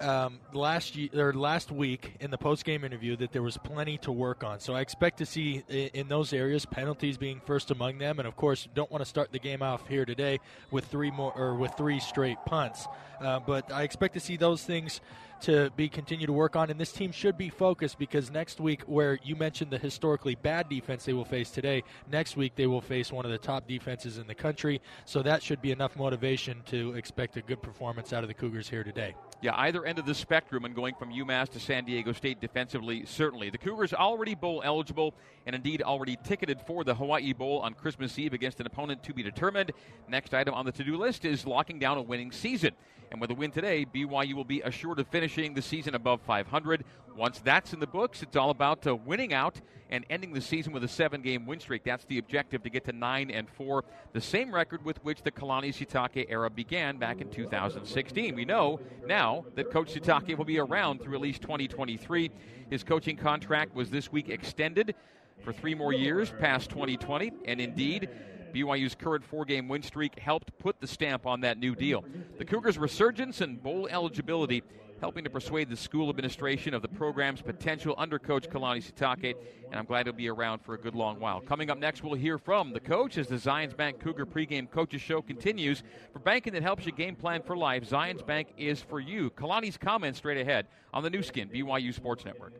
um, 0.00 0.40
last 0.52 0.96
year, 0.96 1.10
or 1.14 1.32
last 1.32 1.70
week 1.70 2.14
in 2.20 2.30
the 2.30 2.38
post 2.38 2.64
game 2.64 2.84
interview 2.84 3.16
that 3.16 3.32
there 3.32 3.42
was 3.42 3.56
plenty 3.56 3.98
to 3.98 4.12
work 4.12 4.42
on. 4.44 4.60
So 4.60 4.74
I 4.74 4.80
expect 4.80 5.18
to 5.18 5.26
see 5.26 5.62
in, 5.68 6.08
those 6.08 6.32
areas 6.32 6.66
penalties 6.66 7.16
being 7.16 7.40
first 7.44 7.70
among 7.70 7.98
them, 7.98 8.18
and 8.18 8.26
of 8.26 8.36
course 8.36 8.68
don't 8.74 8.90
want 8.90 9.02
to 9.02 9.08
start 9.08 9.32
the 9.32 9.38
game 9.38 9.62
off 9.62 9.86
here 9.88 10.04
today 10.04 10.40
with 10.70 10.86
three 10.86 11.10
more 11.10 11.32
or 11.32 11.54
with 11.54 11.72
three 11.76 12.00
straight 12.00 12.38
punts. 12.46 12.86
Uh, 13.20 13.38
but 13.38 13.70
I 13.72 13.82
expect 13.82 14.14
to 14.14 14.20
see 14.20 14.36
those 14.36 14.64
things 14.64 15.00
to 15.42 15.70
be 15.74 15.88
continue 15.88 16.26
to 16.26 16.32
work 16.32 16.54
on, 16.54 16.70
and 16.70 16.78
this 16.78 16.92
team 16.92 17.12
should 17.12 17.38
be 17.38 17.48
focused 17.48 17.98
because 17.98 18.30
next 18.30 18.60
week, 18.60 18.82
where 18.82 19.18
you 19.22 19.34
mentioned 19.36 19.70
the 19.70 19.78
historically 19.78 20.34
bad 20.34 20.68
defense 20.68 21.04
they 21.04 21.12
will 21.12 21.24
face 21.24 21.50
today, 21.50 21.82
next 22.10 22.36
week 22.36 22.54
they 22.56 22.66
will 22.66 22.80
face 22.80 23.10
one 23.10 23.24
of 23.24 23.30
the 23.30 23.38
top 23.38 23.66
defenses 23.66 24.18
in 24.18 24.26
the 24.26 24.34
country. 24.34 24.80
So 25.06 25.22
that 25.22 25.42
should 25.42 25.62
be 25.62 25.72
enough 25.72 25.96
motivation 25.96 26.62
to 26.66 26.94
expect 26.94 27.36
a 27.36 27.42
good 27.42 27.62
performance 27.62 28.12
out 28.12 28.22
of 28.22 28.28
the 28.28 28.34
Cougars 28.34 28.68
here 28.68 28.84
today. 28.84 29.14
Yeah, 29.42 29.54
either 29.56 29.86
end 29.86 29.98
of 29.98 30.04
the 30.04 30.14
spectrum 30.14 30.66
and 30.66 30.74
going 30.74 30.94
from 30.94 31.10
UMass 31.10 31.48
to 31.50 31.60
San 31.60 31.84
Diego 31.86 32.12
State 32.12 32.40
defensively, 32.40 33.06
certainly. 33.06 33.48
The 33.48 33.58
Cougars 33.58 33.94
already 33.94 34.34
bowl 34.34 34.60
eligible 34.62 35.14
and 35.46 35.56
indeed 35.56 35.80
already 35.80 36.18
ticketed 36.22 36.60
for 36.66 36.84
the 36.84 36.94
Hawaii 36.94 37.32
Bowl 37.32 37.60
on 37.60 37.72
Christmas 37.72 38.18
Eve 38.18 38.34
against 38.34 38.60
an 38.60 38.66
opponent 38.66 39.02
to 39.04 39.14
be 39.14 39.22
determined. 39.22 39.72
Next 40.08 40.34
item 40.34 40.52
on 40.52 40.66
the 40.66 40.72
to 40.72 40.84
do 40.84 40.96
list 40.96 41.24
is 41.24 41.46
locking 41.46 41.78
down 41.78 41.96
a 41.96 42.02
winning 42.02 42.32
season. 42.32 42.72
And 43.10 43.20
with 43.20 43.30
a 43.30 43.34
win 43.34 43.50
today, 43.50 43.84
BYU 43.92 44.34
will 44.34 44.44
be 44.44 44.60
assured 44.60 45.00
of 45.00 45.08
finishing 45.08 45.54
the 45.54 45.62
season 45.62 45.94
above 45.96 46.20
500. 46.20 46.84
Once 47.16 47.40
that's 47.40 47.72
in 47.72 47.80
the 47.80 47.86
books, 47.86 48.22
it's 48.22 48.36
all 48.36 48.50
about 48.50 48.86
uh, 48.86 48.94
winning 48.94 49.34
out 49.34 49.60
and 49.90 50.06
ending 50.08 50.32
the 50.32 50.40
season 50.40 50.72
with 50.72 50.84
a 50.84 50.88
seven-game 50.88 51.44
win 51.44 51.58
streak. 51.58 51.82
That's 51.82 52.04
the 52.04 52.18
objective 52.18 52.62
to 52.62 52.70
get 52.70 52.84
to 52.84 52.92
nine 52.92 53.30
and 53.30 53.48
four, 53.50 53.84
the 54.12 54.20
same 54.20 54.54
record 54.54 54.84
with 54.84 55.02
which 55.04 55.22
the 55.22 55.32
Kalani 55.32 55.74
Sitake 55.74 56.26
era 56.28 56.48
began 56.48 56.98
back 56.98 57.20
in 57.20 57.28
2016. 57.28 58.36
We 58.36 58.44
know 58.44 58.78
now 59.04 59.44
that 59.56 59.72
Coach 59.72 59.92
Sitake 59.92 60.38
will 60.38 60.44
be 60.44 60.60
around 60.60 61.02
through 61.02 61.16
at 61.16 61.20
least 61.20 61.42
2023. 61.42 62.30
His 62.70 62.84
coaching 62.84 63.16
contract 63.16 63.74
was 63.74 63.90
this 63.90 64.12
week 64.12 64.28
extended 64.28 64.94
for 65.42 65.52
three 65.52 65.74
more 65.74 65.92
years 65.92 66.32
past 66.38 66.70
2020, 66.70 67.32
and 67.46 67.60
indeed. 67.60 68.08
BYU's 68.52 68.94
current 68.94 69.24
four 69.24 69.44
game 69.44 69.68
win 69.68 69.82
streak 69.82 70.18
helped 70.18 70.56
put 70.58 70.80
the 70.80 70.86
stamp 70.86 71.26
on 71.26 71.40
that 71.40 71.58
new 71.58 71.74
deal. 71.74 72.04
The 72.38 72.44
Cougars' 72.44 72.78
resurgence 72.78 73.40
and 73.40 73.62
bowl 73.62 73.88
eligibility 73.88 74.62
helping 75.00 75.24
to 75.24 75.30
persuade 75.30 75.68
the 75.68 75.76
school 75.76 76.10
administration 76.10 76.74
of 76.74 76.82
the 76.82 76.88
program's 76.88 77.40
potential 77.40 77.94
under 77.96 78.18
Coach 78.18 78.48
Kalani 78.48 78.82
Sitake, 78.82 79.34
and 79.70 79.74
I'm 79.74 79.86
glad 79.86 80.06
he'll 80.06 80.14
be 80.14 80.28
around 80.28 80.60
for 80.60 80.74
a 80.74 80.78
good 80.78 80.94
long 80.94 81.18
while. 81.18 81.40
Coming 81.40 81.70
up 81.70 81.78
next, 81.78 82.04
we'll 82.04 82.14
hear 82.14 82.38
from 82.38 82.72
the 82.72 82.80
coach 82.80 83.16
as 83.16 83.26
the 83.26 83.36
Zions 83.36 83.74
Bank 83.74 83.98
Cougar 83.98 84.26
pregame 84.26 84.70
coaches 84.70 85.00
show 85.00 85.22
continues. 85.22 85.82
For 86.12 86.18
banking 86.18 86.52
that 86.52 86.62
helps 86.62 86.84
you 86.84 86.92
game 86.92 87.16
plan 87.16 87.42
for 87.42 87.56
life, 87.56 87.88
Zions 87.88 88.24
Bank 88.24 88.48
is 88.58 88.82
for 88.82 89.00
you. 89.00 89.30
Kalani's 89.30 89.78
comments 89.78 90.18
straight 90.18 90.40
ahead 90.40 90.66
on 90.92 91.02
the 91.02 91.10
Nu 91.10 91.22
Skin, 91.22 91.48
BYU 91.48 91.94
Sports 91.94 92.24
Network. 92.24 92.52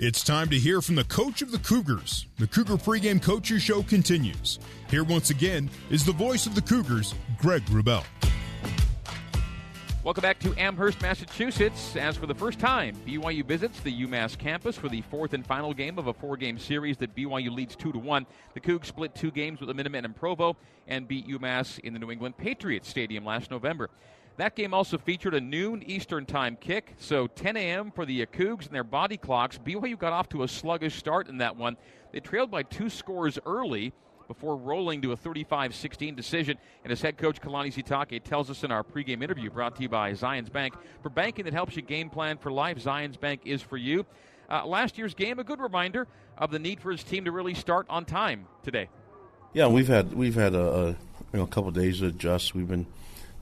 It's 0.00 0.22
time 0.22 0.48
to 0.50 0.56
hear 0.56 0.80
from 0.80 0.94
the 0.94 1.02
coach 1.02 1.42
of 1.42 1.50
the 1.50 1.58
Cougars. 1.58 2.26
The 2.38 2.46
Cougar 2.46 2.76
pregame 2.76 3.20
coaches 3.20 3.62
show 3.62 3.82
continues. 3.82 4.60
Here 4.88 5.02
once 5.02 5.30
again 5.30 5.68
is 5.90 6.04
the 6.04 6.12
voice 6.12 6.46
of 6.46 6.54
the 6.54 6.62
Cougars, 6.62 7.16
Greg 7.36 7.64
Wrubell. 7.64 8.04
Welcome 10.04 10.22
back 10.22 10.38
to 10.38 10.54
Amherst, 10.56 11.02
Massachusetts. 11.02 11.96
As 11.96 12.16
for 12.16 12.26
the 12.26 12.34
first 12.34 12.60
time, 12.60 12.94
BYU 13.04 13.44
visits 13.44 13.80
the 13.80 14.04
UMass 14.04 14.38
campus 14.38 14.76
for 14.76 14.88
the 14.88 15.00
fourth 15.00 15.32
and 15.32 15.44
final 15.44 15.74
game 15.74 15.98
of 15.98 16.06
a 16.06 16.14
four-game 16.14 16.60
series 16.60 16.96
that 16.98 17.16
BYU 17.16 17.50
leads 17.50 17.74
two 17.74 17.90
to 17.90 17.98
one. 17.98 18.24
The 18.54 18.60
Cougs 18.60 18.86
split 18.86 19.16
two 19.16 19.32
games 19.32 19.58
with 19.58 19.66
the 19.66 19.74
Minutemen 19.74 20.04
in 20.04 20.14
Provo 20.14 20.56
and 20.86 21.08
beat 21.08 21.26
UMass 21.26 21.80
in 21.80 21.92
the 21.92 21.98
New 21.98 22.12
England 22.12 22.36
Patriots 22.36 22.88
Stadium 22.88 23.24
last 23.24 23.50
November. 23.50 23.90
That 24.38 24.54
game 24.54 24.72
also 24.72 24.98
featured 24.98 25.34
a 25.34 25.40
noon 25.40 25.82
Eastern 25.84 26.24
time 26.24 26.56
kick, 26.60 26.94
so 26.96 27.26
10 27.26 27.56
a.m. 27.56 27.90
for 27.90 28.06
the 28.06 28.24
Cougs 28.26 28.66
and 28.66 28.74
their 28.74 28.84
body 28.84 29.16
clocks. 29.16 29.58
BYU 29.58 29.98
got 29.98 30.12
off 30.12 30.28
to 30.28 30.44
a 30.44 30.48
sluggish 30.48 30.94
start 30.94 31.28
in 31.28 31.38
that 31.38 31.56
one. 31.56 31.76
They 32.12 32.20
trailed 32.20 32.48
by 32.48 32.62
two 32.62 32.88
scores 32.88 33.40
early 33.44 33.92
before 34.28 34.56
rolling 34.56 35.02
to 35.02 35.10
a 35.10 35.16
35-16 35.16 36.14
decision. 36.14 36.56
And 36.84 36.92
as 36.92 37.02
head 37.02 37.18
coach 37.18 37.40
Kalani 37.40 37.74
Sitake 37.74 38.22
tells 38.22 38.48
us 38.48 38.62
in 38.62 38.70
our 38.70 38.84
pregame 38.84 39.24
interview 39.24 39.50
brought 39.50 39.74
to 39.74 39.82
you 39.82 39.88
by 39.88 40.12
Zions 40.12 40.52
Bank, 40.52 40.74
for 41.02 41.08
banking 41.08 41.44
that 41.46 41.52
helps 41.52 41.74
you 41.74 41.82
game 41.82 42.08
plan 42.08 42.38
for 42.38 42.52
life, 42.52 42.78
Zions 42.78 43.18
Bank 43.18 43.40
is 43.44 43.60
for 43.60 43.76
you. 43.76 44.06
Uh, 44.48 44.64
last 44.64 44.98
year's 44.98 45.14
game, 45.14 45.40
a 45.40 45.44
good 45.44 45.58
reminder 45.58 46.06
of 46.36 46.52
the 46.52 46.60
need 46.60 46.80
for 46.80 46.92
his 46.92 47.02
team 47.02 47.24
to 47.24 47.32
really 47.32 47.54
start 47.54 47.86
on 47.90 48.04
time 48.04 48.46
today. 48.62 48.88
Yeah, 49.52 49.66
we've 49.66 49.88
had 49.88 50.14
we've 50.14 50.36
had 50.36 50.54
a, 50.54 50.62
a 50.62 50.86
you 50.90 50.96
know 51.32 51.42
a 51.42 51.48
couple 51.48 51.72
days 51.72 51.98
to 51.98 52.06
adjust. 52.06 52.54
We've 52.54 52.68
been 52.68 52.86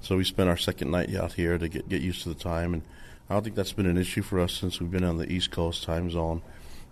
so 0.00 0.16
we 0.16 0.24
spent 0.24 0.48
our 0.48 0.56
second 0.56 0.90
night 0.90 1.14
out 1.14 1.34
here 1.34 1.58
to 1.58 1.68
get 1.68 1.88
get 1.88 2.02
used 2.02 2.22
to 2.22 2.28
the 2.28 2.34
time, 2.34 2.74
and 2.74 2.82
I 3.28 3.34
don't 3.34 3.42
think 3.42 3.56
that's 3.56 3.72
been 3.72 3.86
an 3.86 3.98
issue 3.98 4.22
for 4.22 4.40
us 4.40 4.52
since 4.52 4.80
we've 4.80 4.90
been 4.90 5.04
on 5.04 5.18
the 5.18 5.30
East 5.30 5.50
Coast 5.50 5.82
time 5.84 6.10
zone. 6.10 6.42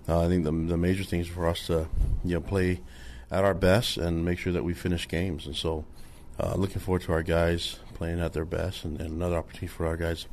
Uh, 0.09 0.25
I 0.25 0.29
think 0.29 0.45
the 0.45 0.53
the 0.53 0.77
major 0.77 1.05
thing 1.05 1.21
is 1.21 1.29
for 1.29 1.47
us 1.47 1.67
to 1.67 1.89
you 2.25 2.35
know 2.35 2.41
play 2.41 2.81
at 3.31 3.45
our 3.45 3.55
best 3.55 3.97
and 3.97 4.25
make 4.25 4.39
sure 4.39 4.53
that 4.53 4.65
we 4.65 4.75
finish 4.75 5.09
games, 5.09 5.47
and 5.47 5.57
so 5.57 5.85
uh, 6.39 6.55
looking 6.57 6.81
forward 6.81 7.03
to 7.03 7.13
our 7.13 7.23
guys 7.23 7.79
playing 7.95 8.21
at 8.21 8.33
their 8.33 8.45
best, 8.45 8.85
and, 8.85 9.01
and 9.01 9.13
another 9.13 9.37
opportunity 9.37 9.69
for 9.69 9.87
our 9.87 9.97
guys 9.97 10.23
to 10.23 10.29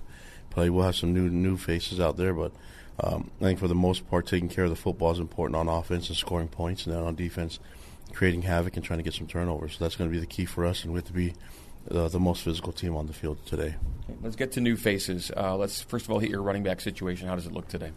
play. 0.50 0.70
We'll 0.70 0.86
have 0.86 0.96
some 0.96 1.14
new 1.14 1.30
new 1.30 1.58
faces 1.58 2.00
out 2.00 2.18
there, 2.18 2.34
but 2.34 2.52
um, 3.00 3.32
I 3.40 3.46
think 3.46 3.60
for 3.60 3.68
the 3.68 3.76
most 3.76 4.10
part, 4.10 4.28
taking 4.28 4.50
care 4.50 4.66
of 4.66 4.70
the 4.70 4.76
football 4.76 5.12
is 5.12 5.20
important 5.20 5.56
on 5.56 5.68
offense 5.68 6.10
and 6.10 6.18
scoring 6.18 6.48
points, 6.48 6.86
and 6.86 6.96
then 6.96 7.04
on 7.04 7.16
defense, 7.16 7.60
creating 8.14 8.44
havoc 8.44 8.76
and 8.76 8.84
trying 8.84 9.00
to 9.00 9.04
get 9.04 9.14
some 9.14 9.28
turnovers. 9.28 9.78
So 9.78 9.86
that's 9.86 9.96
going 9.96 10.10
to 10.10 10.14
be 10.14 10.20
the 10.20 10.26
key 10.26 10.46
for 10.46 10.66
us, 10.66 10.84
and 10.84 10.94
we 10.94 10.98
have 10.98 11.08
to 11.08 11.14
be 11.14 11.34
uh, 11.90 12.08
the 12.08 12.20
most 12.20 12.44
physical 12.44 12.72
team 12.72 12.96
on 12.96 13.08
the 13.08 13.14
field 13.14 13.44
today. 13.46 13.76
Let's 14.22 14.36
get 14.36 14.52
to 14.54 14.62
new 14.62 14.76
faces. 14.76 15.32
Uh, 15.36 15.56
let's 15.56 15.82
first 15.82 16.06
of 16.06 16.12
all 16.12 16.20
hit 16.20 16.30
your 16.30 16.42
running 16.42 16.64
back 16.64 16.82
situation. 16.82 17.28
How 17.28 17.36
does 17.36 17.48
it 17.48 17.54
look 17.54 17.68
today? 17.68 17.92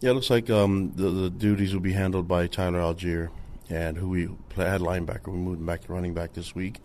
Yeah, 0.00 0.10
it 0.10 0.14
looks 0.14 0.30
like 0.30 0.48
um, 0.48 0.92
the, 0.94 1.10
the, 1.10 1.30
duties 1.30 1.74
will 1.74 1.80
be 1.80 1.92
handled 1.92 2.26
by 2.26 2.46
Tyler 2.46 2.78
Allgeier, 2.78 3.28
and 3.68 3.98
who 3.98 4.08
we 4.08 4.22
had 4.56 4.80
linebacker. 4.80 5.26
We 5.26 5.38
moved 5.38 5.60
him 5.60 5.66
back 5.66 5.82
to 5.82 5.92
running 5.92 6.14
back 6.14 6.32
this 6.32 6.54
week, 6.54 6.78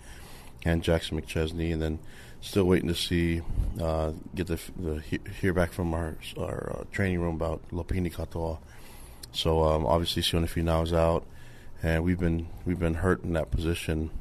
and 0.65 0.83
Jackson 0.83 1.21
McChesney, 1.21 1.71
and 1.71 1.81
then 1.81 1.99
still 2.41 2.65
waiting 2.65 2.89
to 2.89 2.95
see 2.95 3.41
uh, 3.81 4.11
get 4.33 4.47
the, 4.47 4.59
the 4.77 4.99
hear 5.39 5.53
back 5.53 5.71
from 5.71 5.93
our 5.93 6.17
our 6.37 6.77
uh, 6.79 6.83
training 6.91 7.19
room 7.19 7.35
about 7.35 7.61
Lopini 7.71 8.11
Katoa. 8.13 8.57
So 9.31 9.63
um, 9.63 9.85
obviously 9.85 10.21
Sione 10.21 10.47
Finau 10.47 10.83
is 10.83 10.93
out, 10.93 11.25
and 11.81 12.03
we've 12.03 12.19
been 12.19 12.47
we've 12.65 12.79
been 12.79 12.95
hurt 12.95 13.23
in 13.23 13.33
that 13.33 13.51
position 13.51 14.11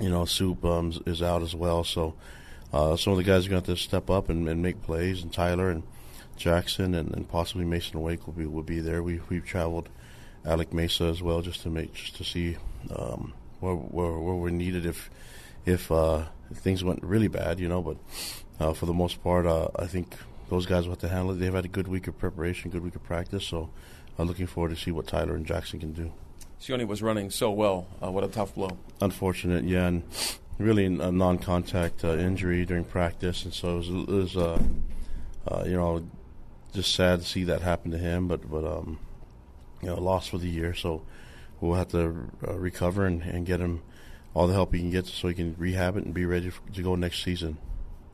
you 0.00 0.10
know, 0.10 0.24
Soup 0.24 0.62
um, 0.64 0.92
is 1.06 1.22
out 1.22 1.42
as 1.42 1.54
well. 1.54 1.84
So 1.84 2.14
uh, 2.72 2.96
some 2.96 3.12
of 3.12 3.16
the 3.16 3.24
guys 3.24 3.46
are 3.46 3.50
going 3.50 3.62
to 3.62 3.70
have 3.70 3.78
to 3.78 3.82
step 3.82 4.10
up 4.10 4.28
and, 4.28 4.48
and, 4.48 4.62
make 4.62 4.82
plays. 4.82 5.22
And 5.22 5.32
Tyler 5.32 5.70
and 5.70 5.84
Jackson 6.36 6.94
and, 6.94 7.14
and, 7.14 7.28
possibly 7.28 7.64
Mason 7.64 8.00
Wake 8.00 8.26
will 8.26 8.34
be 8.34 8.46
will 8.46 8.62
be 8.62 8.80
there. 8.80 9.02
We 9.02 9.20
we've 9.28 9.44
traveled 9.44 9.88
Alec 10.44 10.72
Mesa 10.72 11.04
as 11.04 11.22
well, 11.22 11.40
just 11.42 11.62
to 11.62 11.70
make 11.70 11.94
just 11.94 12.16
to 12.16 12.24
see 12.24 12.56
um, 12.94 13.32
where, 13.60 13.74
where 13.74 14.18
where 14.18 14.34
we're 14.34 14.50
needed 14.50 14.86
if 14.86 15.10
if, 15.66 15.90
uh, 15.90 16.24
things 16.52 16.84
went 16.84 17.02
really 17.02 17.28
bad, 17.28 17.60
you 17.60 17.68
know. 17.68 17.80
But 17.80 17.96
uh, 18.58 18.72
for 18.72 18.86
the 18.86 18.92
most 18.92 19.22
part, 19.22 19.46
uh, 19.46 19.68
I 19.76 19.86
think 19.86 20.16
those 20.50 20.66
guys 20.66 20.84
will 20.84 20.92
have 20.92 21.00
to 21.00 21.08
handle 21.08 21.30
it. 21.30 21.38
They've 21.38 21.54
had 21.54 21.64
a 21.64 21.68
good 21.68 21.88
week 21.88 22.08
of 22.08 22.18
preparation, 22.18 22.70
good 22.70 22.82
week 22.82 22.96
of 22.96 23.04
practice, 23.04 23.46
so 23.46 23.70
I'm 24.18 24.26
looking 24.26 24.46
forward 24.46 24.70
to 24.70 24.76
see 24.76 24.90
what 24.90 25.06
Tyler 25.06 25.36
and 25.36 25.46
Jackson 25.46 25.78
can 25.80 25.92
do. 25.92 26.12
Sione 26.64 26.86
was 26.86 27.02
running 27.02 27.28
so 27.28 27.50
well. 27.50 27.86
Uh, 28.02 28.10
what 28.10 28.24
a 28.24 28.28
tough 28.28 28.54
blow. 28.54 28.70
Unfortunate, 29.02 29.64
yeah, 29.64 29.86
and 29.86 30.02
really 30.58 30.86
a 30.86 31.12
non-contact 31.12 32.02
uh, 32.02 32.16
injury 32.16 32.64
during 32.64 32.84
practice, 32.84 33.44
and 33.44 33.52
so 33.52 33.74
it 33.74 33.76
was, 33.76 33.88
it 33.88 34.08
was 34.08 34.36
uh, 34.36 34.62
uh, 35.46 35.64
you 35.66 35.74
know, 35.74 36.02
just 36.72 36.94
sad 36.94 37.20
to 37.20 37.26
see 37.26 37.44
that 37.44 37.60
happen 37.60 37.90
to 37.90 37.98
him. 37.98 38.28
But 38.28 38.50
but 38.50 38.64
um, 38.64 38.98
you 39.82 39.88
know, 39.88 39.96
lost 39.96 40.30
for 40.30 40.38
the 40.38 40.48
year, 40.48 40.72
so 40.72 41.02
we'll 41.60 41.74
have 41.74 41.88
to 41.88 42.30
uh, 42.48 42.54
recover 42.54 43.04
and, 43.04 43.20
and 43.20 43.44
get 43.44 43.60
him 43.60 43.82
all 44.32 44.46
the 44.46 44.54
help 44.54 44.72
he 44.72 44.80
can 44.80 44.90
get 44.90 45.04
so 45.04 45.28
he 45.28 45.34
can 45.34 45.54
rehab 45.58 45.98
it 45.98 46.06
and 46.06 46.14
be 46.14 46.24
ready 46.24 46.50
to 46.72 46.82
go 46.82 46.94
next 46.94 47.22
season. 47.22 47.58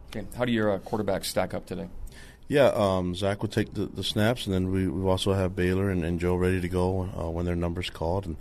Okay, 0.09 0.27
how 0.37 0.45
do 0.45 0.51
your 0.51 0.73
uh, 0.73 0.79
quarterbacks 0.81 1.27
stack 1.27 1.55
up 1.55 1.67
today? 1.67 1.89
Yeah, 2.51 2.73
um, 2.75 3.15
Zach 3.15 3.43
will 3.43 3.49
take 3.49 3.75
the, 3.75 3.87
the, 3.87 4.03
snaps, 4.03 4.45
and 4.47 4.53
then 4.53 4.73
we, 4.73 4.89
we 4.89 5.09
also 5.09 5.35
have 5.35 5.55
Baylor 5.55 5.89
and, 5.89 6.05
and 6.05 6.19
Joe 6.19 6.35
ready 6.35 6.61
to 6.61 6.69
go 6.69 7.09
uh, 7.17 7.31
when 7.31 7.47
their 7.47 7.55
number's 7.55 7.91
called, 7.91 8.27
and 8.27 8.37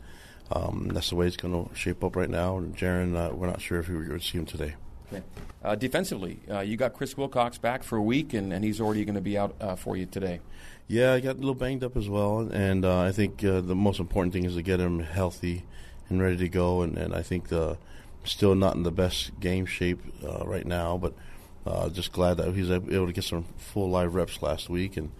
um, 0.51 0.89
that's 0.91 1.11
the 1.11 1.15
way 1.15 1.27
it's 1.27 1.37
going 1.37 1.53
to 1.53 1.75
shape 1.75 2.03
up 2.03 2.15
right 2.15 2.29
now. 2.29 2.57
And 2.57 2.75
Jaren, 2.75 3.15
uh, 3.15 3.35
we're 3.35 3.45
not 3.45 3.61
sure 3.61 3.79
if 3.79 3.87
we 3.87 3.93
are 3.93 4.03
going 4.05 4.19
to 4.19 4.25
see 4.25 4.39
him 4.39 4.47
today. 4.47 4.73
Okay. 5.13 5.23
Uh, 5.63 5.75
defensively, 5.75 6.39
uh, 6.49 6.61
you 6.61 6.75
got 6.75 6.95
Chris 6.95 7.15
Wilcox 7.17 7.59
back 7.59 7.83
for 7.83 7.97
a 7.97 8.01
week, 8.01 8.33
and, 8.33 8.51
and 8.51 8.65
he's 8.65 8.81
already 8.81 9.05
going 9.05 9.13
to 9.13 9.21
be 9.21 9.37
out 9.37 9.55
uh, 9.61 9.75
for 9.75 9.95
you 9.95 10.07
today. 10.07 10.39
Yeah, 10.87 11.13
I 11.13 11.19
got 11.19 11.35
a 11.35 11.39
little 11.39 11.53
banged 11.53 11.83
up 11.83 11.95
as 11.95 12.09
well, 12.09 12.49
and 12.51 12.83
uh, 12.85 13.01
I 13.01 13.11
think 13.11 13.41
the 13.41 13.61
most 13.61 13.99
important 13.99 14.33
thing 14.33 14.45
is 14.45 14.55
to 14.55 14.63
get 14.63 14.79
him 14.79 15.01
healthy 15.01 15.65
and 16.09 16.19
ready 16.19 16.37
to 16.37 16.49
go. 16.49 16.81
And, 16.81 16.97
and 16.97 17.13
I 17.13 17.21
think 17.21 17.49
the 17.49 17.77
still 18.23 18.55
not 18.55 18.75
in 18.75 18.81
the 18.81 18.91
best 18.91 19.39
game 19.39 19.67
shape 19.67 19.99
right 20.23 20.65
now, 20.65 20.97
but– 20.97 21.13
uh, 21.65 21.89
just 21.89 22.11
glad 22.11 22.37
that 22.37 22.53
he 22.53 22.61
was 22.61 22.71
able 22.71 23.07
to 23.07 23.13
get 23.13 23.23
some 23.23 23.45
full 23.57 23.89
live 23.89 24.15
reps 24.15 24.41
last 24.41 24.69
week, 24.69 24.97
and 24.97 25.11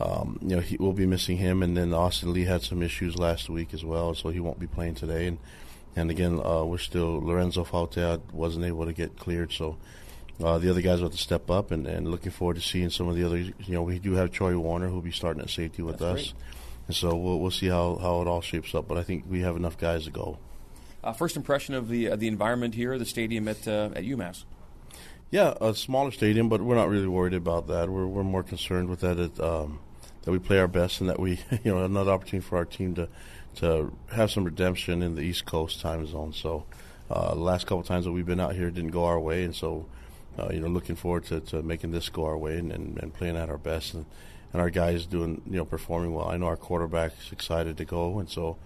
um, 0.00 0.38
you 0.42 0.56
know 0.56 0.60
he, 0.60 0.76
we'll 0.78 0.92
be 0.92 1.06
missing 1.06 1.36
him. 1.36 1.62
And 1.62 1.76
then 1.76 1.92
Austin 1.92 2.32
Lee 2.32 2.44
had 2.44 2.62
some 2.62 2.82
issues 2.82 3.16
last 3.16 3.48
week 3.48 3.74
as 3.74 3.84
well, 3.84 4.14
so 4.14 4.30
he 4.30 4.40
won't 4.40 4.58
be 4.58 4.66
playing 4.66 4.94
today. 4.94 5.26
And 5.26 5.38
and 5.96 6.10
again, 6.10 6.40
uh, 6.44 6.64
we're 6.64 6.78
still 6.78 7.20
Lorenzo 7.20 7.64
Fauatea 7.64 8.20
wasn't 8.32 8.64
able 8.64 8.86
to 8.86 8.92
get 8.92 9.18
cleared, 9.18 9.52
so 9.52 9.76
uh, 10.42 10.58
the 10.58 10.70
other 10.70 10.80
guys 10.80 11.00
will 11.00 11.08
have 11.08 11.16
to 11.16 11.22
step 11.22 11.50
up. 11.50 11.70
And, 11.70 11.86
and 11.86 12.08
looking 12.08 12.30
forward 12.30 12.56
to 12.56 12.62
seeing 12.62 12.90
some 12.90 13.08
of 13.08 13.16
the 13.16 13.24
other. 13.24 13.38
You 13.38 13.54
know, 13.68 13.82
we 13.82 13.98
do 13.98 14.14
have 14.14 14.30
Troy 14.30 14.56
Warner 14.56 14.88
who'll 14.88 15.00
be 15.00 15.10
starting 15.10 15.42
at 15.42 15.50
safety 15.50 15.82
with 15.82 15.98
That's 15.98 16.20
us, 16.20 16.32
great. 16.32 16.42
and 16.88 16.96
so 16.96 17.16
we'll 17.16 17.40
we'll 17.40 17.50
see 17.50 17.68
how 17.68 17.96
how 17.96 18.22
it 18.22 18.28
all 18.28 18.40
shapes 18.40 18.74
up. 18.74 18.86
But 18.86 18.98
I 18.98 19.02
think 19.02 19.24
we 19.28 19.40
have 19.40 19.56
enough 19.56 19.76
guys 19.76 20.04
to 20.04 20.10
go. 20.10 20.38
Uh, 21.02 21.12
first 21.12 21.36
impression 21.36 21.74
of 21.74 21.88
the 21.88 22.10
uh, 22.10 22.16
the 22.16 22.28
environment 22.28 22.74
here, 22.74 22.98
the 22.98 23.04
stadium 23.04 23.48
at 23.48 23.66
uh, 23.66 23.90
at 23.94 24.04
UMass. 24.04 24.44
Yeah, 25.30 25.52
a 25.60 25.74
smaller 25.74 26.10
stadium, 26.10 26.48
but 26.48 26.62
we're 26.62 26.74
not 26.74 26.88
really 26.88 27.06
worried 27.06 27.34
about 27.34 27.68
that. 27.68 27.90
We're 27.90 28.06
we're 28.06 28.24
more 28.24 28.42
concerned 28.42 28.88
with 28.88 29.00
that 29.00 29.18
it, 29.18 29.38
um, 29.38 29.78
that 30.22 30.30
we 30.30 30.38
play 30.38 30.58
our 30.58 30.68
best 30.68 31.02
and 31.02 31.10
that 31.10 31.20
we 31.20 31.32
you 31.64 31.74
know 31.74 31.84
another 31.84 32.12
opportunity 32.12 32.48
for 32.48 32.56
our 32.56 32.64
team 32.64 32.94
to 32.94 33.08
to 33.56 33.92
have 34.12 34.30
some 34.30 34.44
redemption 34.44 35.02
in 35.02 35.16
the 35.16 35.20
East 35.20 35.44
Coast 35.44 35.82
time 35.82 36.06
zone. 36.06 36.32
So 36.32 36.64
uh, 37.10 37.34
the 37.34 37.40
last 37.40 37.66
couple 37.66 37.82
times 37.82 38.06
that 38.06 38.12
we've 38.12 38.24
been 38.24 38.40
out 38.40 38.54
here 38.54 38.70
didn't 38.70 38.90
go 38.90 39.04
our 39.04 39.20
way, 39.20 39.44
and 39.44 39.54
so 39.54 39.84
uh, 40.38 40.48
you 40.50 40.60
know 40.60 40.68
looking 40.68 40.96
forward 40.96 41.24
to, 41.26 41.40
to 41.40 41.62
making 41.62 41.90
this 41.90 42.08
go 42.08 42.24
our 42.24 42.38
way 42.38 42.56
and, 42.58 42.72
and, 42.72 42.98
and 42.98 43.12
playing 43.12 43.36
at 43.36 43.50
our 43.50 43.58
best 43.58 43.92
and, 43.92 44.06
and 44.54 44.62
our 44.62 44.70
guys 44.70 45.04
doing 45.04 45.42
you 45.44 45.58
know 45.58 45.66
performing 45.66 46.14
well. 46.14 46.30
I 46.30 46.38
know 46.38 46.46
our 46.46 46.56
quarterback's 46.56 47.32
excited 47.32 47.76
to 47.76 47.84
go, 47.84 48.18
and 48.18 48.30
so 48.30 48.56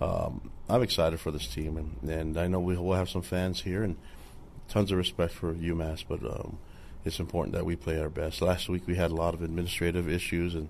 um, 0.00 0.50
I'm 0.68 0.82
excited 0.82 1.20
for 1.20 1.30
this 1.30 1.46
team, 1.46 1.76
and, 1.76 2.10
and 2.10 2.36
I 2.36 2.48
know 2.48 2.58
we 2.58 2.76
will 2.76 2.94
have 2.94 3.08
some 3.08 3.22
fans 3.22 3.60
here 3.60 3.84
and 3.84 3.96
tons 4.68 4.92
of 4.92 4.98
respect 4.98 5.32
for 5.32 5.54
UMass, 5.54 6.04
but 6.08 6.22
um, 6.22 6.58
it's 7.04 7.18
important 7.18 7.54
that 7.54 7.64
we 7.64 7.76
play 7.76 8.00
our 8.00 8.10
best. 8.10 8.42
Last 8.42 8.68
week 8.68 8.86
we 8.86 8.96
had 8.96 9.10
a 9.10 9.14
lot 9.14 9.34
of 9.34 9.42
administrative 9.42 10.08
issues 10.08 10.54
and 10.54 10.68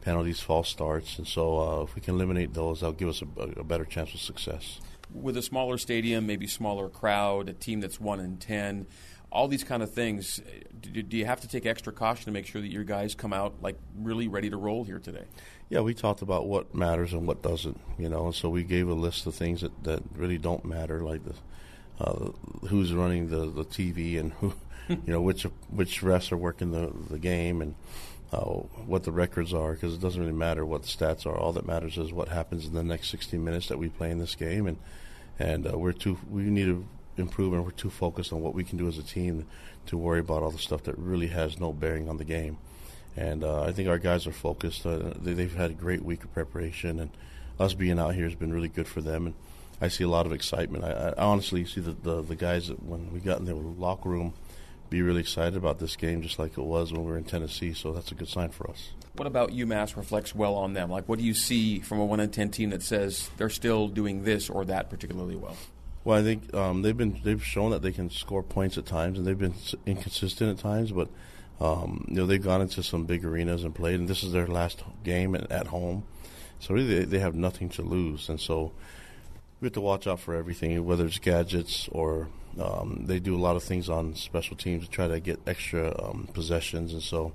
penalties, 0.00 0.40
false 0.40 0.68
starts, 0.68 1.18
and 1.18 1.26
so 1.26 1.58
uh, 1.58 1.82
if 1.82 1.94
we 1.94 2.00
can 2.00 2.14
eliminate 2.14 2.54
those, 2.54 2.80
that'll 2.80 2.92
give 2.92 3.08
us 3.08 3.22
a, 3.22 3.42
a, 3.60 3.64
better 3.64 3.84
chance 3.84 4.12
of 4.14 4.20
success. 4.20 4.80
With 5.12 5.36
a 5.36 5.42
smaller 5.42 5.78
stadium, 5.78 6.26
maybe 6.26 6.46
smaller 6.46 6.88
crowd, 6.88 7.48
a 7.48 7.52
team 7.52 7.80
that's 7.80 8.00
one 8.00 8.20
in 8.20 8.36
ten, 8.36 8.86
all 9.30 9.48
these 9.48 9.64
kind 9.64 9.82
of 9.82 9.90
things, 9.90 10.40
do, 10.80 11.02
do 11.02 11.16
you 11.16 11.26
have 11.26 11.40
to 11.40 11.48
take 11.48 11.66
extra 11.66 11.92
caution 11.92 12.26
to 12.26 12.30
make 12.30 12.46
sure 12.46 12.60
that 12.60 12.70
your 12.70 12.84
guys 12.84 13.14
come 13.14 13.32
out 13.32 13.54
like 13.62 13.76
really 13.98 14.28
ready 14.28 14.48
to 14.50 14.56
roll 14.56 14.84
here 14.84 14.98
today? 14.98 15.24
Yeah, 15.70 15.80
we 15.80 15.94
talked 15.94 16.22
about 16.22 16.46
what 16.46 16.74
matters 16.74 17.12
and 17.12 17.26
what 17.26 17.42
doesn't, 17.42 17.80
you 17.98 18.08
know, 18.08 18.26
and 18.26 18.34
so 18.34 18.48
we 18.48 18.62
gave 18.62 18.88
a 18.88 18.94
list 18.94 19.26
of 19.26 19.34
things 19.34 19.62
that, 19.62 19.84
that 19.84 20.02
really 20.14 20.38
don't 20.38 20.64
matter, 20.64 21.02
like 21.02 21.24
the 21.24 21.34
uh, 22.00 22.30
who's 22.68 22.92
running 22.92 23.28
the, 23.28 23.46
the 23.46 23.64
TV 23.64 24.18
and 24.18 24.32
who, 24.34 24.54
you 24.88 24.98
know, 25.06 25.20
which 25.20 25.44
which 25.70 26.02
refs 26.02 26.32
are 26.32 26.36
working 26.36 26.72
the 26.72 26.92
the 27.10 27.18
game 27.18 27.60
and 27.60 27.74
uh, 28.32 28.44
what 28.86 29.04
the 29.04 29.12
records 29.12 29.54
are 29.54 29.74
because 29.74 29.94
it 29.94 30.00
doesn't 30.00 30.20
really 30.20 30.32
matter 30.32 30.64
what 30.66 30.82
the 30.82 30.88
stats 30.88 31.26
are. 31.26 31.36
All 31.36 31.52
that 31.52 31.66
matters 31.66 31.96
is 31.98 32.12
what 32.12 32.28
happens 32.28 32.66
in 32.66 32.74
the 32.74 32.82
next 32.82 33.10
60 33.10 33.38
minutes 33.38 33.68
that 33.68 33.78
we 33.78 33.88
play 33.88 34.10
in 34.10 34.18
this 34.18 34.34
game, 34.34 34.66
and 34.66 34.78
and 35.38 35.66
uh, 35.66 35.78
we're 35.78 35.92
too 35.92 36.18
we 36.30 36.42
need 36.42 36.66
to 36.66 36.86
improve 37.16 37.52
and 37.52 37.64
we're 37.64 37.70
too 37.70 37.90
focused 37.90 38.32
on 38.32 38.40
what 38.40 38.54
we 38.54 38.64
can 38.64 38.76
do 38.76 38.88
as 38.88 38.98
a 38.98 39.02
team 39.02 39.46
to 39.86 39.96
worry 39.96 40.20
about 40.20 40.42
all 40.42 40.50
the 40.50 40.58
stuff 40.58 40.82
that 40.84 40.98
really 40.98 41.28
has 41.28 41.60
no 41.60 41.72
bearing 41.72 42.08
on 42.08 42.16
the 42.16 42.24
game. 42.24 42.58
And 43.16 43.44
uh, 43.44 43.62
I 43.62 43.72
think 43.72 43.88
our 43.88 43.98
guys 43.98 44.26
are 44.26 44.32
focused. 44.32 44.84
Uh, 44.84 45.12
they, 45.20 45.40
have 45.42 45.54
had 45.54 45.70
a 45.70 45.74
great 45.74 46.04
week 46.04 46.24
of 46.24 46.34
preparation, 46.34 46.98
and 46.98 47.10
us 47.60 47.74
being 47.74 47.98
out 47.98 48.14
here 48.14 48.24
has 48.24 48.34
been 48.34 48.52
really 48.52 48.68
good 48.68 48.88
for 48.88 49.00
them. 49.00 49.26
And 49.26 49.34
I 49.84 49.88
see 49.88 50.04
a 50.04 50.08
lot 50.08 50.24
of 50.24 50.32
excitement. 50.32 50.82
I, 50.82 51.14
I 51.16 51.24
honestly 51.24 51.64
see 51.66 51.82
the, 51.82 51.92
the, 51.92 52.22
the 52.22 52.36
guys 52.36 52.68
that 52.68 52.82
when 52.82 53.12
we 53.12 53.20
got 53.20 53.38
in 53.38 53.44
the 53.44 53.54
locker 53.54 54.08
room 54.08 54.32
be 54.88 55.02
really 55.02 55.20
excited 55.20 55.56
about 55.56 55.78
this 55.78 55.94
game, 55.94 56.22
just 56.22 56.38
like 56.38 56.56
it 56.56 56.62
was 56.62 56.90
when 56.90 57.04
we 57.04 57.10
were 57.10 57.18
in 57.18 57.24
Tennessee. 57.24 57.74
So 57.74 57.92
that's 57.92 58.10
a 58.10 58.14
good 58.14 58.28
sign 58.28 58.48
for 58.48 58.70
us. 58.70 58.90
What 59.16 59.26
about 59.26 59.50
UMass 59.50 59.94
reflects 59.96 60.34
well 60.34 60.54
on 60.54 60.72
them? 60.72 60.90
Like, 60.90 61.06
what 61.08 61.18
do 61.18 61.24
you 61.24 61.34
see 61.34 61.80
from 61.80 61.98
a 61.98 62.04
one 62.04 62.18
in 62.20 62.30
ten 62.30 62.50
team 62.50 62.70
that 62.70 62.82
says 62.82 63.30
they're 63.36 63.50
still 63.50 63.88
doing 63.88 64.24
this 64.24 64.48
or 64.48 64.64
that 64.64 64.88
particularly 64.88 65.36
well? 65.36 65.56
Well, 66.02 66.18
I 66.18 66.22
think 66.22 66.52
um, 66.54 66.82
they've 66.82 66.96
been 66.96 67.20
they've 67.22 67.44
shown 67.44 67.70
that 67.72 67.82
they 67.82 67.92
can 67.92 68.10
score 68.10 68.42
points 68.42 68.78
at 68.78 68.86
times, 68.86 69.18
and 69.18 69.26
they've 69.26 69.38
been 69.38 69.54
inconsistent 69.84 70.50
at 70.50 70.62
times. 70.62 70.92
But 70.92 71.08
um, 71.60 72.06
you 72.08 72.16
know 72.16 72.26
they've 72.26 72.42
gone 72.42 72.62
into 72.62 72.82
some 72.82 73.04
big 73.04 73.24
arenas 73.24 73.64
and 73.64 73.74
played, 73.74 74.00
and 74.00 74.08
this 74.08 74.22
is 74.22 74.32
their 74.32 74.46
last 74.46 74.82
game 75.02 75.34
at, 75.34 75.50
at 75.52 75.66
home. 75.66 76.04
So 76.58 76.74
really, 76.74 77.00
they, 77.00 77.04
they 77.04 77.18
have 77.18 77.34
nothing 77.34 77.68
to 77.70 77.82
lose, 77.82 78.28
and 78.28 78.40
so 78.40 78.72
we 79.64 79.68
have 79.68 79.72
to 79.72 79.80
watch 79.80 80.06
out 80.06 80.20
for 80.20 80.34
everything, 80.34 80.84
whether 80.84 81.06
it's 81.06 81.18
gadgets 81.18 81.88
or 81.90 82.28
um, 82.60 83.04
they 83.06 83.18
do 83.18 83.34
a 83.34 83.40
lot 83.40 83.56
of 83.56 83.62
things 83.62 83.88
on 83.88 84.14
special 84.14 84.58
teams 84.58 84.84
to 84.84 84.90
try 84.90 85.08
to 85.08 85.18
get 85.18 85.40
extra 85.46 85.88
um, 86.04 86.28
possessions, 86.34 86.92
and 86.92 87.02
so 87.02 87.32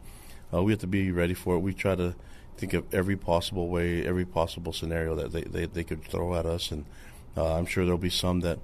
uh, 0.54 0.62
we 0.62 0.72
have 0.72 0.80
to 0.80 0.86
be 0.86 1.12
ready 1.12 1.34
for 1.34 1.56
it. 1.56 1.60
We 1.62 1.74
try 1.74 1.96
to 1.96 2.14
think 2.56 2.76
of 2.76 2.94
every 2.94 3.18
possible 3.18 3.68
way, 3.68 4.06
every 4.06 4.26
possible 4.26 4.72
scenario 4.72 5.16
that 5.16 5.32
they, 5.32 5.42
they, 5.42 5.66
they 5.66 5.84
could 5.84 6.04
throw 6.04 6.36
at 6.36 6.46
us, 6.46 6.70
and 6.70 6.86
uh, 7.36 7.56
I'm 7.56 7.66
sure 7.66 7.84
there'll 7.84 7.98
be 7.98 8.12
some 8.12 8.42
that 8.42 8.60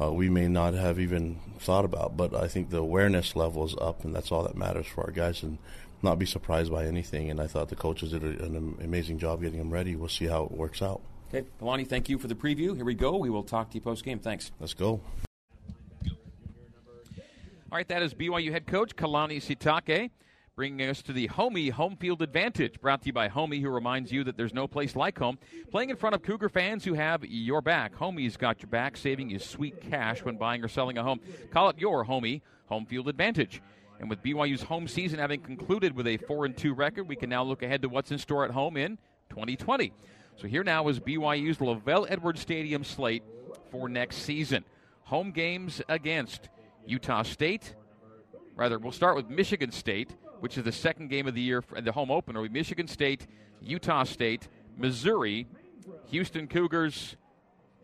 uh, 0.00 0.10
we 0.10 0.30
may 0.30 0.48
not 0.48 0.72
have 0.72 0.98
even 0.98 1.40
thought 1.58 1.84
about. 1.84 2.16
But 2.16 2.34
I 2.34 2.48
think 2.48 2.70
the 2.70 2.78
awareness 2.78 3.36
level 3.36 3.66
is 3.66 3.76
up, 3.82 4.02
and 4.02 4.16
that's 4.16 4.32
all 4.32 4.44
that 4.44 4.56
matters 4.56 4.86
for 4.86 5.04
our 5.04 5.10
guys, 5.10 5.42
and 5.42 5.58
not 6.02 6.18
be 6.18 6.24
surprised 6.24 6.72
by 6.72 6.86
anything. 6.86 7.30
And 7.30 7.38
I 7.38 7.48
thought 7.48 7.68
the 7.68 7.76
coaches 7.76 8.12
did 8.12 8.22
an 8.22 8.78
amazing 8.82 9.18
job 9.18 9.42
getting 9.42 9.58
them 9.58 9.70
ready. 9.70 9.94
We'll 9.94 10.08
see 10.08 10.26
how 10.26 10.44
it 10.44 10.52
works 10.52 10.80
out. 10.80 11.02
Okay, 11.34 11.48
Kalani, 11.60 11.84
thank 11.84 12.08
you 12.08 12.16
for 12.16 12.28
the 12.28 12.34
preview. 12.36 12.76
Here 12.76 12.84
we 12.84 12.94
go. 12.94 13.16
We 13.16 13.28
will 13.28 13.42
talk 13.42 13.70
to 13.70 13.74
you 13.74 13.80
post 13.80 14.04
game. 14.04 14.20
Thanks. 14.20 14.52
Let's 14.60 14.72
go. 14.72 15.00
All 16.06 16.12
right, 17.72 17.88
that 17.88 18.02
is 18.02 18.14
BYU 18.14 18.52
head 18.52 18.68
coach 18.68 18.94
Kalani 18.94 19.38
Sitake 19.38 20.10
bringing 20.54 20.88
us 20.88 21.02
to 21.02 21.12
the 21.12 21.26
Homie 21.26 21.72
home 21.72 21.96
field 21.96 22.22
advantage. 22.22 22.80
Brought 22.80 23.02
to 23.02 23.06
you 23.08 23.12
by 23.12 23.28
Homie, 23.28 23.60
who 23.60 23.68
reminds 23.68 24.12
you 24.12 24.22
that 24.22 24.36
there's 24.36 24.54
no 24.54 24.68
place 24.68 24.94
like 24.94 25.18
home. 25.18 25.36
Playing 25.72 25.90
in 25.90 25.96
front 25.96 26.14
of 26.14 26.22
Cougar 26.22 26.50
fans 26.50 26.84
who 26.84 26.94
have 26.94 27.24
your 27.24 27.60
back. 27.60 27.96
Homie's 27.96 28.36
got 28.36 28.62
your 28.62 28.68
back, 28.68 28.96
saving 28.96 29.28
you 29.28 29.40
sweet 29.40 29.80
cash 29.90 30.24
when 30.24 30.36
buying 30.36 30.62
or 30.62 30.68
selling 30.68 30.98
a 30.98 31.02
home. 31.02 31.18
Call 31.50 31.68
it 31.68 31.80
your 31.80 32.04
Homie 32.04 32.42
home 32.66 32.86
field 32.86 33.08
advantage. 33.08 33.60
And 33.98 34.08
with 34.08 34.22
BYU's 34.22 34.62
home 34.62 34.86
season 34.86 35.18
having 35.18 35.40
concluded 35.40 35.96
with 35.96 36.06
a 36.06 36.16
4 36.16 36.44
and 36.44 36.56
2 36.56 36.74
record, 36.74 37.08
we 37.08 37.16
can 37.16 37.28
now 37.28 37.42
look 37.42 37.64
ahead 37.64 37.82
to 37.82 37.88
what's 37.88 38.12
in 38.12 38.18
store 38.18 38.44
at 38.44 38.52
home 38.52 38.76
in 38.76 38.98
2020. 39.30 39.92
So 40.36 40.48
here 40.48 40.64
now 40.64 40.88
is 40.88 40.98
BYU's 40.98 41.58
LaVell 41.58 42.06
Edwards 42.10 42.40
Stadium 42.40 42.82
slate 42.82 43.22
for 43.70 43.88
next 43.88 44.16
season. 44.16 44.64
Home 45.04 45.30
games 45.30 45.80
against 45.88 46.48
Utah 46.86 47.22
State. 47.22 47.74
Rather, 48.56 48.78
we'll 48.78 48.92
start 48.92 49.16
with 49.16 49.28
Michigan 49.28 49.70
State, 49.70 50.10
which 50.40 50.58
is 50.58 50.64
the 50.64 50.72
second 50.72 51.08
game 51.08 51.28
of 51.28 51.34
the 51.34 51.40
year, 51.40 51.62
for 51.62 51.80
the 51.80 51.92
home 51.92 52.10
opener. 52.10 52.48
Michigan 52.48 52.88
State, 52.88 53.26
Utah 53.60 54.04
State, 54.04 54.48
Missouri, 54.76 55.46
Houston 56.06 56.48
Cougars, 56.48 57.16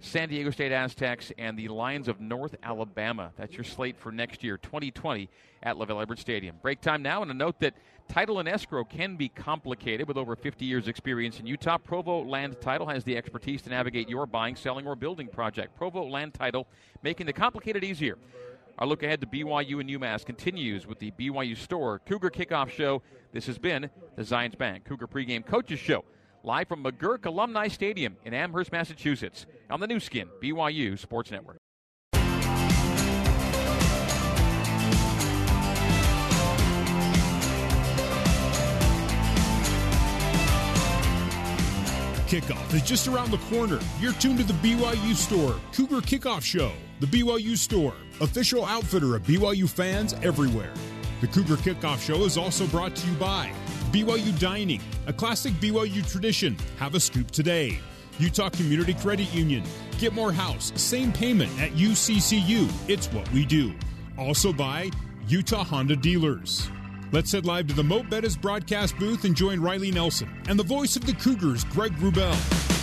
San 0.00 0.30
Diego 0.30 0.50
State 0.50 0.72
Aztecs, 0.72 1.30
and 1.36 1.58
the 1.58 1.68
Lions 1.68 2.08
of 2.08 2.20
North 2.20 2.56
Alabama. 2.62 3.32
That's 3.36 3.54
your 3.54 3.64
slate 3.64 3.98
for 3.98 4.10
next 4.10 4.42
year, 4.42 4.56
2020, 4.56 5.28
at 5.62 5.76
LaVell 5.76 6.00
Edwards 6.00 6.22
Stadium. 6.22 6.56
Break 6.62 6.80
time 6.80 7.02
now, 7.02 7.20
and 7.20 7.30
a 7.30 7.34
note 7.34 7.60
that 7.60 7.74
title 8.08 8.38
and 8.38 8.48
escrow 8.48 8.82
can 8.82 9.16
be 9.16 9.28
complicated. 9.28 10.08
With 10.08 10.16
over 10.16 10.34
50 10.36 10.64
years' 10.64 10.88
experience 10.88 11.38
in 11.38 11.46
Utah, 11.46 11.76
Provo 11.76 12.24
Land 12.24 12.60
Title 12.62 12.86
has 12.86 13.04
the 13.04 13.16
expertise 13.16 13.60
to 13.62 13.70
navigate 13.70 14.08
your 14.08 14.24
buying, 14.24 14.56
selling, 14.56 14.86
or 14.86 14.96
building 14.96 15.28
project. 15.28 15.76
Provo 15.76 16.08
Land 16.08 16.32
Title, 16.32 16.66
making 17.02 17.26
the 17.26 17.34
complicated 17.34 17.84
easier. 17.84 18.16
Our 18.78 18.86
look 18.86 19.02
ahead 19.02 19.20
to 19.20 19.26
BYU 19.26 19.80
and 19.80 19.90
UMass 19.90 20.24
continues 20.24 20.86
with 20.86 20.98
the 20.98 21.10
BYU 21.10 21.54
Store 21.54 21.98
Cougar 22.06 22.30
Kickoff 22.30 22.70
Show. 22.70 23.02
This 23.32 23.44
has 23.46 23.58
been 23.58 23.90
the 24.16 24.22
Zions 24.22 24.56
Bank 24.56 24.84
Cougar 24.86 25.08
Pregame 25.08 25.44
Coaches 25.44 25.78
Show 25.78 26.04
live 26.42 26.68
from 26.68 26.84
McGuirk 26.84 27.26
Alumni 27.26 27.68
Stadium 27.68 28.16
in 28.24 28.34
Amherst, 28.34 28.72
Massachusetts, 28.72 29.46
on 29.68 29.80
the 29.80 29.86
Nu 29.86 30.00
Skin, 30.00 30.28
BYU 30.42 30.98
Sports 30.98 31.30
Network. 31.30 31.58
Kickoff 42.30 42.72
is 42.74 42.82
just 42.82 43.08
around 43.08 43.32
the 43.32 43.38
corner. 43.38 43.80
You're 43.98 44.12
tuned 44.12 44.38
to 44.38 44.44
the 44.44 44.52
BYU 44.52 45.16
Store 45.16 45.56
Cougar 45.72 46.00
Kickoff 46.02 46.42
Show. 46.44 46.70
The 47.00 47.06
BYU 47.06 47.58
Store, 47.58 47.92
official 48.20 48.64
outfitter 48.64 49.16
of 49.16 49.22
BYU 49.24 49.68
fans 49.68 50.14
everywhere. 50.22 50.72
The 51.20 51.26
Cougar 51.26 51.56
Kickoff 51.56 52.00
Show 52.00 52.22
is 52.24 52.38
also 52.38 52.68
brought 52.68 52.94
to 52.94 53.08
you 53.08 53.14
by 53.14 53.52
BYU 53.92 54.38
Dining, 54.38 54.80
a 55.06 55.12
classic 55.12 55.52
BYU 55.54 56.08
tradition. 56.08 56.56
Have 56.78 56.94
a 56.94 57.00
scoop 57.00 57.30
today. 57.30 57.78
Utah 58.18 58.48
Community 58.48 58.94
Credit 58.94 59.32
Union. 59.34 59.64
Get 59.98 60.12
more 60.12 60.32
house, 60.32 60.72
same 60.76 61.12
payment 61.12 61.50
at 61.60 61.72
UCCU. 61.72 62.70
It's 62.88 63.08
what 63.08 63.30
we 63.32 63.44
do. 63.44 63.74
Also 64.16 64.52
by 64.52 64.90
Utah 65.26 65.64
Honda 65.64 65.96
Dealers. 65.96 66.70
Let's 67.12 67.32
head 67.32 67.46
live 67.46 67.66
to 67.66 67.74
the 67.74 67.82
Mo' 67.82 68.04
Bettahs 68.04 68.40
broadcast 68.40 68.96
booth 68.98 69.24
and 69.24 69.34
join 69.34 69.58
Riley 69.58 69.90
Nelson 69.90 70.28
and 70.48 70.56
the 70.56 70.64
voice 70.64 70.94
of 70.94 71.04
the 71.04 71.14
Cougars, 71.14 71.64
Greg 71.64 71.92
Wrubell. 71.96 72.79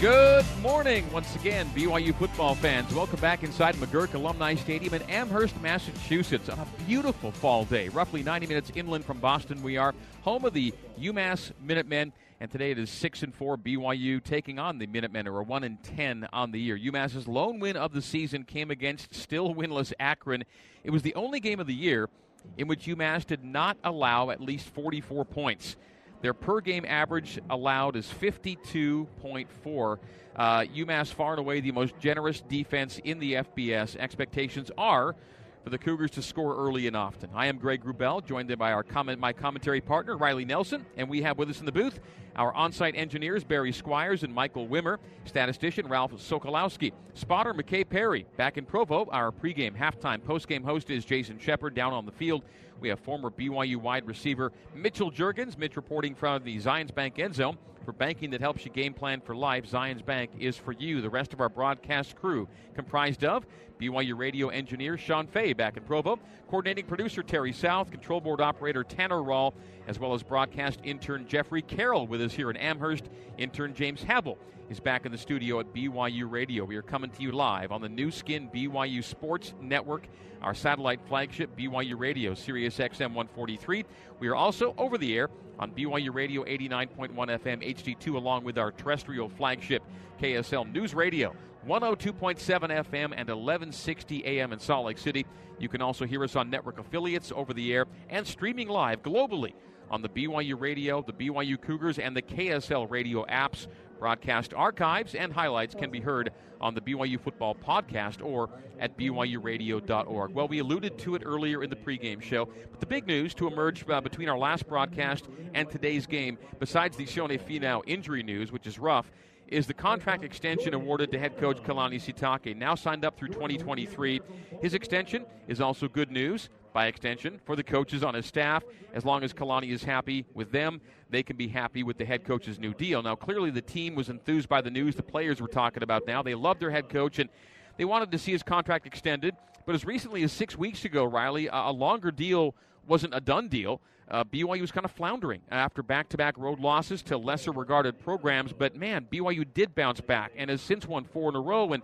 Good 0.00 0.46
morning, 0.62 1.10
once 1.10 1.34
again, 1.34 1.68
BYU 1.74 2.14
football 2.14 2.54
fans. 2.54 2.94
Welcome 2.94 3.18
back 3.18 3.42
inside 3.42 3.74
McGuirk 3.74 4.14
Alumni 4.14 4.54
Stadium 4.54 4.94
in 4.94 5.02
Amherst, 5.02 5.60
Massachusetts 5.60 6.48
on 6.48 6.60
a 6.60 6.66
beautiful 6.86 7.32
fall 7.32 7.64
day. 7.64 7.88
Roughly 7.88 8.22
90 8.22 8.46
minutes 8.46 8.70
inland 8.76 9.04
from 9.04 9.18
Boston, 9.18 9.60
we 9.60 9.76
are 9.76 9.96
home 10.22 10.44
of 10.44 10.52
the 10.52 10.72
UMass 11.00 11.50
Minutemen. 11.60 12.12
And 12.38 12.48
today 12.48 12.70
it 12.70 12.78
is 12.78 12.90
six 12.90 13.24
and 13.24 13.34
four 13.34 13.58
BYU 13.58 14.22
taking 14.22 14.60
on 14.60 14.78
the 14.78 14.86
Minutemen, 14.86 15.26
are 15.26 15.42
one 15.42 15.64
and 15.64 15.82
ten 15.82 16.28
on 16.32 16.52
the 16.52 16.60
year. 16.60 16.78
UMass's 16.78 17.26
lone 17.26 17.58
win 17.58 17.76
of 17.76 17.92
the 17.92 18.00
season 18.00 18.44
came 18.44 18.70
against 18.70 19.12
still 19.16 19.52
winless 19.52 19.92
Akron. 19.98 20.44
It 20.84 20.90
was 20.90 21.02
the 21.02 21.16
only 21.16 21.40
game 21.40 21.58
of 21.58 21.66
the 21.66 21.74
year 21.74 22.08
in 22.56 22.68
which 22.68 22.86
UMass 22.86 23.26
did 23.26 23.42
not 23.42 23.76
allow 23.82 24.30
at 24.30 24.40
least 24.40 24.68
44 24.70 25.24
points. 25.24 25.76
Their 26.20 26.34
per 26.34 26.60
game 26.60 26.84
average 26.86 27.38
allowed 27.48 27.96
is 27.96 28.06
52.4. 28.06 29.98
Uh, 30.36 30.60
UMass 30.60 31.12
far 31.12 31.32
and 31.32 31.40
away 31.40 31.60
the 31.60 31.72
most 31.72 31.98
generous 31.98 32.40
defense 32.40 33.00
in 33.04 33.18
the 33.18 33.34
FBS. 33.34 33.96
Expectations 33.96 34.70
are 34.76 35.14
for 35.62 35.70
the 35.70 35.78
Cougars 35.78 36.10
to 36.12 36.22
score 36.22 36.56
early 36.56 36.86
and 36.86 36.96
often. 36.96 37.30
I 37.34 37.46
am 37.46 37.58
Greg 37.58 37.84
Wrubell, 37.84 38.24
joined 38.24 38.56
by 38.58 38.72
our 38.72 38.82
comment, 38.82 39.20
my 39.20 39.32
commentary 39.32 39.80
partner 39.80 40.16
Riley 40.16 40.44
Nelson, 40.44 40.86
and 40.96 41.08
we 41.08 41.22
have 41.22 41.38
with 41.38 41.50
us 41.50 41.60
in 41.60 41.66
the 41.66 41.72
booth 41.72 42.00
our 42.38 42.54
on-site 42.54 42.94
engineers 42.94 43.42
Barry 43.42 43.72
Squires 43.72 44.22
and 44.22 44.32
Michael 44.32 44.68
Wimmer, 44.68 44.98
statistician 45.24 45.88
Ralph 45.88 46.12
Sokolowski, 46.12 46.92
spotter 47.14 47.52
McKay 47.52 47.86
Perry. 47.86 48.26
Back 48.36 48.56
in 48.56 48.64
Provo, 48.64 49.06
our 49.10 49.32
pregame, 49.32 49.76
halftime, 49.76 50.20
postgame 50.20 50.64
host 50.64 50.88
is 50.88 51.04
Jason 51.04 51.38
Shepard 51.40 51.74
down 51.74 51.92
on 51.92 52.06
the 52.06 52.12
field. 52.12 52.44
We 52.80 52.88
have 52.90 53.00
former 53.00 53.30
BYU 53.30 53.76
wide 53.78 54.06
receiver 54.06 54.52
Mitchell 54.72 55.10
Juergens. 55.10 55.58
Mitch 55.58 55.74
reporting 55.74 56.14
from 56.14 56.44
the 56.44 56.58
Zions 56.58 56.94
Bank 56.94 57.18
end 57.18 57.34
zone. 57.34 57.58
For 57.84 57.92
banking 57.92 58.30
that 58.30 58.40
helps 58.40 58.64
you 58.64 58.70
game 58.70 58.94
plan 58.94 59.20
for 59.20 59.34
life, 59.34 59.68
Zions 59.68 60.04
Bank 60.04 60.30
is 60.38 60.56
for 60.56 60.72
you. 60.72 61.00
The 61.00 61.10
rest 61.10 61.32
of 61.32 61.40
our 61.40 61.48
broadcast 61.48 62.14
crew, 62.16 62.46
comprised 62.74 63.24
of 63.24 63.46
BYU 63.78 64.18
radio 64.18 64.48
engineer 64.48 64.98
Sean 64.98 65.26
Fay 65.26 65.52
back 65.52 65.76
in 65.76 65.82
Provo, 65.84 66.18
coordinating 66.48 66.84
producer 66.84 67.22
Terry 67.22 67.52
South, 67.52 67.90
control 67.90 68.20
board 68.20 68.40
operator 68.40 68.82
Tanner 68.82 69.22
Rawl, 69.22 69.52
as 69.86 69.98
well 69.98 70.14
as 70.14 70.22
broadcast 70.22 70.80
intern 70.82 71.26
Jeffrey 71.28 71.62
Carroll 71.62 72.06
with 72.06 72.20
us 72.20 72.32
here 72.32 72.50
in 72.50 72.56
Amherst. 72.56 73.04
Intern 73.38 73.74
James 73.74 74.02
Havel 74.02 74.36
is 74.68 74.80
back 74.80 75.06
in 75.06 75.12
the 75.12 75.18
studio 75.18 75.60
at 75.60 75.72
BYU 75.72 76.30
Radio. 76.30 76.64
We 76.64 76.76
are 76.76 76.82
coming 76.82 77.10
to 77.10 77.22
you 77.22 77.32
live 77.32 77.72
on 77.72 77.80
the 77.80 77.88
Nu 77.88 78.10
Skin 78.10 78.50
BYU 78.52 79.02
Sports 79.02 79.54
Network, 79.60 80.08
our 80.42 80.54
satellite 80.54 81.00
flagship 81.06 81.56
BYU 81.56 81.98
Radio, 81.98 82.34
Sirius 82.34 82.78
XM 82.78 83.14
143. 83.14 83.84
We 84.18 84.28
are 84.28 84.34
also 84.34 84.74
over 84.76 84.98
the 84.98 85.16
air 85.16 85.30
on 85.58 85.70
BYU 85.70 86.12
Radio 86.12 86.44
89.1 86.44 87.10
FM 87.14 87.74
HD2, 87.74 88.14
along 88.14 88.44
with 88.44 88.58
our 88.58 88.72
terrestrial 88.72 89.28
flagship 89.28 89.82
KSL 90.20 90.70
News 90.72 90.94
Radio 90.94 91.34
102.7 91.66 92.38
FM 92.38 93.12
and 93.14 93.28
1160 93.28 94.24
AM 94.24 94.52
in 94.52 94.58
Salt 94.58 94.86
Lake 94.86 94.98
City. 94.98 95.26
You 95.58 95.68
can 95.68 95.82
also 95.82 96.04
hear 96.04 96.22
us 96.24 96.36
on 96.36 96.50
network 96.50 96.78
affiliates 96.78 97.32
over 97.34 97.52
the 97.52 97.72
air 97.72 97.86
and 98.08 98.26
streaming 98.26 98.68
live 98.68 99.02
globally 99.02 99.52
on 99.90 100.02
the 100.02 100.08
BYU 100.08 100.60
Radio, 100.60 101.02
the 101.02 101.12
BYU 101.12 101.60
Cougars, 101.60 101.98
and 101.98 102.16
the 102.16 102.22
KSL 102.22 102.90
Radio 102.90 103.24
apps. 103.26 103.66
Broadcast 103.98 104.54
archives 104.54 105.16
and 105.16 105.32
highlights 105.32 105.74
can 105.74 105.90
be 105.90 105.98
heard 105.98 106.30
on 106.60 106.72
the 106.72 106.80
BYU 106.80 107.20
Football 107.20 107.56
Podcast 107.56 108.24
or 108.24 108.48
at 108.78 108.96
BYURadio.org. 108.96 110.32
Well, 110.32 110.46
we 110.46 110.60
alluded 110.60 110.98
to 110.98 111.16
it 111.16 111.22
earlier 111.26 111.64
in 111.64 111.70
the 111.70 111.76
pregame 111.76 112.22
show, 112.22 112.44
but 112.70 112.78
the 112.78 112.86
big 112.86 113.08
news 113.08 113.34
to 113.34 113.48
emerge 113.48 113.88
uh, 113.88 114.00
between 114.00 114.28
our 114.28 114.38
last 114.38 114.68
broadcast 114.68 115.28
and 115.54 115.68
today's 115.68 116.06
game, 116.06 116.38
besides 116.60 116.96
the 116.96 117.06
Sione 117.06 117.40
Finau 117.40 117.82
injury 117.88 118.22
news, 118.22 118.52
which 118.52 118.68
is 118.68 118.78
rough, 118.78 119.10
is 119.48 119.66
the 119.66 119.74
contract 119.74 120.24
extension 120.24 120.74
awarded 120.74 121.10
to 121.12 121.18
head 121.18 121.36
coach 121.38 121.58
Kalani 121.58 121.96
Sitake, 121.96 122.56
now 122.56 122.74
signed 122.74 123.04
up 123.04 123.18
through 123.18 123.28
2023. 123.28 124.20
His 124.60 124.74
extension 124.74 125.24
is 125.46 125.60
also 125.60 125.88
good 125.88 126.10
news, 126.10 126.48
by 126.72 126.86
extension, 126.86 127.40
for 127.44 127.56
the 127.56 127.62
coaches 127.62 128.04
on 128.04 128.14
his 128.14 128.26
staff. 128.26 128.62
As 128.92 129.04
long 129.04 129.24
as 129.24 129.32
Kalani 129.32 129.70
is 129.70 129.82
happy 129.82 130.26
with 130.34 130.52
them, 130.52 130.80
they 131.10 131.22
can 131.22 131.36
be 131.36 131.48
happy 131.48 131.82
with 131.82 131.98
the 131.98 132.04
head 132.04 132.24
coach's 132.24 132.58
new 132.58 132.74
deal. 132.74 133.02
Now, 133.02 133.14
clearly, 133.14 133.50
the 133.50 133.62
team 133.62 133.94
was 133.94 134.08
enthused 134.10 134.48
by 134.48 134.60
the 134.60 134.70
news 134.70 134.94
the 134.94 135.02
players 135.02 135.40
were 135.40 135.48
talking 135.48 135.82
about 135.82 136.06
now. 136.06 136.22
They 136.22 136.34
love 136.34 136.58
their 136.58 136.70
head 136.70 136.88
coach, 136.88 137.18
and 137.18 137.30
they 137.78 137.84
wanted 137.84 138.12
to 138.12 138.18
see 138.18 138.32
his 138.32 138.42
contract 138.42 138.86
extended. 138.86 139.34
But 139.64 139.74
as 139.74 139.84
recently 139.84 140.22
as 140.22 140.32
six 140.32 140.56
weeks 140.56 140.84
ago, 140.84 141.04
Riley, 141.04 141.48
a 141.50 141.70
longer 141.70 142.10
deal 142.10 142.54
wasn't 142.86 143.14
a 143.14 143.20
done 143.20 143.48
deal. 143.48 143.80
Uh, 144.10 144.24
BYU 144.24 144.60
was 144.60 144.72
kind 144.72 144.84
of 144.84 144.90
floundering 144.90 145.42
after 145.50 145.82
back 145.82 146.08
to 146.08 146.16
back 146.16 146.38
road 146.38 146.60
losses 146.60 147.02
to 147.04 147.18
lesser 147.18 147.52
regarded 147.52 147.98
programs. 147.98 148.52
But 148.52 148.74
man, 148.74 149.06
BYU 149.10 149.46
did 149.52 149.74
bounce 149.74 150.00
back 150.00 150.32
and 150.36 150.48
has 150.48 150.62
since 150.62 150.86
won 150.86 151.04
four 151.04 151.28
in 151.28 151.36
a 151.36 151.40
row 151.40 151.72
and 151.72 151.82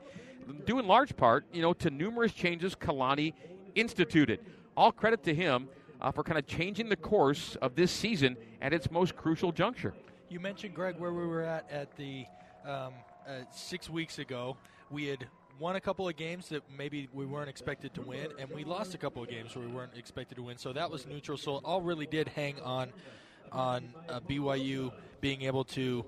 due 0.64 0.78
in 0.78 0.86
large 0.86 1.16
part, 1.16 1.44
you 1.52 1.60
know, 1.60 1.74
to 1.74 1.90
numerous 1.90 2.32
changes 2.32 2.74
Kalani 2.74 3.34
instituted. 3.74 4.40
All 4.76 4.92
credit 4.92 5.22
to 5.24 5.34
him 5.34 5.68
uh, 6.00 6.10
for 6.10 6.22
kind 6.22 6.38
of 6.38 6.46
changing 6.46 6.88
the 6.88 6.96
course 6.96 7.56
of 7.60 7.74
this 7.74 7.90
season 7.90 8.36
at 8.60 8.72
its 8.72 8.90
most 8.90 9.16
crucial 9.16 9.52
juncture. 9.52 9.94
You 10.28 10.40
mentioned, 10.40 10.74
Greg, 10.74 10.98
where 10.98 11.12
we 11.12 11.26
were 11.26 11.42
at 11.42 11.70
at 11.70 11.94
the 11.96 12.24
um, 12.64 12.94
uh, 13.26 13.42
six 13.52 13.90
weeks 13.90 14.18
ago. 14.18 14.56
We 14.90 15.06
had 15.06 15.26
won 15.58 15.76
a 15.76 15.80
couple 15.80 16.08
of 16.08 16.16
games 16.16 16.48
that 16.48 16.62
maybe 16.76 17.08
we 17.12 17.26
weren't 17.26 17.48
expected 17.48 17.94
to 17.94 18.02
win, 18.02 18.28
and 18.38 18.50
we 18.50 18.64
lost 18.64 18.94
a 18.94 18.98
couple 18.98 19.22
of 19.22 19.28
games 19.28 19.54
where 19.54 19.66
we 19.66 19.72
weren't 19.72 19.96
expected 19.96 20.36
to 20.36 20.42
win. 20.42 20.58
So 20.58 20.72
that 20.72 20.90
was 20.90 21.06
neutral. 21.06 21.38
So 21.38 21.56
all 21.64 21.80
really 21.80 22.06
did 22.06 22.28
hang 22.28 22.60
on 22.60 22.92
on 23.52 23.94
uh, 24.08 24.20
BYU 24.20 24.92
being 25.20 25.42
able 25.42 25.64
to, 25.64 26.04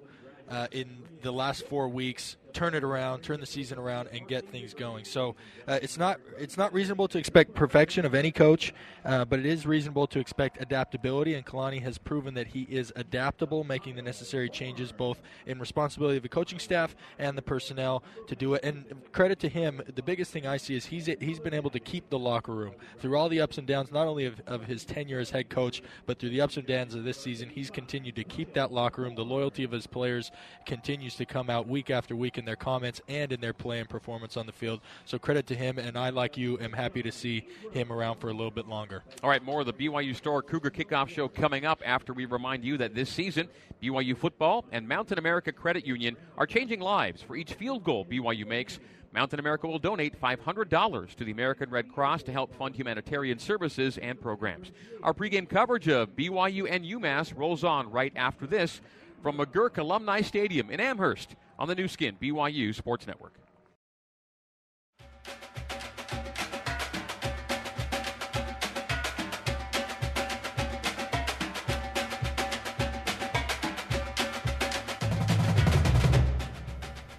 uh, 0.51 0.67
in 0.73 0.99
the 1.23 1.33
last 1.33 1.67
four 1.69 1.89
weeks, 1.89 2.37
turn 2.57 2.75
it 2.75 2.83
around, 2.83 3.21
turn 3.21 3.39
the 3.39 3.47
season 3.47 3.79
around, 3.79 4.09
and 4.13 4.27
get 4.27 4.49
things 4.49 4.73
going. 4.73 5.05
So 5.05 5.37
uh, 5.69 5.79
it's 5.83 5.99
not 5.99 6.19
it's 6.39 6.57
not 6.57 6.73
reasonable 6.73 7.07
to 7.09 7.19
expect 7.19 7.55
perfection 7.55 8.07
of 8.07 8.15
any 8.15 8.33
coach, 8.33 8.73
uh, 9.05 9.27
but 9.27 9.39
it 9.39 9.45
is 9.45 9.67
reasonable 9.67 10.07
to 10.07 10.19
expect 10.19 10.63
adaptability. 10.63 11.35
And 11.35 11.45
Kalani 11.45 11.83
has 11.83 11.99
proven 11.99 12.33
that 12.35 12.47
he 12.47 12.63
is 12.63 12.95
adaptable, 12.97 13.63
making 13.63 13.97
the 13.97 14.03
necessary 14.03 14.49
changes 14.49 14.91
both 14.91 15.21
in 15.45 15.59
responsibility 15.59 16.17
of 16.17 16.23
the 16.23 16.31
coaching 16.31 16.59
staff 16.59 16.97
and 17.19 17.37
the 17.37 17.43
personnel 17.43 18.03
to 18.27 18.35
do 18.35 18.55
it. 18.55 18.65
And 18.65 18.87
credit 19.13 19.39
to 19.41 19.51
him, 19.51 19.83
the 19.95 20.03
biggest 20.03 20.33
thing 20.33 20.47
I 20.47 20.57
see 20.57 20.77
is 20.77 20.87
he's 20.87 21.07
he's 21.21 21.39
been 21.39 21.55
able 21.55 21.71
to 21.71 21.81
keep 21.81 22.09
the 22.09 22.19
locker 22.19 22.55
room 22.55 22.73
through 22.99 23.19
all 23.19 23.29
the 23.29 23.43
ups 23.43 23.59
and 23.59 23.67
downs, 23.67 23.93
not 23.93 24.07
only 24.07 24.25
of, 24.25 24.41
of 24.47 24.65
his 24.65 24.87
tenure 24.87 25.19
as 25.19 25.29
head 25.29 25.51
coach, 25.51 25.83
but 26.07 26.19
through 26.19 26.31
the 26.31 26.41
ups 26.41 26.57
and 26.57 26.67
downs 26.67 26.95
of 26.95 27.05
this 27.05 27.19
season. 27.19 27.51
He's 27.51 27.71
continued 27.71 28.17
to 28.17 28.25
keep 28.25 28.55
that 28.55 28.73
locker 28.73 29.03
room. 29.03 29.15
The 29.15 29.25
loyalty 29.27 29.63
of 29.63 29.73
his 29.73 29.87
players 29.87 30.31
continues 30.65 31.17
to 31.17 31.27
come 31.27 31.51
out 31.51 31.69
week 31.69 31.91
after 31.91 32.17
week. 32.17 32.39
And 32.39 32.46
their 32.47 32.57
comments 32.57 33.01
and 33.09 33.33
in 33.33 33.41
their 33.41 33.53
play 33.53 33.81
and 33.81 33.89
performance 33.89 34.37
on 34.37 34.47
the 34.47 34.53
field. 34.53 34.81
So 35.05 35.19
credit 35.19 35.47
to 35.49 35.55
him, 35.55 35.79
and 35.79 35.99
I, 35.99 36.11
like 36.11 36.37
you, 36.37 36.59
am 36.61 36.73
happy 36.73 37.03
to 37.03 37.13
see 37.13 37.47
him 37.73 37.93
around 37.93 38.19
for 38.19 38.29
a 38.29 38.33
little 38.33 38.51
bit 38.51 38.67
longer. 38.67 39.03
All 39.23 39.31
right, 39.31 39.43
more 39.43 39.61
of 39.61 39.67
the 39.67 39.73
BYU 39.73 40.15
Store 40.15 40.43
Cougar 40.43 40.71
Kickoff 40.71 41.09
Show 41.09 41.29
coming 41.29 41.65
up 41.67 41.83
after 41.85 42.13
we 42.13 42.25
remind 42.25 42.65
you 42.65 42.77
that 42.79 42.95
this 42.95 43.11
season, 43.11 43.49
BYU 43.83 44.17
football 44.17 44.65
and 44.73 44.89
Mountain 44.89 45.19
America 45.19 45.53
Credit 45.53 45.87
Union 45.87 46.17
are 46.39 46.47
changing 46.47 46.81
lives. 46.81 47.23
For 47.23 47.37
each 47.37 47.55
field 47.55 47.85
goal 47.85 48.05
BYU 48.05 48.47
makes, 48.47 48.79
Mountain 49.13 49.41
America 49.41 49.67
will 49.67 49.79
donate 49.79 50.21
$500 50.21 51.15
to 51.15 51.25
the 51.25 51.33
American 51.33 51.71
Red 51.71 51.91
Cross 51.91 52.25
to 52.25 52.33
help 52.33 52.55
fund 52.55 52.77
humanitarian 52.77 53.39
services 53.39 53.97
and 53.97 54.21
programs. 54.21 54.73
Our 55.03 55.15
pregame 55.15 55.49
coverage 55.49 55.89
of 55.89 56.11
BYU 56.11 56.71
and 56.71 56.85
UMass 56.85 57.37
rolls 57.37 57.65
on 57.65 57.91
right 57.91 58.13
after 58.15 58.47
this 58.47 58.83
from 59.23 59.39
McGuirk 59.39 59.79
Alumni 59.79 60.21
Stadium 60.21 60.71
in 60.71 60.81
Amherst 60.81 61.35
on 61.59 61.69
the 61.69 61.75
Nu 61.75 61.89
Skin 61.89 62.17
BYU 62.21 62.75
Sports 62.75 63.07
Network. 63.07 63.35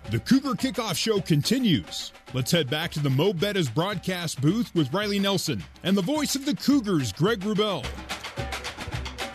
The 0.10 0.20
Cougar 0.20 0.54
Kickoff 0.54 0.96
Show 0.96 1.20
continues. 1.20 2.14
Let's 2.34 2.50
head 2.50 2.70
back 2.70 2.92
to 2.92 3.02
the 3.02 3.10
Mo' 3.10 3.34
Bettahs 3.34 3.74
broadcast 3.74 4.42
booth 4.42 4.74
with 4.74 4.94
Riley 4.94 5.20
Nelson 5.20 5.62
and 5.84 5.98
the 5.98 6.02
voice 6.02 6.34
of 6.34 6.46
the 6.46 6.56
Cougars, 6.56 7.12
Greg 7.12 7.42
Wrubell. 7.42 7.86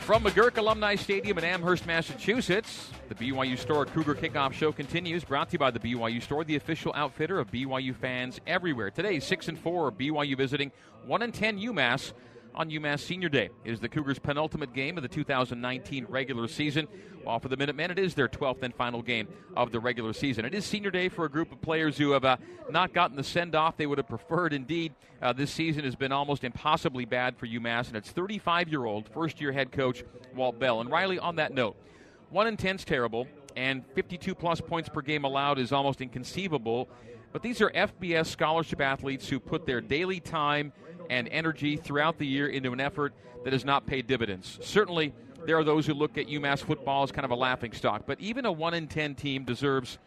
From 0.03 0.25
McGuirk 0.25 0.57
Alumni 0.57 0.97
Stadium 0.97 1.39
in 1.39 1.45
Amherst, 1.45 1.87
Massachusetts, 1.87 2.91
the 3.09 3.15
BYU 3.15 3.57
Store 3.57 3.87
Cougar 3.87 4.17
Kickoff 4.17 4.53
Show 4.53 4.73
continues, 4.73 5.23
brought 5.23 5.51
to 5.51 5.53
you 5.53 5.59
by 5.61 5.71
the 5.71 5.79
BYU 5.79 6.21
Store, 6.21 6.43
the 6.43 6.57
official 6.57 6.93
outfitter 6.97 7.39
of 7.39 7.53
BYU 7.53 7.95
fans 7.95 8.41
everywhere. 8.45 8.91
Today, 8.91 9.21
6 9.21 9.47
and 9.47 9.57
4, 9.57 9.93
BYU 9.93 10.37
visiting 10.37 10.73
1 11.07 11.23
and 11.23 11.33
10 11.33 11.57
UMass 11.61 12.15
on 12.55 12.71
UMass 12.71 13.01
Senior 13.01 13.29
Day. 13.29 13.51
It 13.65 13.73
is 13.73 13.81
the 13.81 13.89
Cougars' 13.89 14.19
penultimate 14.19 14.73
game 14.73 14.97
of 14.97 15.03
the 15.03 15.09
2019 15.09 16.07
regular 16.09 16.49
season. 16.49 16.87
While 17.23 17.39
for 17.39 17.49
the 17.49 17.57
Minutemen, 17.57 17.91
it 17.91 17.99
is 17.99 18.15
their 18.15 18.29
12th 18.29 18.63
and 18.63 18.75
final 18.75 19.01
game 19.01 19.29
of 19.57 19.73
the 19.73 19.81
regular 19.81 20.13
season. 20.13 20.45
It 20.45 20.55
is 20.55 20.65
Senior 20.65 20.91
Day 20.91 21.09
for 21.09 21.25
a 21.25 21.31
group 21.31 21.53
of 21.53 21.61
players 21.61 21.97
who 21.97 22.11
have 22.13 22.25
uh, 22.25 22.37
not 22.71 22.93
gotten 22.93 23.17
the 23.17 23.25
send 23.25 23.55
off 23.55 23.77
they 23.77 23.87
would 23.87 23.99
have 23.99 24.09
preferred. 24.09 24.53
Indeed, 24.53 24.95
uh, 25.21 25.33
this 25.33 25.51
season 25.51 25.85
has 25.85 25.95
been 25.95 26.13
almost 26.13 26.45
impossibly 26.45 27.05
bad 27.05 27.37
for 27.37 27.47
UMass, 27.47 27.89
and 27.89 27.97
it's 27.97 28.11
35 28.11 28.69
year 28.69 28.85
old 28.85 29.09
first 29.09 29.41
year 29.41 29.53
head 29.53 29.73
coach 29.73 30.05
Walt 30.35 30.59
Bell. 30.59 30.81
And 30.81 30.91
Riley, 30.91 31.19
on 31.19 31.37
that 31.37 31.55
note, 31.55 31.77
1 32.31 32.47
in 32.47 32.57
10 32.57 32.77
is 32.77 32.85
terrible, 32.85 33.29
and 33.57 33.85
52 33.95 34.35
plus 34.35 34.61
points 34.61 34.89
per 34.89 35.01
game 35.01 35.25
allowed 35.25 35.59
is 35.59 35.73
almost 35.73 36.01
inconceivable. 36.01 36.89
But 37.33 37.43
these 37.43 37.63
are 37.63 37.71
FBS 37.71 38.27
scholarship 38.27 38.81
athletes 38.81 39.29
who 39.29 39.41
put 39.41 39.65
their 39.65 39.81
daily 39.81 40.21
time 40.21 40.73
and 41.13 41.29
energy 41.29 41.77
throughout 41.77 42.19
the 42.19 42.27
year 42.27 42.49
into 42.49 42.73
an 42.73 42.81
effort 42.81 43.13
that 43.45 43.53
has 43.53 43.67
not 43.67 43.87
paid 43.87 44.07
dividends. 44.07 44.59
Certainly, 44.63 45.13
there 45.45 45.59
are 45.59 45.65
those 45.65 45.85
who 45.87 45.93
look 45.93 46.17
at 46.17 46.27
UMass 46.27 46.61
football 46.61 47.03
as 47.03 47.13
kind 47.13 47.27
of 47.27 47.31
a 47.31 47.37
laughing 47.37 47.73
stock, 47.73 48.05
but 48.07 48.19
even 48.19 48.47
a 48.47 48.53
1 48.53 48.73
in 48.73 48.89
10 48.89 49.15
team 49.15 49.45
deserves 49.45 49.99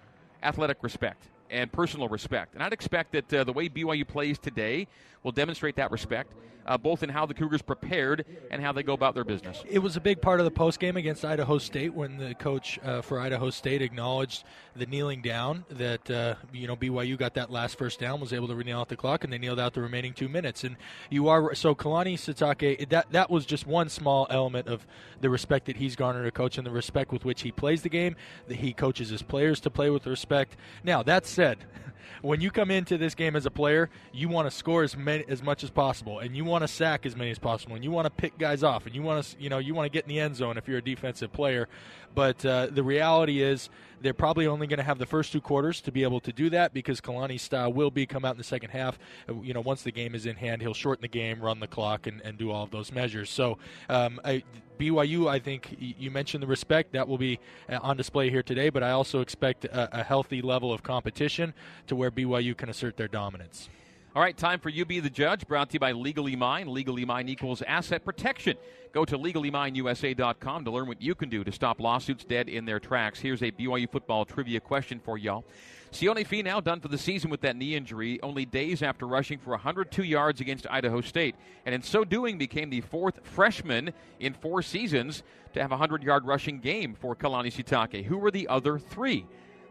athletic 0.41 0.77
respect 0.81 1.27
and 1.51 1.71
personal 1.71 2.07
respect. 2.07 2.55
And 2.55 2.63
I'd 2.63 2.73
expect 2.73 3.11
that 3.11 3.31
uh, 3.31 3.43
the 3.43 3.53
way 3.53 3.69
BYU 3.69 4.07
plays 4.07 4.39
today 4.39 4.87
will 5.25 5.31
demonstrate 5.31 5.75
that 5.75 5.91
respect, 5.91 6.33
uh, 6.67 6.77
both 6.77 7.01
in 7.01 7.09
how 7.09 7.25
the 7.25 7.33
Cougars 7.33 7.63
prepared 7.63 8.25
and 8.51 8.61
how 8.61 8.71
they 8.71 8.83
go 8.83 8.93
about 8.93 9.15
their 9.15 9.23
business. 9.23 9.63
It 9.67 9.79
was 9.79 9.97
a 9.97 9.99
big 9.99 10.21
part 10.21 10.39
of 10.39 10.45
the 10.45 10.51
post 10.51 10.79
game 10.79 10.97
against 10.97 11.25
Idaho 11.25 11.57
State 11.57 11.95
when 11.95 12.17
the 12.17 12.35
coach 12.35 12.79
uh, 12.83 13.01
for 13.01 13.19
Idaho 13.19 13.49
State 13.49 13.81
acknowledged 13.81 14.43
the 14.75 14.85
kneeling 14.85 15.23
down 15.23 15.65
that 15.69 16.09
uh, 16.11 16.35
you 16.53 16.67
know 16.67 16.75
BYU 16.75 17.17
got 17.17 17.33
that 17.33 17.49
last 17.49 17.75
first 17.77 17.99
down, 17.99 18.21
was 18.21 18.33
able 18.33 18.47
to 18.47 18.55
kneel 18.55 18.79
out 18.79 18.89
the 18.89 18.95
clock, 18.95 19.23
and 19.23 19.33
they 19.33 19.39
kneeled 19.39 19.59
out 19.59 19.73
the 19.73 19.81
remaining 19.81 20.13
two 20.13 20.29
minutes. 20.29 20.63
And 20.63 20.77
you 21.09 21.27
are 21.27 21.55
so 21.55 21.73
Kalani 21.73 22.13
Sitake. 22.13 22.87
That 22.89 23.11
that 23.11 23.31
was 23.31 23.47
just 23.47 23.65
one 23.65 23.89
small 23.89 24.27
element 24.29 24.67
of 24.67 24.85
the 25.21 25.31
respect 25.31 25.65
that 25.65 25.77
he's 25.77 25.95
garnered 25.95 26.27
a 26.27 26.31
coach 26.31 26.59
and 26.59 26.67
the 26.67 26.71
respect 26.71 27.11
with 27.11 27.25
which 27.25 27.41
he 27.41 27.51
plays 27.51 27.81
the 27.81 27.89
game. 27.89 28.15
That 28.47 28.57
he 28.57 28.73
coaches 28.73 29.09
his 29.09 29.23
players 29.23 29.59
to 29.61 29.71
play 29.71 29.89
with 29.89 30.05
respect. 30.05 30.55
Now 30.83 31.01
that 31.03 31.25
said. 31.25 31.57
when 32.21 32.41
you 32.41 32.51
come 32.51 32.71
into 32.71 32.97
this 32.97 33.15
game 33.15 33.35
as 33.35 33.45
a 33.45 33.51
player, 33.51 33.89
you 34.13 34.29
want 34.29 34.49
to 34.49 34.55
score 34.55 34.83
as 34.83 34.95
many 34.95 35.25
as 35.27 35.41
much 35.43 35.63
as 35.63 35.69
possible, 35.69 36.19
and 36.19 36.35
you 36.35 36.45
want 36.45 36.63
to 36.63 36.67
sack 36.67 37.05
as 37.05 37.15
many 37.15 37.31
as 37.31 37.39
possible, 37.39 37.75
and 37.75 37.83
you 37.83 37.91
want 37.91 38.05
to 38.05 38.09
pick 38.09 38.37
guys 38.37 38.63
off, 38.63 38.85
and 38.85 38.95
you 38.95 39.01
want 39.01 39.23
to 39.23 39.41
you 39.41 39.49
know 39.49 39.57
you 39.57 39.73
want 39.73 39.85
to 39.85 39.89
get 39.89 40.03
in 40.03 40.09
the 40.09 40.19
end 40.19 40.35
zone 40.35 40.57
if 40.57 40.67
you're 40.67 40.79
a 40.79 40.83
defensive 40.83 41.31
player. 41.31 41.67
But 42.15 42.45
uh, 42.45 42.67
the 42.67 42.83
reality 42.83 43.41
is 43.41 43.69
they're 44.01 44.13
probably 44.13 44.47
only 44.47 44.67
going 44.67 44.77
to 44.77 44.83
have 44.83 44.97
the 44.97 45.05
first 45.05 45.31
two 45.31 45.41
quarters 45.41 45.81
to 45.81 45.91
be 45.91 46.03
able 46.03 46.19
to 46.21 46.31
do 46.31 46.49
that 46.51 46.73
because 46.73 47.01
Kalani's 47.01 47.41
style 47.41 47.71
will 47.71 47.91
be 47.91 48.05
come 48.05 48.23
out 48.25 48.31
in 48.31 48.37
the 48.37 48.43
second 48.43 48.69
half. 48.69 48.97
Uh, 49.27 49.41
you 49.41 49.53
know, 49.53 49.61
once 49.61 49.83
the 49.83 49.91
game 49.91 50.15
is 50.15 50.25
in 50.25 50.35
hand, 50.35 50.61
he'll 50.61 50.73
shorten 50.73 51.01
the 51.01 51.07
game, 51.07 51.41
run 51.41 51.59
the 51.59 51.67
clock, 51.67 52.07
and, 52.07 52.21
and 52.21 52.37
do 52.37 52.51
all 52.51 52.63
of 52.63 52.71
those 52.71 52.91
measures. 52.91 53.29
So 53.29 53.57
um, 53.89 54.19
I, 54.23 54.43
BYU, 54.79 55.29
I 55.29 55.39
think 55.39 55.75
you 55.79 56.11
mentioned 56.11 56.43
the 56.43 56.47
respect 56.47 56.93
that 56.93 57.07
will 57.07 57.17
be 57.17 57.39
uh, 57.69 57.79
on 57.81 57.97
display 57.97 58.29
here 58.29 58.43
today, 58.43 58.69
but 58.69 58.83
I 58.83 58.91
also 58.91 59.21
expect 59.21 59.65
a, 59.65 59.99
a 59.99 60.03
healthy 60.03 60.41
level 60.41 60.73
of 60.73 60.83
competition 60.83 61.53
to 61.87 61.95
where 61.95 62.11
BYU 62.11 62.55
can 62.55 62.69
assert 62.69 62.97
their 62.97 63.07
dominance. 63.07 63.69
All 64.15 64.21
right, 64.21 64.37
time 64.37 64.61
for 64.61 64.69
You 64.69 64.85
Be 64.85 65.01
the 65.01 65.09
Judge, 65.09 65.45
brought 65.45 65.71
to 65.71 65.73
you 65.73 65.79
by 65.81 65.91
Legally 65.91 66.37
Mine. 66.37 66.69
Legally 66.69 67.03
Mine 67.03 67.27
equals 67.27 67.61
asset 67.63 68.05
protection. 68.05 68.55
Go 68.93 69.03
to 69.03 69.17
legallymineusa.com 69.17 70.63
to 70.63 70.71
learn 70.71 70.87
what 70.87 71.01
you 71.01 71.15
can 71.15 71.27
do 71.27 71.43
to 71.43 71.51
stop 71.51 71.81
lawsuits 71.81 72.23
dead 72.23 72.47
in 72.47 72.63
their 72.63 72.79
tracks. 72.79 73.19
Here's 73.19 73.43
a 73.43 73.51
BYU 73.51 73.91
football 73.91 74.23
trivia 74.23 74.61
question 74.61 75.01
for 75.03 75.17
y'all. 75.17 75.43
Sione 75.91 76.45
now 76.45 76.61
done 76.61 76.79
for 76.79 76.87
the 76.87 76.97
season 76.97 77.29
with 77.29 77.41
that 77.41 77.57
knee 77.57 77.75
injury 77.75 78.21
only 78.23 78.45
days 78.45 78.81
after 78.81 79.05
rushing 79.05 79.37
for 79.37 79.49
102 79.49 80.03
yards 80.03 80.39
against 80.39 80.65
Idaho 80.71 81.01
State, 81.01 81.35
and 81.65 81.75
in 81.75 81.81
so 81.81 82.05
doing 82.05 82.37
became 82.37 82.69
the 82.69 82.79
fourth 82.79 83.19
freshman 83.21 83.91
in 84.21 84.33
four 84.33 84.61
seasons 84.61 85.23
to 85.51 85.61
have 85.61 85.71
a 85.71 85.75
100 85.75 86.03
yard 86.03 86.25
rushing 86.25 86.61
game 86.61 86.93
for 86.93 87.17
Kalani 87.17 87.51
Sitake. 87.51 88.05
Who 88.05 88.17
were 88.17 88.31
the 88.31 88.47
other 88.47 88.79
three? 88.79 89.25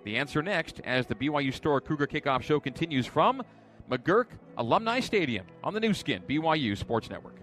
The 0.04 0.18
answer 0.18 0.42
next 0.42 0.80
as 0.84 1.06
the 1.06 1.14
BYU 1.14 1.54
Store 1.54 1.80
Cougar 1.80 2.08
Kickoff 2.08 2.42
Show 2.42 2.60
continues 2.60 3.06
from 3.06 3.42
McGuirk 3.90 4.26
Alumni 4.56 5.00
Stadium 5.00 5.46
on 5.62 5.74
the 5.74 5.80
Nu 5.80 5.92
Skin 5.92 6.22
BYU 6.28 6.76
Sports 6.76 7.10
Network. 7.10 7.34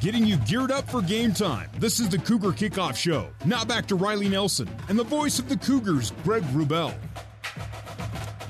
Getting 0.00 0.24
you 0.24 0.38
geared 0.38 0.72
up 0.72 0.88
for 0.88 1.02
game 1.02 1.34
time. 1.34 1.68
This 1.78 2.00
is 2.00 2.08
the 2.08 2.18
Cougar 2.18 2.52
Kickoff 2.52 2.96
Show. 2.96 3.28
Now 3.44 3.66
back 3.66 3.84
to 3.88 3.96
Riley 3.96 4.30
Nelson 4.30 4.66
and 4.88 4.98
the 4.98 5.04
voice 5.04 5.38
of 5.38 5.50
the 5.50 5.58
Cougars, 5.58 6.12
Greg 6.24 6.42
Wrubell. 6.54 6.94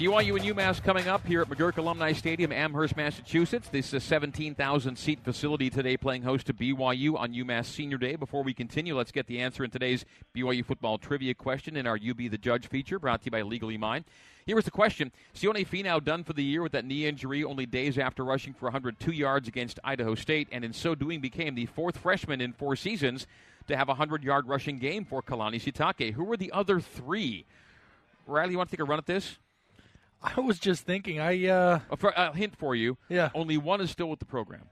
BYU 0.01 0.35
and 0.35 0.57
UMass 0.57 0.83
coming 0.83 1.09
up 1.09 1.27
here 1.27 1.43
at 1.43 1.51
McGuirk 1.51 1.77
Alumni 1.77 2.13
Stadium, 2.13 2.53
Amherst, 2.53 2.97
Massachusetts. 2.97 3.69
This 3.69 3.89
is 3.89 3.93
a 3.93 4.01
17,000 4.01 4.97
seat 4.97 5.21
facility 5.23 5.69
today, 5.69 5.99
playing 5.99 6.23
host 6.23 6.47
to 6.47 6.55
BYU 6.55 7.19
on 7.19 7.35
UMass 7.35 7.67
Senior 7.67 7.99
Day. 7.99 8.17
Before 8.17 8.43
we 8.43 8.55
continue, 8.55 8.97
let's 8.97 9.13
get 9.13 9.27
the 9.27 9.41
answer 9.41 9.63
in 9.63 9.71
today's 9.71 10.07
BYU 10.35 10.65
football 10.65 10.97
trivia 10.97 11.35
question 11.35 11.77
in 11.77 11.87
our 11.87 11.99
You 11.99 12.15
Be 12.15 12.29
the 12.29 12.39
Judge 12.39 12.67
feature, 12.67 12.99
brought 12.99 13.21
to 13.21 13.25
you 13.27 13.31
by 13.31 13.43
Legally 13.43 13.77
Mine. 13.77 14.07
Here 14.47 14.57
was 14.57 14.65
the 14.65 14.71
question 14.71 15.13
Sione 15.35 15.69
Finau 15.69 16.03
done 16.03 16.25
for 16.25 16.33
the 16.33 16.43
year 16.43 16.63
with 16.63 16.73
that 16.73 16.87
knee 16.87 17.05
injury 17.05 17.45
only 17.45 17.67
days 17.67 17.99
after 17.99 18.25
rushing 18.25 18.55
for 18.55 18.65
102 18.65 19.13
yards 19.13 19.49
against 19.49 19.79
Idaho 19.85 20.15
State, 20.15 20.49
and 20.51 20.65
in 20.65 20.73
so 20.73 20.95
doing 20.95 21.21
became 21.21 21.55
the 21.55 21.67
fourth 21.67 21.99
freshman 21.99 22.41
in 22.41 22.55
four 22.55 22.75
seasons 22.75 23.27
to 23.67 23.77
have 23.77 23.89
a 23.89 23.93
100 23.93 24.25
yard 24.25 24.49
rushing 24.49 24.79
game 24.79 25.05
for 25.05 25.21
Kalani 25.21 25.61
Sitake. 25.61 26.15
Who 26.15 26.25
were 26.25 26.39
the 26.39 26.53
other 26.53 26.81
three? 26.81 27.45
Riley, 28.27 28.53
you 28.53 28.57
want 28.57 28.71
to 28.71 28.77
take 28.79 28.81
a 28.81 28.89
run 28.89 28.99
at 28.99 29.05
this? 29.05 29.37
I 30.23 30.41
was 30.41 30.59
just 30.59 30.85
thinking. 30.85 31.19
I 31.21 31.47
uh, 31.49 31.81
a, 31.91 32.07
a 32.17 32.37
hint 32.37 32.57
for 32.57 32.75
you. 32.75 32.99
Yeah. 33.09 33.31
Only 33.35 33.57
one 33.57 33.81
is 33.81 33.91
still 33.91 34.09
with 34.09 34.19
the 34.19 34.27
program. 34.27 34.63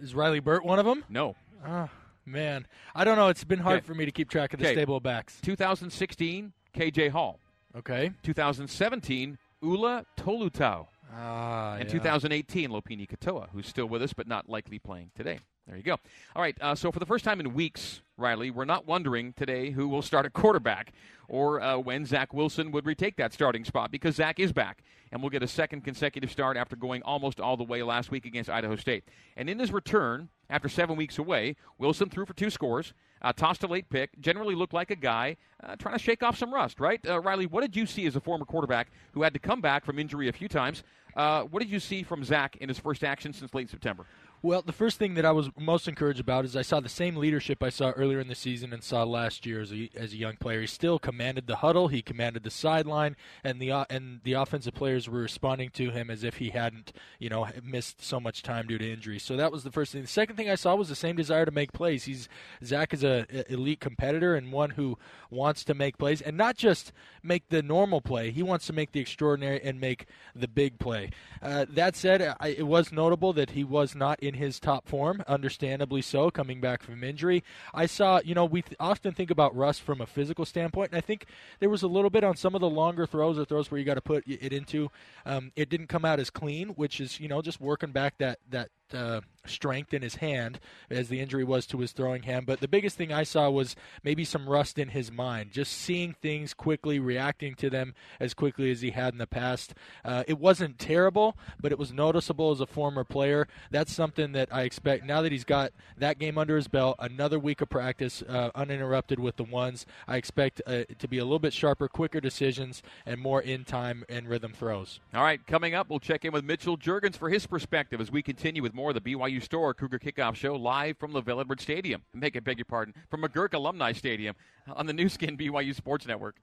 Is 0.00 0.14
Riley 0.14 0.40
Burt 0.40 0.64
one 0.64 0.78
of 0.78 0.84
them? 0.86 1.04
No. 1.08 1.34
Oh, 1.66 1.88
man, 2.24 2.66
I 2.94 3.04
don't 3.04 3.16
know. 3.16 3.28
It's 3.28 3.44
been 3.44 3.58
hard 3.60 3.78
Okay. 3.78 3.86
for 3.86 3.94
me 3.94 4.04
to 4.04 4.12
keep 4.12 4.28
track 4.30 4.52
of 4.52 4.60
the 4.60 4.66
Okay. 4.66 4.74
stable 4.74 4.96
of 4.96 5.02
backs. 5.02 5.40
2016, 5.42 6.52
KJ 6.74 7.10
Hall. 7.10 7.40
Okay. 7.74 8.12
2017, 8.22 9.38
Ula 9.62 10.04
Tolutau. 10.16 10.86
Ah, 11.14 11.74
and 11.74 11.84
yeah. 11.84 11.92
2018, 11.92 12.70
Lopini 12.70 13.08
Katoa, 13.08 13.48
who's 13.52 13.66
still 13.66 13.86
with 13.86 14.02
us 14.02 14.12
but 14.12 14.26
not 14.28 14.48
likely 14.48 14.78
playing 14.78 15.10
today. 15.14 15.40
There 15.66 15.76
you 15.76 15.82
go. 15.82 15.96
All 16.36 16.42
right, 16.42 16.56
uh, 16.60 16.76
so 16.76 16.92
for 16.92 17.00
the 17.00 17.06
first 17.06 17.24
time 17.24 17.40
in 17.40 17.52
weeks, 17.52 18.00
Riley, 18.16 18.52
we're 18.52 18.64
not 18.64 18.86
wondering 18.86 19.32
today 19.32 19.70
who 19.70 19.88
will 19.88 20.02
start 20.02 20.24
at 20.24 20.32
quarterback 20.32 20.92
or 21.28 21.60
uh, 21.60 21.76
when 21.76 22.06
Zach 22.06 22.32
Wilson 22.32 22.70
would 22.70 22.86
retake 22.86 23.16
that 23.16 23.32
starting 23.32 23.64
spot 23.64 23.90
because 23.90 24.14
Zach 24.14 24.38
is 24.38 24.52
back 24.52 24.84
and 25.10 25.20
will 25.20 25.30
get 25.30 25.42
a 25.42 25.48
second 25.48 25.82
consecutive 25.82 26.30
start 26.30 26.56
after 26.56 26.76
going 26.76 27.02
almost 27.02 27.40
all 27.40 27.56
the 27.56 27.64
way 27.64 27.82
last 27.82 28.12
week 28.12 28.26
against 28.26 28.48
Idaho 28.48 28.76
State. 28.76 29.04
And 29.36 29.50
in 29.50 29.58
his 29.58 29.72
return, 29.72 30.28
after 30.48 30.68
seven 30.68 30.94
weeks 30.94 31.18
away, 31.18 31.56
Wilson 31.78 32.10
threw 32.10 32.26
for 32.26 32.34
two 32.34 32.50
scores, 32.50 32.92
Uh, 33.22 33.32
tossed 33.32 33.64
a 33.64 33.66
late 33.66 33.88
pick, 33.88 34.10
generally 34.20 34.54
looked 34.54 34.74
like 34.74 34.90
a 34.90 34.94
guy 34.94 35.36
uh, 35.64 35.74
trying 35.76 35.96
to 35.96 35.98
shake 35.98 36.22
off 36.22 36.36
some 36.36 36.52
rust, 36.52 36.78
right? 36.78 37.00
Uh, 37.08 37.18
Riley, 37.18 37.46
what 37.46 37.62
did 37.62 37.74
you 37.74 37.86
see 37.86 38.06
as 38.06 38.14
a 38.14 38.20
former 38.20 38.44
quarterback 38.44 38.88
who 39.14 39.22
had 39.22 39.32
to 39.32 39.40
come 39.40 39.62
back 39.62 39.86
from 39.86 39.98
injury 39.98 40.28
a 40.28 40.32
few 40.32 40.48
times? 40.48 40.84
Uh, 41.16 41.42
what 41.44 41.60
did 41.60 41.70
you 41.70 41.80
see 41.80 42.02
from 42.02 42.22
Zach 42.22 42.56
in 42.60 42.68
his 42.68 42.78
first 42.78 43.02
action 43.02 43.32
since 43.32 43.54
late 43.54 43.70
September? 43.70 44.04
Well, 44.42 44.62
the 44.62 44.72
first 44.72 44.98
thing 44.98 45.14
that 45.14 45.24
I 45.24 45.32
was 45.32 45.50
most 45.58 45.88
encouraged 45.88 46.20
about 46.20 46.44
is 46.44 46.54
I 46.56 46.62
saw 46.62 46.80
the 46.80 46.88
same 46.88 47.16
leadership 47.16 47.62
I 47.62 47.70
saw 47.70 47.90
earlier 47.90 48.20
in 48.20 48.28
the 48.28 48.34
season 48.34 48.72
and 48.72 48.82
saw 48.82 49.02
last 49.02 49.46
year 49.46 49.60
as 49.60 49.72
a, 49.72 49.90
as 49.96 50.12
a 50.12 50.16
young 50.16 50.36
player. 50.36 50.60
He 50.60 50.66
still 50.66 50.98
commanded 50.98 51.46
the 51.46 51.56
huddle, 51.56 51.88
he 51.88 52.02
commanded 52.02 52.42
the 52.42 52.50
sideline, 52.50 53.16
and 53.42 53.60
the 53.60 53.72
uh, 53.72 53.84
and 53.88 54.20
the 54.24 54.34
offensive 54.34 54.74
players 54.74 55.08
were 55.08 55.20
responding 55.20 55.70
to 55.70 55.90
him 55.90 56.10
as 56.10 56.22
if 56.22 56.36
he 56.36 56.50
hadn't, 56.50 56.92
you 57.18 57.28
know, 57.28 57.48
missed 57.62 58.04
so 58.04 58.20
much 58.20 58.42
time 58.42 58.66
due 58.66 58.78
to 58.78 58.92
injury. 58.92 59.18
So 59.18 59.36
that 59.36 59.50
was 59.50 59.64
the 59.64 59.72
first 59.72 59.92
thing. 59.92 60.02
The 60.02 60.08
second 60.08 60.36
thing 60.36 60.50
I 60.50 60.54
saw 60.54 60.74
was 60.74 60.88
the 60.90 60.94
same 60.94 61.16
desire 61.16 61.46
to 61.46 61.50
make 61.50 61.72
plays. 61.72 62.04
He's 62.04 62.28
Zach 62.62 62.92
is 62.92 63.02
a, 63.04 63.26
a 63.32 63.52
elite 63.52 63.80
competitor 63.80 64.34
and 64.34 64.52
one 64.52 64.70
who 64.70 64.98
wants 65.30 65.64
to 65.64 65.74
make 65.74 65.98
plays 65.98 66.20
and 66.20 66.36
not 66.36 66.56
just 66.56 66.92
make 67.22 67.48
the 67.48 67.62
normal 67.62 68.00
play. 68.00 68.30
He 68.30 68.42
wants 68.42 68.66
to 68.66 68.72
make 68.72 68.92
the 68.92 69.00
extraordinary 69.00 69.60
and 69.62 69.80
make 69.80 70.06
the 70.34 70.48
big 70.48 70.78
play. 70.78 71.10
Uh, 71.42 71.64
that 71.70 71.96
said, 71.96 72.36
I, 72.38 72.48
it 72.48 72.66
was 72.66 72.92
notable 72.92 73.32
that 73.32 73.50
he 73.50 73.64
was 73.64 73.94
not 73.94 74.22
in 74.26 74.34
his 74.34 74.58
top 74.60 74.88
form, 74.88 75.22
understandably 75.26 76.02
so, 76.02 76.30
coming 76.30 76.60
back 76.60 76.82
from 76.82 77.02
injury. 77.04 77.42
I 77.72 77.86
saw, 77.86 78.20
you 78.24 78.34
know, 78.34 78.44
we 78.44 78.62
th- 78.62 78.76
often 78.80 79.12
think 79.12 79.30
about 79.30 79.56
Russ 79.56 79.78
from 79.78 80.00
a 80.00 80.06
physical 80.06 80.44
standpoint, 80.44 80.90
and 80.92 80.98
I 80.98 81.00
think 81.00 81.26
there 81.60 81.70
was 81.70 81.82
a 81.82 81.88
little 81.88 82.10
bit 82.10 82.24
on 82.24 82.36
some 82.36 82.54
of 82.54 82.60
the 82.60 82.68
longer 82.68 83.06
throws 83.06 83.38
or 83.38 83.44
throws 83.44 83.70
where 83.70 83.78
you 83.78 83.84
got 83.84 83.94
to 83.94 84.00
put 84.00 84.24
it 84.26 84.52
into. 84.52 84.90
Um, 85.24 85.52
it 85.56 85.68
didn't 85.68 85.88
come 85.88 86.04
out 86.04 86.20
as 86.20 86.30
clean, 86.30 86.70
which 86.70 87.00
is, 87.00 87.20
you 87.20 87.28
know, 87.28 87.42
just 87.42 87.60
working 87.60 87.92
back 87.92 88.18
that 88.18 88.38
that 88.50 88.70
uh, 88.94 89.20
strength 89.48 89.94
in 89.94 90.02
his 90.02 90.16
hand 90.16 90.58
as 90.90 91.08
the 91.08 91.20
injury 91.20 91.44
was 91.44 91.66
to 91.66 91.78
his 91.78 91.92
throwing 91.92 92.22
hand. 92.24 92.46
But 92.46 92.60
the 92.60 92.68
biggest 92.68 92.96
thing 92.96 93.12
I 93.12 93.22
saw 93.22 93.48
was 93.50 93.76
maybe 94.02 94.24
some 94.24 94.48
rust 94.48 94.78
in 94.78 94.88
his 94.88 95.10
mind, 95.10 95.52
just 95.52 95.72
seeing 95.72 96.14
things 96.20 96.54
quickly, 96.54 96.98
reacting 96.98 97.54
to 97.56 97.70
them 97.70 97.94
as 98.20 98.34
quickly 98.34 98.70
as 98.70 98.80
he 98.80 98.90
had 98.90 99.14
in 99.14 99.18
the 99.18 99.26
past. 99.26 99.74
Uh, 100.04 100.24
it 100.26 100.38
wasn't 100.38 100.78
terrible, 100.78 101.36
but 101.60 101.72
it 101.72 101.78
was 101.78 101.92
noticeable 101.92 102.50
as 102.50 102.60
a 102.60 102.66
former 102.66 103.04
player. 103.04 103.48
That's 103.70 103.92
something 103.92 104.32
that 104.32 104.48
I 104.52 104.62
expect 104.62 105.04
now 105.04 105.22
that 105.22 105.32
he's 105.32 105.44
got 105.44 105.72
that 105.96 106.18
game 106.18 106.38
under 106.38 106.56
his 106.56 106.68
belt, 106.68 106.96
another 106.98 107.38
week 107.38 107.60
of 107.60 107.68
practice 107.68 108.22
uh, 108.22 108.50
uninterrupted 108.54 109.18
with 109.18 109.36
the 109.36 109.44
ones. 109.44 109.86
I 110.06 110.16
expect 110.16 110.60
uh, 110.66 110.84
to 110.98 111.08
be 111.08 111.18
a 111.18 111.24
little 111.24 111.38
bit 111.38 111.52
sharper, 111.52 111.88
quicker 111.88 112.20
decisions, 112.20 112.82
and 113.04 113.20
more 113.20 113.40
in 113.40 113.64
time 113.64 114.04
and 114.08 114.28
rhythm 114.28 114.52
throws. 114.52 115.00
All 115.14 115.22
right, 115.22 115.44
coming 115.46 115.74
up, 115.74 115.88
we'll 115.88 116.00
check 116.00 116.24
in 116.24 116.32
with 116.32 116.44
Mitchell 116.44 116.76
Juergens 116.76 117.16
for 117.16 117.30
his 117.30 117.46
perspective 117.46 118.00
as 118.00 118.10
we 118.10 118.22
continue 118.22 118.62
with 118.62 118.74
more 118.76 118.92
the 118.92 119.00
BYU 119.00 119.42
Store 119.42 119.74
Cougar 119.74 119.98
Kickoff 119.98 120.36
Show 120.36 120.54
live 120.54 120.98
from 120.98 121.12
LaVell 121.12 121.40
Edwards 121.40 121.62
Stadium. 121.62 122.02
Make 122.14 122.36
it 122.36 122.44
beg 122.44 122.58
your 122.58 122.66
pardon, 122.66 122.94
from 123.10 123.22
McGuirk 123.22 123.54
Alumni 123.54 123.92
Stadium 123.92 124.36
on 124.68 124.86
the 124.86 124.92
Nu 124.92 125.08
Skin 125.08 125.36
BYU 125.36 125.74
Sports 125.74 126.06
Network. 126.06 126.36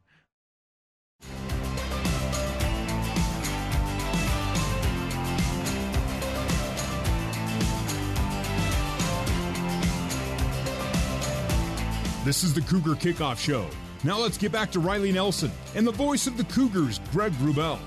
This 12.26 12.44
is 12.44 12.54
the 12.54 12.62
Cougar 12.62 12.96
Kickoff 12.96 13.38
Show. 13.38 13.68
Now 14.04 14.18
let's 14.18 14.38
get 14.38 14.52
back 14.52 14.72
to 14.72 14.80
Riley 14.80 15.12
Nelson 15.12 15.52
and 15.76 15.86
the 15.86 15.92
voice 15.92 16.26
of 16.26 16.38
the 16.38 16.46
Cougars, 16.46 17.00
Greg 17.12 17.34
Wrubell. 17.34 17.80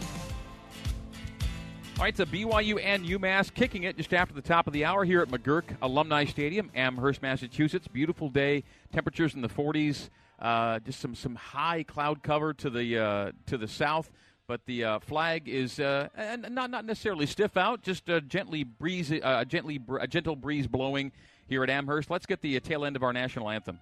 All 1.98 2.04
right, 2.04 2.20
a 2.20 2.26
BYU 2.26 2.78
and 2.84 3.06
UMass 3.06 3.52
kicking 3.54 3.84
it 3.84 3.96
just 3.96 4.12
after 4.12 4.34
the 4.34 4.42
top 4.42 4.66
of 4.66 4.74
the 4.74 4.84
hour 4.84 5.02
here 5.02 5.22
at 5.22 5.28
McGuirk 5.28 5.64
Alumni 5.80 6.26
Stadium, 6.26 6.70
Amherst, 6.74 7.22
Massachusetts. 7.22 7.88
Beautiful 7.88 8.28
day, 8.28 8.64
temperatures 8.92 9.34
in 9.34 9.40
the 9.40 9.48
40s. 9.48 10.10
Uh, 10.38 10.78
just 10.80 11.00
some 11.00 11.14
some 11.14 11.36
high 11.36 11.82
cloud 11.84 12.22
cover 12.22 12.52
to 12.52 12.68
the 12.68 12.98
uh, 12.98 13.32
to 13.46 13.56
the 13.56 13.66
south, 13.66 14.12
but 14.46 14.60
the 14.66 14.84
uh, 14.84 14.98
flag 14.98 15.48
is 15.48 15.80
uh, 15.80 16.08
not 16.50 16.68
not 16.68 16.84
necessarily 16.84 17.24
stiff 17.24 17.56
out, 17.56 17.80
just 17.80 18.04
gently 18.28 18.62
breeze, 18.62 19.10
uh, 19.10 19.42
gently 19.46 19.80
a 19.98 20.06
gentle 20.06 20.36
breeze 20.36 20.66
blowing 20.66 21.12
here 21.46 21.64
at 21.64 21.70
Amherst. 21.70 22.10
Let's 22.10 22.26
get 22.26 22.42
the 22.42 22.60
tail 22.60 22.84
end 22.84 22.96
of 22.96 23.04
our 23.04 23.14
national 23.14 23.48
anthem. 23.48 23.78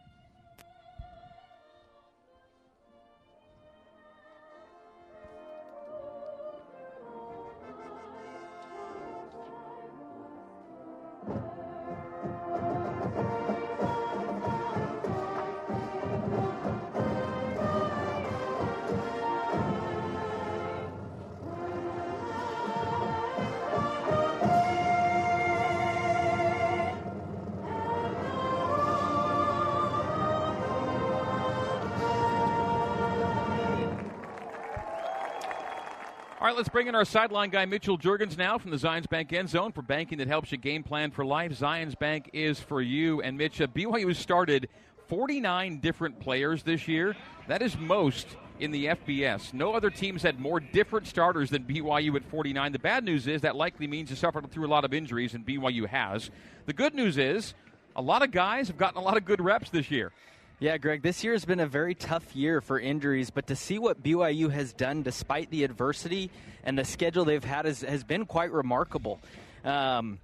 Right, 36.55 36.59
let's 36.59 36.69
bring 36.69 36.87
in 36.87 36.95
our 36.95 37.05
sideline 37.05 37.51
guy, 37.51 37.65
Mitchell 37.65 37.99
Juergens, 37.99 38.39
now 38.39 38.59
from 38.59 38.71
the 38.71 38.77
Zions 38.77 39.09
Bank 39.09 39.33
end 39.33 39.49
zone 39.49 39.73
for 39.73 39.83
banking 39.83 40.19
that 40.19 40.29
helps 40.29 40.53
you 40.53 40.59
game 40.59 40.85
plan 40.85 41.11
for 41.11 41.25
life. 41.25 41.51
Zions 41.51 41.99
Bank 41.99 42.31
is 42.33 42.61
for 42.61 42.81
you. 42.81 43.21
And 43.23 43.37
Mitch, 43.37 43.61
uh, 43.61 43.67
BYU 43.67 44.15
started 44.15 44.69
49 45.09 45.81
different 45.81 46.21
players 46.21 46.63
this 46.63 46.87
year. 46.87 47.17
That 47.49 47.61
is 47.61 47.77
most 47.77 48.37
in 48.61 48.71
the 48.71 48.87
FBS. 48.87 49.53
No 49.53 49.73
other 49.73 49.91
teams 49.91 50.23
had 50.23 50.39
more 50.39 50.61
different 50.61 51.09
starters 51.09 51.51
than 51.51 51.65
BYU 51.65 52.15
at 52.15 52.25
49. 52.25 52.71
The 52.71 52.79
bad 52.79 53.03
news 53.03 53.27
is 53.27 53.41
that 53.41 53.57
likely 53.57 53.89
means 53.89 54.11
you 54.11 54.15
suffered 54.15 54.49
through 54.53 54.69
a 54.69 54.71
lot 54.71 54.85
of 54.85 54.95
injuries, 54.95 55.35
and 55.35 55.45
BYU 55.45 55.89
has. 55.89 56.31
The 56.67 56.73
good 56.73 56.95
news 56.95 57.19
is 57.19 57.55
a 57.97 58.03
lot 58.03 58.23
of 58.23 58.31
guys 58.31 58.69
have 58.69 58.79
gotten 58.79 58.99
a 58.99 59.05
lot 59.05 59.17
of 59.17 59.25
good 59.25 59.41
reps 59.41 59.71
this 59.71 59.91
year. 59.91 60.13
Yeah, 60.61 60.79
Greg, 60.79 61.03
this 61.03 61.25
year 61.25 61.33
has 61.33 61.45
been 61.45 61.59
a 61.59 61.67
very 61.67 61.97
tough 61.97 62.37
year 62.37 62.61
for 62.61 62.79
injuries, 62.79 63.31
but 63.31 63.49
to 63.49 63.57
see 63.57 63.81
what 63.81 64.05
BYU 64.05 64.51
has 64.53 64.73
done 64.73 65.03
despite 65.03 65.51
the 65.51 65.65
adversity 65.65 66.31
and 66.63 66.79
the 66.79 66.85
schedule 66.85 67.25
they've 67.25 67.43
had 67.43 67.65
has, 67.65 67.81
has 67.81 68.05
been 68.05 68.25
quite 68.25 68.53
remarkable. 68.53 69.19
Um, 69.65 70.21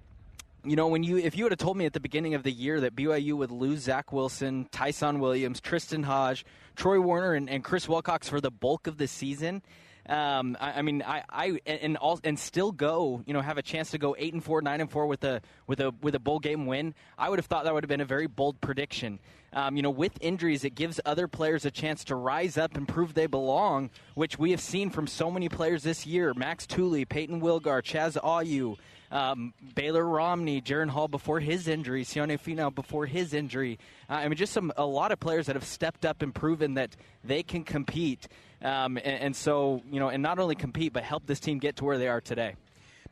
you 0.63 0.77
know, 0.77 0.87
when 0.87 1.03
you 1.03 1.17
if 1.17 1.35
you 1.35 1.43
would 1.43 1.51
have 1.51 1.59
told 1.59 1.75
me 1.75 1.85
at 1.85 1.91
the 1.91 1.99
beginning 1.99 2.33
of 2.33 2.43
the 2.43 2.51
year 2.51 2.79
that 2.79 2.95
BYU 2.95 3.33
would 3.33 3.51
lose 3.51 3.81
Zach 3.81 4.13
Wilson, 4.13 4.67
Ty'Son 4.71 5.19
Williams, 5.19 5.59
Tristan 5.59 6.03
Hodge, 6.03 6.45
Troy 6.77 7.01
Warner, 7.01 7.33
and, 7.33 7.49
and 7.49 7.61
Chris 7.61 7.89
Wilcox 7.89 8.29
for 8.29 8.39
the 8.39 8.51
bulk 8.51 8.87
of 8.87 8.97
the 8.97 9.07
season, 9.07 9.61
um, 10.09 10.57
I, 10.59 10.73
I, 10.73 10.81
mean, 10.81 11.03
I, 11.03 11.23
I 11.29 11.59
and 11.65 11.95
all, 11.97 12.19
and 12.23 12.37
still 12.37 12.71
go, 12.71 13.21
you 13.25 13.33
know, 13.33 13.41
have 13.41 13.57
a 13.57 13.61
chance 13.61 13.91
to 13.91 13.97
go 13.97 14.15
eight 14.17 14.33
and 14.33 14.43
four, 14.43 14.61
nine 14.61 14.81
and 14.81 14.89
four 14.89 15.05
with 15.05 15.23
a 15.23 15.41
with 15.67 15.79
a 15.79 15.93
with 16.01 16.15
a 16.15 16.19
bowl 16.19 16.39
game 16.39 16.65
win. 16.65 16.95
I 17.17 17.29
would 17.29 17.39
have 17.39 17.45
thought 17.45 17.65
that 17.65 17.73
would 17.73 17.83
have 17.83 17.89
been 17.89 18.01
a 18.01 18.05
very 18.05 18.27
bold 18.27 18.59
prediction. 18.61 19.19
Um, 19.53 19.75
you 19.75 19.81
know, 19.81 19.89
with 19.89 20.13
injuries, 20.21 20.63
it 20.63 20.75
gives 20.75 20.99
other 21.05 21.27
players 21.27 21.65
a 21.65 21.71
chance 21.71 22.05
to 22.05 22.15
rise 22.15 22.57
up 22.57 22.77
and 22.77 22.87
prove 22.87 23.13
they 23.13 23.27
belong, 23.27 23.89
which 24.15 24.39
we 24.39 24.51
have 24.51 24.61
seen 24.61 24.89
from 24.89 25.07
so 25.07 25.29
many 25.29 25.49
players 25.49 25.83
this 25.83 26.05
year: 26.05 26.33
Max 26.33 26.65
Tooley, 26.65 27.05
Peyton 27.05 27.41
Wilgar, 27.41 27.81
Chaz 27.81 28.17
Ayu. 28.21 28.77
Um, 29.11 29.53
Baylor 29.75 30.07
Romney, 30.07 30.61
Jaren 30.61 30.87
Hall 30.87 31.09
before 31.09 31.41
his 31.41 31.67
injury, 31.67 32.05
Sione 32.05 32.39
Finau 32.39 32.73
before 32.73 33.05
his 33.05 33.33
injury. 33.33 33.77
Uh, 34.09 34.13
I 34.13 34.29
mean, 34.29 34.37
just 34.37 34.53
some 34.53 34.71
a 34.77 34.85
lot 34.85 35.11
of 35.11 35.19
players 35.19 35.47
that 35.47 35.57
have 35.57 35.65
stepped 35.65 36.05
up 36.05 36.21
and 36.21 36.33
proven 36.33 36.75
that 36.75 36.95
they 37.21 37.43
can 37.43 37.65
compete. 37.65 38.29
Um, 38.63 38.97
and, 38.97 39.21
and, 39.21 39.35
so, 39.35 39.81
you 39.89 39.99
know, 39.99 40.09
and 40.09 40.21
not 40.21 40.39
only 40.39 40.55
compete, 40.55 40.93
but 40.93 41.03
help 41.03 41.25
this 41.25 41.39
team 41.39 41.57
get 41.57 41.77
to 41.77 41.85
where 41.85 41.97
they 41.97 42.07
are 42.07 42.21
today. 42.21 42.55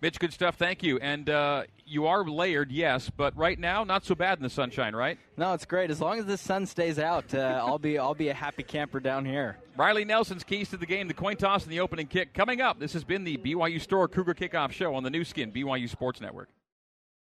Mitch, 0.02 0.18
good 0.18 0.32
stuff. 0.32 0.56
Thank 0.56 0.82
you. 0.82 0.98
And 1.00 1.30
uh, 1.30 1.64
you 1.86 2.08
are 2.08 2.24
layered, 2.24 2.72
yes, 2.72 3.10
but 3.10 3.36
right 3.36 3.60
now, 3.60 3.84
not 3.84 4.06
so 4.06 4.16
bad 4.16 4.38
in 4.38 4.44
the 4.44 4.50
sunshine, 4.50 4.96
right? 4.96 5.18
No, 5.36 5.54
it's 5.54 5.66
great. 5.66 5.92
As 5.92 6.00
long 6.00 6.20
as 6.20 6.26
the 6.26 6.38
sun 6.38 6.66
stays 6.66 7.00
out, 7.00 7.34
uh, 7.34 7.62
I'll 7.66 7.80
be 7.80 7.98
I'll 7.98 8.16
be 8.16 8.30
a 8.30 8.34
happy 8.34 8.64
camper 8.64 9.02
down 9.02 9.26
here. 9.26 9.58
Riley 9.76 10.06
Nelson's 10.06 10.46
keys 10.46 10.70
to 10.70 10.78
the 10.78 10.86
game: 10.86 11.10
the 11.10 11.14
coin 11.14 11.36
toss 11.36 11.64
and 11.64 11.72
the 11.72 11.82
opening 11.82 12.08
kick. 12.08 12.34
Coming 12.34 12.62
up, 12.62 12.80
this 12.80 12.94
has 12.94 13.04
been 13.04 13.26
the 13.26 13.36
BYU 13.38 13.82
Store 13.82 14.08
Cougar 14.08 14.36
Kickoff 14.36 14.72
Show 14.72 14.96
on 14.96 15.04
the 15.04 15.10
Nu 15.10 15.26
Skin 15.26 15.52
BYU 15.52 15.90
Sports 15.90 16.22
Network. 16.22 16.48